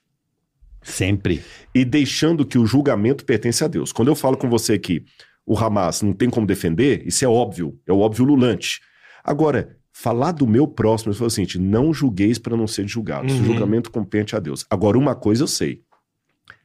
Sempre. 0.83 1.43
e 1.75 1.87
deixando 1.87 2.45
que 2.45 2.59
o 2.59 2.67
julgamento 2.67 3.25
pertence 3.25 3.65
a 3.65 3.69
Deus. 3.69 3.93
Quando 3.93 4.09
eu 4.09 4.15
falo 4.15 4.37
com 4.37 4.51
você 4.51 4.79
que 4.79 5.03
o 5.47 5.57
Hamas 5.57 6.03
não 6.03 6.13
tem 6.13 6.29
como 6.29 6.47
defender, 6.47 7.03
isso 7.07 7.25
é 7.25 7.29
óbvio, 7.29 7.81
é 7.87 7.93
o 7.93 8.01
óbvio 8.01 8.27
lulante. 8.27 8.81
Agora, 9.25 9.75
falar 9.99 10.33
do 10.33 10.47
meu 10.47 10.69
próximo, 10.69 11.11
eu 11.11 11.17
falo 11.17 11.29
assim, 11.29 11.47
não 11.59 11.93
julgueis 11.95 12.39
para 12.39 12.55
não 12.55 12.67
ser 12.67 12.87
julgados. 12.87 13.33
Uhum. 13.33 13.41
O 13.41 13.45
julgamento 13.45 13.91
compete 13.91 14.37
a 14.37 14.39
Deus. 14.39 14.67
Agora, 14.69 14.99
uma 14.99 15.15
coisa 15.15 15.45
eu 15.45 15.49
sei: 15.49 15.83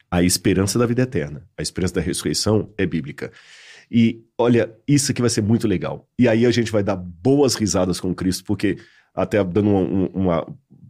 a 0.09 0.21
esperança 0.21 0.77
da 0.77 0.85
vida 0.85 1.03
eterna, 1.03 1.47
a 1.57 1.61
esperança 1.61 1.93
da 1.93 2.01
ressurreição 2.01 2.73
é 2.77 2.85
bíblica. 2.85 3.31
E 3.89 4.23
olha, 4.37 4.73
isso 4.87 5.11
aqui 5.11 5.21
vai 5.21 5.29
ser 5.29 5.41
muito 5.41 5.65
legal. 5.67 6.07
E 6.19 6.27
aí 6.27 6.45
a 6.45 6.51
gente 6.51 6.71
vai 6.71 6.83
dar 6.83 6.95
boas 6.97 7.55
risadas 7.55 7.99
com 8.01 8.13
Cristo, 8.13 8.43
porque 8.43 8.77
até 9.13 9.41
dando 9.43 9.69
um- 9.69 10.03
um- 10.03 10.05
uma 10.07 10.45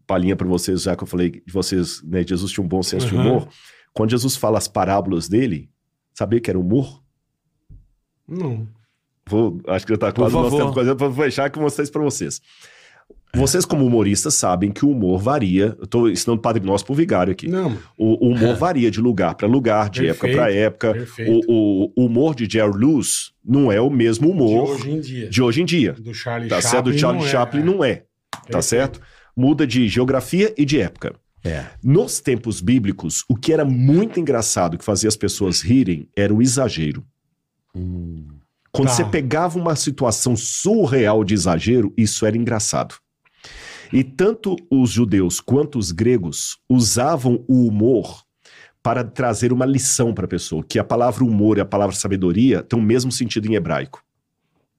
palhinha 0.08 0.36
para 0.36 0.48
vocês, 0.48 0.82
já 0.82 0.96
que 0.96 1.04
eu 1.04 1.08
falei 1.08 1.30
de 1.30 1.54
vocês, 1.54 2.02
né, 2.04 2.24
Jesus 2.28 2.52
tinha 2.52 2.64
um 2.64 2.68
bom 2.68 2.82
senso 2.84 3.08
de 3.08 3.16
Uhum. 3.16 3.22
humor. 3.22 3.50
Quando 3.94 4.10
Jesus 4.12 4.36
fala 4.36 4.58
as 4.58 4.68
parábolas 4.68 5.28
dele, 5.30 5.70
sabia 6.14 6.40
que 6.40 6.50
era 6.50 6.60
humor? 6.60 7.04
Não. 8.28 8.68
Vou, 9.32 9.60
acho 9.68 9.86
que 9.86 9.94
já 9.94 9.98
tá 9.98 10.12
Por 10.12 10.22
quase 10.24 10.36
o 10.36 10.42
nosso 10.42 10.58
tempo, 10.58 10.74
quase- 10.74 10.94
vou 10.94 11.12
fechar 11.14 11.50
que 11.50 11.60
isso 11.60 11.92
para 11.92 12.02
vocês. 12.04 12.42
Vocês, 13.34 13.64
como 13.64 13.86
humoristas, 13.86 14.34
sabem 14.34 14.72
que 14.74 14.86
o 14.86 14.90
humor 14.90 15.18
varia. 15.18 15.74
Eu 15.80 15.88
tô 15.88 16.10
ensinando 16.10 16.42
Padre 16.42 16.62
Nosso 16.66 16.86
pro 16.86 16.94
vigário 16.94 17.32
aqui. 17.32 17.48
Não, 17.48 17.78
O, 17.98 18.28
o 18.28 18.32
humor 18.34 18.56
varia 18.58 18.92
de 18.92 19.00
lugar 19.00 19.36
para 19.36 19.48
lugar, 19.48 19.90
de 19.90 20.06
época 20.08 20.28
Perfeito, 20.28 20.36
para 20.38 20.54
época. 20.54 20.94
perfeito. 20.94 21.42
O, 21.48 21.86
o- 21.98 22.06
humor 22.06 22.36
de 22.36 22.46
Jerry 22.52 22.74
Lewis 22.78 23.32
não 23.44 23.72
é 23.72 23.80
o 23.80 23.90
mesmo 23.90 24.26
de 24.28 24.32
humor 24.34 24.72
hoje 24.72 24.92
em 24.92 25.00
dia. 25.00 25.30
de 25.30 25.42
hoje 25.42 25.62
em 25.62 25.66
dia. 25.66 25.94
Do 25.94 26.14
Charlie 26.14 26.50
Tá 26.50 26.56
Chaplin. 26.58 26.70
certo? 26.72 26.86
Do 26.92 26.98
Charlie 27.00 27.22
não 27.22 27.28
é, 27.28 27.32
Chaplin 27.32 27.62
é. 27.62 27.64
não 27.64 27.84
é. 27.86 27.96
Tá 27.96 28.40
Perfeito. 28.42 28.64
certo? 28.64 29.02
Muda 29.36 29.66
de 29.66 29.88
geografia 29.88 30.54
e 30.58 30.66
de 30.66 30.82
época. 30.82 31.16
É. 31.44 31.64
Nos 31.82 32.20
tempos 32.20 32.60
bíblicos, 32.60 33.24
o 33.30 33.36
que 33.38 33.54
era 33.54 33.64
muito 33.64 34.20
engraçado 34.20 34.78
que 34.78 34.84
fazia 34.84 35.08
as 35.08 35.16
pessoas 35.16 35.62
rirem 35.62 36.08
era 36.18 36.34
o 36.34 36.42
exagero. 36.42 37.02
Hum. 37.74 38.26
Quando 38.72 38.88
Tá. 38.88 38.94
você 38.96 39.06
pegava 39.06 39.60
uma 39.60 39.76
situação 39.76 40.36
surreal 40.36 41.24
de 41.24 41.34
exagero, 41.34 41.94
isso 41.98 42.26
era 42.26 42.38
engraçado. 42.38 42.96
E 43.92 44.04
tanto 44.04 44.56
os 44.70 44.90
judeus 44.90 45.40
quanto 45.42 45.78
os 45.78 45.92
gregos 45.92 46.58
usavam 46.70 47.44
o 47.48 47.68
humor 47.68 48.24
para 48.82 49.04
trazer 49.04 49.52
uma 49.52 49.66
lição 49.66 50.14
para 50.14 50.26
a 50.26 50.30
pessoa, 50.30 50.64
que 50.64 50.80
a 50.80 50.84
palavra 50.84 51.24
humor 51.24 51.58
e 51.58 51.62
a 51.62 51.66
palavra 51.66 51.96
sabedoria 51.96 52.64
têm 52.64 52.80
o 52.80 52.82
mesmo 52.82 53.12
sentido 53.12 53.48
em 53.48 53.56
hebraico. 53.56 54.02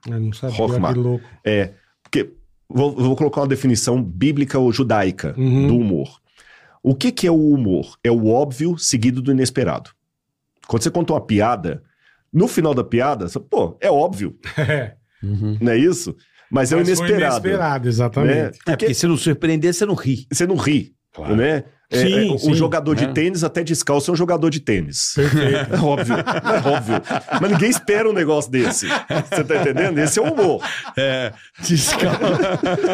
Eu 0.08 0.18
não 0.18 0.32
sabia, 0.32 0.56
Rockmar. 0.56 0.94
que 0.94 0.98
louco. 0.98 1.24
É, 1.44 1.74
porque 2.02 2.32
vou, 2.68 2.92
vou 2.96 3.14
colocar 3.14 3.42
uma 3.42 3.46
definição 3.46 4.02
bíblica 4.02 4.58
ou 4.58 4.72
judaica 4.72 5.34
Uhum. 5.36 5.66
do 5.68 5.76
humor. 5.76 6.20
O 6.82 6.94
que, 6.96 7.12
que 7.12 7.26
é 7.26 7.30
o 7.30 7.50
humor? 7.52 7.96
É 8.02 8.10
o 8.10 8.26
óbvio 8.28 8.76
seguido 8.78 9.22
do 9.22 9.30
inesperado. 9.30 9.90
Quando 10.66 10.82
você 10.82 10.90
conta 10.90 11.12
uma 11.12 11.20
piada, 11.20 11.82
no 12.32 12.48
final 12.48 12.72
da 12.74 12.82
piada, 12.84 13.28
você, 13.28 13.38
pô, 13.38 13.76
é 13.80 13.90
óbvio, 13.90 14.36
É, 14.58 14.94
Uhum. 15.22 15.56
não 15.60 15.70
é 15.72 15.76
isso? 15.78 16.16
Mas 16.50 16.72
é 16.72 16.76
o 16.76 16.78
mas 16.80 16.88
foi 16.88 17.06
inesperado. 17.08 17.36
inesperado, 17.46 17.88
exatamente. 17.88 18.34
né? 18.34 18.40
É, 18.46 18.50
porque 18.50 18.70
Porque 18.86 18.94
se 18.94 19.06
não 19.06 19.16
surpreender, 19.16 19.72
você 19.72 19.86
não 19.86 19.94
ri. 19.94 20.26
você 20.30 20.46
não 20.46 20.56
ri, 20.56 20.92
né? 21.36 21.64
É, 21.92 21.98
Sim, 22.06 22.30
é, 22.30 22.32
um 22.32 22.38
sim. 22.38 22.54
jogador 22.54 22.94
de 22.94 23.04
É. 23.04 23.08
tênis 23.08 23.44
até 23.44 23.62
descalço 23.62 24.10
é 24.10 24.14
um 24.14 24.16
jogador 24.16 24.48
de 24.50 24.60
tênis. 24.60 25.12
Perfeito. 25.14 25.74
É 25.74 25.78
óbvio, 25.84 26.14
é 26.16 26.68
óbvio. 26.68 27.02
Mas 27.40 27.50
ninguém 27.50 27.70
espera 27.70 28.08
um 28.08 28.12
negócio 28.12 28.50
desse. 28.50 28.86
Você 28.88 29.44
tá 29.44 29.56
entendendo? 29.56 29.98
Esse 29.98 30.18
é 30.18 30.22
o 30.22 30.32
humor. 30.32 30.62
É. 30.96 31.32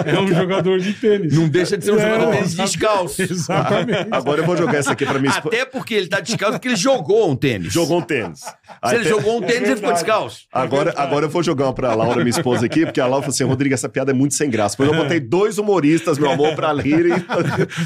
É 0.07 0.21
um 0.21 0.29
jogador 0.29 0.79
de 0.79 0.93
tênis. 0.95 1.35
Não 1.35 1.49
deixa 1.49 1.77
de 1.77 1.85
ser 1.85 1.93
um 1.93 1.99
É, 1.99 2.01
jogador 2.03 2.27
de 2.33 2.37
tênis 2.39 2.55
descalço. 2.55 3.23
Exatamente. 3.23 4.09
Agora 4.11 4.41
eu 4.41 4.47
vou 4.47 4.57
jogar 4.57 4.79
essa 4.79 4.93
aqui 4.93 5.05
pra 5.07 5.19
minha 5.19 5.31
esposa. 5.31 5.55
Até 5.55 5.65
porque 5.65 5.95
ele 5.95 6.09
tá 6.09 6.21
descalço, 6.21 6.55
porque 6.55 6.69
ele 6.69 6.77
jogou 6.77 7.31
um 7.31 7.37
tênis. 7.37 7.73
Jogou 7.73 7.99
um 7.99 8.03
tênis. 8.03 8.41
Se 8.41 8.47
Aí 8.83 8.95
ele 8.97 9.05
tem- 9.05 9.13
jogou 9.13 9.39
um 9.39 9.41
tênis, 9.43 9.69
ele 9.69 9.77
ficou 9.77 9.93
descalço. 9.93 10.41
Agora, 10.53 10.93
agora 10.97 11.27
eu 11.27 11.31
vou 11.31 11.43
jogar 11.43 11.67
uma 11.67 11.73
pra 11.73 11.95
Laura, 11.95 12.17
minha 12.19 12.31
esposa 12.31 12.67
aqui, 12.67 12.85
porque 12.85 13.01
a 13.01 13.07
Laura 13.07 13.23
falou 13.23 13.35
assim: 13.35 13.45
Rodrigo, 13.45 13.75
essa 13.75 13.89
piada 13.89 14.11
é 14.11 14.15
muito 14.15 14.35
sem 14.35 14.51
graça. 14.51 14.77
Pois 14.77 14.89
eu 14.91 14.95
botei 14.97 15.21
dois 15.21 15.59
humoristas, 15.59 16.19
meu 16.19 16.31
amor, 16.31 16.55
pra 16.55 16.73
rirem. 16.73 17.13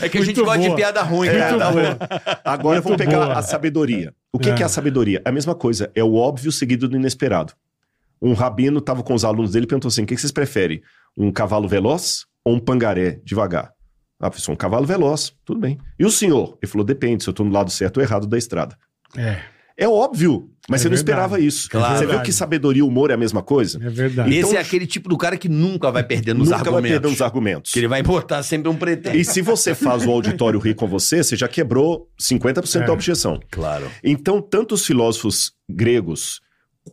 É 0.00 0.08
que 0.08 0.18
a 0.18 0.20
gente 0.20 0.36
Muito 0.36 0.44
gosta 0.44 0.60
de 0.60 0.66
boa. 0.66 0.76
piada 0.76 1.01
piada 1.04 1.68
ruim, 1.70 1.84
É, 1.84 1.94
bom. 1.94 2.06
Agora 2.44 2.74
Muito 2.76 2.84
vamos 2.84 2.96
pegar 2.98 3.24
boa. 3.26 3.38
a 3.38 3.42
sabedoria. 3.42 4.14
O 4.32 4.38
que 4.38 4.50
É. 4.50 4.54
que 4.54 4.62
é 4.62 4.66
a 4.66 4.68
sabedoria? 4.68 5.20
É 5.24 5.28
a 5.28 5.32
mesma 5.32 5.54
coisa, 5.54 5.90
é 5.94 6.02
o 6.02 6.14
óbvio 6.14 6.50
seguido 6.52 6.88
do 6.88 6.96
inesperado. 6.96 7.52
Um 8.20 8.32
rabino 8.34 8.78
estava 8.78 9.02
com 9.02 9.14
os 9.14 9.24
alunos 9.24 9.52
dele 9.52 9.64
e 9.64 9.68
perguntou 9.68 9.88
assim: 9.88 10.02
o 10.02 10.06
que 10.06 10.14
que 10.14 10.20
vocês 10.20 10.32
preferem? 10.32 10.80
Um 11.16 11.30
cavalo 11.32 11.66
veloz 11.68 12.24
ou 12.44 12.54
um 12.54 12.58
pangaré 12.60 13.20
devagar? 13.24 13.72
Ah, 14.20 14.30
professor, 14.30 14.52
um 14.52 14.56
cavalo 14.56 14.86
veloz, 14.86 15.32
tudo 15.44 15.58
bem. 15.60 15.76
E 15.98 16.04
o 16.06 16.10
senhor? 16.10 16.56
Ele 16.62 16.70
falou: 16.70 16.84
depende 16.86 17.24
se 17.24 17.28
eu 17.28 17.32
estou 17.32 17.44
no 17.44 17.52
lado 17.52 17.70
certo 17.70 17.96
ou 17.96 18.02
errado 18.02 18.26
da 18.26 18.38
estrada. 18.38 18.76
É, 19.16 19.40
É 19.82 19.88
óbvio, 19.88 20.48
mas 20.68 20.80
É 20.80 20.82
você 20.84 20.88
não 20.88 20.96
verdade. 20.96 21.10
esperava 21.10 21.40
isso. 21.40 21.68
Claro. 21.68 21.98
Você 21.98 22.06
viu 22.06 22.22
que 22.22 22.32
sabedoria 22.32 22.80
e 22.80 22.82
humor 22.82 23.10
é 23.10 23.14
a 23.14 23.16
mesma 23.16 23.42
coisa? 23.42 23.78
é 23.84 23.88
verdade. 23.90 24.30
Esse 24.30 24.38
Então- 24.48 24.52
é 24.58 24.62
aquele 24.62 24.86
tipo 24.86 25.08
do 25.08 25.16
cara 25.18 25.36
que 25.36 25.48
nunca 25.48 25.90
vai 25.90 26.04
perder 26.04 26.34
nos 26.34 26.48
Nunca 26.48 26.58
vai 26.58 26.68
argumentos. 26.74 26.90
perder 26.92 27.08
uns 27.08 27.20
argumentos. 27.20 27.72
Que 27.72 27.78
ele 27.80 27.88
vai 27.88 28.02
botar 28.02 28.42
sempre 28.42 28.68
um 28.68 28.76
pretexto. 28.76 29.18
E 29.18 29.24
se 29.24 29.42
você 29.42 29.74
faz 29.74 30.06
o 30.06 30.10
auditório 30.10 30.60
rir 30.60 30.74
com 30.74 30.86
você, 30.86 31.22
você 31.24 31.34
já 31.36 31.48
quebrou 31.48 32.08
50% 32.18 32.86
da 32.86 32.92
É. 32.92 32.94
objeção. 32.94 33.40
Claro. 33.50 33.90
Então, 34.04 34.40
tanto 34.40 34.74
os 34.74 34.86
filósofos 34.86 35.52
gregos, 35.68 36.40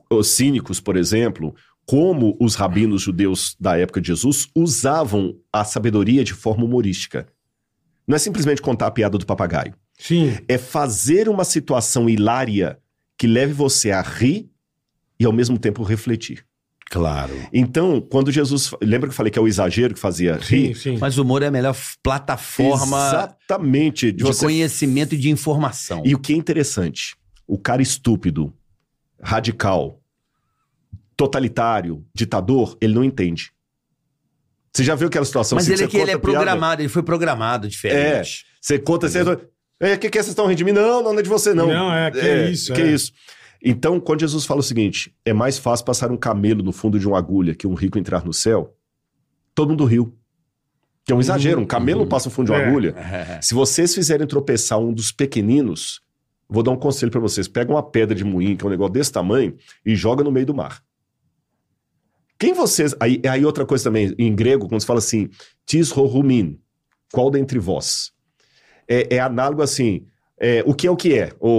os 0.10 0.28
cínicos, 0.30 0.80
por 0.80 0.96
exemplo, 0.98 1.54
como 1.86 2.38
os 2.40 2.56
rabinos 2.56 3.02
judeus 3.04 3.56
da 3.60 3.78
época 3.78 4.00
de 4.02 4.08
Jesus, 4.08 4.48
usavam 4.56 5.36
a 5.54 5.64
sabedoria 5.64 6.24
de 6.24 6.34
forma 6.34 6.64
humorística. 6.66 7.28
Não 8.08 8.16
é 8.16 8.20
simplesmente 8.20 8.62
contar 8.62 8.88
a 8.88 8.92
piada 8.92 9.18
do 9.18 9.26
papagaio. 9.26 9.74
Sim, 10.00 10.38
É 10.48 10.58
fazer 10.58 11.28
uma 11.28 11.44
situação 11.44 12.10
hilária 12.10 12.80
que 13.18 13.28
leve 13.28 13.52
você 13.52 13.92
a 13.92 14.02
rir 14.02 14.50
e 15.20 15.26
ao 15.26 15.34
mesmo 15.34 15.60
tempo 15.60 15.84
refletir. 15.84 16.46
Claro. 16.90 17.34
Então, 17.54 18.02
quando 18.02 18.32
Jesus. 18.32 18.72
Lembra 18.82 19.08
que 19.08 19.12
eu 19.12 19.16
falei 19.16 19.30
que 19.30 19.38
é 19.38 19.42
o 19.42 19.48
exagero 19.48 19.94
que 19.94 20.00
fazia 20.00 20.42
sim, 20.42 20.68
rir? 20.68 20.76
sim. 20.76 20.98
Mas 20.98 21.18
o 21.18 21.22
humor 21.22 21.44
é 21.44 21.48
a 21.48 21.52
melhor 21.52 21.76
plataforma 22.02 22.98
Exatamente. 23.10 24.08
de, 24.08 24.20
De 24.20 24.24
você 24.24 24.46
conhecimento 24.46 25.14
e 25.14 25.18
de 25.18 25.30
informação. 25.30 26.02
E 26.04 26.16
o 26.16 26.20
que 26.20 26.34
é 26.34 26.36
interessante, 26.36 27.16
o 27.46 27.60
cara 27.60 27.82
estúpido, 27.82 28.52
radical, 29.22 30.02
totalitário, 31.16 32.04
ditador, 32.16 32.76
ele 32.82 32.94
não 32.94 33.04
entende. 33.04 33.52
Você 34.74 34.84
já 34.84 34.96
viu 34.96 35.10
aquela 35.10 35.26
situação 35.26 35.58
Mas 35.58 35.66
assim, 35.66 35.74
ele 35.74 35.84
é 35.84 35.88
que 35.88 35.98
ele 35.98 36.04
é 36.04 36.18
piada, 36.18 36.20
programado, 36.20 36.82
ele 36.82 36.90
foi 36.90 37.04
programado 37.04 37.68
diferente. 37.68 38.46
Você 38.62 38.80
conta, 38.80 39.08
você... 39.08 39.20
É, 39.80 39.94
o 39.94 40.00
que, 40.00 40.10
que 40.10 40.18
é? 40.18 40.22
Vocês 40.22 40.32
estão 40.32 40.46
rindo 40.46 40.58
de 40.58 40.64
mim? 40.66 40.72
Não, 40.72 41.02
não 41.02 41.18
é 41.18 41.22
de 41.22 41.30
você, 41.30 41.54
não. 41.54 41.68
Não, 41.68 41.94
é, 41.94 42.12
que 42.12 42.20
é 42.20 42.50
isso, 42.50 42.74
Que 42.74 42.82
é. 42.82 42.92
isso. 42.92 43.12
Então, 43.64 44.00
quando 44.00 44.22
Jesus 44.22 44.46
fala 44.46 44.60
o 44.60 44.64
seguinte, 44.64 45.14
é 45.26 45.34
mais 45.34 45.58
fácil 45.58 45.86
passar 45.86 46.12
um 46.12 46.18
camelo 46.18 46.64
no 46.64 46.72
fundo 46.72 46.98
de 47.00 47.08
uma 47.08 47.18
agulha 47.18 47.54
que 47.56 47.68
um 47.68 47.74
rico 47.74 47.98
entrar 48.00 48.24
no 48.26 48.34
céu, 48.34 48.76
todo 49.54 49.70
mundo 49.70 49.86
riu. 49.86 50.16
Que 51.06 51.12
é 51.12 51.16
um 51.16 51.20
exagero, 51.20 51.60
um 51.60 51.66
camelo 51.66 52.02
não 52.02 52.08
passa 52.08 52.30
no 52.30 52.36
fundo 52.36 52.48
de 52.48 52.52
uma 52.52 52.62
É. 52.62 52.68
agulha. 52.68 52.96
Se 53.42 53.54
vocês 53.54 53.94
fizerem 53.96 54.28
tropeçar 54.28 54.78
um 54.80 54.94
dos 54.94 55.12
pequeninos, 55.12 56.02
vou 56.48 56.62
dar 56.64 56.72
um 56.72 56.78
conselho 56.78 57.12
pra 57.12 57.20
vocês. 57.20 57.48
Pega 57.48 57.72
uma 57.72 57.82
pedra 57.84 58.16
de 58.16 58.24
moinho, 58.24 58.56
que 58.56 58.64
é 58.64 58.68
um 58.68 58.70
negócio 58.70 58.94
desse 58.94 59.12
tamanho, 59.12 59.56
e 59.86 59.96
joga 59.96 60.24
no 60.24 60.32
meio 60.32 60.46
do 60.46 60.54
mar. 60.54 60.84
Quem 62.38 62.54
vocês... 62.54 62.96
Aí, 63.00 63.22
aí 63.28 63.44
outra 63.44 63.66
coisa 63.66 63.84
também, 63.86 64.14
em 64.18 64.34
grego, 64.34 64.70
quando 64.70 64.80
se 64.82 64.88
fala 64.88 65.00
assim, 65.00 65.30
tis 65.66 65.96
horumin, 65.96 66.60
qual 67.12 67.30
dentre 67.30 67.60
vós? 67.60 68.14
É, 68.90 69.16
é 69.16 69.20
análogo 69.20 69.62
assim, 69.62 70.04
é, 70.40 70.64
o 70.66 70.74
que 70.74 70.88
é 70.88 70.92
o 70.92 70.96
que 70.96 71.14
é? 71.18 71.32
O, 71.40 71.50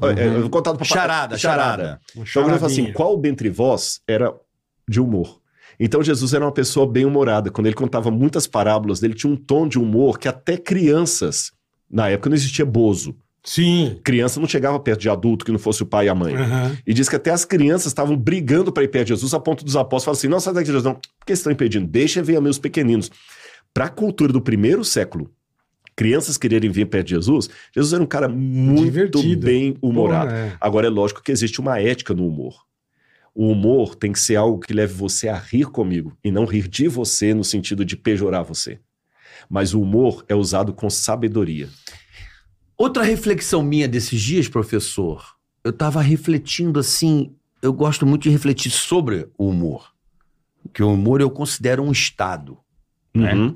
o, 0.00 0.06
é, 0.08 0.26
Uhum. 0.28 0.34
eu 0.34 0.40
vou 0.42 0.50
contar 0.50 0.70
do 0.72 0.78
papai- 0.78 0.88
Charada, 0.88 1.36
charada. 1.38 2.00
Uma 2.14 2.24
Então, 2.28 2.42
ele 2.48 2.58
fala 2.58 2.66
assim, 2.70 2.92
qual 2.92 3.16
dentre 3.18 3.50
vós 3.50 4.00
era 4.06 4.32
de 4.88 5.00
humor? 5.00 5.40
Então, 5.80 6.02
Jesus 6.02 6.32
era 6.32 6.44
uma 6.44 6.52
pessoa 6.52 6.86
bem-humorada. 6.86 7.50
Quando 7.50 7.66
ele 7.66 7.74
contava 7.74 8.08
muitas 8.10 8.46
parábolas 8.46 9.00
dele, 9.00 9.14
tinha 9.14 9.32
um 9.32 9.36
tom 9.36 9.66
de 9.66 9.78
humor 9.78 10.18
que 10.20 10.28
até 10.28 10.56
crianças, 10.56 11.50
na 11.90 12.08
época 12.08 12.30
não 12.30 12.36
existia 12.36 12.64
bozo. 12.64 13.16
Sim. 13.42 13.98
Criança 14.04 14.38
não 14.40 14.46
chegava 14.48 14.78
perto 14.78 15.00
de 15.00 15.10
adulto 15.10 15.44
que 15.44 15.50
não 15.52 15.58
fosse 15.58 15.82
o 15.82 15.86
pai 15.86 16.06
e 16.06 16.08
a 16.08 16.14
mãe. 16.14 16.34
Aham. 16.34 16.78
E 16.86 16.94
diz 16.94 17.08
que 17.08 17.16
até 17.16 17.30
as 17.30 17.44
crianças 17.44 17.86
estavam 17.88 18.16
brigando 18.16 18.72
para 18.72 18.84
ir 18.84 18.88
perto 18.88 19.08
de 19.08 19.14
Jesus, 19.14 19.34
a 19.34 19.40
ponto 19.40 19.64
dos 19.64 19.74
apóstolos 19.76 20.04
falarem 20.04 20.18
assim: 20.20 20.28
não, 20.28 20.40
sai 20.40 20.54
daqui 20.54 20.66
Jesus, 20.66 20.84
não. 20.84 20.94
Por 20.94 21.26
que 21.26 21.32
estão 21.32 21.52
impedindo? 21.52 21.86
Deixa 21.86 22.22
ver 22.22 22.40
meus 22.40 22.58
pequeninos. 22.58 23.10
Para 23.74 23.86
a 23.86 23.88
cultura 23.90 24.32
do 24.32 24.40
primeiro 24.40 24.82
século, 24.84 25.30
crianças 25.96 26.36
quererem 26.36 26.70
vir 26.70 26.86
perto 26.86 27.08
de 27.08 27.14
Jesus, 27.14 27.48
Jesus 27.74 27.92
era 27.92 28.02
um 28.02 28.06
cara 28.06 28.28
muito 28.28 28.84
Divertido. 28.84 29.46
bem 29.46 29.76
humorado. 29.80 30.30
Porra, 30.30 30.40
é. 30.40 30.56
Agora, 30.60 30.86
é 30.86 30.90
lógico 30.90 31.22
que 31.22 31.32
existe 31.32 31.60
uma 31.60 31.80
ética 31.80 32.14
no 32.14 32.26
humor. 32.26 32.64
O 33.34 33.48
humor 33.48 33.96
tem 33.96 34.12
que 34.12 34.20
ser 34.20 34.36
algo 34.36 34.60
que 34.60 34.72
leve 34.72 34.94
você 34.94 35.28
a 35.28 35.36
rir 35.36 35.66
comigo 35.66 36.16
e 36.22 36.30
não 36.30 36.44
rir 36.44 36.68
de 36.68 36.86
você 36.86 37.34
no 37.34 37.42
sentido 37.42 37.84
de 37.84 37.96
pejorar 37.96 38.44
você. 38.44 38.78
Mas 39.48 39.74
o 39.74 39.80
humor 39.80 40.24
é 40.28 40.34
usado 40.34 40.72
com 40.72 40.88
sabedoria. 40.88 41.68
Outra 42.76 43.02
reflexão 43.02 43.62
minha 43.62 43.88
desses 43.88 44.20
dias, 44.20 44.48
professor, 44.48 45.34
eu 45.64 45.72
tava 45.72 46.00
refletindo 46.00 46.78
assim, 46.78 47.34
eu 47.60 47.72
gosto 47.72 48.06
muito 48.06 48.22
de 48.22 48.30
refletir 48.30 48.70
sobre 48.70 49.28
o 49.36 49.48
humor. 49.48 49.92
Que 50.72 50.82
o 50.82 50.92
humor 50.92 51.20
eu 51.20 51.30
considero 51.30 51.82
um 51.82 51.92
estado. 51.92 52.58
Né? 53.14 53.54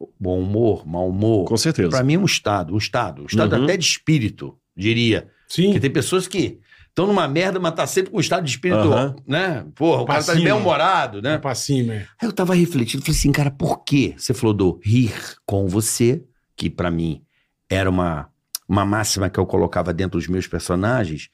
Uhum, 0.00 0.08
Bom 0.18 0.40
humor, 0.40 0.86
mau 0.86 1.08
humor. 1.08 1.46
Com 1.46 1.56
certeza. 1.56 1.88
Pra 1.90 2.02
mim 2.02 2.14
é 2.14 2.18
um 2.18 2.24
estado, 2.24 2.74
um 2.74 2.78
estado. 2.78 3.22
Um 3.22 3.26
estado 3.26 3.56
Uhum. 3.56 3.64
até 3.64 3.76
de 3.76 3.84
espírito, 3.84 4.56
diria. 4.76 5.28
Sim. 5.48 5.64
Porque 5.66 5.80
tem 5.80 5.90
pessoas 5.90 6.26
que 6.28 6.58
estão 6.88 7.06
numa 7.06 7.26
merda, 7.28 7.58
mas 7.60 7.74
tá 7.74 7.86
sempre 7.86 8.10
com 8.10 8.16
um 8.18 8.20
estado 8.20 8.44
de 8.44 8.50
espírito, 8.50 8.92
Aham. 8.92 9.16
né? 9.26 9.66
Porra, 9.74 10.02
o 10.02 10.06
cara 10.06 10.20
tá 10.20 10.26
Passinho. 10.26 10.44
bem 10.44 10.52
humorado, 10.52 11.22
né? 11.22 11.38
Pra 11.38 11.54
cima, 11.54 11.94
é. 11.94 11.98
Aí 12.20 12.28
eu 12.28 12.32
tava 12.32 12.54
refletindo, 12.54 13.02
falei 13.04 13.18
assim, 13.18 13.32
cara, 13.32 13.50
por 13.50 13.84
que 13.84 14.14
você 14.18 14.34
falou 14.34 14.52
do 14.54 14.80
rir 14.82 15.12
com 15.46 15.66
você, 15.68 16.24
que 16.56 16.68
pra 16.68 16.90
mim 16.90 17.22
era 17.70 17.88
uma, 17.88 18.28
uma 18.68 18.84
máxima 18.84 19.30
que 19.30 19.38
eu 19.38 19.46
colocava 19.46 19.92
dentro 19.94 20.18
dos 20.18 20.28
meus 20.28 20.46
personagens, 20.46 21.28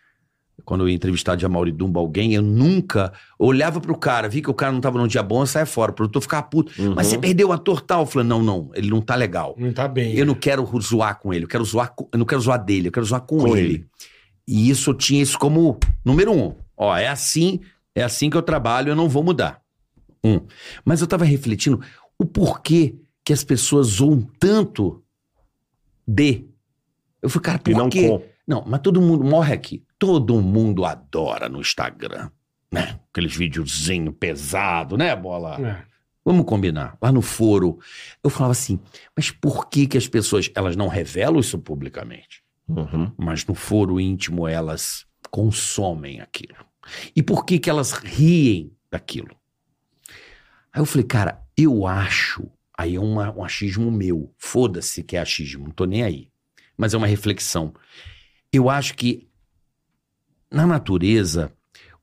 quando 0.65 0.83
eu 0.83 0.89
ia 0.89 0.95
entrevistar 0.95 1.35
de 1.37 1.45
Amaury 1.47 1.73
Dumba 1.73 1.99
alguém, 2.01 2.35
eu 2.35 2.43
nunca 2.43 3.13
olhava 3.39 3.81
pro 3.81 3.97
cara, 3.97 4.29
vi 4.29 4.41
que 4.43 4.51
o 4.51 4.55
cara 4.55 4.73
não 4.73 4.81
tava 4.81 4.99
num 4.99 5.07
dia 5.07 5.23
bom, 5.23 5.43
eu 5.43 5.47
saia 5.47 5.67
fora, 5.67 5.91
o 5.91 5.95
produtor 5.95 6.23
ficava 6.23 6.43
puto. 6.45 6.73
Uhum. 6.81 6.95
Mas 6.95 7.09
você 7.09 7.19
perdeu 7.19 7.49
o 7.49 7.53
ator 7.53 7.81
tal? 7.81 8.01
Eu 8.03 8.07
falei, 8.07 8.29
não, 8.29 8.43
não, 8.43 8.71
ele 8.75 8.89
não 8.91 9.01
tá 9.01 9.15
legal. 9.15 9.55
Não 9.59 9.73
tá 9.73 9.87
bem. 9.89 10.15
Eu 10.15 10.25
não 10.27 10.35
quero 10.35 10.67
zoar 10.81 11.19
com 11.21 11.33
ele, 11.33 11.45
eu 11.45 11.49
quero 11.49 11.65
zoar, 11.65 11.93
com- 11.95 12.09
eu 12.13 12.19
não 12.19 12.27
quero 12.27 12.41
zoar 12.41 12.63
dele, 12.65 12.89
eu 12.89 12.93
quero 12.93 13.07
zoar 13.07 13.21
com, 13.23 13.39
Com 13.39 13.57
ele. 13.57 13.75
ele. 13.75 13.87
E 14.47 14.69
isso 14.71 14.91
eu 14.91 14.95
tinha 14.95 15.23
isso 15.23 15.39
como 15.39 15.79
número 16.05 16.33
um. 16.33 16.55
Ó, 16.77 16.97
é 16.97 17.09
assim, 17.09 17.61
é 17.95 18.03
assim 18.03 18.29
que 18.31 18.37
eu 18.37 18.43
trabalho, 18.43 18.91
eu 18.91 18.97
não 18.97 19.09
vou 19.09 19.23
mudar. 19.23 19.61
Um. 20.25 20.41
Mas 20.85 21.01
eu 21.01 21.07
tava 21.07 21.25
refletindo 21.25 21.81
o 22.19 22.25
porquê 22.25 22.95
que 23.25 23.33
as 23.33 23.43
pessoas 23.45 23.87
zoam 23.87 24.27
tanto 24.39 25.03
de. 26.07 26.45
Eu 27.21 27.29
falei, 27.29 27.45
cara, 27.45 27.59
por 27.59 27.71
E 27.71 27.75
não 27.75 27.89
quê? 27.89 28.09
com. 28.09 28.23
Não, 28.47 28.65
mas 28.67 28.81
todo 28.81 29.01
mundo 29.01 29.23
morre 29.25 29.55
aqui. 29.55 29.83
Todo 30.03 30.41
mundo 30.43 30.85
adora 30.85 31.49
no 31.49 31.61
Instagram, 31.61 32.29
né? 32.73 32.99
Aqueles 33.09 33.37
videozinho 33.37 34.13
pesado, 34.13 34.97
né, 34.97 35.15
bola? 35.15 35.61
É. 35.65 35.85
Vamos 36.25 36.45
combinar. 36.45 36.99
Lá 37.01 37.13
no 37.13 37.23
foro, 37.23 37.79
eu 38.23 38.29
falava 38.29 38.51
assim, 38.51 38.81
mas 39.17 39.31
por 39.31 39.69
que 39.69 39.87
que 39.87 39.97
as 39.97 40.09
pessoas, 40.09 40.51
elas 40.57 40.75
não 40.75 40.89
revelam 40.89 41.39
isso 41.39 41.57
publicamente? 41.57 42.43
Uhum. 42.67 43.13
Mas 43.17 43.47
no 43.47 43.55
foro 43.55 44.01
íntimo 44.01 44.49
elas 44.49 45.07
consomem 45.31 46.21
aquilo. 46.21 46.67
E 47.15 47.23
por 47.23 47.45
que 47.47 47.61
que 47.61 47.71
elas 47.71 47.93
riem 47.93 48.73
daquilo? 48.91 49.37
Aí 50.73 50.81
eu 50.81 50.85
falei, 50.85 51.07
cara, 51.07 51.41
eu 51.57 51.87
acho, 51.87 52.51
aí 52.77 52.97
é 52.97 53.01
uma- 53.01 53.31
um 53.37 53.45
achismo 53.45 53.89
meu, 53.89 54.35
foda-se 54.37 55.05
que 55.05 55.17
é 55.17 55.21
achismo, 55.21 55.67
não 55.67 55.71
tô 55.73 55.85
nem 55.85 56.03
aí. 56.03 56.29
Mas 56.77 56.93
é 56.93 56.97
uma 56.97 57.07
reflexão. 57.07 57.73
Eu 58.53 58.69
acho 58.69 58.95
que 58.95 59.29
na 60.53 60.67
natureza, 60.67 61.53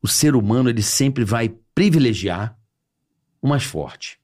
o 0.01 0.07
ser 0.07 0.35
humano 0.35 0.69
ele 0.69 0.81
sempre 0.81 1.23
vai 1.23 1.53
privilegiar 1.75 2.57
o 3.41 3.47
mais 3.47 3.63
forte, 3.63 4.17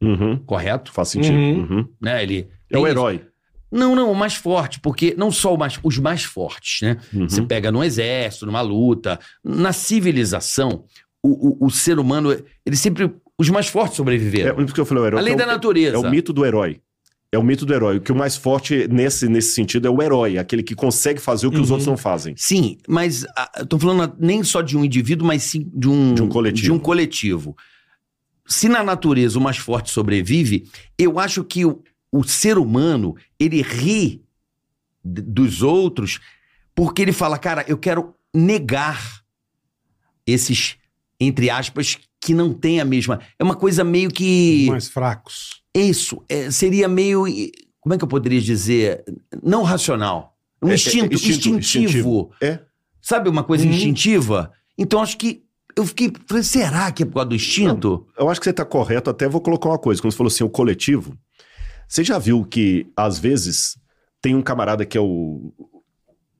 Uhum. 0.00 0.38
correto? 0.38 0.90
Faz 0.92 1.08
sentido. 1.08 1.34
Uhum. 1.36 1.60
Uhum. 1.78 1.88
Né? 2.00 2.22
Ele 2.22 2.48
É 2.70 2.78
o 2.78 2.86
herói. 2.86 3.22
Não, 3.70 3.94
não, 3.94 4.10
o 4.10 4.14
mais 4.16 4.34
forte, 4.34 4.80
porque 4.80 5.14
não 5.16 5.30
só 5.30 5.54
o 5.54 5.58
mais, 5.58 5.78
os 5.84 5.96
mais 5.98 6.24
fortes, 6.24 6.80
né? 6.82 6.96
Uhum. 7.14 7.28
Você 7.28 7.42
pega 7.42 7.70
no 7.70 7.84
exército, 7.84 8.44
numa 8.46 8.60
luta, 8.60 9.20
na 9.44 9.72
civilização, 9.72 10.84
o, 11.22 11.64
o, 11.64 11.66
o 11.66 11.70
ser 11.70 11.98
humano, 12.00 12.30
ele 12.66 12.76
sempre. 12.76 13.14
Os 13.38 13.48
mais 13.48 13.68
fortes 13.68 13.94
É, 13.94 13.96
sobreviveram. 13.96 14.54
por 14.56 14.64
isso 14.64 14.74
que 14.74 14.80
eu 14.80 14.84
falei 14.84 15.04
o 15.04 15.06
herói. 15.06 15.20
Além 15.20 15.32
é 15.34 15.36
da 15.36 15.44
o- 15.44 15.46
natureza. 15.46 15.96
É 15.96 15.98
o 15.98 16.10
mito 16.10 16.32
do 16.32 16.44
herói. 16.44 16.80
É 17.32 17.38
o 17.38 17.42
mito 17.44 17.64
do 17.64 17.72
herói. 17.72 17.98
O 17.98 18.00
que 18.00 18.10
o 18.10 18.16
mais 18.16 18.36
forte 18.36 18.88
nesse, 18.88 19.28
nesse 19.28 19.54
sentido 19.54 19.86
é 19.86 19.90
o 19.90 20.02
herói, 20.02 20.36
aquele 20.36 20.62
que 20.64 20.74
consegue 20.74 21.20
fazer 21.20 21.46
o 21.46 21.50
que 21.50 21.58
os 21.60 21.68
Uhum. 21.68 21.74
outros 21.74 21.86
não 21.86 21.96
fazem. 21.96 22.34
Sim, 22.36 22.76
mas 22.88 23.24
ah, 23.36 23.64
tô 23.68 23.78
falando 23.78 24.16
nem 24.18 24.42
só 24.42 24.60
de 24.62 24.76
um 24.76 24.84
indivíduo, 24.84 25.26
mas 25.26 25.44
sim 25.44 25.70
de 25.72 25.88
um, 25.88 26.12
De 26.14 26.22
um 26.22 26.28
coletivo. 26.28 26.62
de 26.64 26.72
um 26.72 26.78
coletivo. 26.78 27.56
Se 28.46 28.68
na 28.68 28.82
natureza 28.82 29.38
o 29.38 29.42
mais 29.42 29.58
forte 29.58 29.90
sobrevive, 29.92 30.68
eu 30.98 31.20
acho 31.20 31.44
que 31.44 31.64
o, 31.64 31.80
o 32.10 32.24
ser 32.24 32.58
humano, 32.58 33.14
ele 33.38 33.62
ri 33.62 34.24
dos 35.04 35.62
outros 35.62 36.18
porque 36.74 37.00
ele 37.02 37.12
fala, 37.12 37.38
cara, 37.38 37.64
eu 37.68 37.78
quero 37.78 38.12
negar 38.34 39.22
esses, 40.26 40.76
entre 41.20 41.48
aspas, 41.48 41.96
que 42.20 42.34
não 42.34 42.52
tem 42.52 42.80
a 42.80 42.84
mesma. 42.84 43.20
É 43.38 43.44
uma 43.44 43.54
coisa 43.54 43.84
meio 43.84 44.10
que. 44.10 44.66
Mais 44.68 44.88
fracos. 44.88 45.59
Isso, 45.74 46.22
é, 46.28 46.50
seria 46.50 46.88
meio. 46.88 47.24
como 47.80 47.94
é 47.94 47.98
que 47.98 48.04
eu 48.04 48.08
poderia 48.08 48.40
dizer? 48.40 49.04
Não 49.42 49.62
racional. 49.62 50.36
Um 50.62 50.68
É, 50.68 50.72
é, 50.72 50.74
instinto, 50.74 51.14
instinto, 51.14 51.48
instintivo. 51.50 51.58
instintivo. 51.58 52.30
É. 52.42 52.58
Sabe 53.00 53.28
uma 53.28 53.42
coisa 53.44 53.64
Uhum. 53.64 53.70
instintiva? 53.70 54.52
Então 54.76 55.00
acho 55.00 55.16
que 55.16 55.42
eu 55.76 55.86
fiquei. 55.86 56.12
Falei, 56.26 56.42
será 56.42 56.90
que 56.92 57.02
é 57.02 57.06
por 57.06 57.14
causa 57.14 57.28
do 57.30 57.34
instinto? 57.34 58.06
Eu 58.18 58.28
acho 58.28 58.40
que 58.40 58.44
você 58.44 58.50
está 58.50 58.64
correto, 58.64 59.08
até 59.08 59.28
vou 59.28 59.40
colocar 59.40 59.68
uma 59.70 59.78
coisa. 59.78 60.00
Quando 60.02 60.10
você 60.12 60.18
falou 60.18 60.28
assim, 60.28 60.44
o 60.44 60.50
coletivo, 60.50 61.16
você 61.88 62.04
já 62.04 62.18
viu 62.18 62.44
que, 62.44 62.86
às 62.96 63.18
vezes, 63.18 63.78
tem 64.20 64.34
um 64.34 64.42
camarada 64.42 64.84
que 64.84 64.98
é 64.98 65.00
o. 65.00 65.52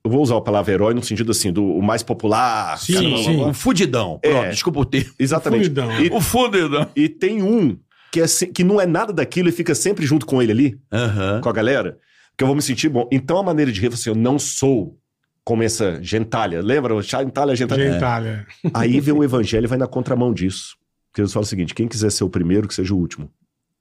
Eu 0.05 0.11
vou 0.11 0.23
usar 0.23 0.37
a 0.37 0.41
palavra 0.41 0.73
herói 0.73 0.95
no 0.95 1.03
sentido 1.03 1.31
assim, 1.31 1.53
do 1.53 1.63
o 1.65 1.83
mais 1.83 2.03
popular. 2.03 2.79
Sim, 2.79 2.95
cara, 2.95 3.07
blá, 3.07 3.15
blá, 3.17 3.25
sim. 3.25 3.37
blá. 3.37 3.47
O 3.49 3.55
fudidão. 3.55 4.21
É. 4.23 4.31
Pronto, 4.31 4.51
desculpa 4.51 4.81
o 4.81 4.85
termo. 4.85 5.13
Exatamente. 5.19 5.63
Fudidão. 5.65 6.01
E, 6.03 6.11
O 6.11 6.21
fudidão. 6.21 6.91
e 6.97 7.09
tem 7.09 7.43
um 7.43 7.79
que, 8.13 8.21
é, 8.21 8.27
que 8.27 8.65
não 8.65 8.81
é 8.81 8.87
nada 8.87 9.13
daquilo 9.13 9.49
e 9.49 9.53
fica 9.53 9.75
sempre 9.75 10.05
junto 10.05 10.27
com 10.27 10.43
ele 10.43 10.53
ali, 10.53 10.81
Aham. 10.93 11.41
com 11.41 11.49
a 11.49 11.53
galera, 11.53 11.99
que 12.37 12.43
eu 12.43 12.47
vou 12.47 12.57
me 12.57 12.63
sentir 12.63 12.89
bom. 12.89 13.09
Então 13.13 13.39
a 13.39 13.43
maneira 13.43 13.71
de 13.71 13.81
rir, 13.81 13.93
assim, 13.93 14.11
eu 14.11 14.17
não 14.17 14.39
sou 14.39 14.99
como 15.45 15.63
essa 15.63 16.03
gentalha. 16.03 16.63
Lembra? 16.63 16.95
O 16.95 17.03
gentalha, 17.03 17.55
gentalha. 17.57 17.93
Gentalha. 17.93 18.47
Aí 18.75 19.01
vem 19.01 19.15
o 19.15 19.25
evangelho 19.25 19.65
e 19.65 19.69
vai 19.69 19.79
na 19.79 19.87
contramão 19.87 20.33
disso. 20.33 20.77
Porque 21.11 21.21
eles 21.21 21.33
falam 21.33 21.45
o 21.45 21.49
seguinte: 21.49 21.75
quem 21.75 21.89
quiser 21.89 22.11
ser 22.11 22.25
o 22.25 22.31
primeiro, 22.31 22.69
que 22.69 22.75
seja 22.75 22.95
o 22.95 22.99
último. 22.99 23.31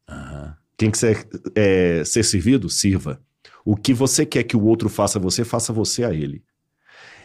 Aham. 0.07 0.55
Quem 0.77 0.89
quiser 0.89 1.27
é, 1.55 2.03
ser 2.05 2.23
servido, 2.23 2.69
sirva. 2.69 3.21
O 3.65 3.75
que 3.75 3.93
você 3.93 4.25
quer 4.25 4.43
que 4.43 4.55
o 4.55 4.63
outro 4.63 4.87
faça 4.89 5.19
a 5.19 5.21
você, 5.21 5.43
faça 5.43 5.73
você 5.73 6.03
a 6.03 6.13
ele. 6.13 6.41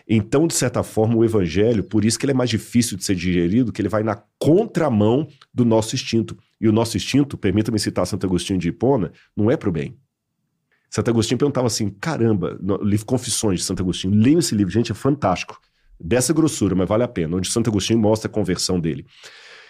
Então, 0.06 0.46
de 0.46 0.54
certa 0.54 0.82
forma, 0.82 1.16
o 1.16 1.24
evangelho, 1.24 1.82
por 1.82 2.04
isso 2.04 2.18
que 2.18 2.26
ele 2.26 2.32
é 2.32 2.34
mais 2.34 2.50
difícil 2.50 2.96
de 2.98 3.04
ser 3.04 3.14
digerido, 3.14 3.72
que 3.72 3.80
ele 3.80 3.88
vai 3.88 4.02
na 4.02 4.22
contramão 4.38 5.26
do 5.52 5.64
nosso 5.64 5.94
instinto. 5.94 6.36
E 6.64 6.68
o 6.68 6.72
nosso 6.72 6.96
instinto, 6.96 7.36
permita-me 7.36 7.78
citar 7.78 8.06
Santo 8.06 8.24
Agostinho 8.24 8.58
de 8.58 8.70
Hipona, 8.70 9.12
não 9.36 9.50
é 9.50 9.56
pro 9.56 9.70
bem. 9.70 9.98
Santo 10.88 11.10
Agostinho 11.10 11.36
perguntava 11.36 11.66
assim: 11.66 11.90
caramba, 11.90 12.56
no 12.58 12.82
livro 12.82 13.04
Confissões 13.04 13.60
de 13.60 13.66
Santo 13.66 13.82
Agostinho, 13.82 14.14
leiam 14.14 14.38
esse 14.38 14.54
livro, 14.54 14.72
gente, 14.72 14.90
é 14.90 14.94
fantástico. 14.94 15.60
Dessa 16.00 16.32
grossura, 16.32 16.74
mas 16.74 16.88
vale 16.88 17.02
a 17.02 17.08
pena, 17.08 17.36
onde 17.36 17.50
Santo 17.50 17.68
Agostinho 17.68 17.98
mostra 17.98 18.30
a 18.30 18.32
conversão 18.32 18.80
dele. 18.80 19.04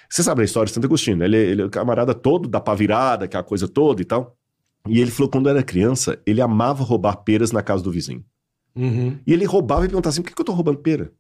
Você 0.09 0.23
sabe 0.23 0.43
a 0.43 0.45
história 0.45 0.69
de 0.69 0.73
Santo 0.73 0.85
Agostinho, 0.85 1.17
né? 1.17 1.25
Ele, 1.25 1.37
ele 1.37 1.63
é 1.63 1.65
o 1.65 1.71
camarada 1.71 2.15
todo 2.15 2.49
da 2.49 2.61
pá 2.61 2.77
virada, 2.77 3.25
aquela 3.25 3.43
coisa 3.43 3.67
toda 3.67 4.01
e 4.01 4.05
tal. 4.05 4.39
E 4.89 5.01
ele 5.01 5.11
falou 5.11 5.29
que 5.29 5.37
quando 5.37 5.49
era 5.49 5.65
criança, 5.65 6.23
ele 6.25 6.41
amava 6.41 6.85
roubar 6.85 7.17
peras 7.25 7.51
na 7.51 7.61
casa 7.61 7.83
do 7.83 7.91
vizinho. 7.91 8.25
Uhum. 8.77 9.19
E 9.27 9.33
ele 9.33 9.45
roubava 9.47 9.85
e 9.85 9.89
perguntava 9.89 10.13
assim: 10.13 10.23
por 10.23 10.29
que, 10.29 10.35
que 10.37 10.41
eu 10.41 10.47
tô 10.47 10.53
roubando 10.53 10.79
pera? 10.79 11.11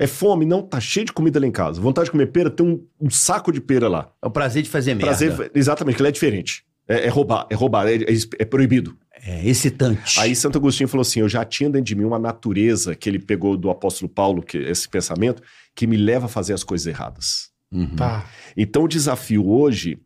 É 0.00 0.06
fome? 0.06 0.46
Não, 0.46 0.62
tá 0.62 0.80
cheio 0.80 1.06
de 1.06 1.12
comida 1.12 1.38
lá 1.38 1.46
em 1.46 1.50
casa. 1.52 1.80
Vontade 1.80 2.06
de 2.06 2.10
comer 2.10 2.26
pera, 2.32 2.50
tem 2.50 2.66
um, 2.66 2.84
um 3.00 3.10
saco 3.10 3.52
de 3.52 3.60
pera 3.60 3.88
lá. 3.88 4.10
É 4.22 4.26
o 4.26 4.30
prazer 4.30 4.62
de 4.62 4.68
fazer 4.70 4.94
merda. 4.94 5.06
Prazer, 5.06 5.50
exatamente, 5.54 5.96
que 5.96 6.02
ele 6.02 6.08
é 6.08 6.12
diferente. 6.12 6.64
É, 6.88 7.06
é 7.06 7.08
roubar, 7.08 7.46
é 7.50 7.54
roubar, 7.54 7.86
é, 7.86 7.96
é- 7.96 8.06
é 8.38 8.44
proibido. 8.44 8.96
É 9.22 9.46
excitante. 9.46 10.18
Aí 10.18 10.34
Santo 10.34 10.56
Agostinho 10.58 10.88
falou 10.88 11.02
assim: 11.02 11.20
eu 11.20 11.28
já 11.28 11.44
tinha 11.44 11.68
dentro 11.68 11.84
de 11.84 11.94
mim 11.94 12.04
uma 12.04 12.18
natureza 12.18 12.96
que 12.96 13.08
ele 13.08 13.18
pegou 13.18 13.56
do 13.56 13.68
apóstolo 13.70 14.08
Paulo, 14.08 14.42
que 14.42 14.56
esse 14.56 14.88
pensamento, 14.88 15.42
que 15.74 15.86
me 15.86 15.96
leva 15.96 16.24
a 16.24 16.28
fazer 16.28 16.54
as 16.54 16.64
coisas 16.64 16.86
erradas. 16.86 17.50
Uhum. 17.70 17.94
Tá. 17.94 18.26
Então 18.56 18.84
o 18.84 18.88
desafio 18.88 19.46
hoje 19.48 19.98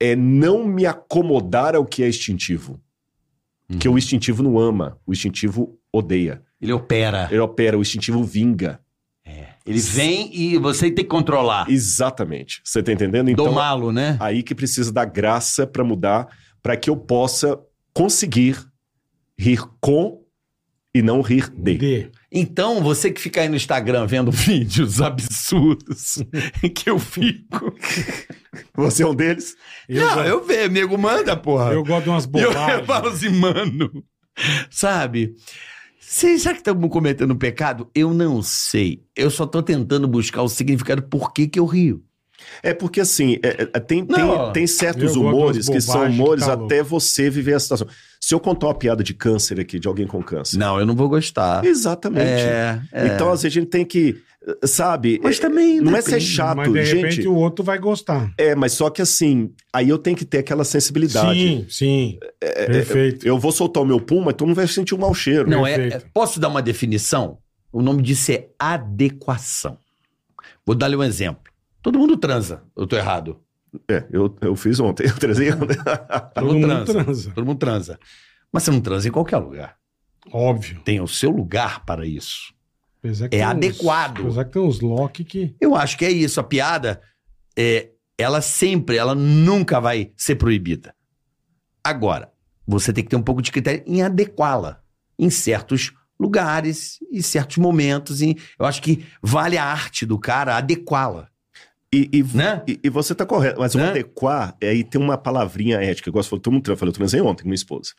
é 0.00 0.16
não 0.16 0.66
me 0.66 0.86
acomodar 0.86 1.76
ao 1.76 1.84
que 1.84 2.02
é 2.02 2.08
instintivo. 2.08 2.80
Que 3.78 3.88
o 3.88 3.96
instintivo 3.96 4.42
não 4.42 4.58
ama, 4.58 4.98
o 5.06 5.12
instintivo 5.12 5.78
odeia. 5.92 6.42
Ele 6.60 6.72
opera. 6.72 7.28
Ele 7.30 7.40
opera, 7.40 7.78
o 7.78 7.82
instintivo 7.82 8.22
vinga. 8.22 8.80
Ele 9.66 9.80
vem 9.80 10.30
e 10.34 10.58
você 10.58 10.90
tem 10.90 11.04
que 11.04 11.10
controlar. 11.10 11.70
Exatamente. 11.70 12.60
Você 12.64 12.82
tá 12.82 12.92
entendendo? 12.92 13.30
Então, 13.30 13.46
Domá-lo, 13.46 13.92
né? 13.92 14.16
aí 14.20 14.42
que 14.42 14.54
precisa 14.54 14.92
da 14.92 15.04
graça 15.04 15.66
para 15.66 15.82
mudar, 15.84 16.26
para 16.62 16.76
que 16.76 16.88
eu 16.90 16.96
possa 16.96 17.58
conseguir 17.92 18.58
rir 19.38 19.60
com 19.80 20.22
e 20.94 21.02
não 21.02 21.20
rir 21.22 21.48
de. 21.50 21.74
D. 21.76 22.10
Então, 22.30 22.80
você 22.82 23.10
que 23.10 23.20
fica 23.20 23.40
aí 23.40 23.48
no 23.48 23.56
Instagram 23.56 24.06
vendo 24.06 24.30
vídeos 24.32 25.00
absurdos 25.02 26.22
em 26.62 26.68
que 26.70 26.88
eu 26.90 26.98
fico. 26.98 27.74
Você 28.76 29.02
é 29.02 29.06
um 29.06 29.14
deles? 29.14 29.56
Eu, 29.88 30.00
não, 30.06 30.14
gosto, 30.14 30.28
eu 30.28 30.44
vejo, 30.44 30.70
nego, 30.70 30.96
manda, 30.98 31.36
porra. 31.36 31.72
eu 31.72 31.82
gosto 31.84 32.04
de 32.04 32.10
umas 32.10 32.24
E 32.24 32.28
eu, 32.40 32.48
bobagens. 32.52 32.78
eu 32.80 32.84
falo 32.86 33.08
assim, 33.08 33.28
mano, 33.30 34.04
sabe? 34.70 35.34
Vocês 36.06 36.42
será 36.42 36.54
que 36.54 36.60
estamos 36.60 36.88
cometendo 36.90 37.32
um 37.32 37.38
pecado? 37.38 37.88
Eu 37.94 38.12
não 38.12 38.42
sei. 38.42 39.02
Eu 39.16 39.30
só 39.30 39.46
tô 39.46 39.62
tentando 39.62 40.06
buscar 40.06 40.42
o 40.42 40.48
significado 40.48 41.02
por 41.02 41.32
que 41.32 41.46
que 41.48 41.58
eu 41.58 41.66
rio. 41.66 42.02
É 42.62 42.74
porque 42.74 43.00
assim, 43.00 43.38
é- 43.42 43.68
é- 43.72 43.80
tem, 43.80 44.04
tem, 44.04 44.24
Não. 44.24 44.52
tem 44.52 44.66
certos 44.66 45.16
humores 45.16 45.68
que 45.68 45.80
são 45.80 45.94
bobagens 45.94 46.16
que 46.16 46.22
humores 46.22 46.46
tá 46.46 46.52
até 46.52 46.82
você 46.82 47.30
viver 47.30 47.54
a 47.54 47.60
situação. 47.60 47.86
Se 48.20 48.34
eu 48.34 48.40
contar 48.40 48.66
uma 48.66 48.74
piada 48.74 49.02
de 49.02 49.14
câncer 49.14 49.58
aqui, 49.60 49.78
de 49.78 49.88
alguém 49.88 50.06
com 50.06 50.22
câncer. 50.22 50.58
Não, 50.58 50.78
eu 50.78 50.84
não 50.86 50.94
vou 50.94 51.08
gostar. 51.08 51.64
Exatamente. 51.64 52.26
É, 52.26 52.80
é. 52.92 53.06
Então, 53.06 53.32
às 53.32 53.42
vezes, 53.42 53.56
a 53.56 53.60
gente 53.60 53.70
tem 53.70 53.84
que, 53.84 54.16
sabe? 54.64 55.20
Mas 55.22 55.38
é- 55.38 55.40
também 55.42 55.80
não 55.80 55.96
é 55.96 56.00
ser 56.00 56.12
depende. 56.12 56.26
chato, 56.26 56.56
Mas 56.56 56.72
de 56.72 56.80
repente 56.94 57.14
gente. 57.16 57.28
o 57.28 57.34
outro 57.34 57.64
vai 57.64 57.78
gostar. 57.78 58.32
É, 58.38 58.54
mas 58.54 58.72
só 58.72 58.90
que 58.90 59.00
assim, 59.02 59.52
aí 59.72 59.88
eu 59.88 59.98
tenho 59.98 60.16
que 60.16 60.24
ter 60.24 60.38
aquela 60.38 60.64
sensibilidade. 60.64 61.38
Sim, 61.38 61.66
sim. 61.68 62.18
Perfeito. 62.40 63.26
Eu 63.26 63.38
vou 63.38 63.52
soltar 63.52 63.82
o 63.82 63.86
meu 63.86 64.00
pum, 64.00 64.20
mas 64.20 64.34
tu 64.34 64.46
não 64.46 64.54
vai 64.54 64.66
sentir 64.66 64.94
um 64.94 64.98
mau 64.98 65.14
cheiro. 65.14 65.48
Não, 65.48 65.66
é, 65.66 65.76
Perfeito. 65.76 66.06
é- 66.06 66.10
Posso 66.12 66.38
dar 66.40 66.48
uma 66.48 66.62
definição? 66.62 67.38
O 67.72 67.82
nome 67.82 68.02
disso 68.02 68.30
é 68.32 68.48
adequação. 68.58 69.78
Vou 70.64 70.74
dar-lhe 70.76 70.96
um 70.96 71.02
exemplo. 71.02 71.42
Todo 71.82 71.98
mundo 71.98 72.16
transa. 72.16 72.62
Eu 72.76 72.86
tô 72.86 72.96
errado. 72.96 73.38
É, 73.90 74.04
eu, 74.12 74.34
eu 74.40 74.54
fiz 74.54 74.78
ontem, 74.78 75.04
eu 75.08 75.16
trazia 75.18 75.54
ontem. 75.56 75.76
Todo 76.34 76.54
mundo 76.54 76.84
transa. 76.84 77.32
Todo 77.34 77.44
mundo 77.46 77.58
transa. 77.58 77.98
Mas 78.52 78.62
você 78.62 78.70
não 78.70 78.80
transa 78.80 79.08
em 79.08 79.10
qualquer 79.10 79.38
lugar. 79.38 79.76
Óbvio. 80.32 80.80
Tem 80.84 81.00
o 81.00 81.08
seu 81.08 81.30
lugar 81.30 81.84
para 81.84 82.06
isso. 82.06 82.53
Apesar 83.04 83.28
que 83.28 83.36
É 83.36 83.38
tem 83.40 83.46
uns- 83.46 83.50
adequado. 83.52 84.20
apesar 84.22 84.44
que 84.46 84.50
tem 84.52 84.62
uns 84.62 84.80
Loki 84.80 85.24
que. 85.24 85.54
Eu 85.60 85.74
acho 85.76 85.98
que 85.98 86.04
é 86.06 86.10
isso. 86.10 86.40
A 86.40 86.44
piada, 86.44 87.02
é, 87.56 87.90
ela 88.16 88.40
sempre, 88.40 88.96
ela 88.96 89.14
nunca 89.14 89.78
vai 89.80 90.12
ser 90.16 90.36
proibida. 90.36 90.94
Agora, 91.82 92.32
você 92.66 92.92
tem 92.92 93.04
que 93.04 93.10
ter 93.10 93.16
um 93.16 93.22
pouco 93.22 93.42
de 93.42 93.52
critério 93.52 93.82
em 93.86 94.02
adequá-la 94.02 94.80
em 95.18 95.28
certos 95.28 95.92
lugares 96.18 96.98
e 97.12 97.22
certos 97.22 97.58
momentos. 97.58 98.22
E 98.22 98.36
eu 98.58 98.64
acho 98.64 98.80
que 98.80 99.04
vale 99.22 99.58
a 99.58 99.64
arte 99.64 100.06
do 100.06 100.18
cara 100.18 100.56
adequá-la, 100.56 101.28
E, 101.92 102.08
e, 102.12 102.22
né? 102.34 102.62
e, 102.66 102.80
e 102.84 102.88
você 102.88 103.14
tá 103.14 103.26
correto, 103.26 103.60
mas 103.60 103.74
o 103.74 103.78
Né? 103.78 103.90
adequar, 103.90 104.56
é 104.60 104.70
aí 104.70 104.82
tem 104.82 105.00
uma 105.00 105.18
palavrinha 105.18 105.76
ética. 105.76 106.08
Igual 106.08 106.22
você 106.22 106.30
falou, 106.30 106.40
todo 106.42 106.52
mundo 106.54 106.76
falei, 106.76 106.88
eu 106.88 106.94
transei 106.94 107.20
ontem 107.20 107.42
com 107.42 107.48
minha 107.48 107.54
esposa. 107.54 107.92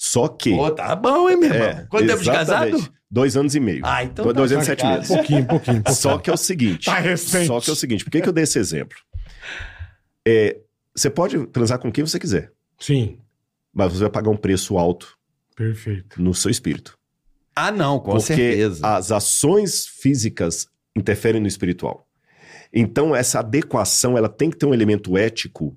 Só 0.00 0.28
que. 0.28 0.54
Pô, 0.54 0.70
tá 0.70 0.94
bom, 0.94 1.28
hein, 1.28 1.36
meu 1.36 1.52
irmão? 1.52 1.68
é, 1.68 1.86
Quanto 1.90 2.06
tempo 2.06 2.22
de 2.22 2.30
casado? 2.30 2.92
Dois 3.10 3.36
anos 3.36 3.54
e 3.54 3.60
meio. 3.60 3.82
Ah, 3.84 4.04
então 4.04 4.24
dois, 4.24 4.34
tá 4.34 4.38
dois 4.40 4.52
anos 4.52 4.64
e 4.64 4.66
sete 4.66 4.86
meses. 4.86 5.08
Pouquinho, 5.08 5.46
pouquinho, 5.46 5.82
pouquinho. 5.82 5.96
Só 5.96 6.18
que 6.18 6.30
é 6.30 6.32
o 6.32 6.36
seguinte. 6.36 6.84
Tá 6.84 6.98
recente. 7.00 7.46
Só 7.48 7.60
que 7.60 7.68
é 7.68 7.72
o 7.72 7.76
seguinte, 7.76 8.04
por 8.04 8.10
que, 8.10 8.20
que 8.20 8.28
eu 8.28 8.32
dei 8.32 8.44
esse 8.44 8.58
exemplo? 8.58 8.96
É, 10.26 10.58
você 10.94 11.10
pode 11.10 11.46
transar 11.48 11.78
com 11.78 11.90
quem 11.90 12.04
você 12.06 12.18
quiser, 12.18 12.52
Sim, 12.78 13.18
mas 13.72 13.92
você 13.92 14.00
vai 14.00 14.10
pagar 14.10 14.30
um 14.30 14.36
preço 14.36 14.76
alto 14.78 15.16
perfeito. 15.56 16.20
no 16.22 16.32
seu 16.34 16.50
espírito. 16.50 16.96
Ah, 17.56 17.72
não, 17.72 17.98
com 17.98 18.12
porque 18.12 18.22
certeza. 18.22 18.86
as 18.86 19.10
ações 19.10 19.86
físicas 19.86 20.68
interferem 20.94 21.40
no 21.40 21.48
espiritual. 21.48 22.06
Então, 22.72 23.16
essa 23.16 23.40
adequação, 23.40 24.16
ela 24.18 24.28
tem 24.28 24.50
que 24.50 24.56
ter 24.58 24.66
um 24.66 24.74
elemento 24.74 25.16
ético. 25.16 25.76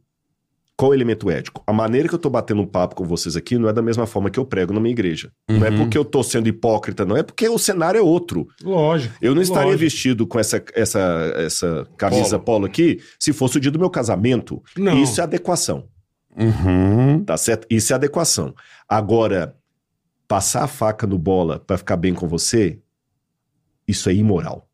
Qual 0.81 0.91
é 0.91 0.95
o 0.95 0.97
elemento 0.97 1.29
ético? 1.29 1.63
A 1.67 1.71
maneira 1.71 2.07
que 2.09 2.15
eu 2.15 2.19
tô 2.19 2.27
batendo 2.29 2.61
um 2.61 2.65
papo 2.65 2.95
com 2.95 3.05
vocês 3.05 3.35
aqui 3.35 3.55
não 3.57 3.69
é 3.69 3.73
da 3.73 3.81
mesma 3.83 4.07
forma 4.07 4.31
que 4.31 4.39
eu 4.39 4.45
prego 4.45 4.73
na 4.73 4.79
minha 4.79 4.91
igreja. 4.91 5.31
Não 5.47 5.63
é 5.65 5.69
Uhum. 5.69 5.77
porque 5.77 5.95
eu 5.97 6.03
tô 6.03 6.23
sendo 6.23 6.47
hipócrita, 6.49 7.05
não 7.05 7.15
é 7.15 7.21
porque 7.21 7.47
o 7.47 7.59
cenário 7.59 7.99
é 7.99 8.01
outro. 8.01 8.47
Lógico. 8.63 9.13
Eu 9.21 9.35
não 9.35 9.41
estaria 9.43 9.65
lógico. 9.65 9.79
vestido 9.79 10.25
com 10.25 10.39
essa, 10.39 10.63
essa, 10.73 11.33
essa 11.37 11.87
camisa 11.97 12.39
polo. 12.39 12.65
aqui 12.65 12.99
se 13.19 13.31
fosse 13.31 13.57
o 13.57 13.59
dia 13.59 13.69
do 13.71 13.77
meu 13.77 13.89
casamento. 13.91 14.61
Não. 14.75 14.97
Isso 15.03 15.21
é 15.21 15.23
adequação, 15.23 15.87
Uhum. 16.35 17.23
tá 17.23 17.37
certo? 17.37 17.67
Isso 17.69 17.93
é 17.93 17.95
adequação. 17.95 18.53
Agora, 18.89 19.55
passar 20.27 20.63
a 20.63 20.67
faca 20.67 21.05
no 21.05 21.17
bola 21.19 21.59
pra 21.59 21.77
ficar 21.77 21.97
bem 21.97 22.13
com 22.13 22.27
você, 22.27 22.79
isso 23.87 24.09
é 24.09 24.13
imoral. 24.13 24.67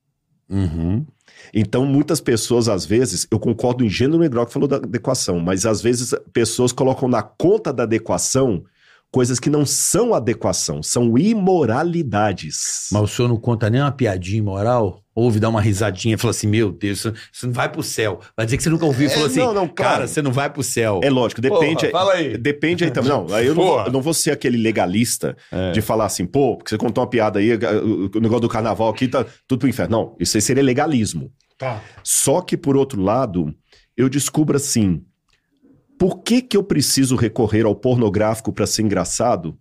Uhum. 0.50 1.06
Então, 1.54 1.86
muitas 1.86 2.20
pessoas, 2.20 2.68
às 2.68 2.86
vezes, 2.86 3.28
eu 3.32 3.40
concordo 3.40 3.84
em 3.84 3.90
gênero 3.90 4.28
grau 4.30 4.46
que 4.46 4.54
falou 4.54 4.68
da 4.68 4.78
adequação, 4.78 5.40
mas 5.40 5.66
às 5.66 5.82
vezes 5.82 6.14
pessoas 6.34 6.72
colocam 6.72 7.08
na 7.08 7.22
conta 7.22 7.72
da 7.72 7.84
adequação 7.84 8.64
coisas 9.12 9.40
que 9.40 9.50
não 9.50 9.66
são 9.66 10.14
adequação, 10.14 10.84
são 10.84 11.18
imoralidades. 11.18 12.88
Mas 12.92 13.02
o 13.02 13.08
senhor 13.08 13.28
não 13.28 13.38
conta 13.38 13.70
nem 13.70 13.82
uma 13.82 13.92
piadinha 13.92 14.40
imoral? 14.40 15.02
Ouve 15.16 15.40
dar 15.40 15.50
uma 15.50 15.62
risadinha 15.62 16.14
e 16.14 16.18
fala 16.18 16.30
assim: 16.32 16.46
Meu 16.46 16.72
Deus, 16.72 17.02
você- 17.02 17.48
não 17.48 17.54
vai 17.54 17.68
pro 17.72 17.82
céu. 17.82 18.20
Vai 18.36 18.46
dizer 18.46 18.58
que 18.58 18.64
você 18.64 18.70
nunca 18.70 18.86
ouviu 18.86 19.08
e 19.08 19.12
É, 19.12 19.14
falou 19.14 19.28
assim: 19.28 19.40
não, 19.40 19.54
não, 19.54 19.68
claro. 19.68 19.94
Cara, 19.94 20.08
você 20.08 20.22
não 20.22 20.32
vai 20.32 20.48
pro 20.50 20.62
céu. 20.62 21.00
É 21.04 21.10
lógico, 21.10 21.42
depende. 21.42 21.88
Porra, 21.88 21.92
fala 21.92 22.14
aí. 22.14 22.38
Depende 22.38 22.84
aí 22.84 22.92
também. 22.92 23.10
Não, 23.10 23.26
aí 23.34 23.48
eu 23.48 23.56
não, 23.56 23.86
eu 23.86 23.92
não 23.92 24.02
vou 24.02 24.14
ser 24.14 24.30
aquele 24.32 24.58
legalista 24.58 25.36
É. 25.52 25.72
de 25.72 25.82
falar 25.82 26.06
assim, 26.06 26.26
pô, 26.26 26.56
porque 26.58 26.70
você 26.70 26.78
contou 26.78 27.04
uma 27.04 27.10
piada 27.10 27.40
aí, 27.40 27.52
o 27.56 28.12
o 28.16 28.20
negócio 28.20 28.42
do 28.42 28.50
carnaval 28.50 28.90
aqui 28.90 29.08
tá 29.08 29.26
tudo 29.48 29.60
pro 29.60 29.68
inferno. 29.70 29.98
Não, 29.98 30.16
isso 30.20 30.38
aí 30.38 30.42
seria 30.42 30.62
legalismo. 30.62 31.32
Tá. 31.58 31.82
Só 32.04 32.40
que, 32.42 32.56
por 32.56 32.78
outro 32.78 33.02
lado, 33.02 33.52
eu 33.96 34.08
descubro 34.08 34.56
assim: 34.56 35.02
Por 35.98 36.22
que, 36.24 36.42
que 36.42 36.56
eu 36.58 36.64
preciso 36.64 37.16
recorrer 37.16 37.66
ao 37.66 37.76
pornográfico 37.76 38.52
para 38.54 38.68
ser 38.68 38.84
engraçado 38.84 39.58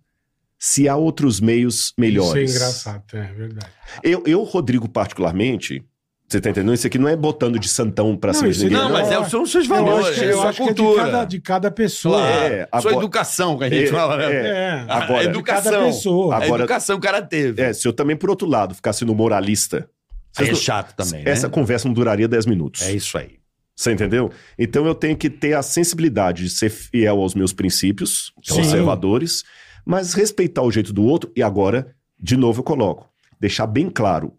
se 0.59 0.87
há 0.89 0.95
outros 0.95 1.39
meios 1.39 1.75
Isso 1.75 1.93
é 1.97 2.01
melhores? 2.01 2.55
engraçado, 2.55 3.03
é 3.13 3.21
verdade. 3.33 3.71
Eu, 4.03 4.23
eu, 4.25 4.43
Rodrigo, 4.43 4.87
particularmente, 4.89 5.83
você 6.27 6.41
tá 6.41 6.49
entendendo? 6.49 6.73
Isso 6.73 6.85
aqui 6.87 6.97
não 6.97 7.07
é 7.07 7.15
botando 7.15 7.57
de 7.57 7.67
santão 7.69 8.15
pra 8.17 8.33
Não, 8.33 8.39
cima 8.39 8.51
de 8.51 8.63
ninguém. 8.65 8.77
Não, 8.77 8.91
mas 8.91 9.09
é, 9.11 9.23
são 9.29 9.43
os 9.43 9.51
seus 9.51 9.67
Eu 9.69 9.75
valores, 9.75 10.07
acho 10.07 10.19
que, 10.19 10.25
é 10.25 10.27
a 10.27 10.31
eu 10.31 10.37
sua 10.37 10.49
acho 10.49 10.57
que 10.63 10.69
é 10.69 10.73
de 10.73 10.81
cultura. 10.81 11.03
cada, 11.05 11.25
de 11.25 11.39
cada 11.41 11.71
pessoa. 11.71 12.17
Claro. 12.17 12.33
É, 12.53 12.57
Sua 12.57 12.67
agora- 12.71 12.95
educação, 12.97 13.57
que 13.57 13.63
a 13.63 13.69
gente 13.69 13.83
É, 13.83 13.91
fala, 13.91 14.17
né? 14.17 14.25
é. 14.25 14.47
É. 14.47 14.85
A 14.87 14.97
Agora- 15.03 15.23
educação. 15.23 15.71
Cada 15.71 15.85
pessoa. 15.85 16.33
A 16.35 16.43
Agora- 16.43 16.63
educação 16.63 16.99
que 16.99 17.07
o 17.07 17.11
cara 17.11 17.21
teve. 17.21 17.61
É, 17.61 17.71
se 17.73 17.87
eu 17.87 17.93
também, 17.93 18.15
por 18.15 18.29
outro 18.29 18.47
lado, 18.47 18.75
ficar 18.75 18.93
sendo 18.93 19.15
moralista, 19.15 19.89
Aí 20.37 20.47
é 20.47 20.51
não- 20.51 20.55
chato 20.57 20.93
também, 20.95 21.23
né? 21.23 21.31
essa 21.31 21.49
conversa 21.49 21.87
não 21.87 21.93
duraria 21.93 22.27
10 22.27 22.45
minutos. 22.45 22.81
É 22.83 22.91
isso 22.91 23.17
aí. 23.17 23.37
Você 23.77 23.91
entendeu? 23.91 24.31
Então 24.57 24.87
eu 24.87 24.95
tenho 24.95 25.15
que 25.15 25.29
ter 25.29 25.53
a 25.53 25.61
sensibilidade 25.61 26.43
de 26.45 26.49
ser 26.49 26.69
fiel 26.71 27.21
aos 27.21 27.35
meus 27.35 27.53
princípios 27.53 28.33
conservadores, 28.49 29.43
mas 29.85 30.13
respeitar 30.13 30.63
o 30.63 30.71
jeito 30.71 30.91
do 30.91 31.03
outro. 31.03 31.31
E 31.35 31.43
agora, 31.43 31.93
de 32.19 32.35
novo, 32.35 32.59
eu 32.61 32.63
coloco: 32.63 33.07
deixar 33.39 33.67
bem 33.67 33.87
claro 33.89 34.33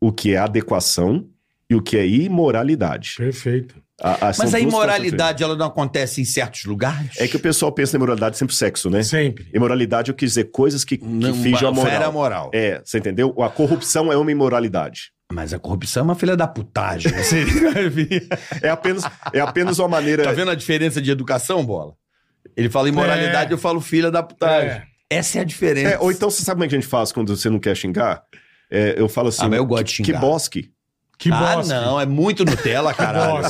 o 0.00 0.12
que 0.12 0.32
é 0.34 0.38
adequação 0.38 1.26
e 1.68 1.74
o 1.74 1.82
que 1.82 1.96
é 1.96 2.06
imoralidade. 2.06 3.14
Perfeito. 3.16 3.82
A- 4.00 4.28
a- 4.28 4.32
Mas 4.38 4.54
a 4.54 4.60
imoralidade, 4.60 5.42
ela 5.42 5.56
não 5.56 5.66
acontece 5.66 6.20
em 6.20 6.24
certos 6.24 6.64
lugares? 6.64 7.16
É 7.18 7.26
que 7.28 7.36
o 7.36 7.40
pessoal 7.40 7.70
pensa 7.72 7.92
na 7.92 7.98
imoralidade 8.02 8.36
sempre 8.36 8.54
sexo, 8.54 8.90
né? 8.90 9.02
Sempre. 9.02 9.46
Imoralidade 9.54 10.10
eu 10.10 10.14
quis 10.16 10.30
dizer 10.30 10.50
coisas 10.50 10.84
que, 10.84 10.98
que 10.98 11.04
Não, 11.04 11.32
fingem 11.34 11.68
a 11.68 11.74
fere 11.74 11.96
a 11.96 12.10
moral. 12.10 12.12
moral. 12.12 12.50
É, 12.52 12.80
você 12.84 12.98
entendeu? 12.98 13.34
A 13.42 13.48
corrupção 13.48 14.12
é 14.12 14.16
uma 14.16 14.30
imoralidade. 14.32 15.12
Mas 15.34 15.52
a 15.52 15.58
corrupção 15.58 16.02
é 16.02 16.04
uma 16.04 16.14
filha 16.14 16.36
da 16.36 16.46
putagem. 16.46 17.10
Você 17.12 17.44
É 18.62 18.70
apenas, 18.70 19.02
é 19.32 19.40
apenas 19.40 19.78
uma 19.80 19.88
maneira. 19.88 20.22
tá 20.22 20.32
vendo 20.32 20.50
a 20.50 20.54
diferença 20.54 21.02
de 21.02 21.10
educação, 21.10 21.64
Bola? 21.64 21.94
Ele 22.56 22.70
fala 22.70 22.88
imoralidade, 22.88 23.50
É. 23.50 23.54
eu 23.54 23.58
falo 23.58 23.80
filha 23.80 24.10
da 24.12 24.22
putagem. 24.22 24.70
É. 24.70 24.82
Essa 25.10 25.38
é 25.38 25.40
a 25.40 25.44
diferença. 25.44 25.88
É, 25.94 25.98
ou 25.98 26.12
então, 26.12 26.30
você 26.30 26.42
sabe 26.42 26.56
como 26.56 26.64
é 26.64 26.68
que 26.68 26.74
a 26.76 26.80
gente 26.80 26.88
faz 26.88 27.10
quando 27.10 27.36
você 27.36 27.50
não 27.50 27.58
quer 27.58 27.76
xingar? 27.76 28.22
É, 28.70 28.94
eu 28.96 29.08
falo 29.08 29.28
assim. 29.28 29.44
Ah, 29.44 29.48
mas 29.48 29.58
eu 29.58 29.66
gosto 29.66 29.86
de 29.86 29.90
que, 29.96 30.04
xingar. 30.04 30.20
Que 30.20 30.26
bosque. 30.26 30.70
Que 31.18 31.32
ah, 31.32 31.56
bosque. 31.56 31.72
não, 31.74 32.00
é 32.00 32.06
muito 32.06 32.44
Nutella, 32.44 32.94
caralho. 32.94 33.42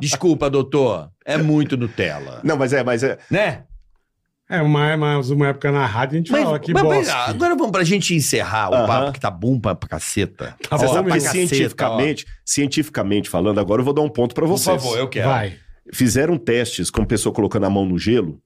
Desculpa, 0.00 0.48
doutor. 0.48 1.10
É 1.24 1.36
muito 1.36 1.76
Nutella. 1.76 2.40
Não, 2.44 2.56
mas 2.56 2.72
é, 2.72 2.82
mas 2.84 3.02
é. 3.02 3.18
Né? 3.30 3.64
É, 4.56 4.62
uma, 4.62 4.96
mas 4.96 5.30
uma 5.30 5.48
época 5.48 5.70
na 5.72 5.84
rádio 5.86 6.14
a 6.14 6.18
gente 6.18 6.32
Mas, 6.32 6.44
fala 6.44 6.58
que 6.58 6.72
mas, 6.72 6.82
bosque. 6.82 7.10
mas, 7.12 7.28
agora 7.30 7.54
vamos 7.54 7.72
pra 7.72 7.84
gente 7.84 8.14
encerrar 8.14 8.70
o 8.70 8.74
Aham. 8.74 8.86
papo 8.86 9.12
que 9.12 9.20
tá 9.20 9.30
bom 9.30 9.58
pra, 9.58 9.74
pra 9.74 9.88
caceta. 9.88 10.56
Tá 10.68 10.76
Você 10.76 10.86
bom 10.86 10.92
sabe 10.94 11.08
que 11.08 11.14
mesmo. 11.14 11.28
caceta, 11.28 11.46
cientificamente, 11.48 12.26
cientificamente 12.44 13.28
falando, 13.30 13.58
agora 13.60 13.80
eu 13.80 13.84
vou 13.84 13.94
dar 13.94 14.02
um 14.02 14.08
ponto 14.08 14.34
pra 14.34 14.44
Por 14.46 14.50
vocês. 14.50 14.76
favor, 14.82 14.98
eu 14.98 15.08
quero. 15.08 15.28
Vai. 15.28 15.54
Fizeram 15.92 16.36
testes 16.38 16.90
com 16.90 17.04
pessoa 17.04 17.32
colocando 17.34 17.64
a 17.66 17.70
mão 17.70 17.84
no 17.84 17.98
gelo 17.98 18.40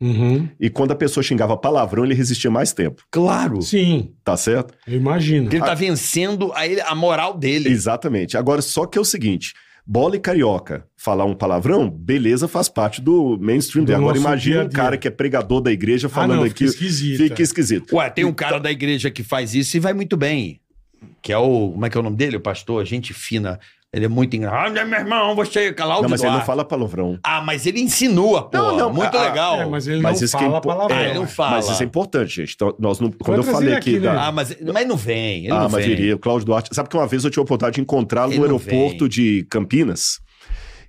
Uhum. 0.00 0.48
e 0.60 0.70
quando 0.70 0.92
a 0.92 0.94
pessoa 0.94 1.24
xingava 1.24 1.56
palavrão, 1.56 2.04
ele 2.04 2.14
resistia 2.14 2.50
mais 2.50 2.72
tempo. 2.72 3.02
Claro. 3.10 3.60
Sim, 3.62 4.12
Tá 4.22 4.36
certo? 4.36 4.74
eu 4.86 4.96
imagino. 4.96 5.44
Porque 5.44 5.56
ele 5.56 5.64
tá 5.64 5.74
vencendo 5.74 6.52
a, 6.54 6.66
ele- 6.66 6.80
a 6.80 6.94
moral 6.94 7.36
dele. 7.36 7.68
Exatamente. 7.68 8.36
Agora, 8.36 8.62
só 8.62 8.86
que 8.86 8.96
é 8.96 9.00
o 9.00 9.04
seguinte: 9.04 9.54
bola 9.88 10.16
e 10.16 10.20
carioca 10.20 10.86
falar 10.94 11.24
um 11.24 11.34
palavrão, 11.34 11.88
beleza, 11.88 12.46
faz 12.46 12.68
parte 12.68 13.00
do 13.00 13.38
mainstream. 13.40 13.86
Do 13.86 13.94
Agora, 13.94 14.18
imagina 14.18 14.64
um 14.64 14.68
cara 14.68 14.98
que 14.98 15.08
é 15.08 15.10
pregador 15.10 15.62
da 15.62 15.72
igreja 15.72 16.08
Ah, 16.08 16.10
falando 16.10 16.40
não, 16.40 16.44
aqui. 16.44 16.66
fica 16.68 16.70
esquisito. 16.70 17.16
Fica 17.16 17.40
é. 17.40 17.44
esquisito. 17.44 17.96
Ué, 17.96 18.10
tem 18.10 18.26
um 18.26 18.34
cara 18.34 18.58
da 18.58 18.70
igreja 18.70 19.10
que 19.10 19.22
faz 19.22 19.54
isso 19.54 19.78
e 19.78 19.80
vai 19.80 19.94
muito 19.94 20.14
bem. 20.14 20.60
Que 21.22 21.32
é 21.32 21.38
o. 21.38 21.70
Como 21.70 21.86
é 21.86 21.88
que 21.88 21.96
é 21.96 22.00
o 22.00 22.02
nome 22.02 22.16
dele? 22.16 22.36
O 22.36 22.40
pastor, 22.40 22.84
gente 22.84 23.14
fina. 23.14 23.58
Ele 23.90 24.04
é 24.04 24.08
muito 24.08 24.36
engraçado. 24.36 24.76
Ah, 24.78 24.84
meu 24.84 24.98
irmão, 24.98 25.34
você, 25.34 25.72
Cláudio 25.72 26.02
Não, 26.02 26.10
mas 26.10 26.20
ele 26.20 26.26
não 26.28 26.34
Duarte. 26.36 26.46
fala 26.46 26.62
palavrão. 26.64 27.18
Ah, 27.24 27.40
mas 27.40 27.64
ele 27.64 27.80
insinua, 27.80 28.42
pô. 28.50 28.58
Não, 28.58 28.76
não, 28.76 28.92
muito 28.92 29.16
ah, 29.16 29.22
legal. 29.22 29.60
É, 29.62 29.64
mas 29.64 29.88
ele 29.88 30.02
Mas 30.02 30.18
não 30.20 30.24
isso 30.26 30.36
que 30.36 30.44
é 30.44 30.46
fala 30.46 30.58
impo- 30.58 30.68
palavrão. 30.68 30.96
Ah, 30.98 31.02
ele 31.04 31.14
não 31.14 31.22
é. 31.24 31.26
fala. 31.26 31.50
Mas 31.52 31.70
isso 31.70 31.82
é 31.82 31.86
importante, 31.86 32.36
gente. 32.36 32.52
Então, 32.54 32.76
nós 32.78 33.00
não, 33.00 33.10
quando 33.10 33.38
eu 33.38 33.42
falei 33.44 33.72
aqui 33.72 33.92
aqui, 33.96 34.00
da. 34.00 34.12
né? 34.12 34.18
Ah, 34.20 34.30
mas, 34.30 34.54
mas 34.60 34.86
não 34.86 34.96
vem. 34.96 35.44
Ele 35.46 35.52
Ah, 35.52 35.60
não 35.62 35.70
mas 35.70 35.86
vem. 35.86 35.96
viria. 35.96 36.16
O 36.16 36.18
Cláudio 36.18 36.44
Duarte. 36.44 36.68
Sabe 36.74 36.88
que 36.90 36.96
uma 36.98 37.06
vez 37.06 37.24
eu 37.24 37.30
tive 37.30 37.40
a 37.40 37.44
oportunidade 37.44 37.76
de 37.76 37.80
encontrá-lo 37.80 38.30
Ele 38.30 38.38
no 38.40 38.44
aeroporto 38.44 38.98
vem. 39.04 39.08
de 39.08 39.46
Campinas. 39.50 40.18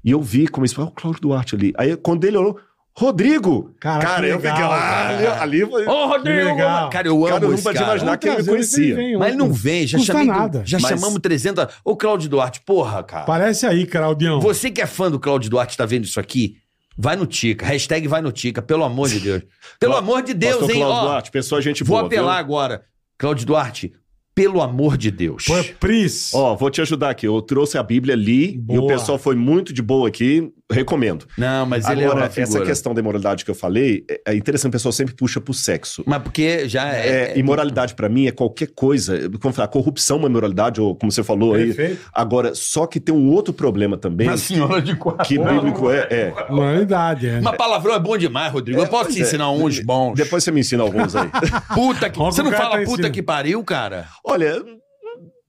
E 0.03 0.11
eu 0.11 0.21
vi 0.21 0.49
como 0.49 0.65
isso. 0.65 0.81
Ah, 0.81 0.83
o 0.85 0.91
Cláudio 0.91 1.21
Duarte 1.21 1.55
ali. 1.55 1.71
Aí 1.77 1.95
quando 1.95 2.25
ele 2.25 2.35
olhou, 2.37 2.59
Rodrigo! 2.97 3.73
Cara, 3.79 3.99
que 4.05 4.25
eu 4.27 4.37
legal, 4.37 4.39
fiquei 4.55 4.67
lá. 4.67 4.79
cara. 4.79 5.09
Ali, 5.17 5.27
ali 5.61 5.69
foi. 5.69 5.85
Ô, 5.87 6.07
Rodrigo! 6.07 6.45
legal. 6.49 6.89
Cara, 6.89 7.07
eu 7.07 7.15
amo 7.15 7.27
Cara, 7.27 7.43
eu 7.43 7.47
não 7.47 7.53
esse 7.55 7.63
podia 7.63 7.79
cara. 7.79 7.91
imaginar 7.93 8.17
que 8.17 8.27
ele 8.27 8.37
me 8.37 8.45
conhecia. 8.45 8.95
vem, 8.95 9.17
Mas 9.17 9.27
ele 9.29 9.37
não 9.37 9.53
vem, 9.53 9.87
já 9.87 9.97
Custa 9.97 10.13
chamei. 10.13 10.27
nada. 10.27 10.63
Já 10.65 10.79
Mas- 10.79 10.89
chamamos 10.99 11.19
300. 11.21 11.67
Ô, 11.85 11.95
Cláudio 11.95 12.27
Duarte, 12.29 12.61
porra, 12.65 13.01
cara. 13.03 13.23
Parece 13.25 13.65
aí, 13.65 13.85
Claudião. 13.85 14.41
Você 14.41 14.69
que 14.69 14.81
é 14.81 14.85
fã 14.85 15.09
do 15.09 15.17
Cláudio 15.19 15.49
Duarte, 15.49 15.77
tá 15.77 15.85
vendo 15.85 16.03
isso 16.03 16.19
aqui? 16.19 16.57
Vai 16.97 17.15
no 17.15 17.25
Tica. 17.25 17.65
Hashtag 17.65 18.05
vai 18.09 18.21
no 18.21 18.31
Tica, 18.33 18.61
pelo 18.61 18.83
amor 18.83 19.07
de 19.07 19.19
Deus. 19.21 19.43
Pelo 19.79 19.95
amor 19.95 20.21
de 20.21 20.33
Deus, 20.33 20.57
Pastor 20.57 20.71
hein? 20.75 20.81
Cláudio 20.81 21.01
Duarte, 21.03 21.31
pessoa 21.31 21.61
gente 21.61 21.83
vou 21.85 21.95
boa. 21.95 22.07
apelar 22.07 22.33
viu? 22.33 22.39
agora. 22.39 22.81
Cláudio 23.17 23.45
Duarte, 23.45 23.93
pelo 24.35 24.61
amor 24.61 24.97
de 24.97 25.09
Deus. 25.09 25.45
Pô, 25.45 25.53
Pris. 25.79 26.33
Ó, 26.33 26.53
vou 26.57 26.69
te 26.69 26.81
ajudar 26.81 27.11
aqui. 27.11 27.25
Eu 27.25 27.41
trouxe 27.41 27.77
a 27.77 27.83
Bíblia, 27.83 28.13
li, 28.15 28.61
e 28.69 28.77
o 28.77 28.87
pessoal 28.87 29.17
foi 29.17 29.35
muito 29.35 29.71
de 29.71 29.81
boa 29.81 30.09
aqui. 30.09 30.51
Recomendo. 30.71 31.25
Não, 31.37 31.65
mas 31.65 31.87
ele 31.89 32.01
é 32.01 32.05
Agora, 32.05 32.19
uma 32.19 32.25
essa 32.27 32.45
figura. 32.45 32.65
questão 32.65 32.93
da 32.93 33.01
imoralidade 33.01 33.43
que 33.43 33.49
eu 33.49 33.55
falei, 33.55 34.05
é- 34.09 34.21
é 34.27 34.35
interessante, 34.35 34.69
o 34.69 34.73
pessoal 34.73 34.91
sempre 34.91 35.15
puxa 35.15 35.41
pro 35.41 35.53
sexo. 35.53 36.03
Mas 36.05 36.21
porque 36.21 36.69
já 36.69 36.93
É, 36.93 37.33
é... 37.33 37.39
imoralidade 37.39 37.95
pra 37.95 38.07
mim 38.07 38.27
é 38.27 38.31
qualquer 38.31 38.67
coisa. 38.75 39.29
Como 39.41 39.53
falar, 39.53 39.67
corrupção 39.69 40.17
é 40.17 40.19
uma 40.19 40.29
imoralidade, 40.29 40.79
ou 40.79 40.95
como 40.95 41.11
você 41.11 41.23
falou 41.23 41.55
aí. 41.55 41.73
Perfeito. 41.73 42.01
Agora, 42.13 42.53
só 42.53 42.85
que 42.85 42.99
tem 42.99 43.13
um 43.15 43.31
outro 43.31 43.51
problema 43.53 43.97
também, 43.97 44.27
Uma 44.27 44.37
senhora 44.37 44.79
de 44.81 44.95
quatro. 44.95 45.25
que 45.25 45.39
bíblico 45.39 45.89
é. 45.89 46.07
é. 46.11 46.33
Moralidade, 46.51 47.27
é. 47.27 47.41
Mas 47.41 47.57
palavrão 47.57 47.95
é 47.95 47.99
bom 47.99 48.15
demais, 48.17 48.51
Rodrigo. 48.53 48.79
Eu 48.79 48.87
posso 48.87 49.11
te 49.11 49.19
é. 49.19 49.23
ensinar 49.23 49.49
uns 49.51 49.79
bons. 49.79 50.13
Depois 50.15 50.43
você 50.43 50.51
me 50.51 50.59
ensina 50.59 50.83
alguns 50.83 51.15
aí. 51.15 51.29
Puta 51.73 52.09
que... 52.09 52.19
Você 52.19 52.43
não 52.43 52.51
fala 52.51 52.77
tá 52.79 52.83
puta 52.85 53.09
que 53.09 53.23
pariu, 53.23 53.63
cara? 53.63 54.05
Olha, 54.23 54.63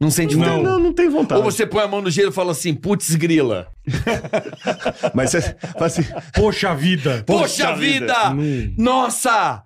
Não 0.00 0.10
sente 0.10 0.34
Não. 0.34 0.44
falta? 0.46 0.62
não, 0.62 0.78
não 0.78 0.92
tem 0.94 1.10
vontade. 1.10 1.38
Ou 1.42 1.44
você 1.50 1.66
põe 1.66 1.82
a 1.82 1.88
mão 1.88 2.00
no 2.00 2.10
gelo 2.10 2.30
e 2.30 2.32
fala 2.32 2.52
assim, 2.52 2.72
putz 2.74 3.14
grila. 3.16 3.68
Mas 5.14 5.30
você 5.30 5.40
fala 5.74 5.86
assim, 5.86 6.02
Poxa 6.34 6.74
vida. 6.74 7.22
Poxa, 7.26 7.64
Poxa 7.66 7.76
vida! 7.76 8.06
vida. 8.30 8.30
Hum. 8.30 8.74
Nossa! 8.78 9.62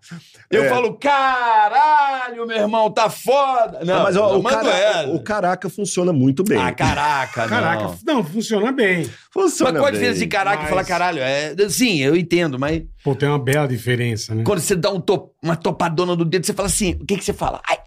Eu 0.51 0.65
É. 0.65 0.69
falo, 0.69 0.95
caralho, 0.95 2.47
meu 2.47 2.57
irmão, 2.57 2.91
tá 2.91 3.09
foda. 3.11 3.81
Não, 3.85 3.97
Não, 3.97 4.03
mas 4.05 4.17
ó, 4.17 4.37
o, 4.39 4.43
mando 4.43 4.57
cara- 4.57 4.77
ela. 4.77 5.15
o 5.15 5.23
caraca 5.23 5.69
funciona 5.69 6.13
muito 6.13 6.43
bem. 6.45 6.59
Ah, 6.59 6.73
caraca, 6.73 7.49
Caraca, 7.49 7.83
não. 8.07 8.15
não. 8.17 8.25
funciona 8.25 8.71
bem. 8.73 9.09
funciona 9.33 9.73
Mas 9.73 9.81
qual 9.81 9.89
a 9.89 9.91
diferença 9.93 10.19
de 10.19 10.27
caraca 10.27 10.59
Mas- 10.59 10.67
e 10.67 10.71
falar 10.71 10.85
caralho? 10.85 11.19
É, 11.21 11.55
sim, 11.69 12.01
eu 12.01 12.17
entendo, 12.17 12.59
mas 12.59 12.83
Pô, 13.03 13.15
tem 13.15 13.29
uma 13.29 13.39
bela 13.39 13.67
diferença, 13.67 14.35
né? 14.35 14.43
quando 14.45 14.61
você 14.61 14.75
dá 14.77 14.91
um 14.91 15.01
to- 15.01 15.31
uma 15.43 15.57
topadona 15.57 16.15
no 16.17 16.25
dedo, 16.25 16.47
você 16.47 16.53
fala 16.55 16.67
assim, 16.69 16.95
o 17.01 17.05
que 17.05 17.17
que 17.19 17.25
você 17.25 17.33
fala? 17.33 17.61
Ai, 17.69 17.79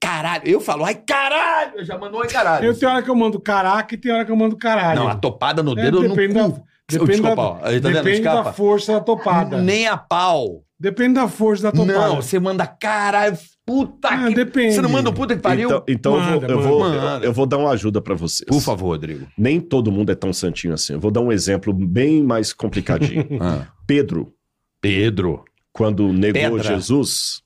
caralho. 0.00 0.42
Eu 0.46 0.60
falo, 0.60 0.84
ai, 0.84 0.94
caralho. 0.94 1.72
Eu 1.76 1.84
já 1.84 1.96
mando 1.98 2.18
ai, 2.20 2.28
caralho. 2.28 2.64
Eu 2.66 2.78
tenho 2.78 2.90
hora 2.92 3.02
que 3.02 3.10
eu 3.10 3.14
mando 3.16 3.40
caraca 3.40 3.94
e 3.94 3.98
tem 3.98 4.12
hora 4.12 4.24
que 4.24 4.32
eu 4.32 4.36
mando 4.36 4.56
caralho. 4.56 5.00
Não, 5.00 5.08
a 5.08 5.14
topada 5.14 5.62
no 5.62 5.72
É, 5.78 5.82
dedo 5.82 6.02
no 6.02 6.08
depende 6.08 6.34
da, 6.34 6.42
depende 6.48 6.62
Desculpa, 6.88 7.36
da, 7.36 7.42
ó. 7.42 7.54
Tá 7.56 7.68
vendo? 7.70 7.82
depende 7.82 8.20
da 8.22 8.30
Escapa. 8.32 8.52
força 8.52 8.92
da 8.92 9.00
topada. 9.00 9.60
Nem 9.62 9.86
a 9.86 9.96
pau. 9.96 10.62
Depende 10.80 11.14
da 11.14 11.26
força 11.28 11.64
da 11.64 11.72
topada. 11.72 11.92
Não, 11.92 12.16
você 12.22 12.38
manda 12.38 12.64
caralho, 12.64 13.36
puta 13.66 14.08
Ah, 14.08 14.28
que... 14.28 14.34
depende. 14.34 14.74
Você 14.74 14.80
não 14.80 14.88
manda 14.90 15.10
puta 15.12 15.34
que 15.34 15.42
pariu? 15.42 15.68
Então, 15.68 15.84
então 15.88 16.14
eu 16.14 16.20
vou- 16.22 16.30
Manda, 16.40 16.52
eu, 16.52 16.60
vou, 16.62 16.78
manda. 16.80 16.96
eu, 17.18 17.22
eu 17.24 17.32
vou 17.32 17.46
dar 17.46 17.58
uma 17.58 17.70
ajuda 17.70 18.00
pra 18.00 18.14
vocês. 18.14 18.46
Por 18.48 18.60
favor, 18.60 18.86
Rodrigo. 18.90 19.26
Nem 19.36 19.60
todo 19.60 19.90
mundo 19.90 20.12
é 20.12 20.14
tão 20.14 20.32
santinho 20.32 20.72
assim. 20.74 20.92
Eu 20.92 21.00
vou 21.00 21.10
dar 21.10 21.20
um 21.20 21.32
exemplo 21.32 21.72
bem 21.74 22.22
mais 22.22 22.52
complicadinho. 22.52 23.26
Ah. 23.42 23.66
Pedro, 23.86 24.32
Pedro. 24.80 25.44
quando 25.72 26.12
negou 26.12 26.40
Pedra. 26.58 26.62
Jesus, 26.62 27.42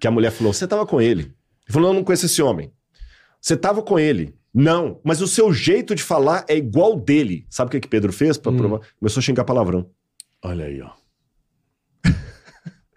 que 0.00 0.08
a 0.08 0.10
mulher 0.10 0.30
falou: 0.32 0.52
Você 0.52 0.64
estava 0.64 0.84
com 0.86 1.00
ele. 1.00 1.22
Ele 1.22 1.32
falou: 1.72 1.88
Não, 1.90 1.96
não 2.00 2.04
conheço 2.04 2.26
esse 2.26 2.42
homem. 2.42 2.72
Você 3.40 3.54
estava 3.54 3.82
com 3.82 3.98
ele. 3.98 4.34
Não, 4.52 5.00
mas 5.04 5.20
o 5.22 5.28
seu 5.28 5.52
jeito 5.52 5.94
de 5.94 6.02
falar 6.02 6.44
é 6.48 6.56
igual 6.56 6.98
dele. 6.98 7.46
Sabe 7.48 7.68
o 7.68 7.70
que, 7.70 7.80
que 7.80 7.88
Pedro 7.88 8.12
fez? 8.12 8.36
Pra 8.36 8.50
Hum. 8.50 8.56
provar? 8.56 8.80
Começou 8.98 9.20
a 9.20 9.22
xingar 9.22 9.44
palavrão. 9.44 9.88
Olha 10.42 10.64
aí, 10.64 10.80
ó. 10.82 10.90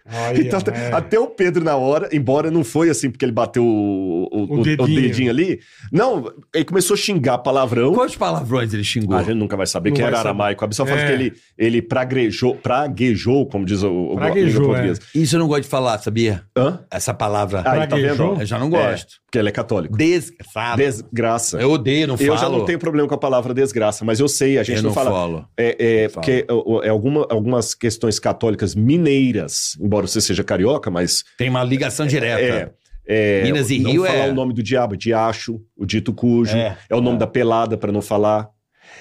Aí, 0.06 0.40
Então, 0.42 0.60
é. 0.72 0.92
até 0.92 1.18
o 1.18 1.26
Pedro, 1.26 1.64
na 1.64 1.76
hora, 1.76 2.08
embora 2.12 2.50
não 2.50 2.62
foi 2.62 2.90
assim 2.90 3.10
porque 3.10 3.24
ele 3.24 3.32
bateu 3.32 3.64
o, 3.64 4.28
o, 4.30 4.38
O 4.38 4.56
o- 4.56 4.60
o 4.60 4.62
dedinho. 4.62 5.00
dedinho. 5.00 5.30
ali. 5.30 5.60
Não, 5.90 6.30
ele 6.54 6.64
começou 6.64 6.94
a 6.94 6.96
xingar 6.98 7.38
palavrão. 7.38 7.94
Quantos 7.94 8.16
palavrões 8.16 8.74
ele 8.74 8.84
xingou? 8.84 9.16
A 9.16 9.22
gente 9.22 9.34
nunca 9.36 9.56
vai 9.56 9.66
saber 9.66 9.90
Não 9.90 9.96
quem 9.96 10.02
vai 10.04 10.08
era 10.12 10.18
saber. 10.18 10.28
aramaico. 10.28 10.64
A 10.64 10.68
pessoa 10.68 10.86
fala 10.86 11.00
É. 11.00 11.06
que 11.06 11.12
ele, 11.12 11.32
ele 11.56 11.80
praguejou, 11.82 12.54
praguejou, 12.54 13.46
como 13.46 13.64
diz 13.64 13.82
o, 13.82 13.90
o 13.90 14.16
Praguejou, 14.16 14.46
língua 14.60 14.66
portuguesa. 14.74 15.00
Isso 15.14 15.36
eu 15.36 15.40
não 15.40 15.48
gosto 15.48 15.62
de 15.62 15.68
falar, 15.68 15.98
sabia? 15.98 16.42
Hã? 16.56 16.80
Essa 16.90 17.14
palavra. 17.14 17.60
Aí, 17.60 17.80
tá 17.80 17.86
Praguejou? 17.86 18.30
vendo? 18.32 18.42
eu 18.42 18.46
já 18.46 18.58
não 18.58 18.68
gosto. 18.68 19.14
Porque 19.26 19.38
ele 19.38 19.48
é 19.48 19.52
católico. 19.52 19.96
Desgraçado. 19.96 20.76
Desgraça. 20.76 21.58
Eu 21.60 21.70
odeio, 21.72 22.06
não 22.06 22.16
falo. 22.16 22.28
Eu 22.30 22.36
já 22.36 22.48
não 22.48 22.64
tenho 22.64 22.78
problema 22.78 23.08
com 23.08 23.14
a 23.14 23.18
palavra 23.18 23.52
desgraça, 23.54 24.04
mas 24.04 24.20
eu 24.20 24.28
sei, 24.28 24.58
a 24.58 24.62
gente 24.62 24.76
Eu 24.76 24.82
não, 24.82 24.90
não 24.90 24.94
fala. 24.94 25.10
falo. 25.10 25.44
É, 25.56 26.02
é 26.04 26.08
Fala. 26.08 26.12
porque 26.26 26.46
o- 26.50 26.76
o- 26.76 26.82
é 26.82 26.88
alguma- 26.90 27.26
algumas 27.30 27.74
questões 27.74 28.18
católicas 28.18 28.74
mineiras, 28.74 29.76
embora 29.80 29.93
você 30.02 30.20
seja 30.20 30.42
carioca, 30.44 30.90
mas 30.90 31.24
Tem 31.38 31.48
uma 31.48 31.62
ligação 31.64 32.06
direta. 32.06 32.40
é, 32.40 32.72
é, 33.06 33.42
Minas 33.44 33.70
e 33.70 33.78
não 33.78 33.90
Rio 33.90 34.04
falar 34.04 34.26
é- 34.26 34.30
o 34.30 34.34
nome 34.34 34.52
do 34.54 34.62
diabo, 34.62 34.96
diacho, 34.96 35.60
o 35.76 35.84
dito 35.86 36.12
cujo, 36.12 36.56
É. 36.56 36.76
é, 36.90 36.94
o 36.94 37.00
nome 37.00 37.18
da 37.18 37.26
pelada 37.26 37.76
para 37.76 37.92
não 37.92 38.02
falar. 38.02 38.48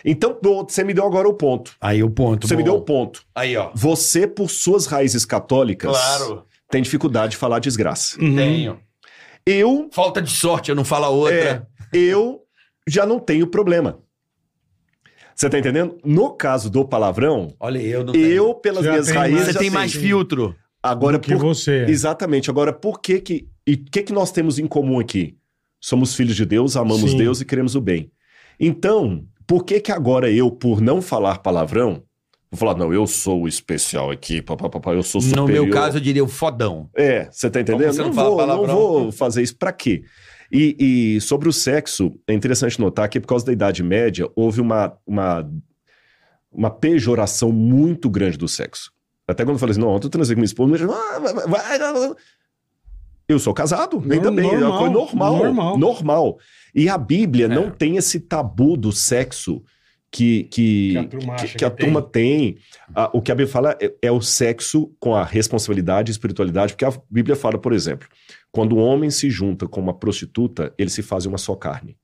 Então, 0.06 0.34
pronto, 0.34 0.72
você 0.72 0.84
me 0.84 0.94
deu 0.94 1.06
agora 1.06 1.28
o 1.28 1.34
ponto. 1.34 1.76
Aí 1.80 2.02
o 2.04 2.10
ponto. 2.10 2.48
Você 2.48 2.56
me 2.56 2.64
bom. 2.64 2.70
deu 2.72 2.80
o 2.80 2.82
ponto. 2.82 3.24
Aí, 3.36 3.56
ó. 3.56 3.72
Você, 3.76 4.26
por 4.28 4.50
suas 4.50 4.86
raízes 4.86 5.24
católicas, 5.26 5.92
Claro. 5.92 6.46
tem 6.70 6.82
dificuldade 6.82 7.32
de 7.32 7.38
falar 7.38 7.60
desgraça. 7.60 8.20
Uhum. 8.22 8.36
Tenho. 8.36 8.80
Eu, 9.46 9.90
Falta 9.92 10.22
de 10.22 10.32
sorte, 10.32 10.70
eu 10.70 10.76
não 10.76 10.86
falo 10.86 11.06
a 11.06 11.10
outra. 11.10 11.36
é, 11.36 11.98
eu 11.98 12.42
já 12.88 13.06
não 13.06 13.20
tenho 13.20 13.46
problema. 13.48 14.00
Você 15.36 15.50
tá 15.50 15.58
entendendo? 15.58 15.98
No 16.06 16.32
caso 16.32 16.70
do 16.70 16.86
palavrão, 16.86 17.54
Olha, 17.60 17.80
eu 17.80 18.04
não 18.04 18.14
eu, 18.16 18.54
pelas 18.56 18.84
Já 18.86 18.92
minhas 18.92 19.08
tem 19.08 19.16
raízes. 19.16 19.36
mais- 19.40 19.48
Você 19.48 19.54
já 19.54 19.60
tem 19.60 19.70
mais 19.70 19.94
filtro. 19.94 20.56
Agora, 20.84 21.18
Do 21.18 21.22
que 21.24 21.32
por- 21.34 21.40
você. 21.42 21.86
é. 21.88 21.90
Exatamente. 21.90 22.50
Agora, 22.50 22.74
por 22.74 23.00
que 23.00 23.20
que... 23.22 23.48
E 23.66 23.74
o 23.76 23.86
que 23.86 24.04
que 24.04 24.12
nós 24.14 24.32
temos 24.32 24.60
em 24.60 24.68
comum 24.68 25.00
aqui? 25.00 25.38
Somos 25.80 26.14
filhos 26.14 26.36
de 26.36 26.46
Deus, 26.46 26.76
amamos 26.76 27.12
Sim. 27.12 27.18
Deus 27.18 27.40
e 27.42 27.46
queremos 27.46 27.74
o 27.76 27.82
bem. 27.82 28.12
Então, 28.60 29.26
por 29.48 29.64
que 29.64 29.80
que 29.80 29.92
agora 29.92 30.30
eu, 30.30 30.52
por 30.52 30.82
não 30.82 31.02
falar 31.02 31.38
palavrão, 31.40 32.04
vou 32.52 32.58
falar, 32.60 32.76
não, 32.76 32.94
eu 32.94 33.08
sou 33.08 33.44
o 33.44 33.48
especial 33.48 34.12
aqui, 34.12 34.42
papapá, 34.42 34.94
eu 34.94 35.02
sou 35.04 35.22
superior. 35.22 35.48
No 35.48 35.54
meu 35.54 35.70
caso, 35.70 35.98
eu 35.98 36.02
diria 36.02 36.24
o 36.24 36.28
fodão. 36.28 36.90
É, 36.96 37.30
você 37.32 37.50
tá 37.50 37.62
entendendo? 37.62 37.92
Você 37.94 38.02
não 38.02 38.08
não, 38.10 38.14
vou, 38.14 38.24
não 38.32 38.38
palavrão? 38.38 38.76
vou 38.76 39.12
fazer 39.14 39.42
isso 39.42 39.56
pra 39.58 39.72
quê? 39.72 40.04
E, 40.52 41.16
e 41.18 41.22
sobre 41.22 41.50
o 41.50 41.54
sexo, 41.54 42.14
é 42.28 42.34
interessante 42.34 42.80
notar 42.80 43.08
que 43.10 43.20
por 43.20 43.28
causa 43.28 43.46
da 43.46 43.52
Idade 43.54 43.82
Média, 43.82 44.30
houve 44.36 44.62
uma, 44.62 44.94
uma, 45.06 45.50
uma 46.52 46.70
pejoração 46.70 47.52
muito 47.52 48.10
grande 48.10 48.38
do 48.38 48.48
sexo. 48.48 48.92
Até 49.28 49.44
quando 49.44 49.56
eu 49.56 49.60
falei 49.60 49.72
assim, 49.72 49.82
não, 49.82 49.90
ontem 49.90 50.08
eu 50.08 50.12
transei 50.12 50.36
com 50.36 50.40
minha 50.40 50.46
esposa, 50.46 50.72
mas, 50.72 50.82
ah, 50.82 51.20
vai, 51.20 51.34
vai, 51.34 51.80
vai, 51.80 52.14
eu 53.28 53.40
sou 53.40 53.54
casado, 53.54 54.00
Nor- 54.02 54.12
ainda 54.12 54.30
bem, 54.32 54.46
é 54.46 54.58
uma 54.58 54.60
normal, 54.60 54.78
coisa 54.80 54.94
normal, 54.94 55.38
normal. 55.38 55.78
normal. 55.78 56.38
E 56.76 56.90
a 56.90 56.98
Bíblia 56.98 57.46
É. 57.46 57.48
não 57.48 57.72
tem 57.72 57.96
esse 57.96 58.20
tabu 58.20 58.76
do 58.76 58.92
sexo 58.92 59.64
que, 60.12 60.44
que, 60.44 60.92
Que 60.92 60.98
a 60.98 61.04
turma 61.08 61.36
que- 61.38 61.48
que 61.58 61.66
a 61.66 61.72
que 61.72 61.78
turma 61.84 62.02
tem. 62.02 62.58
Ah, 62.94 63.10
o 63.14 63.22
que 63.22 63.32
a 63.32 63.36
Bíblia 63.36 63.52
fala 63.52 63.78
é, 63.82 63.94
é 64.02 64.12
o 64.12 64.22
sexo 64.22 64.94
com 65.00 65.16
a 65.16 65.24
responsabilidade 65.24 66.12
e 66.12 66.14
espiritualidade, 66.14 66.74
porque 66.74 66.86
a 66.86 66.94
Bíblia 67.10 67.36
fala, 67.36 67.58
por 67.58 67.72
exemplo, 67.74 68.08
quando 68.52 68.74
o 68.74 68.78
homem 68.78 69.10
se 69.10 69.30
junta 69.32 69.68
com 69.68 69.80
uma 69.82 69.94
prostituta, 69.94 70.72
eles 70.78 70.94
se 70.94 71.02
fazem 71.02 71.30
uma 71.32 71.38
só 71.40 71.56
carne. 71.56 71.98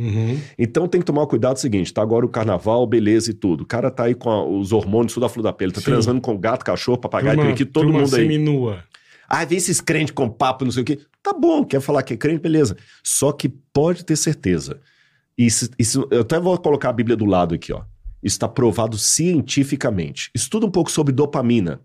Uhum. 0.00 0.40
Então 0.58 0.88
tem 0.88 1.00
que 1.00 1.04
tomar 1.04 1.26
cuidado 1.26 1.56
o 1.56 1.60
seguinte, 1.60 1.92
tá 1.92 2.00
agora 2.00 2.24
o 2.24 2.28
carnaval, 2.28 2.86
beleza 2.86 3.30
e 3.30 3.34
tudo. 3.34 3.62
O 3.64 3.66
cara 3.66 3.90
tá 3.90 4.04
aí 4.04 4.14
com 4.14 4.30
a- 4.30 4.42
os 4.44 4.72
hormônios 4.72 5.12
tudo 5.12 5.26
à 5.26 5.28
flor 5.28 5.42
da 5.42 5.52
pele, 5.52 5.72
tá 5.72 5.80
Sim. 5.80 5.86
transando 5.86 6.20
com 6.20 6.38
gato, 6.38 6.64
cachorro, 6.64 6.96
papagaio, 6.98 7.36
Turma- 7.36 7.50
periquito, 7.50 7.70
todo 7.72 7.92
mundo 7.92 8.04
aí. 8.04 8.22
seminua. 8.22 8.82
Ah, 9.28 9.44
vem 9.44 9.58
esses 9.58 9.80
crentes 9.80 10.12
com 10.14 10.28
papo, 10.28 10.64
não 10.64 10.72
sei 10.72 10.82
o 10.82 10.86
quê. 10.86 10.98
Tá 11.22 11.32
bom, 11.34 11.64
quer 11.64 11.80
falar 11.80 12.02
que 12.02 12.14
é 12.14 12.16
crente, 12.16 12.40
beleza. 12.40 12.76
Só 13.04 13.30
que 13.30 13.48
pode 13.48 14.04
ter 14.04 14.16
certeza. 14.16 14.80
Isso, 15.36 15.68
isso, 15.78 16.08
eu 16.10 16.22
até 16.22 16.40
vou 16.40 16.56
colocar 16.58 16.88
a 16.88 16.92
Bíblia 16.92 17.16
do 17.16 17.24
lado 17.26 17.54
aqui, 17.54 17.72
ó. 17.72 17.82
Isso 18.22 18.34
está 18.36 18.48
provado 18.48 18.96
cientificamente. 18.98 20.30
Estuda 20.34 20.66
um 20.66 20.70
pouco 20.70 20.90
sobre 20.90 21.12
dopamina. 21.12 21.80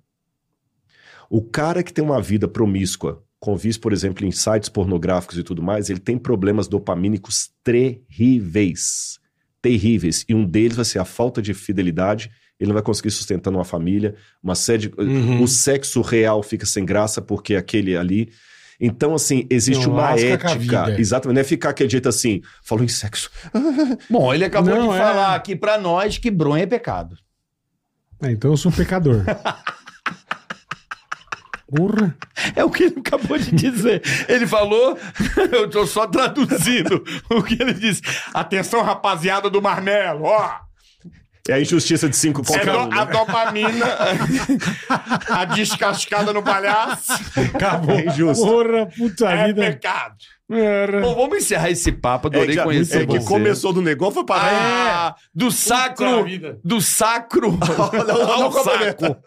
O 1.30 1.42
cara 1.42 1.84
que 1.84 1.94
tem 1.94 2.04
uma 2.04 2.22
vida 2.22 2.48
promíscua, 2.48 3.24
com 3.46 3.56
vício, 3.56 3.80
por 3.80 3.94
exemplo, 3.94 4.26
em 4.26 4.32
sites 4.32 4.70
pornográficos 4.70 5.38
e 5.38 5.44
tudo 5.44 5.62
mais, 5.62 5.92
ele 5.92 6.00
tem 6.00 6.18
problemas 6.18 6.68
dopamínicos 6.68 7.52
terríveis. 7.64 9.20
Terríveis. 9.62 10.26
E 10.28 10.34
um 10.34 10.44
deles 10.44 10.76
vai 10.76 10.84
ser 10.84 10.98
a 10.98 11.06
falta 11.06 11.44
de 11.44 11.54
fidelidade. 11.54 12.32
Ele 12.60 12.70
não 12.70 12.74
vai 12.74 12.82
conseguir 12.82 13.12
sustentar 13.12 13.52
uma 13.54 13.64
família, 13.64 14.16
uma 14.42 14.56
série 14.56 14.88
de... 14.88 14.94
Uhum. 14.98 15.44
O 15.44 15.48
sexo 15.48 16.02
real 16.02 16.42
fica 16.42 16.66
sem 16.66 16.84
graça 16.84 17.22
porque 17.22 17.56
aquele 17.56 17.96
ali. 17.96 18.32
Então, 18.82 19.14
assim, 19.14 19.46
existe 19.48 19.86
Não, 19.86 19.94
uma 19.94 20.20
ética. 20.20 21.00
Exatamente. 21.00 21.36
Não 21.36 21.42
é 21.42 21.44
ficar 21.44 21.70
aquele 21.70 21.90
jeito 21.90 22.10
assim, 22.10 22.42
falou 22.64 22.84
em 22.84 22.88
sexo. 22.88 23.30
Bom, 24.10 24.34
ele 24.34 24.44
acabou 24.44 24.74
Não, 24.74 24.88
de 24.88 24.96
é. 24.96 24.98
falar 24.98 25.36
aqui 25.36 25.56
pra 25.56 25.78
nós 25.78 26.18
que 26.18 26.32
bronha 26.32 26.64
é 26.64 26.68
pecado. 26.68 27.16
É, 28.24 28.32
então 28.32 28.50
eu 28.50 28.58
sou 28.58 28.72
pecador. 28.72 29.24
Porra. 31.68 32.16
É 32.56 32.64
o 32.64 32.70
que 32.70 32.84
ele 32.84 33.00
acabou 33.00 33.38
de 33.38 33.52
dizer. 33.52 34.02
Ele 34.30 34.46
falou, 34.46 34.98
eu 35.52 35.70
tô 35.70 35.86
só 35.88 36.06
traduzindo 36.08 37.04
o 37.30 37.42
que 37.42 37.62
ele 37.62 37.74
disse. 37.74 38.02
Atenção, 38.34 38.82
rapaziada 38.84 39.50
do 39.50 39.62
Marmelo, 39.62 40.26
ó. 40.26 40.52
É 41.48 41.54
a 41.54 41.62
injustiça 41.62 42.10
de 42.10 42.16
cinco 42.16 42.42
É 42.42 42.46
contra 42.46 42.72
do- 42.72 42.80
um, 42.80 42.88
né? 42.88 42.98
a 43.00 43.06
dopamina, 43.06 43.86
a 45.30 45.46
descascada 45.46 46.34
no 46.34 46.42
palhaço, 46.42 47.14
Acabou. 47.54 47.96
É 48.00 48.06
injusto. 48.06 48.44
Porra, 48.46 48.86
puta 48.88 49.30
é 49.30 49.48
vida. 49.48 49.62
pecado. 49.62 50.16
Era. 50.52 51.02
Bom, 51.02 51.16
vamos 51.16 51.38
encerrar 51.38 51.72
esse 51.72 51.92
papo, 51.92 52.28
adorei 52.28 52.52
É, 52.52 52.54
já- 52.54 52.64
conhecer 52.64 53.02
é 53.02 53.06
que 53.08 53.20
você. 53.20 53.28
começou 53.28 53.74
do 53.74 53.82
negócio, 53.82 54.14
foi 54.14 54.26
parar. 54.26 54.52
Ah, 54.54 55.16
do 55.34 55.50
sacro, 55.52 56.24
vida. 56.24 56.60
do 56.64 56.80
sacro 56.80 57.58
não, 58.08 58.32
ao 58.32 58.40
não 58.42 58.52
saco. 58.52 59.18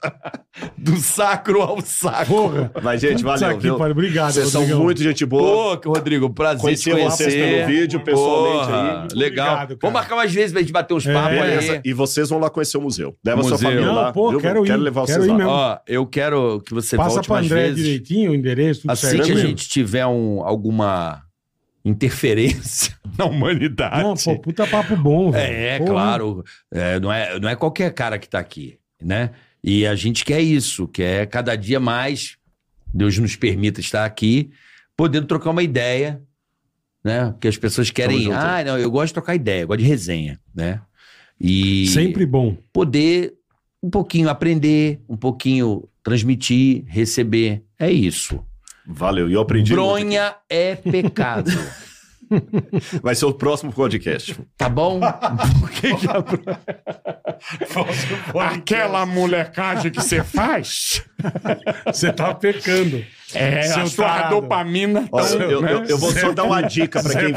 Do 0.76 0.96
sacro 0.96 1.60
ao 1.62 1.80
saco. 1.80 2.26
Porra. 2.26 2.70
Mas, 2.82 3.00
gente, 3.00 3.24
valeu, 3.24 3.56
que 3.56 3.62
viu? 3.64 3.76
pariu. 3.76 3.92
Obrigado, 3.92 4.32
Vocês 4.32 4.48
são 4.48 4.64
muito 4.66 5.02
gente 5.02 5.24
boa. 5.26 5.74
Pô, 5.74 5.76
que 5.80 5.88
Rodrigo, 5.88 6.30
prazer 6.30 6.60
Conheci 6.60 6.84
te 6.84 6.90
conhecer. 6.92 7.30
vocês 7.30 7.34
pelo 7.34 7.66
vídeo, 7.66 8.00
pessoalmente 8.00 8.66
Porra, 8.66 8.82
aí. 8.92 8.98
Muito 8.98 9.16
Legal. 9.16 9.46
obrigado. 9.54 9.78
Vamos 9.82 9.94
marcar 9.94 10.16
mais 10.16 10.32
vezes 10.32 10.52
pra 10.52 10.60
gente 10.60 10.72
bater 10.72 10.94
uns 10.94 11.06
É. 11.06 11.12
papos 11.12 11.38
aí. 11.38 11.80
E 11.84 11.92
vocês 11.92 12.28
vão 12.28 12.38
lá 12.38 12.48
conhecer 12.48 12.78
o 12.78 12.80
museu. 12.80 13.16
Leva 13.24 13.42
sua 13.42 13.52
Museu. 13.52 13.68
família 13.68 13.86
Não, 13.86 13.94
lá. 13.94 14.12
pô, 14.12 14.30
viu? 14.30 14.40
quero 14.40 14.64
ir, 14.64 14.76
levar 14.76 15.04
quero 15.06 15.22
vocês 15.22 15.24
ir 15.26 15.30
lá. 15.32 15.36
mesmo. 15.36 15.50
Ó, 15.50 15.78
eu 15.86 16.06
quero 16.06 16.60
que 16.64 16.72
você 16.74 16.96
Passa 16.96 17.10
volte 17.14 17.26
pra 17.26 17.34
mais 17.36 17.46
André 17.46 17.62
vezes. 17.68 17.84
direitinho, 17.84 18.30
o 18.30 18.34
endereço, 18.34 18.82
tudo 18.82 18.90
Assim 18.92 19.06
certo. 19.08 19.26
que 19.26 19.32
a 19.32 19.36
gente 19.36 19.68
tiver 19.68 20.06
um, 20.06 20.42
alguma 20.44 21.07
interferência 21.88 22.94
na 23.18 23.24
humanidade. 23.24 24.02
Não, 24.02 24.14
pô, 24.14 24.38
puta 24.38 24.66
papo 24.66 24.96
bom, 24.96 25.30
velho. 25.30 25.54
É, 25.54 25.78
Porra. 25.78 25.90
claro. 25.90 26.44
É, 26.72 27.00
não, 27.00 27.12
é, 27.12 27.38
não 27.40 27.48
é 27.48 27.56
qualquer 27.56 27.92
cara 27.92 28.18
que 28.18 28.28
tá 28.28 28.38
aqui, 28.38 28.78
né? 29.02 29.30
E 29.62 29.86
a 29.86 29.94
gente 29.94 30.24
quer 30.24 30.40
isso, 30.40 30.86
quer 30.86 31.26
cada 31.26 31.56
dia 31.56 31.80
mais, 31.80 32.36
Deus 32.92 33.18
nos 33.18 33.34
permita 33.36 33.80
estar 33.80 34.04
aqui, 34.04 34.50
podendo 34.96 35.26
trocar 35.26 35.50
uma 35.50 35.62
ideia, 35.62 36.22
né? 37.02 37.30
Porque 37.32 37.48
as 37.48 37.56
pessoas 37.56 37.90
querem, 37.90 38.32
ah, 38.32 38.62
não, 38.64 38.78
eu 38.78 38.90
gosto 38.90 39.08
de 39.08 39.14
trocar 39.14 39.34
ideia, 39.34 39.62
eu 39.62 39.68
gosto 39.68 39.80
de 39.80 39.86
resenha, 39.86 40.40
né? 40.54 40.80
E 41.40 41.86
Sempre 41.88 42.26
bom. 42.26 42.56
poder 42.72 43.34
um 43.82 43.90
pouquinho 43.90 44.28
aprender, 44.28 45.00
um 45.08 45.16
pouquinho 45.16 45.88
transmitir, 46.02 46.84
receber. 46.86 47.62
É 47.78 47.90
isso. 47.90 48.44
Valeu. 48.88 49.28
E 49.28 49.34
eu 49.34 49.40
aprendi. 49.42 49.74
muito 49.74 49.84
Bronha 49.84 50.34
é 50.48 50.74
pecado. 50.74 51.50
Vai 53.02 53.14
ser 53.14 53.26
o 53.26 53.34
próximo 53.34 53.70
podcast. 53.72 54.34
Tá 54.56 54.68
bom? 54.68 55.00
Por 55.60 55.70
que 55.70 55.94
que 55.94 56.06
a 56.08 56.24
Aquela 58.52 59.04
molecagem 59.06 59.90
que 59.90 60.00
você 60.00 60.22
faz 60.24 61.04
Você 61.86 62.12
tá 62.12 62.34
pecando. 62.34 63.04
É 63.34 63.62
Seu 63.86 64.04
a 64.06 64.28
dopamina. 64.28 65.08
Olha, 65.12 65.24
então, 65.26 65.40
eu, 65.50 65.60
né? 65.62 65.72
eu- 65.72 65.84
eu 65.84 65.98
vou 65.98 66.10
só 66.12 66.32
dar 66.32 66.44
uma 66.44 66.60
dica 66.66 67.02
pra 67.02 67.12
Você 67.12 67.18
quem. 67.32 67.34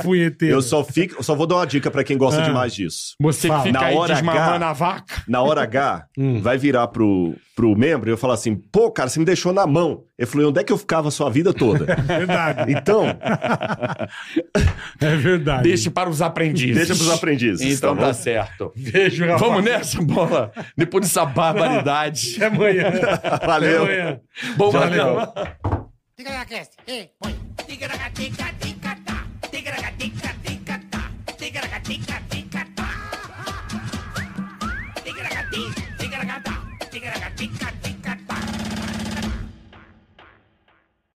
é. 0.47 0.51
Eu 0.53 0.61
só, 0.61 0.83
fico, 0.83 1.15
eu 1.19 1.23
só 1.23 1.35
vou 1.35 1.45
dar 1.47 1.55
uma 1.55 1.67
dica 1.67 1.89
pra 1.91 2.03
quem 2.03 2.17
gosta 2.17 2.41
Ah. 2.41 2.45
demais 2.45 2.73
disso. 2.73 3.15
Você 3.19 3.47
Fala. 3.47 3.63
fica 3.63 3.79
Na 3.79 3.85
aí 3.87 3.95
hora 3.95 4.13
desmamando 4.13 4.63
H. 4.65 4.69
a 4.69 4.73
vaca. 4.73 5.23
Na 5.27 5.41
hora 5.41 5.61
H, 5.63 6.05
Hum. 6.17 6.41
vai 6.41 6.57
virar 6.57 6.87
pro, 6.87 7.35
pro 7.55 7.75
membro 7.77 8.09
e 8.09 8.13
eu 8.13 8.17
falar 8.17 8.35
assim: 8.35 8.55
pô, 8.55 8.89
cara, 8.91 9.09
você 9.09 9.19
me 9.19 9.25
deixou 9.25 9.51
na 9.53 9.67
mão. 9.67 10.03
Ele 10.17 10.25
falou: 10.29 10.49
onde 10.49 10.59
é 10.59 10.63
que 10.63 10.71
eu 10.71 10.77
ficava 10.77 11.07
a 11.07 11.11
sua 11.11 11.29
vida 11.29 11.53
toda? 11.53 11.85
Verdade. 12.07 12.71
Então, 12.71 13.05
É 15.01 15.15
verdade. 15.15 15.63
Deixe 15.63 15.89
para 15.89 16.09
os 16.09 16.21
aprendizes. 16.21 16.75
deixa 16.75 16.95
pros 16.95 17.09
aprendizes. 17.11 17.77
Então 17.77 17.95
tá 17.95 18.07
tá 18.07 18.13
certo. 18.13 18.71
Beijo, 18.75 19.23
rapaz. 19.25 19.41
Vamos 19.41 19.63
nessa, 19.63 20.01
bola? 20.01 20.51
Depois 20.77 21.03
dessa 21.05 21.25
barbaridade. 21.25 22.35
Até 22.37 22.45
amanhã. 22.47 22.87
Até 23.23 23.45
Valeu. 23.47 23.83
amanhã. 23.83 24.19
Bom, 24.55 24.71
Valeu. 24.71 25.15
Marcão. 25.15 25.80
Ticaracast, 26.21 26.75
ei, 26.85 27.09
põe. 27.17 27.33
Ticaracatica, 27.65 27.65
ticatá. 27.65 27.69
Ticaracatica, 27.69 28.53
ticatá. 28.59 28.61
Ticaracatica, 28.61 28.80